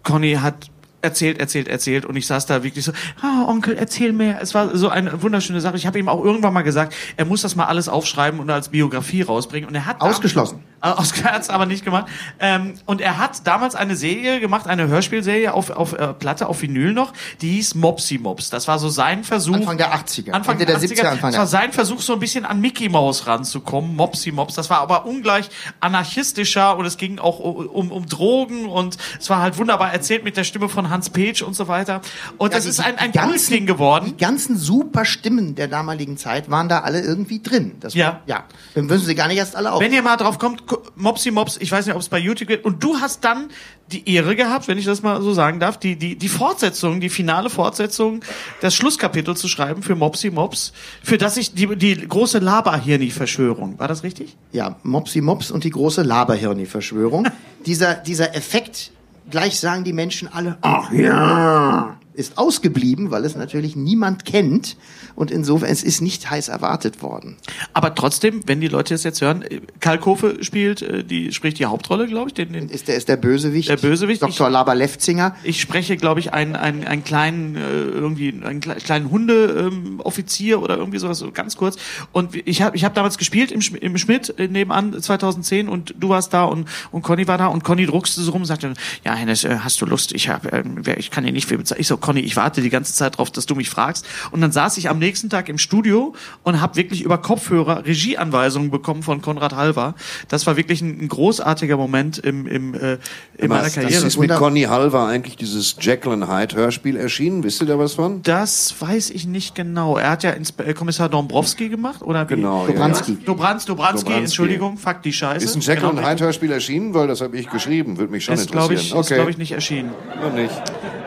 Conny 0.04 0.34
hat 0.36 0.70
erzählt, 1.04 1.40
erzählt, 1.40 1.68
erzählt 1.68 2.06
und 2.06 2.16
ich 2.16 2.26
saß 2.28 2.46
da 2.46 2.64
wirklich 2.64 2.86
so, 2.86 2.94
ah, 3.22 3.46
Onkel, 3.48 3.76
erzähl 3.76 4.14
mehr. 4.14 4.40
Es 4.42 4.54
war 4.54 4.76
so 4.76 4.90
eine 4.90 5.22
wunderschöne 5.22 5.60
Sache. 5.60 5.76
Ich 5.76 5.86
habe 5.86 6.00
ihm 6.00 6.08
auch 6.08 6.24
irgendwann 6.24 6.54
mal 6.54 6.62
gesagt, 6.62 6.96
er 7.18 7.26
muss 7.26 7.42
das 7.42 7.56
mal 7.56 7.66
alles 7.66 7.90
aufschreiben 7.90 8.40
und 8.40 8.50
als 8.50 8.70
Biografie 8.70 9.22
rausbringen. 9.22 9.68
Und 9.68 9.76
er 9.76 9.86
hat 9.86 10.02
Ausgeschlossen. 10.02 10.64
Oscar 10.92 11.32
hat 11.34 11.42
es 11.44 11.50
aber 11.50 11.66
nicht 11.66 11.86
gemacht. 11.86 12.08
Ähm, 12.40 12.74
und 12.86 13.02
er 13.02 13.18
hat 13.18 13.48
damals 13.48 13.76
eine 13.76 13.96
Serie 13.96 14.40
gemacht, 14.40 14.68
eine 14.68 14.88
Hörspielserie 14.88 15.54
auf, 15.54 15.70
auf 15.70 15.94
äh, 15.94 16.14
Platte, 16.14 16.48
auf 16.48 16.62
Vinyl 16.62 16.94
noch, 16.94 17.14
die 17.42 17.52
hieß 17.54 17.76
Mopsy 17.76 18.18
Mops. 18.18 18.50
Das 18.50 18.68
war 18.68 18.80
so 18.80 18.90
sein 18.90 19.24
Versuch. 19.24 19.56
Anfang 19.56 19.78
der 19.78 19.94
80er. 19.96 20.32
Anfang 20.32 20.58
der, 20.58 20.68
der 20.68 20.80
70er. 20.80 21.00
70er, 21.02 21.06
Anfang 21.08 21.32
das 21.32 21.38
war 21.38 21.46
der 21.46 21.48
sein 21.48 21.72
Versuch, 21.74 22.02
so 22.02 22.14
ein 22.14 22.20
bisschen 22.20 22.46
an 22.46 22.60
Mickey 22.60 22.90
Mouse 22.90 23.28
ranzukommen. 23.28 23.96
Mopsy 23.96 24.32
Mops. 24.32 24.56
Das 24.56 24.70
war 24.70 24.80
aber 24.82 25.06
ungleich 25.06 25.50
anarchistischer 25.80 26.78
und 26.78 26.86
es 26.86 26.98
ging 26.98 27.20
auch 27.20 27.40
um, 27.40 27.92
um, 27.92 28.06
Drogen 28.06 28.66
und 28.66 28.98
es 29.20 29.30
war 29.30 29.42
halt 29.42 29.58
wunderbar 29.58 29.94
erzählt 29.94 30.24
mit 30.24 30.36
der 30.38 30.44
Stimme 30.44 30.70
von 30.70 30.90
Hans 30.90 31.10
Petsch 31.10 31.42
und 31.42 31.56
so 31.56 31.68
weiter. 31.68 32.02
Und 32.38 32.54
das 32.54 32.64
die- 32.64 32.70
ist 32.70 32.80
ein, 32.80 32.98
ein 32.98 33.12
Kultding 33.12 33.66
geworden. 33.66 34.06
Die 34.06 34.18
ganzen 34.18 34.58
super 34.58 35.06
Stimmen 35.06 35.56
der 35.56 35.68
damaligen 35.68 36.18
Zeit 36.18 36.50
waren 36.50 36.70
da 36.70 36.80
alle 36.80 37.02
irgendwie 37.02 37.42
drin. 37.42 37.76
Das 37.80 37.94
Ja. 37.94 38.22
ja. 38.26 38.44
Dann 38.76 38.86
müssen 38.86 39.06
sie 39.06 39.16
gar 39.16 39.28
nicht 39.28 39.38
erst 39.38 39.56
alle 39.56 39.72
auf. 39.72 39.80
Wenn 39.80 39.94
ihr 39.94 40.02
mal 40.02 40.18
drauf 40.18 40.40
kommt, 40.40 40.64
Mopsy 40.96 41.32
Mops, 41.32 41.58
ich 41.58 41.72
weiß 41.72 41.86
nicht, 41.86 41.96
ob 41.96 42.02
es 42.02 42.10
bei 42.10 42.20
YouTube 42.20 42.48
geht, 42.48 42.66
und 42.66 42.84
du 42.84 42.98
hast 43.00 43.24
dann 43.24 43.50
die 43.92 44.10
Ehre 44.10 44.36
gehabt, 44.36 44.68
wenn 44.68 44.78
ich 44.78 44.86
das 44.86 45.02
mal 45.02 45.22
so 45.22 45.34
sagen 45.34 45.60
darf, 45.60 45.78
die, 45.78 45.96
die, 45.96 46.16
die 46.16 46.28
Fortsetzung, 46.28 47.00
die 47.00 47.10
finale 47.10 47.50
Fortsetzung, 47.50 48.24
das 48.62 48.74
Schlusskapitel 48.76 49.36
zu 49.36 49.48
schreiben 49.48 49.84
für 49.84 49.96
Mopsy 49.96 50.32
Mops, 50.32 50.74
für 51.04 51.18
das 51.18 51.38
ich 51.38 51.54
die, 51.54 51.76
die 51.76 52.08
große 52.08 52.40
Laberhirni-Verschwörung, 52.40 53.80
war 53.80 53.88
das 53.88 54.04
richtig? 54.04 54.36
Ja, 54.52 54.78
Mopsy 54.84 55.22
Mops 55.22 55.52
und 55.52 55.64
die 55.64 55.70
große 55.70 56.02
Laberhirni-Verschwörung. 56.02 57.28
dieser, 57.66 57.96
dieser 57.96 58.36
Effekt, 58.36 58.92
gleich 59.30 59.60
sagen 59.60 59.84
die 59.84 59.94
Menschen 59.94 60.28
alle, 60.32 60.58
ach 60.62 60.92
ja, 60.92 61.98
ist 62.14 62.38
ausgeblieben, 62.38 63.12
weil 63.12 63.26
es 63.26 63.36
natürlich 63.36 63.76
niemand 63.76 64.26
kennt. 64.26 64.78
Und 65.16 65.30
insofern, 65.32 65.70
es 65.70 65.84
ist 65.84 66.02
nicht 66.02 66.30
heiß 66.30 66.48
erwartet 66.48 67.02
worden. 67.02 67.38
Aber 67.74 67.94
trotzdem, 67.94 68.42
wenn 68.48 68.62
die 68.62 68.68
Leute 68.68 68.94
das 68.94 69.04
jetzt 69.04 69.22
hören, 69.22 69.42
äh, 69.44 69.62
Kalkofe 69.80 70.44
spielt, 70.44 70.82
äh, 70.82 71.04
die 71.04 71.32
spricht 71.32 71.60
die 71.60 71.66
Hauptrolle, 71.66 72.08
glaube 72.08 72.30
ich, 72.30 72.34
den, 72.34 72.54
den 72.54 72.70
Ist 72.70 72.88
der, 72.88 72.96
ist 72.96 73.08
der 73.10 73.18
Bösewicht. 73.18 73.70
Der 73.70 73.78
Bösewicht, 73.78 74.22
Dr. 74.22 74.50
Laber-Lefzinger. 74.50 75.36
Ich 75.44 75.62
spreche, 75.62 75.98
glaube 75.98 76.20
ich, 76.20 76.34
einen, 76.34 76.56
einen, 76.56 76.84
einen 76.86 77.04
kleinen, 77.04 77.56
äh, 77.56 77.60
irgendwie, 77.60 78.30
einen 78.30 78.62
kle- 78.62 78.76
kleinen 78.84 79.10
Hundeoffizier 79.12 79.68
ähm, 79.68 80.00
Offizier 80.04 80.62
oder 80.62 80.78
irgendwie 80.78 81.00
sowas, 81.00 81.20
so 81.20 81.32
ganz 81.32 81.56
kurz. 81.58 81.78
Und 82.12 82.36
ich 82.48 82.62
habe 82.62 82.76
ich 82.76 82.84
hab 82.86 82.94
damals 82.96 83.18
gespielt 83.18 83.52
im, 83.52 83.62
im 83.82 83.98
Schmidt 83.98 84.34
äh, 84.40 84.48
nebenan 84.48 85.00
2010 85.02 85.68
und 85.70 85.94
du 86.00 86.10
warst 86.10 86.34
da 86.34 86.44
und, 86.46 86.68
und 86.92 87.02
Conny 87.04 87.28
war 87.28 87.38
da 87.38 87.48
und 87.48 87.64
Conny 87.64 87.86
druckste 87.86 88.22
so 88.22 88.32
rum 88.32 88.42
und 88.42 88.46
sagte, 88.48 88.74
ja, 89.04 89.14
Hennes, 89.14 89.44
äh, 89.44 89.58
hast 89.60 89.80
du 89.82 89.86
Lust? 89.86 90.14
Ich 90.14 90.30
hab, 90.30 90.52
ähm, 90.54 90.78
wer- 90.84 90.98
ich 90.98 91.12
kann 91.12 91.24
dir 91.24 91.32
nicht 91.32 91.48
viel 91.48 91.58
bezahlen. 91.58 91.82
Ich 91.82 91.88
so, 91.88 91.98
Conny, 92.04 92.20
ich 92.20 92.36
warte 92.36 92.62
die 92.62 92.70
ganze 92.70 92.94
Zeit 92.94 93.18
drauf, 93.18 93.32
dass 93.32 93.46
du 93.46 93.56
mich 93.56 93.70
fragst. 93.70 94.06
Und 94.32 94.42
dann 94.42 94.52
saß 94.52 94.78
ich 94.78 94.90
am 94.90 95.00
nächsten 95.00 95.30
Tag 95.30 95.48
im 95.48 95.58
Studio 95.58 96.14
und 96.44 96.60
habe 96.60 96.76
wirklich 96.76 97.02
über 97.02 97.18
Kopfhörer 97.18 97.86
Regieanweisungen 97.86 98.70
bekommen 98.72 99.04
von 99.04 99.22
Konrad 99.22 99.56
Halver. 99.56 99.96
Das 100.28 100.46
war 100.46 100.58
wirklich 100.58 100.82
ein, 100.82 101.00
ein 101.02 101.08
großartiger 101.08 101.78
Moment 101.78 102.18
im, 102.18 102.46
im, 102.46 102.74
äh, 102.74 102.98
in 103.38 103.48
meiner 103.48 103.64
Das 103.64 103.76
Karriere. 103.76 104.06
ist 104.06 104.20
mit 104.20 104.36
Conny 104.36 104.64
Halver 104.64 105.08
eigentlich 105.08 105.38
dieses 105.38 105.78
and 105.78 106.28
Hyde 106.28 106.56
Hörspiel 106.58 106.98
erschienen. 106.98 107.42
Wisst 107.44 107.62
ihr 107.62 107.68
da 107.68 107.80
was 107.80 107.94
von? 107.94 108.22
Das 108.22 108.76
weiß 108.78 109.10
ich 109.12 109.26
nicht 109.26 109.56
genau. 109.56 109.98
Er 109.98 110.12
hat 110.12 110.24
ja 110.24 110.32
ins 110.32 110.54
äh, 110.58 110.74
Kommissar 110.74 111.08
Dombrowski 111.08 111.70
gemacht, 111.70 112.02
oder 112.02 112.30
wie? 112.30 112.36
Genau, 112.36 112.68
ja. 112.68 112.74
Dobranski. 112.74 113.18
Dobranz, 113.26 113.64
Dobranski, 113.64 114.04
Dobranski. 114.04 114.14
Entschuldigung, 114.26 114.78
fuck 114.78 115.02
die 115.04 115.14
Scheiße. 115.14 115.46
Ist 115.46 115.56
ein 115.56 115.62
Jekyll 115.62 115.92
Genau, 115.92 116.06
Hyde 116.06 116.26
Hörspiel 116.26 116.52
erschienen? 116.52 116.94
Weil 116.94 117.08
das 117.08 117.22
habe 117.22 117.38
ich 117.38 117.50
geschrieben. 117.50 117.98
Würde 117.98 118.12
mich 118.12 118.26
schon 118.26 118.36
Ist, 118.36 118.48
interessieren. 118.52 118.74
ich, 118.74 118.94
ist, 118.94 119.08
glaube 119.08 119.32
ich, 119.32 119.38
nicht 119.38 119.54
erschienen. 119.54 119.92
Noch 120.22 120.34
nicht. 120.34 120.54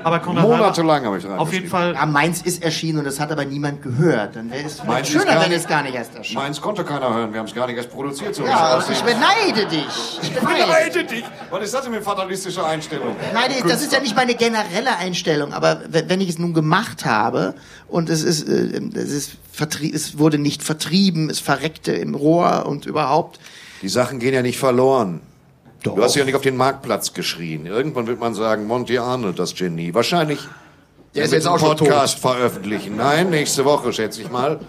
Aber 0.03 0.21
Konrad 0.21 0.45
Monatelang 0.45 0.86
Halver- 0.91 1.07
habe 1.07 1.19
ich 1.19 1.25
dran 1.25 1.39
Auf 1.39 1.53
jeden. 1.53 1.69
Fall. 1.69 1.95
Ja, 1.95 2.07
meins 2.07 2.43
ist 2.43 2.63
erschienen 2.63 2.99
und 2.99 3.05
das 3.05 3.19
hat 3.21 3.31
aber 3.33 3.45
niemand 3.45 3.83
gehört. 3.83 4.37
Dann 4.37 4.51
wäre 4.51 4.65
es 4.67 4.83
Meins 4.85 5.09
ist 5.09 5.15
schöner, 5.21 5.41
wenn 5.41 5.53
es 5.53 5.67
gar 5.67 5.83
nicht 5.83 5.95
erst 5.95 6.15
erscheint. 6.17 6.35
Meins 6.37 6.61
konnte 6.61 6.85
keiner 6.85 7.13
hören. 7.15 7.33
Wir 7.33 7.41
haben 7.41 7.47
es 7.47 7.55
gar 7.55 7.67
nicht 7.67 7.77
erst 7.77 7.91
produziert. 7.91 8.35
So 8.35 8.45
Ja, 8.45 8.79
ich 8.79 8.85
aussieht. 8.91 9.05
beneide 9.05 9.67
dich. 9.69 10.19
Ich 10.23 10.33
beneide. 10.35 11.05
Dich! 11.05 11.25
Was 11.51 11.63
ist 11.65 11.75
das 11.75 11.83
denn 11.83 11.91
für 11.93 11.97
eine 11.97 12.05
fatalistische 12.05 12.65
Einstellung? 12.65 13.15
Nein, 13.35 13.51
das 13.69 13.83
ist 13.83 13.93
ja 13.93 14.01
nicht 14.01 14.17
meine 14.17 14.35
generelle 14.35 14.97
Einstellung, 14.99 15.53
aber 15.53 15.81
wenn 15.89 16.21
ich 16.21 16.29
es 16.31 16.39
nun 16.39 16.55
gemacht 16.55 17.05
habe 17.05 17.55
und 17.89 18.09
es 18.09 18.23
ist, 18.23 18.49
äh, 18.49 18.81
es 18.95 19.11
ist 19.13 19.33
vertrie 19.53 19.93
es 19.93 20.19
wurde 20.19 20.39
nicht 20.39 20.63
vertrieben, 20.63 21.31
es 21.31 21.39
verreckte 21.41 21.93
im 21.93 22.15
Rohr 22.15 22.67
und 22.67 22.87
überhaupt. 22.87 23.39
Die 23.83 23.89
Sachen 23.89 24.19
gehen 24.19 24.35
ja 24.35 24.43
nicht 24.43 24.59
verloren. 24.59 25.21
Doch. 25.83 25.95
Du 25.95 26.03
hast 26.03 26.17
ja 26.17 26.25
nicht 26.25 26.35
auf 26.35 26.43
den 26.43 26.57
Marktplatz 26.57 27.13
geschrien. 27.13 27.67
Irgendwann 27.67 28.07
wird 28.07 28.19
man 28.19 28.35
sagen, 28.35 28.67
Monty 28.67 28.99
Arnold, 28.99 29.39
das 29.39 29.55
Genie. 29.55 29.95
Wahrscheinlich 29.95 30.41
Der 31.17 31.25
ist 31.25 31.33
jetzt 31.33 31.49
auch 31.49 31.59
schon 31.59 31.77
Podcast 31.77 32.19
veröffentlichen. 32.19 32.97
Nein, 32.97 33.31
nächste 33.31 33.65
Woche, 33.65 33.93
schätze 33.93 34.21
ich 34.23 34.31
mal. 34.31 34.61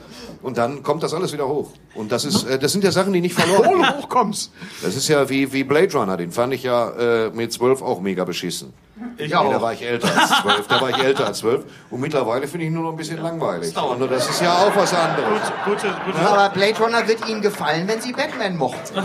Und 0.41 0.57
dann 0.57 0.81
kommt 0.83 1.03
das 1.03 1.13
alles 1.13 1.33
wieder 1.33 1.47
hoch. 1.47 1.71
Und 1.95 2.11
das 2.11 2.23
ist, 2.23 2.43
äh, 2.43 2.57
das 2.59 2.71
sind 2.71 2.83
ja 2.83 2.91
Sachen, 2.91 3.11
die 3.11 3.21
nicht 3.21 3.35
verloren 3.35 3.97
hoch, 3.97 4.07
komm's. 4.07 4.51
Das 4.81 4.95
ist 4.95 5.07
ja 5.07 5.29
wie, 5.29 5.51
wie 5.51 5.63
Blade 5.63 5.91
Runner, 5.97 6.15
den 6.15 6.31
fand 6.31 6.53
ich 6.53 6.63
ja 6.63 6.89
äh, 6.91 7.29
mit 7.31 7.51
zwölf 7.51 7.81
auch 7.81 7.99
mega 7.99 8.23
beschissen. 8.23 8.71
Ich 9.17 9.25
Nee, 9.25 9.27
da 9.29 9.39
auch. 9.39 9.61
war 9.61 9.73
ich 9.73 9.81
älter 9.81 10.07
als 10.15 10.29
zwölf. 10.41 10.67
Da 10.67 10.79
war 10.79 10.89
ich 10.91 10.97
älter 10.97 11.25
als 11.27 11.39
zwölf. 11.39 11.65
Und 11.89 11.99
mittlerweile 11.99 12.47
finde 12.47 12.65
ich 12.65 12.69
ihn 12.69 12.75
nur 12.75 12.83
noch 12.83 12.91
ein 12.91 12.97
bisschen 12.97 13.21
langweilig. 13.21 13.75
Und 13.75 14.11
das 14.11 14.29
ist 14.29 14.41
ja 14.41 14.53
auch 14.53 14.75
was 14.75 14.93
anderes. 14.93 15.41
Gute, 15.65 15.87
gute. 16.05 16.19
Aber 16.19 16.49
Blade 16.49 16.77
Runner 16.79 17.07
wird 17.07 17.27
Ihnen 17.27 17.41
gefallen, 17.41 17.87
wenn 17.87 17.99
Sie 18.01 18.13
Batman 18.13 18.55
mochten. 18.57 18.95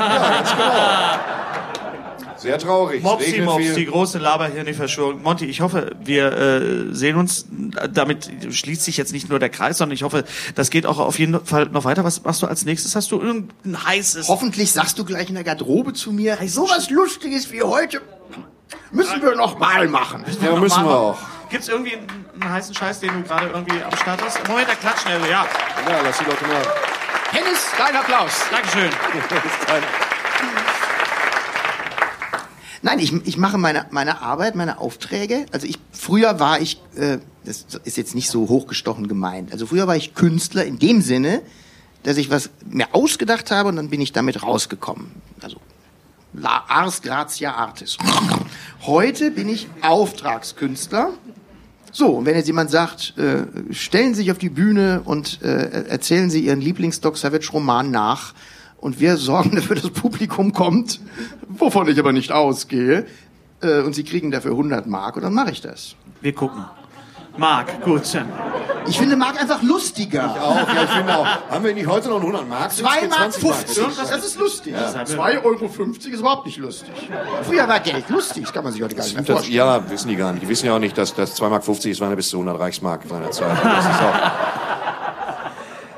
Sehr 2.43 2.59
traurig. 2.59 2.99
Es 2.99 3.03
Mopsi 3.05 3.41
Mops, 3.41 3.75
die 3.75 3.87
große 3.87 4.19
Laberhirni-Verschwörung. 4.19 5.23
Monty, 5.23 5.47
ich 5.47 5.61
hoffe, 5.61 5.93
wir 6.03 6.33
äh, 6.33 6.95
sehen 6.95 7.17
uns. 7.17 7.47
Damit 7.93 8.31
schließt 8.51 8.83
sich 8.83 8.97
jetzt 8.97 9.13
nicht 9.13 9.29
nur 9.29 9.39
der 9.39 9.49
Kreis, 9.49 9.79
sondern 9.79 9.95
ich 9.95 10.03
hoffe, 10.03 10.25
das 10.57 10.71
geht 10.71 10.85
auch 10.87 10.99
auf 10.99 11.19
jeden 11.19 11.45
Fall 11.45 11.67
noch 11.67 11.85
weiter. 11.85 12.03
Was 12.03 12.25
machst 12.25 12.43
du 12.43 12.47
als 12.47 12.65
nächstes? 12.65 12.97
Hast 12.97 13.13
du 13.13 13.21
irgendein 13.21 13.85
heißes... 13.85 14.29
Hoffentlich 14.29 14.73
sagst 14.73 14.99
du 14.99 15.05
gleich 15.05 15.29
in 15.29 15.37
der 15.37 15.45
Garderobe 15.45 15.93
zu 15.93 16.13
mir, 16.13 16.37
so 16.47 16.69
was 16.69 16.91
Lustiges 16.91 17.53
wie 17.53 17.63
heute 17.63 18.01
müssen 18.91 19.23
wir 19.23 19.35
noch 19.37 19.59
mal 19.59 19.89
machen. 19.89 20.25
Ja, 20.41 20.57
müssen 20.57 20.85
wir 20.85 20.91
auch. 20.91 21.19
Gibt's 21.49 21.69
irgendwie 21.69 21.97
einen, 21.97 22.53
heißen 22.53 22.75
Scheiß, 22.75 23.01
den 23.01 23.13
du 23.13 23.23
gerade 23.23 23.49
irgendwie 23.49 23.83
am 23.83 23.97
Start 23.97 24.23
hast? 24.25 24.47
Moment, 24.49 24.69
der 24.69 24.77
klatscht 24.77 25.03
schnell. 25.03 25.21
Ja, 25.31 25.47
Ja, 25.89 26.01
lass 26.03 26.19
die 26.19 26.25
Leute 26.25 26.47
mal. 26.47 26.63
Hennes, 27.33 27.67
dein 27.79 27.97
Applaus. 27.97 28.33
Dankeschön. 28.51 28.91
Nein, 32.83 32.99
ich, 32.99 33.13
ich 33.27 33.37
mache 33.37 33.59
meine, 33.59 33.87
meine 33.91 34.23
Arbeit, 34.23 34.57
meine 34.57 34.79
Aufträge. 34.79 35.47
Also 35.53 35.67
ich 35.67 35.79
früher 35.93 36.41
war 36.41 36.61
ich, 36.61 36.81
äh, 36.97 37.19
das 37.45 37.67
ist 37.85 37.97
jetzt 37.97 38.15
nicht 38.15 38.29
so 38.29 38.49
hochgestochen 38.49 39.07
gemeint. 39.07 39.53
Also 39.53 39.67
früher 39.67 39.87
war 39.87 39.97
ich 39.97 40.15
Künstler 40.15 40.65
in 40.65 40.81
dem 40.81 41.01
Sinne, 41.01 41.43
dass 42.03 42.17
ich 42.17 42.31
was 42.31 42.51
mir 42.67 42.93
ausgedacht 42.93 43.53
habe 43.53 43.69
und 43.69 43.77
dann 43.77 43.89
bin 43.89 44.01
ich 44.01 44.13
damit 44.13 44.43
rausgekommen. 44.43 45.13
Also 45.41 45.59
La 46.33 46.65
Ars 46.67 47.03
Gratia 47.03 47.55
Artis. 47.55 47.99
Heute 48.83 49.31
bin 49.31 49.49
ich 49.49 49.69
Auftragskünstler. 49.83 51.11
So, 51.93 52.07
und 52.07 52.25
wenn 52.25 52.35
jetzt 52.35 52.47
jemand 52.47 52.71
sagt, 52.71 53.17
äh, 53.19 53.45
stellen 53.73 54.15
Sie 54.15 54.23
sich 54.23 54.33
auf 54.33 54.39
die 54.39 54.49
Bühne 54.49 55.03
und 55.05 55.43
äh, 55.43 55.85
erzählen 55.89 56.31
Sie 56.31 56.47
Ihren 56.47 56.61
Lieblings-Doc 56.61 57.19
Savage-Roman 57.19 57.91
nach 57.91 58.33
und 58.83 59.01
wir 59.01 59.17
sorgen 59.17 59.55
dafür, 59.57 59.77
dass 59.77 59.85
das 59.85 59.93
Publikum 59.93 60.53
kommt, 60.53 61.01
wovon 61.49 61.89
ich 61.89 61.99
aber 61.99 62.13
nicht 62.13 62.33
ausgehe, 62.33 63.07
äh, 63.63 63.81
und 63.81 63.95
Sie 63.95 64.05
kriegen 64.05 64.31
dafür 64.31 64.51
100 64.51 64.87
Mark 64.87 65.17
und 65.17 65.23
dann 65.23 65.33
mache 65.33 65.53
ich 65.53 65.63
das. 65.63 65.95
Wir 66.21 66.35
gucken. 66.35 66.65
Marc, 67.39 67.83
gut. 67.83 68.03
Ich 68.87 68.99
finde 68.99 69.17
Mark 69.17 69.41
einfach 69.41 69.63
lustiger. 69.63 70.31
Auch, 70.39 70.55
ja, 70.75 70.83
ich 70.85 70.91
finde 70.91 71.17
auch. 71.17 71.27
Haben 71.51 71.65
wir 71.65 71.73
nicht 71.73 71.87
heute 71.87 72.09
noch 72.09 72.17
einen 72.17 72.27
100 72.27 72.47
Mark? 72.49 72.71
2 72.73 72.85
Mark 73.09 73.33
20 73.33 73.43
50, 73.43 73.85
das 74.11 74.25
ist 74.27 74.39
lustig. 74.39 74.75
2,50 74.75 75.43
Euro 75.43 75.65
ist 75.65 76.07
überhaupt 76.07 76.45
nicht 76.45 76.59
lustig. 76.59 76.91
Früher 77.45 77.67
war 77.67 77.81
Geld 77.81 78.11
lustig, 78.11 78.43
das 78.43 78.53
kann 78.53 78.65
man 78.65 78.73
sich 78.75 78.83
heute 78.83 78.97
gar 78.97 79.05
nicht 79.05 79.15
mehr 79.15 79.23
Das, 79.25 79.33
vorstellen. 79.35 79.57
ja, 79.57 79.91
wissen 79.91 80.09
die 80.09 80.17
gar 80.17 80.33
nicht. 80.33 80.43
Die 80.43 80.49
wissen 80.49 80.67
ja 80.67 80.75
auch 80.75 80.79
nicht, 80.79 80.99
dass 80.99 81.15
das 81.15 81.41
2,50 81.41 81.49
Mark 81.49 81.85
ist, 81.87 82.01
waren 82.01 82.11
ja 82.11 82.17
bis 82.17 82.29
zu 82.29 82.37
100 82.37 82.59
Reichsmark 82.61 83.01
seiner 83.09 83.31
Zeit. 83.31 83.57
Das 83.65 83.85
ist 83.87 84.03
auch, 84.03 84.15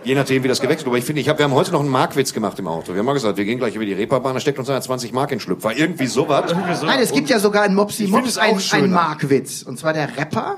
je 0.05 0.15
nachdem, 0.15 0.43
wie 0.45 0.49
das 0.49 0.61
gewechselt 0.61 0.87
wird. 0.87 0.93
Aber 0.93 0.99
ich 0.99 1.05
finde, 1.05 1.21
ich 1.21 1.29
hab, 1.29 1.39
wir 1.39 1.45
haben 1.45 1.55
heute 1.55 1.73
noch 1.73 1.81
einen 1.81 1.89
Markwitz 1.89 2.33
gemacht 2.33 2.59
im 2.59 2.69
Auto. 2.69 2.93
Wir 2.93 2.99
haben 3.01 3.07
mal 3.07 3.13
gesagt, 3.15 3.37
wir 3.37 3.45
gehen 3.45 3.59
gleich 3.59 3.75
über 3.75 3.85
die 3.85 3.93
Reeperbahn, 3.95 4.35
da 4.35 4.41
steckt 4.41 4.59
uns 4.59 4.69
einer 4.71 4.81
20 4.81 5.13
Mark 5.13 5.31
in 5.33 5.39
den 5.39 5.43
Schlüpfer. 5.43 5.77
Irgendwie 5.77 6.07
sowas. 6.07 6.55
Nein, 6.83 7.01
es 7.01 7.13
gibt 7.13 7.29
ja 7.31 7.39
sogar 7.39 7.67
in 7.67 7.75
Mopsi 7.75 8.07
Mops 8.07 8.39
einen, 8.39 8.61
einen 8.73 8.93
Markwitz. 8.93 9.63
Und 9.63 9.79
zwar 9.79 9.93
der 9.93 10.17
Rapper, 10.17 10.57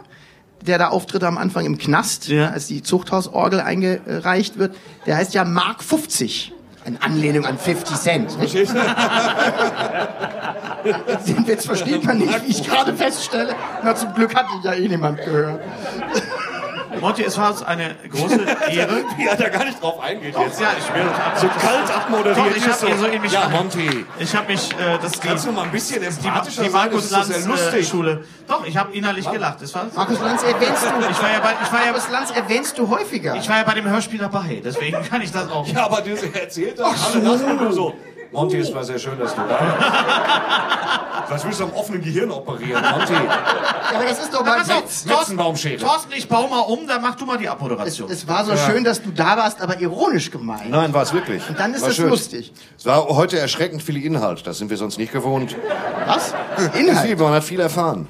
der 0.66 0.78
da 0.78 0.88
auftritt 0.88 1.22
am 1.24 1.38
Anfang 1.38 1.64
im 1.64 1.78
Knast, 1.78 2.28
Ja. 2.28 2.48
als 2.50 2.66
die 2.66 2.82
Zuchthausorgel 2.82 3.60
eingereicht 3.60 4.58
wird. 4.58 4.74
Der 5.06 5.16
heißt 5.16 5.32
ja 5.34 5.44
Mark 5.44 5.82
50. 5.82 6.52
In 6.84 6.96
Anlehnung 7.02 7.44
an 7.44 7.58
50 7.58 7.96
Cent. 7.96 8.38
Nicht? 8.38 8.54
Den 11.26 11.46
Witz 11.48 11.66
versteht 11.66 12.04
man 12.04 12.18
nicht, 12.18 12.46
wie 12.46 12.50
ich 12.50 12.62
gerade 12.64 12.94
feststelle. 12.94 13.56
Na, 13.82 13.94
zum 13.96 14.14
Glück 14.14 14.34
hat 14.36 14.46
ihn 14.54 14.60
ja 14.62 14.72
eh 14.74 14.86
niemand 14.88 15.18
gehört. 15.24 15.60
Monty, 17.06 17.22
es 17.22 17.38
war 17.38 17.50
uns 17.52 17.62
eine 17.62 17.94
große 18.10 18.40
Ehre. 18.68 19.04
Wie 19.16 19.26
er 19.28 19.36
da 19.36 19.48
gar 19.48 19.64
nicht 19.64 19.80
drauf 19.80 20.00
eingeht 20.00 20.36
jetzt. 20.36 20.60
Ja, 20.60 20.70
ich 20.76 20.92
will 20.92 21.04
So 21.36 21.46
kalt 21.46 21.96
abmoderiert. 21.96 22.36
Doch, 22.36 22.56
ich 22.56 22.64
habe 22.64 22.96
so 22.98 23.06
in 23.06 23.22
mich 23.22 23.30
Ja, 23.32 23.48
Monty. 23.48 24.04
Ich 24.18 24.34
habe 24.34 24.48
mich, 24.52 24.72
äh, 24.72 24.98
das 25.00 25.20
Kannst 25.20 25.46
du 25.46 25.52
mal 25.52 25.62
ein 25.62 25.70
bisschen 25.70 26.00
die, 26.00 26.06
empathischer 26.08 26.64
die 26.64 26.68
sein? 26.68 26.80
Markus 26.90 27.10
Lanz 27.10 27.28
so 27.44 27.52
äh, 27.52 27.84
Schule. 27.84 28.24
Doch, 28.48 28.66
ich 28.66 28.76
habe 28.76 28.92
innerlich 28.92 29.30
gelacht. 29.30 29.62
Das 29.62 29.72
war, 29.72 29.86
Markus 29.94 30.18
Lanz 30.20 30.42
erwähnst 30.42 30.82
du. 30.82 31.08
ich 31.08 31.22
war 31.22 31.30
ja 31.30 31.38
bei, 31.38 31.52
ich 31.62 31.72
war 31.72 31.78
ja, 31.78 31.92
Markus 31.92 32.10
Lanz 32.10 32.30
erwähnst 32.32 32.76
du 32.76 32.90
häufiger. 32.90 33.36
ich 33.36 33.48
war 33.48 33.58
ja 33.58 33.62
bei 33.62 33.74
dem 33.74 33.88
Hörspiel 33.88 34.18
dabei. 34.18 34.60
Deswegen 34.64 35.00
kann 35.04 35.20
ich 35.20 35.30
das 35.30 35.48
auch. 35.48 35.64
Ja, 35.68 35.84
aber 35.84 36.00
du 36.00 36.10
erzählt 36.10 36.76
das. 36.76 37.14
Alle 37.14 37.22
lachen 37.22 37.56
nur 37.56 37.72
so. 37.72 37.94
Monty, 38.32 38.58
es 38.58 38.74
war 38.74 38.84
sehr 38.84 38.98
schön, 38.98 39.18
dass 39.18 39.34
du 39.34 39.40
da 39.42 39.48
warst. 39.50 40.96
Was 41.28 41.44
willst 41.44 41.58
du 41.60 41.64
am 41.64 41.72
offenen 41.72 42.02
Gehirn 42.02 42.30
operieren, 42.30 42.82
Monty? 42.82 43.12
Ja, 43.12 43.96
aber 43.96 44.04
das 44.04 44.20
ist 44.20 44.32
doch 44.32 44.44
mal 44.44 44.60
auf, 44.60 44.68
Witz. 44.68 45.04
Metzenbaumschädel. 45.06 45.78
Thorsten, 45.78 46.12
ich 46.16 46.28
baue 46.28 46.48
mal 46.48 46.60
um, 46.60 46.86
dann 46.86 47.02
mach 47.02 47.16
du 47.16 47.24
mal 47.24 47.36
die 47.36 47.48
Abmoderation. 47.48 48.10
Es 48.10 48.28
war 48.28 48.44
so 48.44 48.56
schön, 48.56 48.84
dass 48.84 49.02
du 49.02 49.10
da 49.10 49.36
warst, 49.36 49.60
aber 49.60 49.80
ironisch 49.80 50.30
gemeint. 50.30 50.70
Nein, 50.70 50.92
war 50.94 51.02
es 51.02 51.12
wirklich. 51.12 51.48
Und 51.48 51.58
dann 51.58 51.74
ist 51.74 51.86
das 51.86 51.98
lustig. 51.98 52.52
Es 52.78 52.86
war 52.86 53.08
heute 53.08 53.38
erschreckend 53.38 53.82
viel 53.82 54.02
Inhalt. 54.04 54.46
Das 54.46 54.58
sind 54.58 54.70
wir 54.70 54.76
sonst 54.76 54.98
nicht 54.98 55.12
gewohnt. 55.12 55.56
Was? 56.06 56.34
Viel, 56.72 56.88
Inhalt. 56.88 57.18
man 57.18 57.32
hat 57.32 57.44
viel 57.44 57.60
erfahren. 57.60 58.06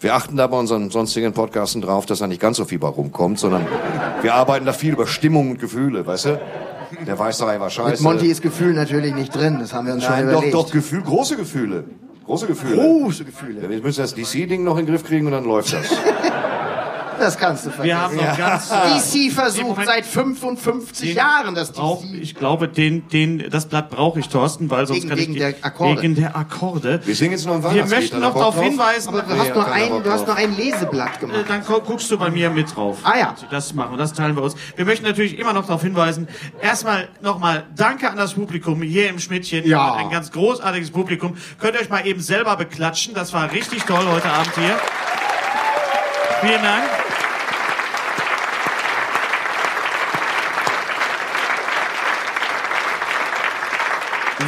Wir 0.00 0.14
achten 0.14 0.36
da 0.36 0.46
bei 0.46 0.56
unseren 0.56 0.90
sonstigen 0.90 1.34
Podcasten 1.34 1.82
drauf, 1.82 2.06
dass 2.06 2.20
da 2.20 2.26
nicht 2.26 2.40
ganz 2.40 2.56
so 2.56 2.64
viel 2.64 2.78
bei 2.78 2.88
rumkommt, 2.88 3.38
sondern 3.38 3.66
wir 4.22 4.34
arbeiten 4.34 4.64
da 4.64 4.72
viel 4.72 4.94
über 4.94 5.06
Stimmung 5.06 5.50
und 5.50 5.60
Gefühle, 5.60 6.06
weißt 6.06 6.24
du? 6.24 6.40
Der 7.06 7.18
Weißerei 7.18 7.60
war 7.60 7.70
scheiße. 7.70 7.90
Mit 7.90 8.00
Monty 8.00 8.26
ist 8.26 8.42
Gefühl 8.42 8.72
natürlich 8.72 9.14
nicht 9.14 9.34
drin, 9.34 9.58
das 9.60 9.72
haben 9.72 9.86
wir 9.86 9.94
uns 9.94 10.04
schon 10.04 10.12
Nein, 10.12 10.26
doch, 10.26 10.32
überlegt. 10.32 10.54
doch, 10.54 10.70
Gefühl, 10.70 11.02
große 11.02 11.36
Gefühle. 11.36 11.84
Große 12.26 12.46
Gefühle. 12.46 12.76
Große 12.76 13.24
Gefühle. 13.24 13.62
Ja, 13.62 13.68
wir 13.68 13.80
müssen 13.80 14.00
das 14.02 14.14
DC-Ding 14.14 14.62
noch 14.62 14.78
in 14.78 14.86
den 14.86 14.94
Griff 14.94 15.04
kriegen 15.04 15.26
und 15.26 15.32
dann 15.32 15.44
läuft 15.44 15.72
das. 15.72 15.86
Das 17.20 17.38
kannst 17.38 17.66
du 17.66 17.70
vergessen. 17.70 17.86
Wir 17.86 18.00
haben 18.00 18.16
noch 18.16 18.36
ganz. 18.38 18.70
äh, 18.70 18.98
DC 19.28 19.32
versucht 19.32 19.68
Moment. 19.68 19.86
seit 19.86 20.06
55 20.06 21.14
Jahren, 21.14 21.54
dass 21.54 21.70
Brauch, 21.72 22.02
DC... 22.02 22.14
ich 22.22 22.34
glaube, 22.34 22.66
den, 22.66 23.08
den, 23.10 23.50
das 23.50 23.66
Blatt 23.66 23.90
brauche 23.90 24.18
ich, 24.18 24.28
Thorsten, 24.28 24.70
weil 24.70 24.86
sonst 24.86 25.00
Wegen- 25.00 25.08
kann 25.10 25.18
ich 25.18 25.24
wegen 25.28 25.32
nicht- 25.34 25.42
der 25.60 25.64
Akkorde. 25.64 26.02
Wegen 26.02 26.14
der 26.14 26.34
Akkorde. 26.36 27.00
Wir 27.04 27.14
singen 27.14 27.32
jetzt 27.32 27.46
noch 27.46 27.62
ein 27.62 27.74
Wir 27.74 27.84
möchten 27.86 28.18
noch 28.20 28.34
darauf 28.34 28.58
hinweisen, 28.60 29.10
Aber 29.10 29.22
du 29.22 29.38
hast, 29.38 29.54
nur 29.54 29.64
keiner 29.64 29.96
ein, 29.96 30.02
du 30.02 30.10
hast 30.10 30.26
nur 30.26 30.34
ein 30.36 30.56
Leseblatt 30.56 31.16
Äh, 31.16 31.20
gemacht. 31.20 31.44
Dann 31.48 31.64
gu- 31.64 31.80
guckst 31.80 32.10
du 32.10 32.18
bei 32.18 32.30
mir 32.30 32.48
mit 32.50 32.74
drauf. 32.74 32.98
Ah 33.04 33.18
ja. 33.18 33.34
Das 33.50 33.74
machen 33.74 33.92
wir, 33.92 33.98
das 33.98 34.12
teilen 34.14 34.34
wir 34.34 34.42
uns. 34.42 34.54
Wir 34.76 34.84
möchten 34.86 35.04
natürlich 35.04 35.38
immer 35.38 35.52
noch 35.52 35.66
darauf 35.66 35.82
hinweisen. 35.82 36.26
Erstmal 36.62 37.08
nochmal 37.20 37.64
Danke 37.76 38.08
an 38.10 38.16
das 38.16 38.34
Publikum 38.34 38.80
hier 38.82 39.08
im 39.10 39.18
Schmidtchen. 39.18 39.66
Ja. 39.66 39.94
Ein 39.94 40.10
ganz 40.10 40.32
großartiges 40.32 40.90
Publikum. 40.90 41.36
Könnt 41.58 41.74
ihr 41.74 41.80
euch 41.82 41.90
mal 41.90 42.06
eben 42.06 42.20
selber 42.20 42.56
beklatschen. 42.56 43.12
Das 43.14 43.32
war 43.34 43.52
richtig 43.52 43.84
toll 43.84 44.04
heute 44.10 44.28
Abend 44.30 44.52
hier. 44.56 44.76
Vielen 46.42 46.62
Dank. 46.62 46.84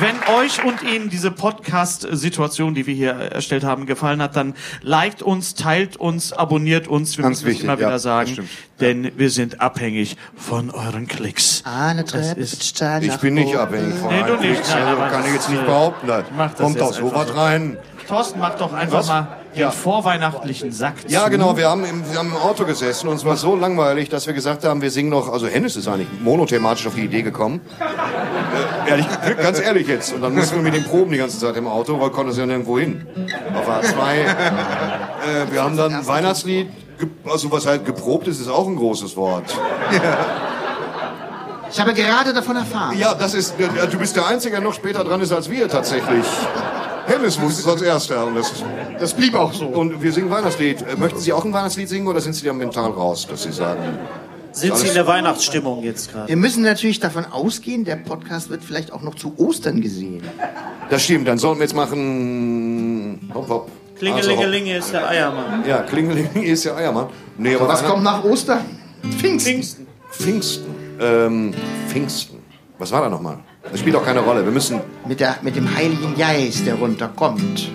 Wenn 0.02 0.34
euch 0.34 0.64
und 0.64 0.82
Ihnen 0.82 1.10
diese 1.10 1.30
Podcast-Situation, 1.30 2.74
die 2.74 2.86
wir 2.88 2.94
hier 2.94 3.12
erstellt 3.12 3.62
haben, 3.62 3.86
gefallen 3.86 4.20
hat, 4.20 4.34
dann 4.34 4.54
liked 4.80 5.22
uns, 5.22 5.54
teilt 5.54 5.96
uns, 5.96 6.32
abonniert 6.32 6.88
uns. 6.88 7.16
Wir 7.16 7.22
Ganz 7.22 7.36
müssen 7.36 7.44
es 7.44 7.50
wichtig, 7.52 7.64
immer 7.64 7.78
wieder 7.78 7.90
ja, 7.90 7.98
sagen, 8.00 8.48
denn 8.80 9.12
wir 9.16 9.30
sind 9.30 9.60
abhängig 9.60 10.16
von 10.34 10.70
euren 10.70 11.06
Klicks. 11.06 11.62
Eine 11.64 12.04
Treppe 12.04 12.40
ist- 12.40 12.64
steil 12.64 13.02
Ich 13.04 13.10
nach 13.10 13.18
bin 13.20 13.34
nicht 13.34 13.48
oben. 13.50 13.58
abhängig 13.58 13.94
von 13.94 14.08
Nee, 14.12 14.24
du 14.26 14.32
nicht, 14.34 14.40
Klicks, 14.54 14.70
nein, 14.70 14.82
also 14.88 15.02
kann 15.02 15.24
ich 15.26 15.32
jetzt 15.34 15.48
nicht 15.50 15.62
äh, 15.62 15.66
behaupten. 15.66 16.08
Kommt 16.56 16.80
was 16.80 16.96
so. 16.96 17.06
rein. 17.06 17.76
Thorsten, 18.08 18.40
mach 18.40 18.56
doch 18.56 18.72
einfach 18.72 18.98
Was? 18.98 19.06
mal 19.08 19.28
Ja. 19.54 19.70
vorweihnachtlichen 19.70 20.72
Sack 20.72 20.94
Ja, 21.08 21.24
zu. 21.24 21.30
genau. 21.30 21.56
Wir 21.56 21.68
haben, 21.68 21.84
im, 21.84 22.10
wir 22.10 22.18
haben 22.18 22.28
im 22.30 22.36
Auto 22.36 22.64
gesessen 22.64 23.08
und 23.08 23.16
es 23.16 23.24
war 23.24 23.36
so 23.36 23.54
langweilig, 23.54 24.08
dass 24.08 24.26
wir 24.26 24.34
gesagt 24.34 24.64
haben, 24.64 24.80
wir 24.82 24.90
singen 24.90 25.10
noch. 25.10 25.30
Also 25.32 25.46
Hennes 25.46 25.76
ist 25.76 25.88
eigentlich 25.88 26.08
monothematisch 26.22 26.86
auf 26.86 26.94
die 26.94 27.02
Idee 27.04 27.22
gekommen. 27.22 27.60
Äh, 28.86 28.90
ehrlich, 28.90 29.06
ganz 29.42 29.60
ehrlich 29.60 29.88
jetzt. 29.88 30.12
Und 30.14 30.22
dann 30.22 30.34
mussten 30.34 30.56
wir 30.56 30.62
mit 30.62 30.74
den 30.74 30.84
Proben 30.84 31.12
die 31.12 31.18
ganze 31.18 31.38
Zeit 31.38 31.56
im 31.56 31.66
Auto, 31.68 32.00
weil 32.00 32.10
konnte 32.10 32.32
es 32.32 32.38
ja 32.38 32.46
nirgendwo 32.46 32.78
hin. 32.78 33.06
Auf 33.54 33.68
A2. 33.68 33.92
Äh, 34.22 35.52
wir 35.52 35.62
haben 35.62 35.76
dann 35.76 35.94
ein 35.94 36.06
Weihnachtslied, 36.06 36.68
also 37.28 37.50
was 37.52 37.66
halt 37.66 37.84
geprobt 37.84 38.28
ist, 38.28 38.40
ist 38.40 38.48
auch 38.48 38.66
ein 38.66 38.76
großes 38.76 39.16
Wort. 39.16 39.54
Ich 41.70 41.80
habe 41.80 41.94
gerade 41.94 42.32
davon 42.34 42.56
erfahren. 42.56 42.98
Ja, 42.98 43.14
das 43.14 43.34
ist, 43.34 43.54
äh, 43.58 43.86
du 43.90 43.98
bist 43.98 44.14
der 44.16 44.26
Einzige, 44.26 44.56
der 44.56 44.64
noch 44.64 44.74
später 44.74 45.04
dran 45.04 45.20
ist 45.20 45.32
als 45.32 45.48
wir 45.50 45.68
tatsächlich. 45.68 46.24
Hennes 47.06 47.40
wusste 47.40 47.62
es 47.62 47.68
als 47.68 47.82
erster. 47.82 48.26
Und, 48.26 48.36
das, 48.36 48.52
Das 48.98 49.14
blieb 49.14 49.34
auch 49.34 49.52
so. 49.52 49.66
und 49.66 50.02
wir 50.02 50.12
singen 50.12 50.30
Weihnachtslied. 50.30 50.98
Möchten 50.98 51.18
Sie 51.18 51.32
auch 51.32 51.44
ein 51.44 51.52
Weihnachtslied 51.52 51.88
singen 51.88 52.06
oder 52.06 52.20
sind 52.20 52.34
Sie 52.34 52.44
da 52.46 52.52
mental 52.52 52.90
raus, 52.90 53.26
dass 53.28 53.42
Sie 53.42 53.52
sagen? 53.52 53.98
Sind 54.52 54.76
Sie 54.76 54.88
in 54.88 54.94
der 54.94 55.06
Weihnachtsstimmung 55.06 55.82
jetzt 55.82 56.12
gerade? 56.12 56.28
Wir 56.28 56.36
müssen 56.36 56.62
natürlich 56.62 57.00
davon 57.00 57.24
ausgehen, 57.24 57.84
der 57.84 57.96
Podcast 57.96 58.50
wird 58.50 58.62
vielleicht 58.62 58.92
auch 58.92 59.00
noch 59.02 59.14
zu 59.14 59.32
Ostern 59.38 59.80
gesehen. 59.80 60.22
Das 60.90 61.02
stimmt, 61.04 61.26
dann 61.26 61.38
sollen 61.38 61.56
wir 61.58 61.62
jetzt 61.64 61.74
machen. 61.74 63.30
Hopp, 63.34 63.48
hopp. 63.48 63.70
Klingelingeling 63.98 64.66
ist 64.66 64.92
der 64.92 65.08
Eiermann. 65.08 65.64
Ja, 65.66 65.78
Klingeling 65.82 66.28
ist 66.42 66.64
ja 66.64 66.74
Eiermann. 66.74 67.06
Nee, 67.38 67.54
aber 67.54 67.68
Was 67.68 67.80
einer- 67.80 67.88
kommt 67.90 68.02
nach 68.04 68.22
Ostern? 68.24 68.60
Pfingsten. 69.18 69.52
Pfingsten. 69.52 69.86
Pfingsten. 70.10 70.74
Ähm, 71.00 71.54
Pfingsten. 71.88 72.38
Was 72.78 72.90
war 72.92 73.00
da 73.02 73.08
nochmal? 73.08 73.38
Das 73.70 73.80
spielt 73.80 73.96
auch 73.96 74.04
keine 74.04 74.20
Rolle. 74.20 74.44
Wir 74.44 74.52
müssen. 74.52 74.80
Mit, 75.06 75.20
der, 75.20 75.36
mit 75.42 75.56
dem 75.56 75.74
Heiligen 75.74 76.16
Geist, 76.16 76.66
der 76.66 76.74
runterkommt. 76.74 77.70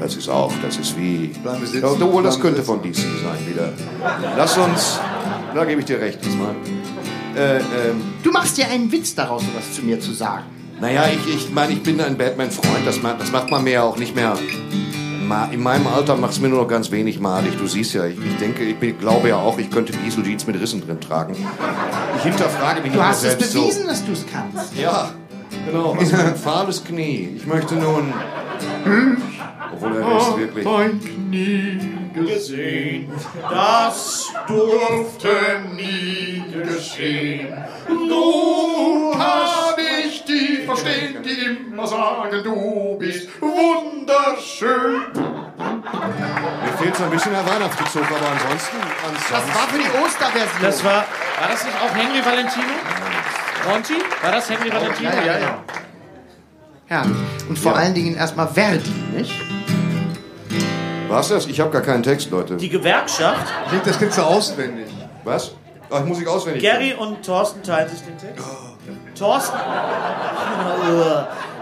Das 0.00 0.16
ist 0.16 0.28
auch, 0.28 0.52
das 0.62 0.76
ist 0.78 0.96
wie. 0.98 1.28
Bleiben 1.42 1.60
wir 1.60 1.66
sitzen, 1.68 1.82
Ja, 2.00 2.06
obwohl, 2.06 2.22
das 2.22 2.40
könnte 2.40 2.62
von 2.62 2.82
DC 2.82 2.96
sein 2.96 3.46
wieder. 3.48 3.72
Lass 4.36 4.56
uns. 4.56 4.98
Da 5.54 5.64
gebe 5.64 5.80
ich 5.80 5.86
dir 5.86 6.00
recht 6.00 6.24
diesmal. 6.24 6.54
Äh, 7.36 7.58
ähm, 7.58 7.62
Du 8.22 8.30
machst 8.32 8.56
dir 8.58 8.68
einen 8.68 8.90
Witz 8.90 9.14
daraus, 9.14 9.42
sowas 9.42 9.72
zu 9.74 9.82
mir 9.82 10.00
zu 10.00 10.12
sagen. 10.12 10.44
naja, 10.80 11.04
ich, 11.08 11.34
ich 11.34 11.50
meine, 11.52 11.72
ich 11.72 11.82
bin 11.82 12.00
ein 12.00 12.16
Batman-Freund. 12.16 12.86
Das, 12.86 13.00
das 13.00 13.30
macht 13.32 13.50
man 13.50 13.64
mir 13.64 13.84
auch 13.84 13.96
nicht 13.96 14.14
mehr. 14.16 14.36
In 15.52 15.62
meinem 15.62 15.86
Alter 15.86 16.16
macht 16.16 16.32
es 16.32 16.40
mir 16.40 16.48
nur 16.48 16.62
noch 16.62 16.68
ganz 16.68 16.90
wenig 16.90 17.20
malig. 17.20 17.56
Du 17.56 17.66
siehst 17.66 17.94
ja, 17.94 18.06
ich, 18.06 18.16
ich 18.18 18.36
denke, 18.38 18.64
ich 18.64 18.76
bin, 18.76 18.98
glaube 18.98 19.28
ja 19.28 19.36
auch, 19.36 19.58
ich 19.58 19.70
könnte 19.70 19.92
Diesel 19.92 20.24
Jeans 20.24 20.46
mit 20.46 20.60
Rissen 20.60 20.84
drin 20.84 21.00
tragen. 21.00 21.36
Ich 22.16 22.22
hinterfrage 22.22 22.82
mich 22.82 22.92
Du 22.92 23.02
hast 23.02 23.24
es 23.24 23.36
bewiesen, 23.36 23.86
dass 23.86 24.04
du 24.04 24.12
es 24.12 24.24
kannst. 24.30 24.74
So. 24.74 24.82
Ja, 24.82 25.10
genau. 25.66 25.96
Was 25.98 26.12
ein 26.12 26.36
fahles 26.42 26.82
Knie. 26.84 27.34
Ich 27.36 27.46
möchte 27.46 27.74
nun. 27.76 28.12
Obwohl 29.72 29.96
er 29.96 30.18
ist 30.18 30.36
wirklich. 30.36 30.64
Dein 30.64 31.00
Knie 31.00 31.78
gesehen, 32.14 33.10
Das 33.50 34.28
durfte 34.46 35.28
nie 35.74 36.42
geschehen. 36.52 37.48
Du 37.88 39.14
hab 39.18 39.78
ich 40.24 40.58
die 40.58 40.66
verstehen, 40.66 41.22
die 41.22 41.70
immer 41.72 41.86
sagen, 41.86 42.42
du 42.42 42.96
bist 42.98 43.28
wunderschön. 43.40 45.02
Mir 45.14 46.72
fehlt 46.78 46.96
so 46.96 47.04
ein 47.04 47.10
bisschen 47.10 47.32
der 47.32 47.46
Weihnachtsbezug, 47.46 48.04
aber 48.04 48.28
ansonsten. 48.30 48.76
Das 49.30 49.46
war 49.54 49.68
für 49.68 49.78
die 49.78 50.04
Osterversion. 50.04 50.62
Das 50.62 50.84
war, 50.84 51.04
war 51.40 51.48
das 51.50 51.64
nicht 51.64 51.76
auch 51.76 51.94
Henry 51.94 52.24
Valentino? 52.24 52.72
Monty? 53.68 53.94
War 54.22 54.32
das 54.32 54.50
Henry 54.50 54.72
Valentino? 54.72 55.10
ja, 55.10 55.22
ja, 55.24 55.38
ja. 55.38 55.58
Herrlich. 56.86 57.16
Und 57.48 57.58
vor 57.58 57.72
Ja. 57.72 57.78
allen 57.78 57.94
Dingen 57.94 58.16
erstmal 58.16 58.48
Verdi, 58.48 58.90
nicht? 59.16 59.32
Was 61.08 61.28
das? 61.28 61.46
Ich 61.46 61.60
habe 61.60 61.70
gar 61.70 61.82
keinen 61.82 62.02
Text, 62.02 62.30
Leute. 62.30 62.56
Die 62.56 62.68
Gewerkschaft, 62.68 63.46
Klingt 63.68 63.86
das 63.86 63.98
Ganze 64.00 64.24
auswendig. 64.26 64.86
Was? 65.24 65.52
Ach, 65.90 66.04
muss 66.04 66.20
ich 66.20 66.26
auswendig. 66.26 66.62
Gary 66.62 66.94
und 66.94 67.24
Thorsten 67.24 67.62
teilen 67.62 67.88
sich 67.88 68.00
den 68.02 68.16
Text. 68.16 68.44
Thorsten. 69.18 69.56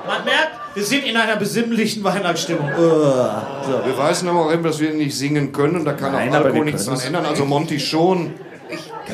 Man 0.06 0.24
merkt, 0.24 0.50
wir 0.74 0.84
sind 0.84 1.04
in 1.04 1.16
einer 1.16 1.36
besinnlichen 1.36 2.02
Weihnachtsstimmung. 2.04 2.70
So. 2.76 3.84
Wir 3.84 3.98
weisen 3.98 4.28
aber 4.28 4.46
auch 4.46 4.52
eben, 4.52 4.62
dass 4.62 4.78
wir 4.80 4.92
nicht 4.92 5.16
singen 5.16 5.52
können 5.52 5.76
und 5.76 5.84
da 5.84 5.92
kann 5.92 6.12
Nein, 6.12 6.30
auch 6.30 6.44
Alkohol 6.44 6.64
nichts 6.64 6.86
dran 6.86 7.00
ändern. 7.00 7.26
Also 7.26 7.44
Monty 7.44 7.78
schon. 7.80 8.34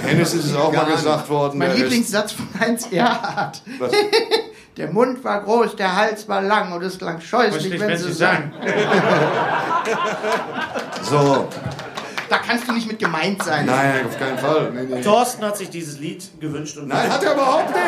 Hennis 0.03 0.35
ist 0.35 0.45
es 0.47 0.57
auch 0.57 0.73
mal 0.73 0.85
gesagt 0.85 1.29
worden. 1.29 1.59
Mein 1.59 1.75
Lieblingssatz 1.75 2.33
von 2.33 2.49
Heinz 2.61 2.89
Erhardt. 2.91 3.63
Was? 3.79 3.91
Der 4.77 4.93
Mund 4.93 5.25
war 5.25 5.43
groß, 5.43 5.75
der 5.77 5.97
Hals 5.97 6.29
war 6.29 6.43
lang 6.43 6.71
und 6.75 6.83
es 6.83 6.99
klang 6.99 7.19
scheußlich, 7.19 7.81
wenn 7.81 7.97
sie 7.97 8.13
sang. 8.13 8.53
So. 11.03 11.49
Da 12.29 12.39
kannst 12.39 12.67
du 12.69 12.73
nicht 12.73 12.87
mit 12.89 12.99
gemeint 12.99 13.43
sein. 13.43 13.67
Nein, 13.67 14.07
auf 14.07 14.19
keinen 14.19 14.39
Fall. 14.39 14.73
Thorsten 15.05 15.45
hat 15.45 15.57
sich 15.57 15.71
dieses 15.71 15.99
Lied 15.99 16.25
gewünscht. 16.41 16.77
Und 16.77 16.89
Nein, 16.89 17.11
hat 17.11 17.23
er 17.23 17.33
überhaupt 17.35 17.69
nicht. 17.71 17.79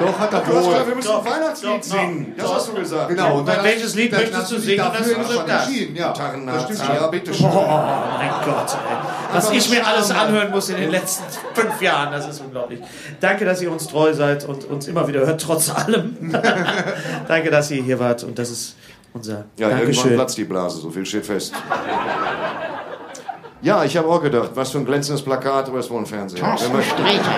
Doch, 0.00 0.18
hat 0.18 0.32
er 0.32 0.40
Du 0.40 0.56
hast 0.56 0.64
gesagt, 0.66 0.86
wir 0.88 0.94
müssen 0.96 1.08
Doch, 1.08 1.24
ein 1.24 1.32
Weihnachtslied 1.32 1.70
doch, 1.70 1.76
doch. 1.78 1.82
singen. 1.84 2.34
Das 2.36 2.54
hast 2.54 2.68
du 2.68 2.74
gesagt. 2.74 3.08
Genau. 3.08 3.38
Und 3.38 3.48
dann 3.48 3.64
welches 3.64 3.94
Lied 3.94 4.12
dann 4.12 4.20
möchtest 4.20 4.52
du 4.52 4.58
singen? 4.58 4.78
dafür 4.78 4.98
Hast 5.00 5.08
du 5.10 5.14
gesagt, 5.14 5.30
irgendwann 5.30 5.46
das? 5.46 5.66
entschieden, 5.68 5.96
Ja, 5.96 6.08
das 6.08 6.18
Gitarrennazi, 6.18 6.74
stimmt 6.74 6.88
ja, 7.00 7.06
bitteschön. 7.06 7.46
Oh 7.46 7.82
mein 8.18 8.30
Gott, 8.44 8.72
ey. 8.74 8.96
Was 9.32 9.50
ich 9.50 9.70
mir 9.70 9.86
alles 9.86 10.10
anhören 10.10 10.50
muss 10.50 10.68
in 10.68 10.76
den 10.76 10.90
letzten 10.90 11.24
fünf 11.54 11.80
Jahren, 11.82 12.12
das 12.12 12.28
ist 12.28 12.40
unglaublich. 12.40 12.80
Danke, 13.20 13.44
dass 13.44 13.62
ihr 13.62 13.70
uns 13.72 13.86
treu 13.88 14.12
seid 14.12 14.44
und 14.44 14.64
uns 14.64 14.86
immer 14.88 15.06
wieder 15.08 15.20
hört, 15.26 15.40
trotz 15.40 15.70
allem. 15.70 16.16
Danke, 17.28 17.50
dass 17.50 17.70
ihr 17.70 17.82
hier 17.82 17.98
wart 17.98 18.22
und 18.24 18.38
das 18.38 18.50
ist 18.50 18.76
unser 19.12 19.44
Ja, 19.56 19.68
irgendwann 19.68 19.78
Dankeschön. 19.78 20.14
platzt 20.14 20.36
die 20.38 20.44
Blase, 20.44 20.78
so 20.80 20.90
viel 20.90 21.06
steht 21.06 21.24
fest. 21.26 21.52
Ja, 23.64 23.82
ich 23.82 23.96
habe 23.96 24.08
auch 24.08 24.20
gedacht, 24.20 24.50
was 24.54 24.72
für 24.72 24.78
ein 24.78 24.84
glänzendes 24.84 25.22
Plakat, 25.22 25.68
aber 25.68 25.78
es 25.78 25.90
war 25.90 25.98
ein 25.98 26.04
Fernseher. 26.04 26.38
Thorsten 26.38 26.74
Wenn 26.74 26.82
Sträter, 26.82 27.32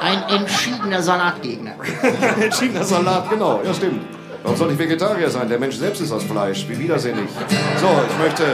ein 0.00 0.22
entschiedener 0.40 1.02
Salatgegner. 1.02 1.74
Entschiedener 2.40 2.84
Salat, 2.84 3.28
genau, 3.28 3.60
ja 3.62 3.74
stimmt. 3.74 4.00
Warum 4.42 4.56
soll 4.56 4.72
ich 4.72 4.78
Vegetarier 4.78 5.28
sein? 5.28 5.46
Der 5.46 5.58
Mensch 5.58 5.76
selbst 5.76 6.00
ist 6.00 6.10
aus 6.10 6.24
Fleisch. 6.24 6.66
Wie 6.70 6.78
widersinnig. 6.78 7.28
So, 7.78 7.86
ich 8.08 8.18
möchte. 8.18 8.44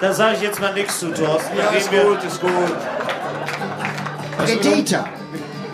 Da 0.00 0.12
sage 0.12 0.34
ich 0.38 0.42
jetzt 0.42 0.60
mal 0.60 0.74
nichts 0.74 0.98
zu, 0.98 1.14
Thorsten. 1.14 1.56
Ja, 1.56 1.68
ist 1.68 1.88
gut, 1.88 2.24
ist 2.26 2.40
gut. 2.40 2.50
Predator. 4.36 5.08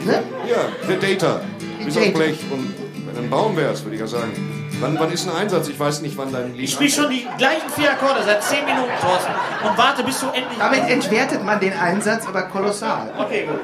Ne? 0.04 0.22
Ja, 0.46 0.56
Predator. 0.86 1.40
Wie 1.78 1.90
so 1.90 2.00
ein 2.00 2.12
Predator. 2.12 2.20
Blech. 2.20 2.38
Und 2.50 2.74
dann 3.16 3.30
bauen 3.30 3.56
wir 3.56 3.70
es, 3.70 3.82
würde 3.82 3.94
ich 3.94 4.00
ja 4.02 4.06
sagen. 4.06 4.59
Wann, 4.80 4.98
wann 4.98 5.12
ist 5.12 5.28
ein 5.28 5.36
Einsatz? 5.36 5.68
Ich 5.68 5.78
weiß 5.78 6.00
nicht, 6.00 6.16
wann 6.16 6.32
dein 6.32 6.52
Lied 6.54 6.64
Ich 6.64 6.72
spiele 6.72 6.90
schon 6.90 7.10
die 7.10 7.26
gleichen 7.38 7.68
vier 7.74 7.92
Akkorde 7.92 8.22
seit 8.24 8.42
zehn 8.42 8.64
Minuten, 8.64 8.90
Thorsten. 9.00 9.32
Und 9.68 9.76
warte, 9.78 10.02
bis 10.02 10.20
du 10.20 10.26
endlich... 10.26 10.58
Damit 10.58 10.88
entwertet 10.88 11.44
man 11.44 11.60
den 11.60 11.72
Einsatz 11.72 12.26
aber 12.26 12.42
kolossal. 12.42 13.12
Okay, 13.18 13.46
gut. 13.46 13.60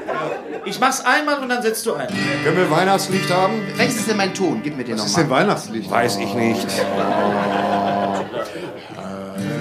Ich 0.67 0.79
mach's 0.79 1.01
einmal 1.05 1.39
und 1.39 1.49
dann 1.49 1.63
setzt 1.63 1.87
du 1.87 1.95
ein. 1.95 2.09
Können 2.45 2.57
wir 2.57 2.71
Weihnachtslied 2.71 3.31
haben? 3.31 3.55
Welches 3.77 3.97
ist 3.97 4.09
denn 4.11 4.17
mein 4.17 4.35
Ton? 4.35 4.61
Gib 4.63 4.77
mir 4.77 4.85
den 4.85 4.97
Das 4.97 5.07
ist 5.07 5.17
ein 5.17 5.23
nochmal. 5.23 5.43
Weihnachtslied. 5.43 5.91
Weiß 5.91 6.17
ich 6.19 6.35
nicht. 6.35 6.67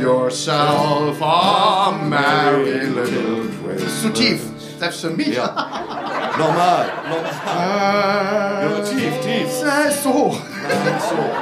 Yourself 0.01 1.21
a 1.21 1.91
merry 2.03 2.85
little 2.87 3.47
Christmas. 3.65 4.01
Zu 4.01 4.09
tief. 4.13 4.41
Selbst 4.79 5.01
für 5.01 5.09
mich. 5.09 5.35
Ja. 5.35 5.45
Nochmal. 6.37 6.85
Nochmal. 7.09 8.63
Ja, 8.63 8.79
tief, 8.83 9.21
tief. 9.21 9.47
Das 9.63 9.95
ist 9.95 10.03
so 10.03 10.13
hoch. 10.13 10.37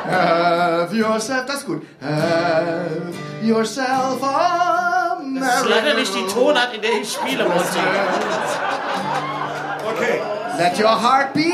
Have 0.09 0.95
yourself, 0.95 1.45
das 1.45 1.55
ist 1.57 1.65
gut. 1.65 1.81
Have 2.01 3.13
yourself 3.41 4.21
a 4.23 5.17
merry 5.23 5.45
Das 5.45 5.61
ist 5.61 5.69
leider 5.69 5.93
nicht 5.95 6.13
die 6.13 6.27
Tonart, 6.27 6.73
in 6.75 6.81
der 6.81 7.01
ich 7.01 7.11
spiele, 7.11 7.43
Monty. 7.45 7.79
Okay. 9.95 10.21
Let 10.57 10.79
your 10.79 11.01
heart 11.01 11.33
be 11.33 11.51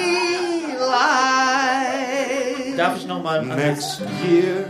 light. 0.79 2.77
Darf 2.77 2.97
ich 2.97 3.07
nochmal... 3.07 3.45
Next 3.45 4.01
year. 4.23 4.65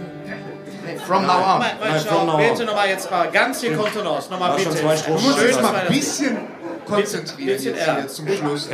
From 1.10 1.26
now 1.26 1.42
on. 1.42 1.60
Mal, 1.60 1.74
mal 1.80 1.90
Nein, 1.90 2.02
schau, 2.08 2.18
from 2.20 2.28
now 2.28 2.38
bitte 2.38 2.66
nochmal 2.66 2.88
jetzt 2.88 3.10
mal 3.10 3.32
ganz 3.32 3.62
hier 3.62 3.76
Kontenance. 3.76 4.30
Nochmal 4.30 4.56
bitte. 4.56 4.70
Du 4.70 5.14
musst 5.14 5.42
dich 5.42 5.60
mal 5.60 5.76
ein 5.76 5.88
bisschen 5.88 6.38
konzentrieren 6.86 7.50
bisschen 7.58 7.64
jetzt, 7.64 7.88
jetzt 7.88 8.16
zum 8.16 8.28
Schluss. 8.28 8.70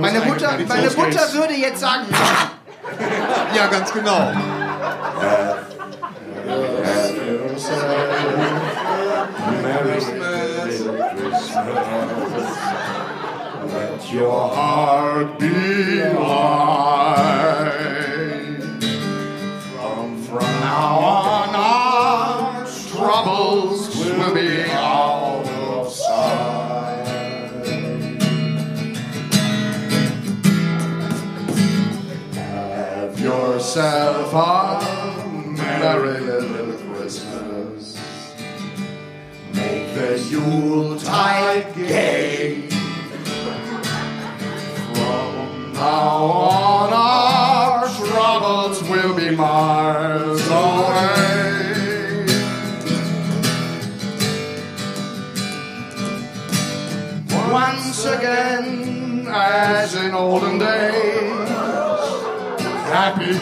Meine 0.00 0.20
Mutter, 0.20 0.58
meine 0.66 0.90
Mutter 0.90 1.32
würde 1.34 1.52
jetzt 1.52 1.80
sagen, 1.80 2.06
Ja, 3.54 3.66
ganz 3.66 3.92
genau. 3.92 4.32
Your 14.14 14.56
heart 14.56 15.38
be 15.38 15.98
light. 16.14 17.85
Yourself 33.76 34.32
a 34.32 35.28
merry 35.28 36.20
little 36.20 36.94
Christmas. 36.94 38.00
Make 39.52 39.94
the 39.94 40.18
Yuletide 40.30 41.74
gay. 41.74 42.15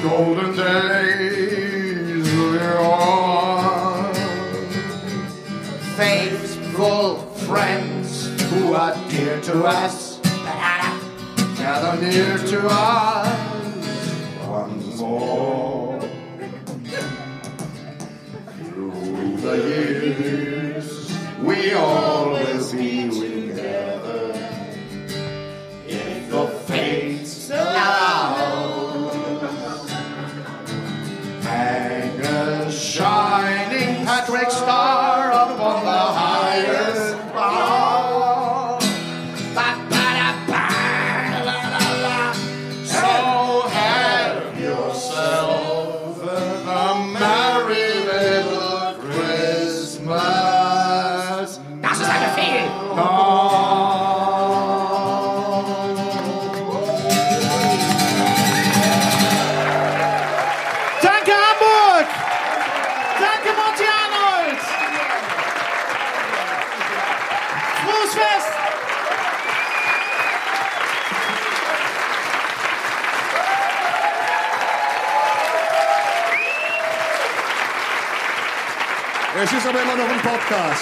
Golden 0.05 0.55
days 0.55 2.28
of 2.28 2.55
yore. 2.60 4.12
Faithful 5.97 7.16
friends 7.48 8.09
who 8.51 8.74
are 8.74 8.94
dear 9.09 9.40
to 9.40 9.64
us, 9.64 10.20
gather 11.56 11.94
near 12.02 12.36
to 12.36 12.59
us 12.68 13.28
once 14.47 15.01
more. 15.01 16.01
Through 18.66 19.36
the 19.39 19.56
years, 19.68 19.94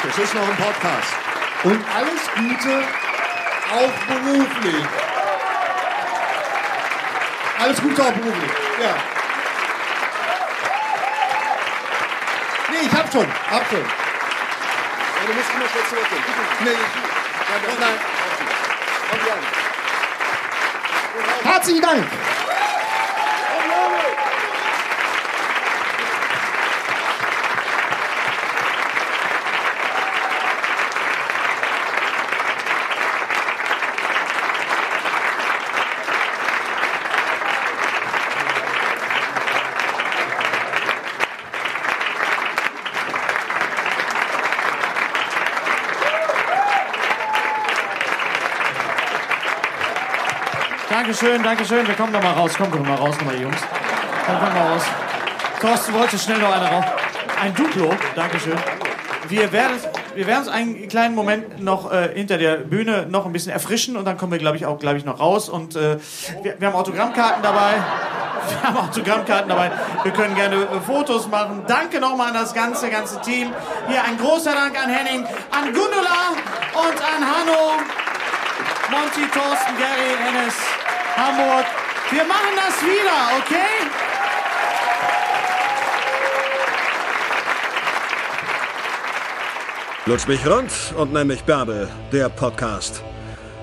Podcast. 0.02 0.18
Ist 0.18 0.34
noch 0.34 0.48
ein 0.48 0.56
Podcast. 0.56 1.14
Und 1.62 1.84
alles 1.94 2.22
Gute, 2.34 2.82
auch 3.70 3.92
beruflich. 4.08 4.84
Alles 7.60 7.80
Gute 7.80 8.02
auch 8.02 8.12
beruflich. 8.12 8.50
Ja. 8.80 8.94
Nee, 12.70 12.86
ich 12.86 12.92
hab 12.92 13.12
schon. 13.12 13.26
Hab 13.50 13.68
schon. 13.70 13.78
Ja, 13.78 15.26
du 15.26 15.32
musst 15.34 15.54
immer 15.54 15.68
schnell 15.68 15.84
zurückgehen. 15.88 16.24
Nee, 16.64 16.70
ja, 16.70 16.76
nein. 17.78 17.98
Jan. 19.28 19.38
Herzlichen 21.52 21.82
Dank. 21.82 22.06
Dankeschön, 50.93 51.43
Dankeschön. 51.43 51.89
Wir 51.89 51.94
kommen 51.94 52.12
noch 52.12 52.23
mal 52.23 52.35
raus. 52.35 52.52
Komm, 52.55 52.70
komm 52.70 52.86
mal 52.86 52.97
raus, 52.97 53.16
nochmal, 53.16 53.40
Jungs. 53.40 53.56
Komm, 54.27 54.36
komm 54.39 54.52
mal 54.52 54.73
raus. 54.73 54.82
Thorsten 55.59 55.94
wollte 55.94 56.19
schnell 56.19 56.36
noch 56.36 56.55
eine 56.55 56.66
raus. 56.66 56.85
Ein 57.40 57.55
Duplo, 57.55 57.94
Dankeschön. 58.14 58.59
Wir 59.27 59.51
werden, 59.52 59.78
wir 60.14 60.27
werden 60.27 60.40
uns 60.40 60.48
einen 60.48 60.89
kleinen 60.89 61.14
Moment 61.14 61.62
noch 61.62 61.90
äh, 61.90 62.10
hinter 62.12 62.36
der 62.36 62.56
Bühne 62.56 63.06
noch 63.09 63.24
ein 63.24 63.32
bisschen 63.32 63.52
erfrischen 63.52 63.97
und 63.97 64.05
dann 64.05 64.19
kommen 64.19 64.32
wir, 64.32 64.39
glaube 64.39 64.59
ich, 64.59 64.66
auch 64.66 64.78
glaube 64.78 64.98
ich, 64.98 65.06
noch 65.06 65.19
raus. 65.19 65.48
Und 65.48 65.77
äh, 65.77 65.97
wir, 66.43 66.60
wir 66.60 66.69
haben 66.69 66.77
Autogrammkarten 66.77 67.43
dabei. 67.43 67.73
Wir 68.43 68.62
haben 68.64 68.77
Autogrammkarten 68.77 69.48
dabei. 69.48 69.70
Wir 70.02 70.12
können 70.12 70.35
gerne 70.35 70.56
äh, 70.56 70.81
Fotos 70.85 71.28
machen. 71.28 71.62
Danke 71.69 72.01
nochmal 72.01 72.28
an 72.28 72.35
das 72.35 72.52
ganze, 72.52 72.90
ganze 72.90 73.20
Team. 73.20 73.52
Hier 73.89 74.02
ein 74.02 74.19
großer 74.19 74.52
Dank 74.52 74.77
an 74.82 74.90
Henning, 74.90 75.24
an 75.52 75.73
Gundula 75.73 76.35
und 76.74 76.98
an 77.01 77.24
Hanno. 77.24 77.78
Monty, 78.93 79.23
Thorsten, 79.32 79.78
Gary, 79.78 80.12
Hennes, 80.19 80.55
Hamburg. 81.22 81.66
Wir 82.10 82.24
machen 82.24 82.54
das 82.56 82.82
wieder, 82.82 83.18
okay? 83.38 83.86
Lutsch 90.06 90.26
mich 90.26 90.44
rund 90.46 90.72
und 90.96 91.12
nenn 91.12 91.28
mich 91.28 91.44
Bärbel, 91.44 91.88
der 92.10 92.28
Podcast. 92.28 93.02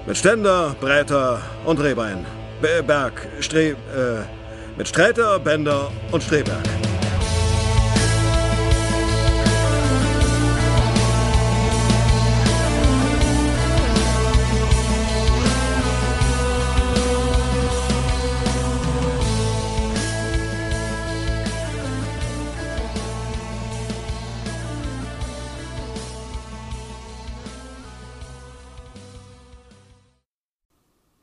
Mit 0.05 0.17
Ständer, 0.17 0.73
Breiter 0.79 1.41
und 1.65 1.79
Rehbein. 1.81 2.25
Be- 2.61 2.81
Berg, 2.81 3.27
Stre... 3.41 3.71
Äh, 3.71 3.75
mit 4.77 4.87
Sträter, 4.87 5.37
Bender 5.39 5.91
und 6.11 6.23
Streberg. 6.23 6.63